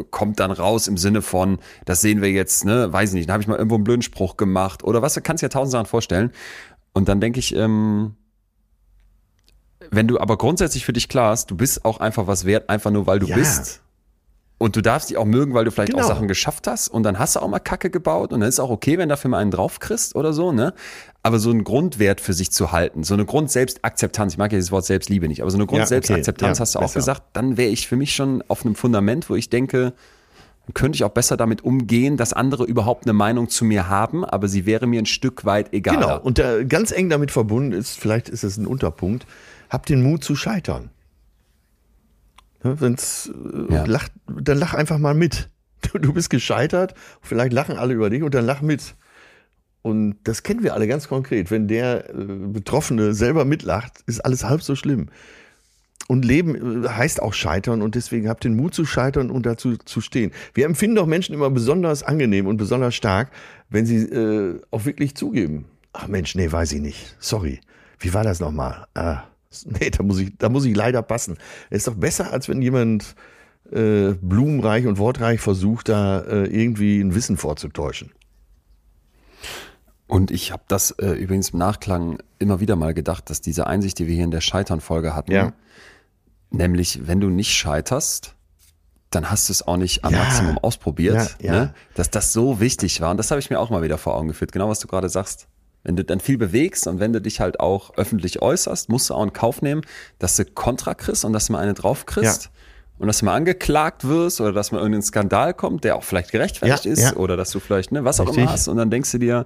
kommt 0.09 0.39
dann 0.39 0.51
raus 0.51 0.87
im 0.87 0.95
Sinne 0.95 1.21
von, 1.21 1.59
das 1.83 1.99
sehen 1.99 2.21
wir 2.21 2.31
jetzt, 2.31 2.63
ne, 2.63 2.91
weiß 2.91 3.09
ich 3.09 3.15
nicht, 3.15 3.27
dann 3.27 3.33
habe 3.33 3.41
ich 3.41 3.47
mal 3.49 3.57
irgendwo 3.57 3.75
einen 3.75 3.83
blöden 3.83 4.01
Spruch 4.03 4.37
gemacht 4.37 4.85
oder 4.85 5.01
was, 5.01 5.15
du 5.15 5.21
kannst 5.21 5.43
dir 5.43 5.49
tausend 5.49 5.73
Sachen 5.73 5.85
vorstellen. 5.85 6.31
Und 6.93 7.09
dann 7.09 7.19
denke 7.19 7.39
ich, 7.39 7.53
ähm, 7.53 8.15
wenn 9.91 10.07
du 10.07 10.17
aber 10.17 10.37
grundsätzlich 10.37 10.85
für 10.85 10.93
dich 10.93 11.09
klar 11.09 11.31
hast, 11.31 11.51
du 11.51 11.57
bist 11.57 11.83
auch 11.83 11.99
einfach 11.99 12.25
was 12.25 12.45
wert, 12.45 12.69
einfach 12.69 12.91
nur 12.91 13.05
weil 13.05 13.19
du 13.19 13.27
ja. 13.27 13.35
bist. 13.35 13.81
Und 14.59 14.75
du 14.75 14.81
darfst 14.81 15.11
dich 15.11 15.17
auch 15.17 15.25
mögen, 15.25 15.53
weil 15.53 15.65
du 15.65 15.71
vielleicht 15.71 15.91
genau. 15.91 16.03
auch 16.03 16.07
Sachen 16.07 16.27
geschafft 16.27 16.65
hast 16.65 16.87
und 16.87 17.03
dann 17.03 17.19
hast 17.19 17.35
du 17.35 17.41
auch 17.41 17.47
mal 17.47 17.59
Kacke 17.59 17.91
gebaut 17.91 18.33
und 18.33 18.39
dann 18.39 18.49
ist 18.49 18.55
es 18.55 18.59
auch 18.59 18.71
okay, 18.71 18.97
wenn 18.97 19.07
dafür 19.07 19.29
mal 19.29 19.37
einen 19.37 19.51
drauf 19.51 19.79
kriegst 19.79 20.15
oder 20.15 20.33
so, 20.33 20.51
ne? 20.51 20.73
Aber 21.21 21.37
so 21.37 21.51
einen 21.51 21.63
Grundwert 21.63 22.21
für 22.21 22.33
sich 22.33 22.51
zu 22.51 22.71
halten, 22.71 23.03
so 23.03 23.13
eine 23.13 23.25
Grundselbstakzeptanz, 23.25 24.33
ich 24.33 24.39
mag 24.39 24.51
ja 24.51 24.57
dieses 24.57 24.71
Wort 24.71 24.85
Selbstliebe 24.85 25.27
nicht, 25.27 25.41
aber 25.41 25.51
so 25.51 25.57
eine 25.57 25.67
Grundselbstakzeptanz 25.67 26.41
ja, 26.41 26.51
okay. 26.51 26.57
ja, 26.57 26.61
hast 26.61 26.75
du 26.75 26.79
besser. 26.79 26.91
auch 26.91 26.93
gesagt, 26.93 27.23
dann 27.33 27.57
wäre 27.57 27.69
ich 27.69 27.87
für 27.87 27.97
mich 27.97 28.15
schon 28.15 28.43
auf 28.47 28.65
einem 28.65 28.73
Fundament, 28.73 29.29
wo 29.29 29.35
ich 29.35 29.49
denke, 29.49 29.93
könnte 30.73 30.95
ich 30.95 31.03
auch 31.03 31.11
besser 31.11 31.37
damit 31.37 31.63
umgehen, 31.63 32.17
dass 32.17 32.33
andere 32.33 32.65
überhaupt 32.65 33.05
eine 33.05 33.13
Meinung 33.13 33.49
zu 33.49 33.63
mir 33.63 33.87
haben, 33.87 34.25
aber 34.25 34.47
sie 34.47 34.65
wäre 34.65 34.87
mir 34.87 35.01
ein 35.01 35.05
Stück 35.05 35.45
weit 35.45 35.73
egal. 35.73 35.95
Genau, 35.95 36.19
und 36.19 36.39
äh, 36.39 36.65
ganz 36.65 36.91
eng 36.91 37.09
damit 37.09 37.31
verbunden 37.31 37.73
ist, 37.73 37.99
vielleicht 37.99 38.27
ist 38.29 38.43
es 38.43 38.57
ein 38.57 38.65
Unterpunkt, 38.65 39.25
hab 39.69 39.85
den 39.85 40.01
Mut 40.01 40.23
zu 40.23 40.35
scheitern. 40.35 40.89
Ja, 42.67 42.81
wenn's 42.81 43.31
äh, 43.69 43.73
ja. 43.73 43.85
lacht, 43.85 44.11
dann 44.27 44.57
lach 44.57 44.73
einfach 44.73 44.97
mal 44.97 45.13
mit. 45.13 45.49
Du, 45.91 45.99
du 45.99 46.11
bist 46.11 46.31
gescheitert, 46.31 46.95
vielleicht 47.21 47.53
lachen 47.53 47.77
alle 47.77 47.93
über 47.93 48.09
dich 48.09 48.23
und 48.23 48.33
dann 48.33 48.45
lach 48.45 48.61
mit. 48.61 48.95
Und 49.83 50.15
das 50.23 50.43
kennen 50.43 50.63
wir 50.63 50.73
alle 50.73 50.87
ganz 50.87 51.07
konkret. 51.07 51.51
Wenn 51.51 51.67
der 51.67 52.09
äh, 52.09 52.13
Betroffene 52.13 53.13
selber 53.13 53.45
mitlacht, 53.45 54.03
ist 54.05 54.25
alles 54.25 54.43
halb 54.43 54.61
so 54.63 54.75
schlimm. 54.75 55.09
Und 56.07 56.25
Leben 56.25 56.83
äh, 56.83 56.89
heißt 56.89 57.21
auch 57.21 57.33
scheitern 57.33 57.81
und 57.81 57.95
deswegen 57.95 58.27
habt 58.27 58.43
den 58.43 58.55
Mut 58.55 58.73
zu 58.73 58.85
scheitern 58.85 59.29
und 59.29 59.45
dazu 59.45 59.77
zu 59.77 60.01
stehen. 60.01 60.31
Wir 60.53 60.65
empfinden 60.65 60.95
doch 60.95 61.05
Menschen 61.05 61.35
immer 61.35 61.49
besonders 61.49 62.03
angenehm 62.03 62.47
und 62.47 62.57
besonders 62.57 62.95
stark, 62.95 63.31
wenn 63.69 63.85
sie 63.85 63.97
äh, 63.97 64.59
auch 64.71 64.85
wirklich 64.85 65.15
zugeben. 65.15 65.65
Ach 65.93 66.07
Mensch, 66.07 66.35
nee, 66.35 66.51
weiß 66.51 66.73
ich 66.73 66.81
nicht. 66.81 67.15
Sorry. 67.19 67.59
Wie 67.99 68.13
war 68.13 68.23
das 68.23 68.39
nochmal? 68.39 68.87
Ah, 68.93 69.23
Nee, 69.65 69.89
da 69.89 70.03
muss 70.03 70.19
ich, 70.19 70.37
da 70.37 70.49
muss 70.49 70.65
ich 70.65 70.75
leider 70.75 71.01
passen. 71.01 71.37
Es 71.69 71.79
ist 71.79 71.87
doch 71.87 71.95
besser, 71.95 72.31
als 72.31 72.49
wenn 72.49 72.61
jemand 72.61 73.15
äh, 73.71 74.13
blumenreich 74.21 74.87
und 74.87 74.97
wortreich 74.97 75.39
versucht, 75.39 75.89
da 75.89 76.19
äh, 76.21 76.45
irgendwie 76.45 77.01
ein 77.01 77.15
Wissen 77.15 77.37
vorzutäuschen. 77.37 78.11
Und 80.07 80.31
ich 80.31 80.51
habe 80.53 80.63
das 80.67 80.91
äh, 80.91 81.11
übrigens 81.11 81.49
im 81.49 81.59
Nachklang 81.59 82.19
immer 82.39 82.61
wieder 82.61 82.77
mal 82.77 82.93
gedacht, 82.93 83.29
dass 83.29 83.41
diese 83.41 83.67
Einsicht, 83.67 83.99
die 83.99 84.07
wir 84.07 84.15
hier 84.15 84.23
in 84.23 84.31
der 84.31 84.41
Scheitern-Folge 84.41 85.13
hatten, 85.13 85.33
ja. 85.33 85.53
nämlich, 86.49 87.07
wenn 87.07 87.19
du 87.19 87.29
nicht 87.29 87.53
scheiterst, 87.53 88.35
dann 89.09 89.29
hast 89.29 89.49
du 89.49 89.53
es 89.53 89.67
auch 89.67 89.77
nicht 89.77 90.05
am 90.05 90.13
ja. 90.13 90.19
Maximum 90.19 90.57
ausprobiert, 90.57 91.37
ja, 91.41 91.51
ne? 91.51 91.73
dass 91.95 92.09
das 92.09 92.31
so 92.31 92.59
wichtig 92.59 93.01
war. 93.01 93.11
Und 93.11 93.17
das 93.17 93.31
habe 93.31 93.39
ich 93.39 93.49
mir 93.49 93.59
auch 93.59 93.69
mal 93.69 93.81
wieder 93.81 93.97
vor 93.97 94.15
Augen 94.15 94.29
geführt, 94.29 94.51
genau 94.51 94.69
was 94.69 94.79
du 94.79 94.87
gerade 94.87 95.09
sagst. 95.09 95.47
Wenn 95.87 95.95
du 95.95 96.03
dann 96.03 96.19
viel 96.19 96.37
bewegst 96.37 96.85
und 96.85 96.99
wenn 96.99 97.13
du 97.13 97.21
dich 97.21 97.39
halt 97.39 97.61
auch 97.61 97.95
öffentlich 97.95 98.41
äußerst, 98.41 98.89
musst 98.89 99.09
du 99.09 99.13
auch 99.13 99.23
in 99.23 99.31
Kauf 99.31 99.61
nehmen, 99.61 99.83
dass 100.19 100.35
du 100.35 100.43
Kontra 100.43 100.93
kriegst 100.93 101.23
und 101.23 101.31
dass 101.31 101.47
du 101.47 101.53
mal 101.53 101.59
eine 101.59 101.75
drauf 101.75 102.05
kriegst. 102.05 102.43
Ja. 102.43 102.49
Und 102.99 103.07
dass 103.07 103.19
du 103.19 103.25
mal 103.25 103.35
angeklagt 103.35 104.05
wirst 104.05 104.41
oder 104.41 104.51
dass 104.51 104.73
mal 104.73 104.79
irgendein 104.79 105.03
Skandal 105.03 105.53
kommt, 105.53 105.85
der 105.85 105.95
auch 105.95 106.03
vielleicht 106.03 106.33
gerechtfertigt 106.33 106.83
ja, 106.83 106.91
ist 106.91 107.01
ja. 107.03 107.15
oder 107.15 107.37
dass 107.37 107.51
du 107.51 107.61
vielleicht, 107.61 107.93
ne, 107.93 108.03
was 108.03 108.19
Richtig. 108.19 108.35
auch 108.35 108.37
immer 108.37 108.51
hast 108.51 108.67
und 108.67 108.75
dann 108.75 108.89
denkst 108.91 109.11
du 109.13 109.17
dir, 109.17 109.45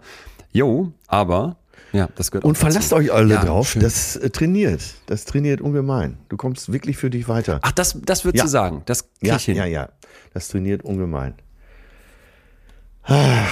jo, 0.51 0.91
aber 1.05 1.57
ja, 1.93 2.09
das 2.15 2.31
gehört 2.31 2.45
Und 2.45 2.57
verlasst 2.57 2.91
euch 2.91 3.11
alle 3.11 3.35
ja, 3.35 3.45
drauf, 3.45 3.71
schön. 3.71 3.83
das 3.83 4.15
äh, 4.15 4.31
trainiert. 4.31 4.81
Das 5.05 5.25
trainiert 5.25 5.61
ungemein. 5.61 6.17
Du 6.29 6.37
kommst 6.37 6.71
wirklich 6.73 6.97
für 6.97 7.11
dich 7.11 7.27
weiter. 7.27 7.59
Ach, 7.61 7.71
das, 7.71 7.99
das 8.03 8.25
würdest 8.25 8.39
ja. 8.39 8.43
du 8.45 8.49
sagen. 8.49 8.81
Das 8.85 9.09
ja, 9.21 9.35
ich 9.35 9.45
hin. 9.45 9.57
Ja, 9.57 9.65
ja. 9.65 9.89
Das 10.33 10.47
trainiert 10.47 10.83
ungemein. 10.83 11.35
Ah. 13.03 13.45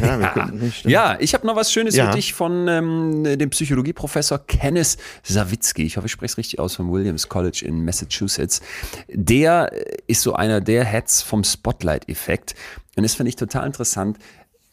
Ja, 0.00 0.20
ja. 0.20 0.50
ja 0.84 1.16
ich 1.20 1.34
habe 1.34 1.46
noch 1.46 1.56
was 1.56 1.72
Schönes 1.72 1.96
ja. 1.96 2.10
für 2.10 2.16
dich 2.16 2.34
von 2.34 2.68
ähm, 2.68 3.38
dem 3.38 3.50
Psychologieprofessor 3.50 4.38
Kenneth 4.46 4.96
Sawicki. 5.22 5.84
Ich 5.84 5.96
hoffe, 5.96 6.06
ich 6.06 6.12
spreche 6.12 6.32
es 6.32 6.38
richtig 6.38 6.58
aus 6.58 6.76
vom 6.76 6.90
Williams 6.92 7.28
College 7.28 7.64
in 7.66 7.84
Massachusetts. 7.84 8.60
Der 9.08 9.70
ist 10.06 10.22
so 10.22 10.34
einer 10.34 10.60
der 10.60 10.84
Heads 10.84 11.22
vom 11.22 11.44
Spotlight-Effekt. 11.44 12.54
Und 12.96 13.02
das 13.02 13.14
finde 13.14 13.30
ich 13.30 13.36
total 13.36 13.66
interessant 13.66 14.18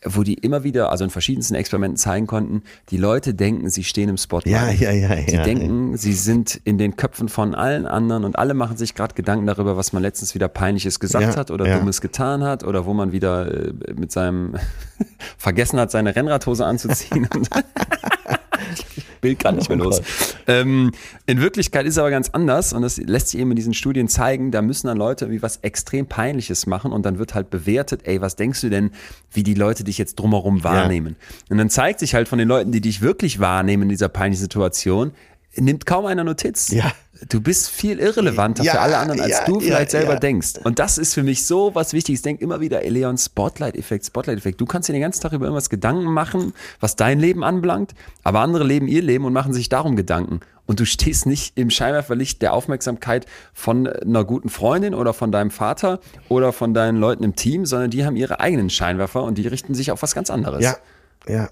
wo 0.03 0.23
die 0.23 0.33
immer 0.33 0.63
wieder, 0.63 0.89
also 0.89 1.03
in 1.03 1.09
verschiedensten 1.09 1.55
Experimenten 1.55 1.97
zeigen 1.97 2.27
konnten, 2.27 2.63
die 2.89 2.97
Leute 2.97 3.33
denken, 3.33 3.69
sie 3.69 3.83
stehen 3.83 4.09
im 4.09 4.17
Spotlight. 4.17 4.79
Ja, 4.79 4.91
ja, 4.91 4.91
ja. 4.91 5.27
Sie 5.27 5.35
ja, 5.35 5.43
denken, 5.43 5.91
ja. 5.91 5.97
sie 5.97 6.13
sind 6.13 6.59
in 6.63 6.77
den 6.77 6.95
Köpfen 6.95 7.29
von 7.29 7.53
allen 7.53 7.85
anderen 7.85 8.23
und 8.23 8.37
alle 8.37 8.53
machen 8.53 8.77
sich 8.77 8.95
gerade 8.95 9.13
Gedanken 9.13 9.45
darüber, 9.45 9.77
was 9.77 9.93
man 9.93 10.01
letztens 10.01 10.33
wieder 10.33 10.47
Peinliches 10.47 10.99
gesagt 10.99 11.33
ja, 11.33 11.35
hat 11.35 11.51
oder 11.51 11.77
Dummes 11.77 12.01
getan 12.01 12.43
hat 12.43 12.63
oder 12.63 12.85
wo 12.85 12.93
man 12.93 13.11
wieder 13.11 13.69
äh, 13.69 13.73
mit 13.93 14.11
seinem 14.11 14.55
vergessen 15.37 15.79
hat, 15.79 15.91
seine 15.91 16.15
Rennradhose 16.15 16.65
anzuziehen. 16.65 17.27
Bild 19.21 19.39
gar 19.39 19.51
nicht 19.51 19.69
mehr 19.69 19.79
oh 19.79 19.83
los. 19.83 20.01
Ähm, 20.47 20.91
in 21.27 21.39
Wirklichkeit 21.39 21.85
ist 21.85 21.93
es 21.93 21.97
aber 21.97 22.09
ganz 22.09 22.29
anders 22.29 22.73
und 22.73 22.81
das 22.81 22.97
lässt 22.97 23.29
sich 23.29 23.39
eben 23.39 23.51
in 23.51 23.55
diesen 23.55 23.73
Studien 23.73 24.07
zeigen, 24.07 24.51
da 24.51 24.61
müssen 24.61 24.87
dann 24.87 24.97
Leute 24.97 25.25
irgendwie 25.25 25.41
was 25.41 25.57
extrem 25.57 26.07
Peinliches 26.07 26.65
machen 26.65 26.91
und 26.91 27.05
dann 27.05 27.19
wird 27.19 27.35
halt 27.35 27.49
bewertet, 27.49 28.01
ey, 28.03 28.19
was 28.21 28.35
denkst 28.35 28.61
du 28.61 28.69
denn, 28.69 28.91
wie 29.31 29.43
die 29.43 29.53
Leute 29.53 29.83
dich 29.83 29.97
jetzt 29.97 30.15
drumherum 30.15 30.63
wahrnehmen? 30.63 31.15
Ja. 31.19 31.51
Und 31.51 31.57
dann 31.59 31.69
zeigt 31.69 31.99
sich 31.99 32.15
halt 32.15 32.27
von 32.27 32.39
den 32.39 32.47
Leuten, 32.47 32.71
die 32.71 32.81
dich 32.81 33.01
wirklich 33.01 33.39
wahrnehmen 33.39 33.83
in 33.83 33.89
dieser 33.89 34.09
peinlichen 34.09 34.41
Situation, 34.41 35.11
nimmt 35.55 35.85
kaum 35.85 36.05
einer 36.05 36.23
Notiz. 36.23 36.69
Ja. 36.69 36.91
Du 37.29 37.39
bist 37.39 37.69
viel 37.69 37.99
irrelevanter 37.99 38.63
ja, 38.63 38.73
für 38.73 38.81
alle 38.81 38.97
anderen, 38.97 39.21
als 39.21 39.31
ja, 39.31 39.45
du 39.45 39.59
vielleicht 39.59 39.91
selber 39.91 40.15
denkst. 40.15 40.53
Und 40.63 40.79
das 40.79 40.97
ist 40.97 41.13
für 41.13 41.21
mich 41.21 41.45
so 41.45 41.75
was 41.75 41.93
Wichtiges. 41.93 42.23
Denk 42.23 42.41
immer 42.41 42.61
wieder, 42.61 42.81
Eleon, 42.81 43.17
Spotlight-Effekt, 43.17 44.07
Spotlight-Effekt. 44.07 44.59
Du 44.59 44.65
kannst 44.65 44.89
dir 44.89 44.93
den 44.93 45.03
ganzen 45.03 45.21
Tag 45.21 45.33
über 45.33 45.45
irgendwas 45.45 45.69
Gedanken 45.69 46.11
machen, 46.11 46.53
was 46.79 46.95
dein 46.95 47.19
Leben 47.19 47.43
anbelangt, 47.43 47.93
aber 48.23 48.39
andere 48.39 48.63
leben 48.63 48.87
ihr 48.87 49.03
Leben 49.03 49.25
und 49.25 49.33
machen 49.33 49.53
sich 49.53 49.69
darum 49.69 49.95
Gedanken. 49.95 50.39
Und 50.65 50.79
du 50.79 50.85
stehst 50.85 51.27
nicht 51.27 51.57
im 51.57 51.69
Scheinwerferlicht 51.69 52.41
der 52.41 52.53
Aufmerksamkeit 52.53 53.27
von 53.53 53.87
einer 53.87 54.23
guten 54.23 54.49
Freundin 54.49 54.95
oder 54.95 55.13
von 55.13 55.31
deinem 55.31 55.51
Vater 55.51 55.99
oder 56.27 56.53
von 56.53 56.73
deinen 56.73 56.97
Leuten 56.97 57.23
im 57.23 57.35
Team, 57.35 57.65
sondern 57.65 57.91
die 57.91 58.05
haben 58.05 58.15
ihre 58.15 58.39
eigenen 58.39 58.69
Scheinwerfer 58.69 59.21
und 59.23 59.37
die 59.37 59.47
richten 59.47 59.75
sich 59.75 59.91
auf 59.91 60.01
was 60.01 60.15
ganz 60.15 60.31
anderes. 60.31 60.63
Ja, 60.63 60.77
ja. 61.27 61.49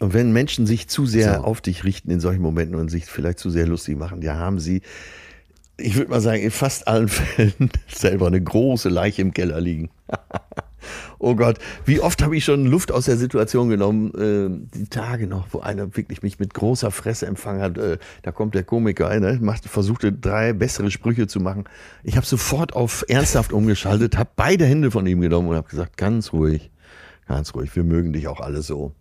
Und 0.00 0.12
wenn 0.12 0.32
Menschen 0.32 0.66
sich 0.66 0.88
zu 0.88 1.06
sehr 1.06 1.36
so. 1.36 1.40
auf 1.42 1.60
dich 1.60 1.84
richten 1.84 2.10
in 2.10 2.20
solchen 2.20 2.42
Momenten 2.42 2.76
und 2.76 2.90
sich 2.90 3.06
vielleicht 3.06 3.38
zu 3.38 3.50
sehr 3.50 3.66
lustig 3.66 3.96
machen, 3.96 4.22
ja, 4.22 4.34
haben 4.34 4.58
sie, 4.58 4.82
ich 5.76 5.96
würde 5.96 6.10
mal 6.10 6.20
sagen, 6.20 6.42
in 6.42 6.50
fast 6.50 6.88
allen 6.88 7.08
Fällen 7.08 7.70
selber 7.88 8.26
eine 8.26 8.42
große 8.42 8.88
Leiche 8.88 9.22
im 9.22 9.32
Keller 9.32 9.60
liegen. 9.60 9.90
Oh 11.18 11.34
Gott, 11.34 11.58
wie 11.86 12.00
oft 12.00 12.22
habe 12.22 12.36
ich 12.36 12.44
schon 12.44 12.66
Luft 12.66 12.92
aus 12.92 13.06
der 13.06 13.16
Situation 13.16 13.70
genommen, 13.70 14.12
äh, 14.14 14.78
die 14.78 14.88
Tage 14.88 15.26
noch, 15.26 15.46
wo 15.52 15.60
einer 15.60 15.96
wirklich 15.96 16.22
mich 16.22 16.38
mit 16.38 16.52
großer 16.52 16.90
Fresse 16.90 17.26
empfangen 17.26 17.62
hat. 17.62 17.78
Äh, 17.78 17.96
da 18.20 18.32
kommt 18.32 18.54
der 18.54 18.62
Komiker, 18.62 19.08
einer 19.08 19.32
macht, 19.40 19.64
versuchte 19.64 20.12
drei 20.12 20.52
bessere 20.52 20.90
Sprüche 20.90 21.26
zu 21.26 21.40
machen. 21.40 21.64
Ich 22.02 22.16
habe 22.16 22.26
sofort 22.26 22.74
auf 22.74 23.06
ernsthaft 23.08 23.54
umgeschaltet, 23.54 24.18
habe 24.18 24.30
beide 24.36 24.66
Hände 24.66 24.90
von 24.90 25.06
ihm 25.06 25.22
genommen 25.22 25.48
und 25.48 25.56
habe 25.56 25.68
gesagt, 25.68 25.96
ganz 25.96 26.32
ruhig, 26.34 26.70
ganz 27.26 27.54
ruhig, 27.54 27.74
wir 27.74 27.84
mögen 27.84 28.12
dich 28.12 28.28
auch 28.28 28.40
alle 28.40 28.60
so. 28.60 28.92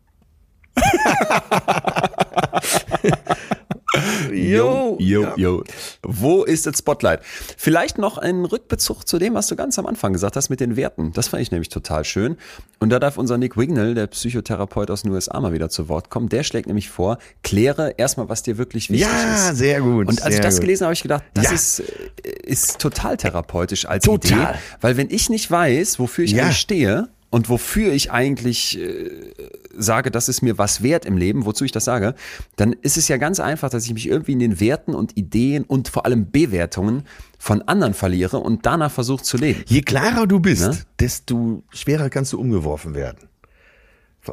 Jo, 4.32 4.97
jo, 4.99 5.34
jo. 5.36 5.63
Wo 6.01 6.43
ist 6.43 6.65
das 6.65 6.80
Spotlight? 6.80 7.21
Vielleicht 7.57 7.97
noch 7.97 8.17
ein 8.17 8.45
Rückbezug 8.45 9.07
zu 9.07 9.19
dem, 9.19 9.36
was 9.36 9.47
du 9.47 9.55
ganz 9.55 9.78
am 9.78 9.86
Anfang 9.86 10.13
gesagt 10.13 10.36
hast 10.36 10.49
mit 10.49 10.59
den 10.59 10.76
Werten. 10.76 11.11
Das 11.13 11.28
fand 11.28 11.43
ich 11.43 11.51
nämlich 11.51 11.69
total 11.69 12.03
schön. 12.03 12.38
Und 12.80 12.89
da 12.89 12.99
darf 12.99 13.17
unser 13.17 13.38
Nick 13.38 13.55
Wignell, 13.57 13.93
der 13.93 14.07
Psychotherapeut 14.07 14.89
aus 14.89 15.03
den 15.03 15.11
USA, 15.11 15.39
mal 15.39 15.53
wieder 15.53 15.69
zu 15.69 15.89
Wort 15.89 16.09
kommen. 16.09 16.30
Der 16.30 16.43
schlägt 16.43 16.67
nämlich 16.67 16.89
vor, 16.89 17.17
kläre 17.43 17.93
erstmal, 17.97 18.30
was 18.30 18.43
dir 18.43 18.57
wirklich 18.57 18.89
wichtig 18.89 19.07
ja, 19.07 19.36
ist. 19.36 19.47
Ja, 19.47 19.55
sehr 19.55 19.82
gut. 19.82 20.07
Und 20.07 20.24
als 20.24 20.36
ich 20.36 20.41
das 20.41 20.55
gut. 20.55 20.61
gelesen 20.61 20.82
habe, 20.82 20.88
habe 20.88 20.93
ich 20.95 21.03
gedacht, 21.03 21.24
das 21.34 21.45
ja. 21.45 21.51
ist, 21.51 21.80
äh, 21.80 22.30
ist 22.43 22.80
total 22.80 23.17
therapeutisch 23.17 23.86
als 23.86 24.05
total. 24.05 24.39
Idee. 24.39 24.59
Weil 24.82 24.97
wenn 24.97 25.09
ich 25.11 25.30
nicht 25.30 25.49
weiß, 25.49 25.99
wofür 25.99 26.26
ich 26.26 26.32
ja. 26.32 26.51
stehe, 26.51 27.09
und 27.34 27.49
wofür 27.49 27.91
ich 27.93 28.11
eigentlich 28.11 28.79
äh, 28.79 29.09
sage, 29.75 30.11
das 30.11 30.29
ist 30.29 30.43
mir 30.43 30.59
was 30.59 30.84
wert 30.84 31.03
im 31.03 31.17
Leben, 31.17 31.45
wozu 31.45 31.65
ich 31.65 31.71
das 31.71 31.84
sage, 31.84 32.13
dann 32.57 32.73
ist 32.73 32.95
es 32.95 33.07
ja 33.07 33.17
ganz 33.17 33.39
einfach, 33.39 33.71
dass 33.71 33.86
ich 33.86 33.93
mich 33.95 34.07
irgendwie 34.07 34.34
in 34.34 34.39
den 34.39 34.59
Werten 34.59 34.93
und 34.93 35.17
Ideen 35.17 35.63
und 35.63 35.88
vor 35.88 36.05
allem 36.05 36.29
Bewertungen 36.29 37.07
von 37.39 37.63
anderen 37.63 37.95
verliere 37.95 38.38
und 38.38 38.67
danach 38.67 38.91
versuche 38.91 39.23
zu 39.23 39.38
leben. 39.38 39.63
Je 39.65 39.81
klarer 39.81 40.27
du 40.27 40.39
bist, 40.39 40.61
ne? 40.61 40.77
desto 40.99 41.63
schwerer 41.71 42.11
kannst 42.11 42.34
du 42.34 42.39
umgeworfen 42.39 42.93
werden. 42.93 43.27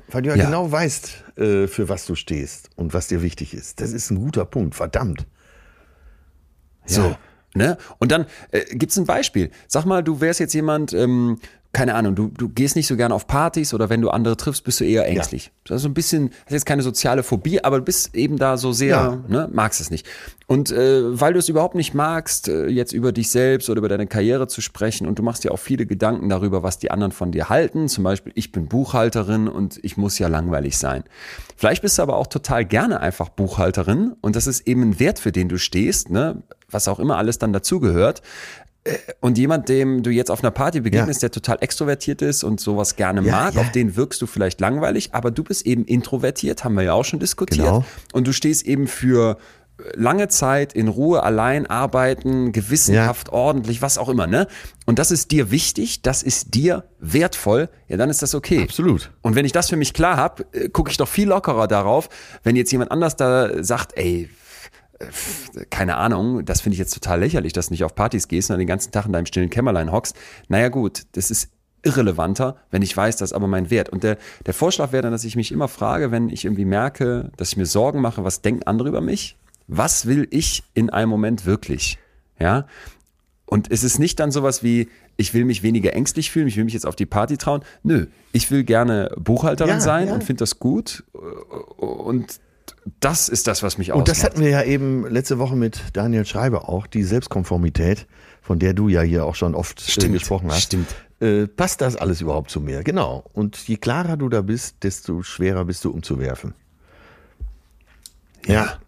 Weil 0.08 0.20
du 0.20 0.28
ja, 0.28 0.36
ja. 0.36 0.44
genau 0.44 0.70
weißt, 0.70 1.24
äh, 1.38 1.68
für 1.68 1.88
was 1.88 2.04
du 2.04 2.14
stehst 2.14 2.68
und 2.76 2.92
was 2.92 3.06
dir 3.06 3.22
wichtig 3.22 3.54
ist. 3.54 3.80
Das 3.80 3.92
ist 3.92 4.10
ein 4.10 4.18
guter 4.18 4.44
Punkt, 4.44 4.74
verdammt. 4.74 5.26
Ja. 6.86 6.94
So. 6.94 7.16
Ne? 7.54 7.78
Und 7.98 8.12
dann 8.12 8.26
äh, 8.52 8.60
gibt 8.76 8.92
es 8.92 8.98
ein 8.98 9.06
Beispiel. 9.06 9.50
Sag 9.66 9.84
mal, 9.84 10.04
du 10.04 10.20
wärst 10.20 10.38
jetzt 10.38 10.52
jemand, 10.52 10.92
ähm, 10.92 11.38
keine 11.72 11.94
Ahnung, 11.94 12.16
du, 12.16 12.28
du 12.28 12.48
gehst 12.48 12.74
nicht 12.74 12.88
so 12.88 12.96
gerne 12.96 13.14
auf 13.14 13.28
Partys 13.28 13.72
oder 13.72 13.88
wenn 13.88 14.00
du 14.00 14.10
andere 14.10 14.36
triffst, 14.36 14.64
bist 14.64 14.80
du 14.80 14.84
eher 14.84 15.06
ängstlich. 15.06 15.46
Ja. 15.46 15.50
Das 15.66 15.76
ist 15.76 15.82
so 15.82 15.88
ein 15.88 15.94
bisschen, 15.94 16.30
hast 16.44 16.52
jetzt 16.52 16.66
keine 16.66 16.82
soziale 16.82 17.22
Phobie, 17.22 17.62
aber 17.62 17.78
du 17.78 17.84
bist 17.84 18.14
eben 18.16 18.38
da 18.38 18.56
so 18.56 18.72
sehr, 18.72 18.96
ja. 18.96 19.24
ne, 19.28 19.48
magst 19.52 19.80
es 19.80 19.88
nicht. 19.88 20.04
Und 20.48 20.72
äh, 20.72 21.20
weil 21.20 21.32
du 21.32 21.38
es 21.38 21.48
überhaupt 21.48 21.76
nicht 21.76 21.94
magst, 21.94 22.48
äh, 22.48 22.66
jetzt 22.66 22.92
über 22.92 23.12
dich 23.12 23.30
selbst 23.30 23.70
oder 23.70 23.78
über 23.78 23.88
deine 23.88 24.08
Karriere 24.08 24.48
zu 24.48 24.60
sprechen 24.60 25.06
und 25.06 25.20
du 25.20 25.22
machst 25.22 25.44
dir 25.44 25.52
auch 25.52 25.60
viele 25.60 25.86
Gedanken 25.86 26.28
darüber, 26.28 26.64
was 26.64 26.80
die 26.80 26.90
anderen 26.90 27.12
von 27.12 27.30
dir 27.30 27.48
halten. 27.48 27.88
Zum 27.88 28.02
Beispiel, 28.02 28.32
ich 28.34 28.50
bin 28.50 28.66
Buchhalterin 28.66 29.46
und 29.46 29.78
ich 29.84 29.96
muss 29.96 30.18
ja 30.18 30.26
langweilig 30.26 30.76
sein. 30.76 31.04
Vielleicht 31.56 31.82
bist 31.82 31.98
du 31.98 32.02
aber 32.02 32.16
auch 32.16 32.26
total 32.26 32.64
gerne 32.64 32.98
einfach 32.98 33.28
Buchhalterin 33.28 34.16
und 34.20 34.34
das 34.34 34.48
ist 34.48 34.66
eben 34.66 34.82
ein 34.82 34.98
Wert, 34.98 35.20
für 35.20 35.30
den 35.30 35.48
du 35.48 35.56
stehst, 35.56 36.10
ne? 36.10 36.42
was 36.72 36.88
auch 36.88 36.98
immer 36.98 37.16
alles 37.16 37.38
dann 37.38 37.52
dazugehört. 37.52 38.22
Äh, 38.84 38.96
und 39.20 39.38
jemand, 39.38 39.68
dem 39.68 40.02
du 40.02 40.10
jetzt 40.10 40.30
auf 40.30 40.42
einer 40.42 40.50
Party 40.50 40.80
begegnest, 40.80 41.22
ja. 41.22 41.28
der 41.28 41.32
total 41.32 41.58
extrovertiert 41.60 42.22
ist 42.22 42.44
und 42.44 42.60
sowas 42.60 42.96
gerne 42.96 43.22
ja, 43.22 43.32
mag, 43.32 43.54
ja. 43.54 43.60
auf 43.60 43.72
den 43.72 43.96
wirkst 43.96 44.20
du 44.22 44.26
vielleicht 44.26 44.60
langweilig, 44.60 45.10
aber 45.12 45.30
du 45.30 45.44
bist 45.44 45.66
eben 45.66 45.84
introvertiert, 45.84 46.64
haben 46.64 46.74
wir 46.74 46.82
ja 46.82 46.92
auch 46.92 47.04
schon 47.04 47.20
diskutiert. 47.20 47.66
Genau. 47.66 47.84
Und 48.12 48.26
du 48.26 48.32
stehst 48.32 48.66
eben 48.66 48.86
für 48.86 49.38
lange 49.94 50.28
Zeit 50.28 50.72
in 50.72 50.88
Ruhe 50.88 51.22
allein 51.22 51.66
arbeiten, 51.66 52.52
gewissenhaft, 52.52 53.30
ordentlich, 53.30 53.82
was 53.82 53.98
auch 53.98 54.08
immer, 54.08 54.26
ne? 54.26 54.46
Und 54.86 54.98
das 54.98 55.10
ist 55.10 55.30
dir 55.30 55.50
wichtig, 55.50 56.02
das 56.02 56.22
ist 56.22 56.54
dir 56.54 56.84
wertvoll, 56.98 57.68
ja, 57.88 57.96
dann 57.96 58.10
ist 58.10 58.22
das 58.22 58.34
okay. 58.34 58.62
Absolut. 58.62 59.10
Und 59.22 59.34
wenn 59.34 59.44
ich 59.44 59.52
das 59.52 59.68
für 59.68 59.76
mich 59.76 59.94
klar 59.94 60.16
habe, 60.16 60.44
äh, 60.52 60.68
gucke 60.68 60.90
ich 60.90 60.96
doch 60.96 61.08
viel 61.08 61.28
lockerer 61.28 61.68
darauf, 61.68 62.08
wenn 62.42 62.56
jetzt 62.56 62.72
jemand 62.72 62.90
anders 62.90 63.16
da 63.16 63.62
sagt, 63.62 63.96
ey, 63.96 64.28
keine 65.70 65.96
Ahnung, 65.96 66.44
das 66.44 66.60
finde 66.60 66.74
ich 66.74 66.78
jetzt 66.78 66.92
total 66.92 67.20
lächerlich, 67.20 67.52
dass 67.52 67.68
du 67.68 67.72
nicht 67.72 67.84
auf 67.84 67.94
Partys 67.94 68.28
gehst, 68.28 68.48
sondern 68.48 68.60
den 68.60 68.68
ganzen 68.68 68.92
Tag 68.92 69.06
in 69.06 69.12
deinem 69.12 69.26
stillen 69.26 69.50
Kämmerlein 69.50 69.92
hockst. 69.92 70.16
Naja 70.48 70.68
gut, 70.68 71.04
das 71.12 71.30
ist 71.30 71.50
irrelevanter, 71.82 72.56
wenn 72.70 72.82
ich 72.82 72.94
weiß, 72.94 73.16
das 73.16 73.30
ist 73.30 73.34
aber 73.34 73.46
mein 73.46 73.70
Wert. 73.70 73.88
Und 73.88 74.02
der, 74.02 74.18
der 74.44 74.54
Vorschlag 74.54 74.92
wäre 74.92 75.02
dann, 75.02 75.12
dass 75.12 75.24
ich 75.24 75.36
mich 75.36 75.52
immer 75.52 75.68
frage, 75.68 76.10
wenn 76.10 76.28
ich 76.28 76.44
irgendwie 76.44 76.66
merke, 76.66 77.30
dass 77.36 77.52
ich 77.52 77.56
mir 77.56 77.66
Sorgen 77.66 78.00
mache, 78.00 78.24
was 78.24 78.42
denken 78.42 78.64
andere 78.64 78.88
über 78.88 79.00
mich? 79.00 79.36
Was 79.66 80.06
will 80.06 80.26
ich 80.30 80.64
in 80.74 80.90
einem 80.90 81.08
Moment 81.08 81.46
wirklich? 81.46 81.98
Ja. 82.38 82.66
Und 83.46 83.70
es 83.70 83.82
ist 83.82 83.98
nicht 83.98 84.20
dann 84.20 84.30
sowas 84.30 84.62
wie, 84.62 84.88
ich 85.16 85.32
will 85.32 85.44
mich 85.44 85.62
weniger 85.62 85.94
ängstlich 85.94 86.30
fühlen, 86.30 86.48
ich 86.48 86.56
will 86.56 86.64
mich 86.64 86.74
jetzt 86.74 86.86
auf 86.86 86.96
die 86.96 87.06
Party 87.06 87.36
trauen. 87.36 87.62
Nö, 87.82 88.06
ich 88.32 88.50
will 88.50 88.64
gerne 88.64 89.14
Buchhalterin 89.18 89.74
ja, 89.74 89.80
sein 89.80 90.08
ja. 90.08 90.14
und 90.14 90.24
finde 90.24 90.40
das 90.40 90.58
gut. 90.58 91.04
Und 91.76 92.40
das 93.00 93.28
ist 93.28 93.46
das, 93.46 93.62
was 93.62 93.78
mich 93.78 93.92
ausmacht. 93.92 94.00
Und 94.00 94.08
das 94.08 94.24
hatten 94.24 94.40
wir 94.40 94.50
ja 94.50 94.62
eben 94.62 95.06
letzte 95.06 95.38
Woche 95.38 95.56
mit 95.56 95.80
Daniel 95.92 96.24
Schreiber 96.24 96.68
auch, 96.68 96.86
die 96.86 97.02
Selbstkonformität, 97.02 98.06
von 98.42 98.58
der 98.58 98.74
du 98.74 98.88
ja 98.88 99.02
hier 99.02 99.24
auch 99.24 99.34
schon 99.34 99.54
oft 99.54 99.80
äh, 99.80 99.90
stimmt, 99.90 100.14
gesprochen 100.14 100.50
hast. 100.50 100.62
Stimmt. 100.62 100.88
Äh, 101.20 101.46
passt 101.46 101.80
das 101.80 101.96
alles 101.96 102.20
überhaupt 102.20 102.50
zu 102.50 102.60
mir? 102.60 102.82
Genau. 102.82 103.24
Und 103.32 103.56
je 103.68 103.76
klarer 103.76 104.16
du 104.16 104.28
da 104.28 104.42
bist, 104.42 104.76
desto 104.82 105.22
schwerer 105.22 105.64
bist 105.64 105.84
du 105.84 105.90
umzuwerfen. 105.90 106.54
Ja. 108.46 108.78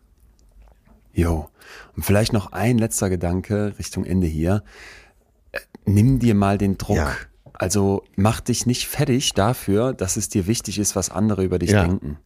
Jo. 1.13 1.51
Und 1.95 2.05
vielleicht 2.05 2.33
noch 2.33 2.53
ein 2.53 2.79
letzter 2.79 3.11
Gedanke 3.11 3.75
Richtung 3.79 4.05
Ende 4.05 4.27
hier. 4.27 4.65
Äh, 5.53 5.59
nimm 5.85 6.19
dir 6.19 6.35
mal 6.35 6.57
den 6.57 6.79
Druck. 6.79 6.97
Ja. 6.97 7.15
Also 7.53 8.03
mach 8.17 8.41
dich 8.41 8.65
nicht 8.65 8.89
fertig 8.89 9.35
dafür, 9.35 9.93
dass 9.93 10.17
es 10.17 10.29
dir 10.29 10.47
wichtig 10.47 10.79
ist, 10.79 10.97
was 10.97 11.11
andere 11.11 11.45
über 11.45 11.59
dich 11.59 11.71
ja. 11.71 11.85
denken 11.85 12.17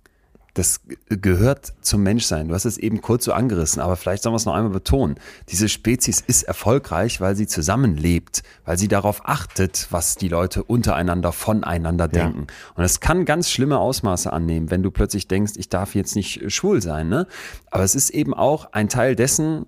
das 0.57 0.81
gehört 1.11 1.75
zum 1.83 2.03
Menschsein. 2.03 2.49
Du 2.49 2.55
hast 2.55 2.65
es 2.65 2.79
eben 2.79 3.03
kurz 3.03 3.27
so 3.27 3.35
angerissen, 3.35 3.83
aber 3.83 3.95
vielleicht 3.95 4.23
sollen 4.23 4.33
wir 4.33 4.39
es 4.39 4.47
noch 4.47 4.55
einmal 4.55 4.73
betonen. 4.73 5.17
Diese 5.51 5.69
Spezies 5.69 6.23
ist 6.27 6.45
erfolgreich, 6.45 7.21
weil 7.21 7.37
sie 7.37 7.47
zusammenlebt, 7.47 8.43
weil 8.65 8.79
sie 8.79 8.89
darauf 8.89 9.29
achtet, 9.29 9.87
was 9.91 10.17
die 10.17 10.29
Leute 10.29 10.65
untereinander 10.65 11.33
voneinander 11.33 12.09
denken. 12.09 12.47
Ja. 12.49 12.73
Und 12.75 12.85
es 12.85 13.01
kann 13.01 13.27
ganz 13.27 13.51
schlimme 13.51 13.79
Ausmaße 13.79 14.33
annehmen, 14.33 14.71
wenn 14.71 14.83
du 14.83 14.91
plötzlich 14.91 15.29
denkst, 15.29 15.53
ich 15.57 15.69
darf 15.69 15.95
jetzt 15.95 16.17
nicht 16.17 16.51
schwul 16.51 16.81
sein. 16.81 17.11
Ne? 17.11 17.27
Aber 17.71 17.85
es 17.85 17.95
ist 17.95 18.09
eben 18.09 18.33
auch 18.33 18.73
ein 18.73 18.89
Teil 18.89 19.15
dessen, 19.15 19.67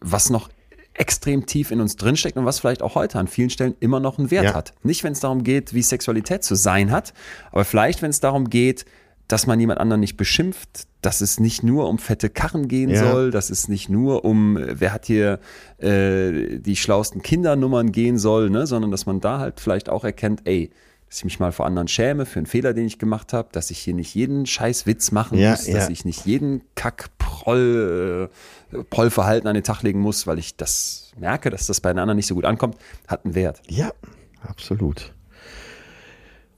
was 0.00 0.28
noch 0.28 0.50
extrem 0.92 1.46
tief 1.46 1.70
in 1.70 1.80
uns 1.80 1.96
drinsteckt 1.96 2.36
und 2.36 2.44
was 2.44 2.60
vielleicht 2.60 2.82
auch 2.82 2.94
heute 2.94 3.18
an 3.18 3.26
vielen 3.26 3.48
Stellen 3.48 3.74
immer 3.80 4.00
noch 4.00 4.18
einen 4.18 4.30
Wert 4.30 4.44
ja. 4.44 4.54
hat. 4.54 4.74
Nicht, 4.82 5.02
wenn 5.02 5.12
es 5.12 5.20
darum 5.20 5.44
geht, 5.44 5.72
wie 5.72 5.82
Sexualität 5.82 6.44
zu 6.44 6.54
sein 6.56 6.90
hat, 6.90 7.14
aber 7.52 7.64
vielleicht, 7.64 8.02
wenn 8.02 8.10
es 8.10 8.20
darum 8.20 8.50
geht, 8.50 8.84
dass 9.28 9.46
man 9.46 9.58
jemand 9.58 9.80
anderen 9.80 10.00
nicht 10.00 10.16
beschimpft, 10.16 10.86
dass 11.02 11.20
es 11.20 11.40
nicht 11.40 11.62
nur 11.62 11.88
um 11.88 11.98
fette 11.98 12.30
Karren 12.30 12.68
gehen 12.68 12.90
ja. 12.90 13.10
soll, 13.10 13.30
dass 13.30 13.50
es 13.50 13.68
nicht 13.68 13.88
nur 13.88 14.24
um, 14.24 14.58
wer 14.58 14.92
hat 14.92 15.06
hier 15.06 15.40
äh, 15.78 16.58
die 16.58 16.76
schlauesten 16.76 17.22
Kindernummern 17.22 17.92
gehen 17.92 18.18
soll, 18.18 18.50
ne? 18.50 18.66
sondern 18.66 18.90
dass 18.90 19.06
man 19.06 19.20
da 19.20 19.38
halt 19.38 19.60
vielleicht 19.60 19.88
auch 19.88 20.04
erkennt, 20.04 20.42
ey, 20.44 20.70
dass 21.08 21.18
ich 21.18 21.24
mich 21.24 21.38
mal 21.38 21.52
vor 21.52 21.66
anderen 21.66 21.88
schäme 21.88 22.26
für 22.26 22.40
einen 22.40 22.46
Fehler, 22.46 22.74
den 22.74 22.86
ich 22.86 22.98
gemacht 22.98 23.32
habe, 23.32 23.48
dass 23.52 23.70
ich 23.70 23.78
hier 23.78 23.94
nicht 23.94 24.14
jeden 24.14 24.46
scheiß 24.46 24.86
Witz 24.86 25.12
machen 25.12 25.38
ja, 25.38 25.52
muss, 25.52 25.66
ja. 25.66 25.74
dass 25.74 25.88
ich 25.88 26.04
nicht 26.04 26.26
jeden 26.26 26.62
Kack-Proll, 26.74 28.30
äh, 28.72 28.82
Prollverhalten 28.90 29.48
an 29.48 29.54
den 29.54 29.64
Tag 29.64 29.82
legen 29.82 30.00
muss, 30.00 30.26
weil 30.26 30.38
ich 30.38 30.56
das 30.56 31.12
merke, 31.16 31.50
dass 31.50 31.66
das 31.66 31.80
bei 31.80 31.92
den 31.92 32.00
anderen 32.00 32.16
nicht 32.16 32.26
so 32.26 32.34
gut 32.34 32.44
ankommt, 32.44 32.76
hat 33.06 33.24
einen 33.24 33.34
Wert. 33.34 33.62
Ja, 33.68 33.92
absolut. 34.42 35.12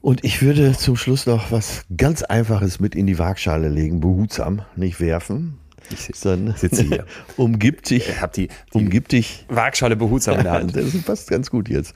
Und 0.00 0.24
ich 0.24 0.42
würde 0.42 0.72
zum 0.72 0.96
Schluss 0.96 1.26
noch 1.26 1.50
was 1.50 1.82
ganz 1.96 2.22
Einfaches 2.22 2.78
mit 2.80 2.94
in 2.94 3.06
die 3.06 3.18
Waagschale 3.18 3.68
legen, 3.68 4.00
behutsam, 4.00 4.62
nicht 4.76 5.00
werfen. 5.00 5.58
Ich 5.90 6.00
sitze 6.00 6.82
hier. 6.82 7.06
umgib 7.36 7.82
dich. 7.82 8.08
Ich 8.08 8.20
hab 8.20 8.32
die, 8.32 8.48
die 8.48 8.78
umgib 8.78 9.08
dich. 9.08 9.44
Waagschale 9.48 9.96
behutsam 9.96 10.38
in 10.38 10.44
der 10.44 10.52
Hand. 10.52 10.76
Das 10.76 11.02
passt 11.02 11.30
ganz 11.30 11.50
gut 11.50 11.68
jetzt. 11.68 11.94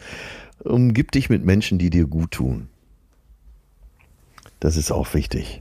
Umgib 0.61 1.13
dich 1.13 1.29
mit 1.29 1.45
Menschen, 1.45 1.79
die 1.79 1.91
dir 1.91 2.07
gut 2.07 2.33
tun. 2.33 2.69
Das 4.61 4.77
ist 4.77 4.91
auch 4.91 5.13
wichtig. 5.15 5.61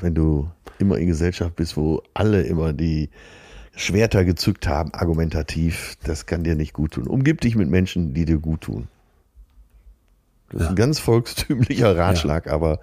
Wenn 0.00 0.14
du 0.14 0.50
immer 0.78 0.98
in 0.98 1.06
Gesellschaft 1.06 1.56
bist, 1.56 1.76
wo 1.76 2.02
alle 2.14 2.42
immer 2.42 2.72
die 2.72 3.10
Schwerter 3.74 4.24
gezückt 4.24 4.66
haben, 4.66 4.92
argumentativ, 4.92 5.94
das 6.04 6.26
kann 6.26 6.44
dir 6.44 6.54
nicht 6.54 6.72
gut 6.72 6.92
tun. 6.92 7.06
Umgib 7.06 7.40
dich 7.40 7.56
mit 7.56 7.70
Menschen, 7.70 8.12
die 8.12 8.24
dir 8.24 8.38
gut 8.38 8.62
tun. 8.62 8.88
Das 10.50 10.62
ist 10.62 10.68
ein 10.68 10.76
ganz 10.76 10.98
volkstümlicher 10.98 11.96
Ratschlag, 11.96 12.46
ja. 12.46 12.52
aber. 12.52 12.80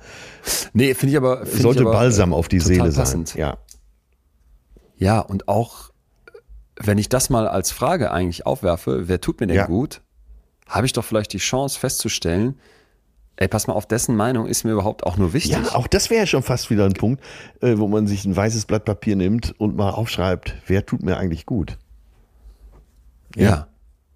Nee, 0.74 0.94
finde 0.94 1.12
ich 1.12 1.18
aber. 1.18 1.46
Find 1.46 1.62
sollte 1.62 1.82
aber 1.82 1.92
Balsam 1.92 2.34
auf 2.34 2.48
die 2.48 2.60
Seele 2.60 2.92
passend. 2.92 3.30
sein. 3.30 3.40
Ja. 3.40 3.58
Ja, 4.96 5.20
und 5.20 5.48
auch, 5.48 5.92
wenn 6.78 6.98
ich 6.98 7.10
das 7.10 7.30
mal 7.30 7.48
als 7.48 7.72
Frage 7.72 8.12
eigentlich 8.12 8.46
aufwerfe, 8.46 9.08
wer 9.08 9.22
tut 9.22 9.40
mir 9.40 9.48
denn 9.48 9.58
ja. 9.58 9.66
gut, 9.68 10.02
habe 10.68 10.86
ich 10.86 10.94
doch 10.94 11.04
vielleicht 11.04 11.34
die 11.34 11.38
Chance 11.38 11.80
festzustellen, 11.80 12.60
ey, 13.36 13.48
pass 13.48 13.68
mal 13.68 13.74
auf, 13.74 13.86
dessen 13.86 14.16
Meinung 14.16 14.48
ist 14.48 14.64
mir 14.64 14.72
überhaupt 14.72 15.06
auch 15.06 15.18
nur 15.18 15.34
wichtig. 15.34 15.52
Ja, 15.52 15.76
auch 15.76 15.88
das 15.88 16.10
wäre 16.10 16.22
ja 16.22 16.26
schon 16.26 16.42
fast 16.42 16.70
wieder 16.70 16.86
ein 16.86 16.94
Punkt, 16.94 17.24
äh, 17.62 17.78
wo 17.78 17.88
man 17.88 18.08
sich 18.08 18.26
ein 18.26 18.36
weißes 18.36 18.66
Blatt 18.66 18.86
Papier 18.86 19.16
nimmt 19.16 19.54
und 19.60 19.76
mal 19.76 19.92
aufschreibt, 19.92 20.56
wer 20.66 20.86
tut 20.86 21.04
mir 21.04 21.18
eigentlich 21.18 21.46
gut. 21.46 21.78
Ja, 23.36 23.44
ja. 23.44 23.68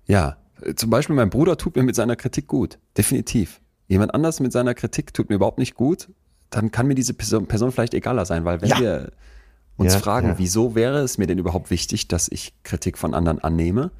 ja. 0.08 0.38
Zum 0.76 0.89
Beispiel 0.89 1.16
mein 1.16 1.30
Bruder 1.30 1.57
tut 1.57 1.76
mir 1.76 1.84
mit 1.84 1.95
seiner 1.95 2.16
Kritik 2.16 2.47
gut. 2.47 2.80
Definitiv. 2.97 3.62
jemand 3.88 4.14
anders 4.14 4.39
mit 4.39 4.51
seiner 4.51 4.74
Kritik 4.74 5.14
tut 5.14 5.30
mir 5.30 5.36
überhaupt 5.36 5.57
nicht 5.57 5.76
gut, 5.76 6.09
dann 6.49 6.72
kann 6.72 6.88
mir 6.88 6.95
diese 6.95 7.14
Person, 7.14 7.47
Person 7.47 7.72
vielleicht 7.72 7.93
egaler 7.93 8.26
sein, 8.26 8.45
weil 8.45 8.62
wenn 8.62 8.70
ja. 8.70 8.80
wir 8.80 9.12
uns 9.78 9.93
ja, 9.93 9.99
fragen, 9.99 10.28
ja. 10.30 10.38
wieso 10.38 10.76
wäre 10.76 10.99
es 10.99 11.18
mir 11.18 11.28
denn 11.28 11.39
überhaupt 11.39 11.72
wichtig, 11.72 12.07
dass 12.07 12.28
ich 12.30 12.53
Kritik 12.64 12.97
von 12.97 13.14
anderen 13.14 13.39
annehme? 13.39 13.91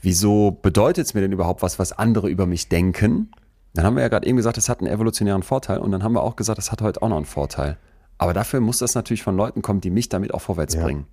Wieso 0.00 0.50
bedeutet 0.50 1.06
es 1.06 1.14
mir 1.14 1.20
denn 1.20 1.32
überhaupt 1.32 1.62
was, 1.62 1.78
was 1.78 1.92
andere 1.92 2.28
über 2.28 2.46
mich 2.46 2.68
denken? 2.68 3.30
Dann 3.74 3.84
haben 3.84 3.96
wir 3.96 4.02
ja 4.02 4.08
gerade 4.08 4.26
eben 4.26 4.36
gesagt, 4.36 4.58
es 4.58 4.68
hat 4.68 4.80
einen 4.80 4.92
evolutionären 4.92 5.42
Vorteil 5.42 5.78
und 5.78 5.92
dann 5.92 6.02
haben 6.02 6.12
wir 6.14 6.22
auch 6.22 6.36
gesagt, 6.36 6.58
es 6.58 6.72
hat 6.72 6.82
heute 6.82 7.02
auch 7.02 7.08
noch 7.08 7.16
einen 7.16 7.26
Vorteil. 7.26 7.78
Aber 8.18 8.34
dafür 8.34 8.60
muss 8.60 8.78
das 8.78 8.94
natürlich 8.94 9.22
von 9.22 9.36
Leuten 9.36 9.62
kommen, 9.62 9.80
die 9.80 9.90
mich 9.90 10.08
damit 10.08 10.34
auch 10.34 10.40
vorwärts 10.40 10.74
ja. 10.74 10.84
bringen. 10.84 11.06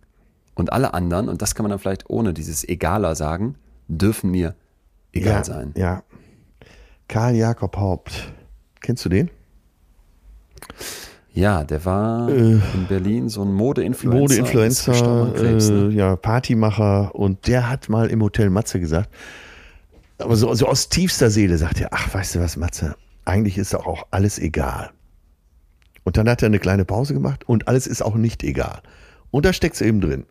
Und 0.55 0.73
alle 0.73 0.93
anderen, 0.93 1.30
und 1.30 1.41
das 1.41 1.55
kann 1.55 1.63
man 1.63 1.69
dann 1.69 1.80
vielleicht 1.80 2.09
ohne 2.09 2.34
dieses 2.34 2.67
Egaler 2.67 3.15
sagen, 3.15 3.55
dürfen 3.88 4.32
mir 4.32 4.55
egal 5.14 5.34
ja, 5.34 5.43
sein. 5.43 5.74
Ja. 5.76 6.03
Karl 7.07 7.36
Jakob 7.36 7.76
Haupt. 7.78 8.34
Kennst 8.82 9.05
du 9.05 9.10
den? 9.10 9.30
Ja, 11.34 11.64
der 11.64 11.86
war 11.86 12.30
äh, 12.30 12.60
in 12.74 12.86
Berlin 12.88 13.30
so 13.30 13.43
ein 13.43 13.53
Mode-Influencer. 13.53 14.20
Mode-Influencer, 14.20 15.36
äh, 15.36 15.88
ne? 15.88 15.93
ja, 15.93 16.16
Partymacher. 16.16 17.14
Und 17.16 17.47
der 17.47 17.70
hat 17.70 17.88
mal 17.89 18.10
im 18.10 18.22
Hotel 18.22 18.49
Matze 18.49 18.80
gesagt, 18.80 19.10
aber 20.18 20.36
so, 20.36 20.53
so 20.53 20.68
aus 20.68 20.89
tiefster 20.89 21.30
Seele 21.30 21.57
sagt 21.57 21.80
er, 21.80 21.89
ach, 21.91 22.14
weißt 22.14 22.36
du 22.36 22.39
was, 22.41 22.57
Matze, 22.57 22.95
eigentlich 23.26 23.57
ist 23.57 23.74
doch 23.74 23.86
auch 23.86 24.07
alles 24.12 24.38
egal. 24.38 24.91
Und 26.03 26.18
dann 26.18 26.28
hat 26.28 26.41
er 26.41 26.47
eine 26.47 26.60
kleine 26.60 26.86
Pause 26.86 27.14
gemacht 27.14 27.47
und 27.47 27.68
alles 27.68 27.88
ist 27.88 28.01
auch 28.01 28.16
nicht 28.16 28.43
egal. 28.43 28.82
Und 29.32 29.45
da 29.45 29.53
steckt 29.53 29.76
es 29.76 29.82
eben 29.82 30.01
drin. 30.01 30.26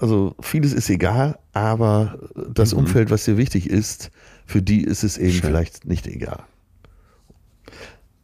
Also 0.00 0.34
vieles 0.40 0.72
ist 0.72 0.88
egal, 0.90 1.38
aber 1.52 2.18
das 2.52 2.72
mhm. 2.72 2.80
Umfeld, 2.80 3.10
was 3.10 3.24
dir 3.24 3.36
wichtig 3.36 3.68
ist, 3.68 4.10
für 4.46 4.62
die 4.62 4.84
ist 4.84 5.02
es 5.02 5.18
eben 5.18 5.32
Schön. 5.32 5.42
vielleicht 5.42 5.86
nicht 5.86 6.06
egal. 6.06 6.44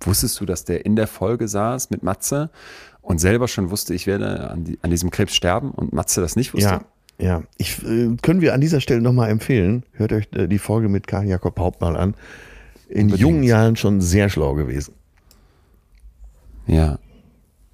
Wusstest 0.01 0.41
du, 0.41 0.47
dass 0.47 0.65
der 0.65 0.87
in 0.87 0.97
der 0.97 1.07
Folge 1.07 1.49
saß 1.49 1.91
mit 1.91 2.03
Matze 2.03 2.51
und 3.01 3.19
selber 3.19 3.49
schon 3.49 3.71
wusste, 3.71 3.95
ich 3.95 4.07
werde 4.07 4.51
an, 4.51 4.65
die, 4.65 4.79
an 4.83 4.91
diesem 4.91 5.11
Krebs 5.11 5.35
sterben 5.35 5.71
und 5.71 5.93
Matze 5.93 6.21
das 6.21 6.37
nicht 6.37 6.55
wusste? 6.55 6.69
Ja, 6.69 6.85
ja. 7.19 7.43
Ich, 7.57 7.83
äh, 7.85 8.17
können 8.23 8.41
wir 8.41 8.55
an 8.55 8.61
dieser 8.61 8.81
Stelle 8.81 9.01
nochmal 9.01 9.31
empfehlen, 9.31 9.85
hört 9.93 10.13
euch 10.13 10.29
äh, 10.33 10.47
die 10.47 10.59
Folge 10.59 10.89
mit 10.89 11.07
Karl 11.07 11.27
Jakob 11.27 11.59
Hauptmann 11.59 11.97
an. 11.97 12.15
In 12.89 13.07
Unbedingt. 13.07 13.21
jungen 13.21 13.43
Jahren 13.43 13.77
schon 13.77 14.01
sehr 14.01 14.29
schlau 14.29 14.55
gewesen. 14.55 14.95
Ja. 16.67 16.99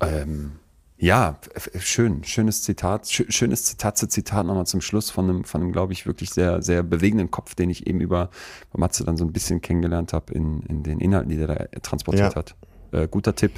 Ähm, 0.01 0.53
ja, 1.01 1.39
schön, 1.79 2.25
schönes 2.25 2.63
Zitat, 2.63 3.09
schönes 3.11 3.65
Zitat 3.65 3.97
zu 3.97 4.07
Zitat 4.07 4.45
nochmal 4.45 4.67
zum 4.67 4.83
Schluss 4.83 5.11
von 5.11 5.31
einem, 5.31 5.45
von 5.45 5.63
einem, 5.63 5.73
glaube 5.73 5.95
ich, 5.95 6.05
wirklich 6.05 6.29
sehr, 6.29 6.61
sehr 6.61 6.83
bewegenden 6.83 7.31
Kopf, 7.31 7.55
den 7.55 7.71
ich 7.71 7.87
eben 7.87 8.01
über, 8.01 8.29
Matze 8.77 9.05
dann 9.05 9.17
so 9.17 9.25
ein 9.25 9.33
bisschen 9.33 9.63
kennengelernt 9.63 10.13
habe 10.13 10.35
in, 10.35 10.61
in 10.69 10.83
den 10.83 11.01
Inhalten, 11.01 11.31
die 11.31 11.39
der 11.39 11.47
da 11.47 11.81
transportiert 11.81 12.35
ja. 12.35 12.37
hat. 12.37 12.55
Äh, 12.93 13.09
guter 13.09 13.35
Tipp. 13.35 13.53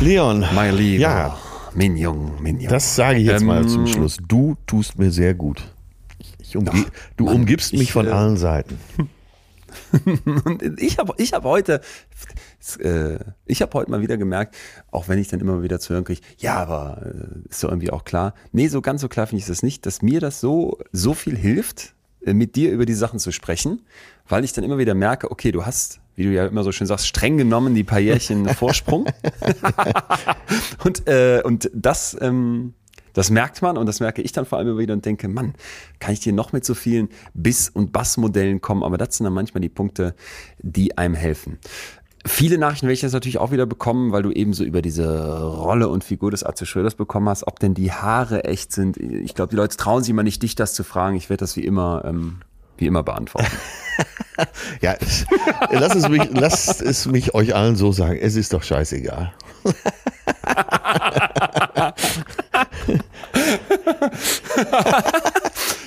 Leon. 0.00 0.44
Mein 0.54 0.76
Lieber. 0.76 1.00
Ja. 1.00 1.38
Mignon, 1.74 2.40
Mignon. 2.40 2.68
Das 2.68 2.94
sage 2.94 3.18
ich 3.18 3.26
jetzt 3.26 3.40
ähm, 3.40 3.48
mal 3.48 3.66
zum 3.66 3.86
Schluss. 3.86 4.18
Du 4.28 4.56
tust 4.66 4.98
mir 4.98 5.10
sehr 5.10 5.34
gut. 5.34 5.64
Ich 6.38 6.56
umge 6.56 6.70
Ach, 6.72 6.90
du 7.16 7.24
Mann, 7.24 7.36
umgibst 7.36 7.72
mich 7.72 7.92
von 7.92 8.06
äh, 8.06 8.10
allen 8.10 8.36
Seiten. 8.36 8.78
und 10.44 10.62
ich 10.78 10.98
habe 10.98 11.14
ich 11.16 11.32
hab 11.32 11.44
heute, 11.44 11.80
äh, 11.80 11.80
ich 13.46 13.62
habe 13.62 13.72
heute 13.74 13.90
mal 13.90 14.00
wieder 14.00 14.16
gemerkt, 14.16 14.56
auch 14.90 15.08
wenn 15.08 15.18
ich 15.18 15.28
dann 15.28 15.40
immer 15.40 15.62
wieder 15.62 15.80
zu 15.80 15.92
hören 15.94 16.04
kriege, 16.04 16.20
ja, 16.38 16.56
aber 16.56 17.02
äh, 17.04 17.48
ist 17.48 17.60
so 17.60 17.68
irgendwie 17.68 17.90
auch 17.90 18.04
klar. 18.04 18.34
Nee, 18.52 18.68
so 18.68 18.80
ganz 18.80 19.00
so 19.00 19.08
klar 19.08 19.26
finde 19.26 19.40
ich 19.40 19.46
das 19.46 19.62
nicht, 19.62 19.86
dass 19.86 20.02
mir 20.02 20.20
das 20.20 20.40
so, 20.40 20.78
so 20.92 21.14
viel 21.14 21.36
hilft, 21.36 21.94
äh, 22.24 22.34
mit 22.34 22.56
dir 22.56 22.72
über 22.72 22.86
die 22.86 22.94
Sachen 22.94 23.18
zu 23.18 23.32
sprechen, 23.32 23.82
weil 24.28 24.44
ich 24.44 24.52
dann 24.52 24.64
immer 24.64 24.78
wieder 24.78 24.94
merke, 24.94 25.30
okay, 25.30 25.52
du 25.52 25.66
hast, 25.66 26.00
wie 26.16 26.24
du 26.24 26.30
ja 26.30 26.46
immer 26.46 26.64
so 26.64 26.72
schön 26.72 26.86
sagst, 26.86 27.06
streng 27.06 27.36
genommen 27.36 27.74
die 27.74 27.84
paar 27.84 28.00
Jährchen 28.00 28.48
Vorsprung. 28.54 29.06
und, 30.84 31.06
äh, 31.06 31.42
und 31.44 31.70
das, 31.74 32.16
ähm, 32.20 32.74
das 33.12 33.30
merkt 33.30 33.62
man 33.62 33.76
und 33.76 33.86
das 33.86 34.00
merke 34.00 34.22
ich 34.22 34.32
dann 34.32 34.44
vor 34.44 34.58
allem 34.58 34.68
immer 34.68 34.78
wieder 34.78 34.94
und 34.94 35.04
denke, 35.04 35.28
Mann, 35.28 35.54
kann 36.00 36.12
ich 36.12 36.20
dir 36.20 36.32
noch 36.32 36.52
mit 36.52 36.64
so 36.64 36.74
vielen 36.74 37.08
Biss- 37.34 37.68
und 37.68 37.92
Bass-Modellen 37.92 38.60
kommen? 38.60 38.82
Aber 38.82 38.98
das 38.98 39.16
sind 39.16 39.24
dann 39.24 39.32
manchmal 39.32 39.60
die 39.60 39.68
Punkte, 39.68 40.14
die 40.58 40.98
einem 40.98 41.14
helfen. 41.14 41.58
Viele 42.26 42.56
Nachrichten 42.56 42.86
werde 42.86 42.94
ich 42.94 43.02
jetzt 43.02 43.12
natürlich 43.12 43.36
auch 43.36 43.50
wieder 43.50 43.66
bekommen, 43.66 44.10
weil 44.12 44.22
du 44.22 44.30
eben 44.30 44.54
so 44.54 44.64
über 44.64 44.80
diese 44.80 45.42
Rolle 45.42 45.88
und 45.88 46.04
Figur 46.04 46.30
des 46.30 46.42
Atze 46.42 46.64
Schröders 46.64 46.94
bekommen 46.94 47.28
hast, 47.28 47.46
ob 47.46 47.60
denn 47.60 47.74
die 47.74 47.92
Haare 47.92 48.44
echt 48.44 48.72
sind. 48.72 48.96
Ich 48.96 49.34
glaube, 49.34 49.50
die 49.50 49.56
Leute 49.56 49.76
trauen 49.76 50.02
sich 50.02 50.08
immer 50.10 50.22
nicht, 50.22 50.42
dich 50.42 50.54
das 50.54 50.72
zu 50.72 50.84
fragen. 50.84 51.16
Ich 51.16 51.28
werde 51.28 51.42
das 51.42 51.54
wie 51.56 51.64
immer, 51.64 52.02
ähm, 52.06 52.40
wie 52.78 52.86
immer 52.86 53.02
beantworten. 53.02 53.50
ja, 54.80 54.96
lass 55.70 55.94
es, 55.94 56.08
mich, 56.08 56.30
lasst 56.30 56.80
es 56.80 57.04
mich 57.04 57.34
euch 57.34 57.54
allen 57.54 57.76
so 57.76 57.92
sagen. 57.92 58.18
Es 58.18 58.36
ist 58.36 58.54
doch 58.54 58.62
scheißegal. 58.62 59.34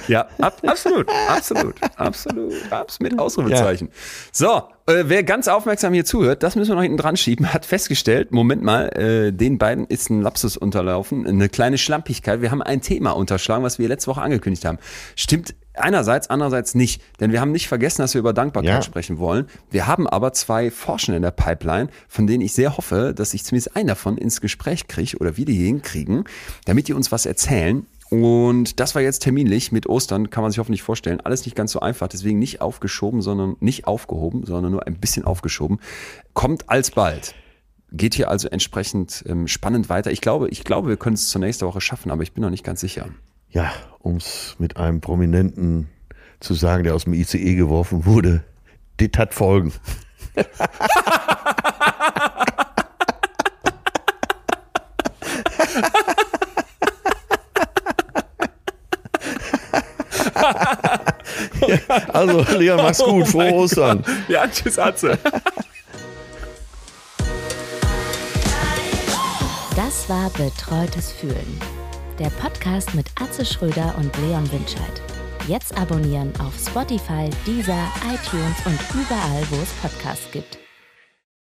ja, 0.07 0.27
ab, 0.39 0.61
absolut, 0.65 1.09
absolut, 1.29 1.75
absolut, 1.95 2.53
absolut, 2.71 3.11
mit 3.11 3.17
Ausrufezeichen. 3.19 3.87
Ja. 3.87 3.93
So, 4.31 4.63
äh, 4.87 5.03
wer 5.07 5.23
ganz 5.23 5.47
aufmerksam 5.47 5.93
hier 5.93 6.05
zuhört, 6.05 6.43
das 6.43 6.55
müssen 6.55 6.71
wir 6.71 6.75
noch 6.75 6.81
hinten 6.81 6.97
dran 6.97 7.17
schieben, 7.17 7.53
hat 7.53 7.65
festgestellt, 7.65 8.31
Moment 8.31 8.63
mal, 8.63 8.87
äh, 8.97 9.31
den 9.31 9.57
beiden 9.57 9.85
ist 9.85 10.09
ein 10.09 10.21
Lapsus 10.21 10.57
unterlaufen, 10.57 11.27
eine 11.27 11.49
kleine 11.49 11.77
Schlampigkeit. 11.77 12.41
Wir 12.41 12.51
haben 12.51 12.61
ein 12.61 12.81
Thema 12.81 13.11
unterschlagen, 13.11 13.63
was 13.63 13.79
wir 13.79 13.87
letzte 13.87 14.09
Woche 14.09 14.21
angekündigt 14.21 14.65
haben. 14.65 14.79
Stimmt 15.15 15.55
einerseits, 15.79 16.29
andererseits 16.29 16.75
nicht. 16.75 17.01
Denn 17.19 17.31
wir 17.31 17.41
haben 17.41 17.51
nicht 17.51 17.67
vergessen, 17.67 18.01
dass 18.01 18.13
wir 18.13 18.19
über 18.19 18.33
Dankbarkeit 18.33 18.69
ja. 18.69 18.81
sprechen 18.81 19.19
wollen. 19.19 19.47
Wir 19.69 19.87
haben 19.87 20.07
aber 20.07 20.33
zwei 20.33 20.71
Forschende 20.71 21.17
in 21.17 21.23
der 21.23 21.31
Pipeline, 21.31 21.89
von 22.07 22.27
denen 22.27 22.41
ich 22.41 22.53
sehr 22.53 22.77
hoffe, 22.77 23.13
dass 23.15 23.33
ich 23.33 23.43
zumindest 23.43 23.75
einen 23.75 23.87
davon 23.87 24.17
ins 24.17 24.41
Gespräch 24.41 24.87
kriege 24.87 25.17
oder 25.17 25.37
wir 25.37 25.45
die 25.45 25.65
hinkriegen, 25.65 26.23
damit 26.65 26.87
die 26.87 26.93
uns 26.93 27.11
was 27.11 27.25
erzählen. 27.25 27.85
Und 28.09 28.79
das 28.79 28.95
war 28.95 29.01
jetzt 29.01 29.19
terminlich 29.19 29.71
mit 29.71 29.87
Ostern, 29.87 30.29
kann 30.29 30.41
man 30.41 30.51
sich 30.51 30.59
hoffentlich 30.59 30.81
vorstellen. 30.81 31.19
Alles 31.21 31.45
nicht 31.45 31.55
ganz 31.55 31.73
so 31.73 31.81
einfach, 31.81 32.07
deswegen 32.07 32.39
nicht 32.39 32.61
aufgeschoben, 32.61 33.21
sondern 33.21 33.57
nicht 33.59 33.85
aufgehoben, 33.85 34.45
sondern 34.45 34.71
nur 34.71 34.87
ein 34.87 34.97
bisschen 34.97 35.25
aufgeschoben. 35.25 35.79
Kommt 36.33 36.69
alsbald. 36.69 37.35
Geht 37.91 38.15
hier 38.15 38.29
also 38.29 38.47
entsprechend 38.47 39.23
ähm, 39.27 39.47
spannend 39.47 39.89
weiter. 39.89 40.11
Ich 40.11 40.21
glaube, 40.21 40.49
ich 40.49 40.63
glaube, 40.63 40.89
wir 40.89 40.97
können 40.97 41.15
es 41.15 41.29
zur 41.29 41.41
nächsten 41.41 41.65
Woche 41.65 41.81
schaffen, 41.81 42.11
aber 42.11 42.23
ich 42.23 42.33
bin 42.33 42.43
noch 42.43 42.49
nicht 42.49 42.63
ganz 42.63 42.81
sicher. 42.81 43.09
Ja, 43.49 43.71
um 43.99 44.17
es 44.17 44.55
mit 44.57 44.77
einem 44.77 45.01
Prominenten 45.01 45.89
zu 46.39 46.53
sagen, 46.53 46.83
der 46.83 46.95
aus 46.95 47.05
dem 47.05 47.13
ICE 47.13 47.55
geworfen 47.55 48.05
wurde, 48.05 48.43
das 48.97 49.09
hat 49.17 49.33
Folgen. 49.33 49.73
also, 62.13 62.45
Leon, 62.57 62.77
mach's 62.77 62.99
gut. 62.99 63.23
Oh 63.23 63.25
Frohe 63.25 63.51
Ostern. 63.53 64.03
Ja, 64.27 64.47
tschüss, 64.47 64.77
Atze. 64.79 65.17
Das 69.75 70.09
war 70.09 70.29
Betreutes 70.31 71.11
Fühlen. 71.11 71.59
Der 72.19 72.29
Podcast 72.29 72.95
mit 72.95 73.07
Atze 73.21 73.45
Schröder 73.45 73.93
und 73.97 74.15
Leon 74.17 74.51
Winscheid. 74.51 75.01
Jetzt 75.47 75.77
abonnieren 75.77 76.33
auf 76.39 76.53
Spotify, 76.57 77.29
Deezer, 77.45 77.87
iTunes 78.05 78.57
und 78.65 78.79
überall, 78.93 79.43
wo 79.49 79.55
es 79.61 79.69
Podcasts 79.81 80.29
gibt. 80.31 80.57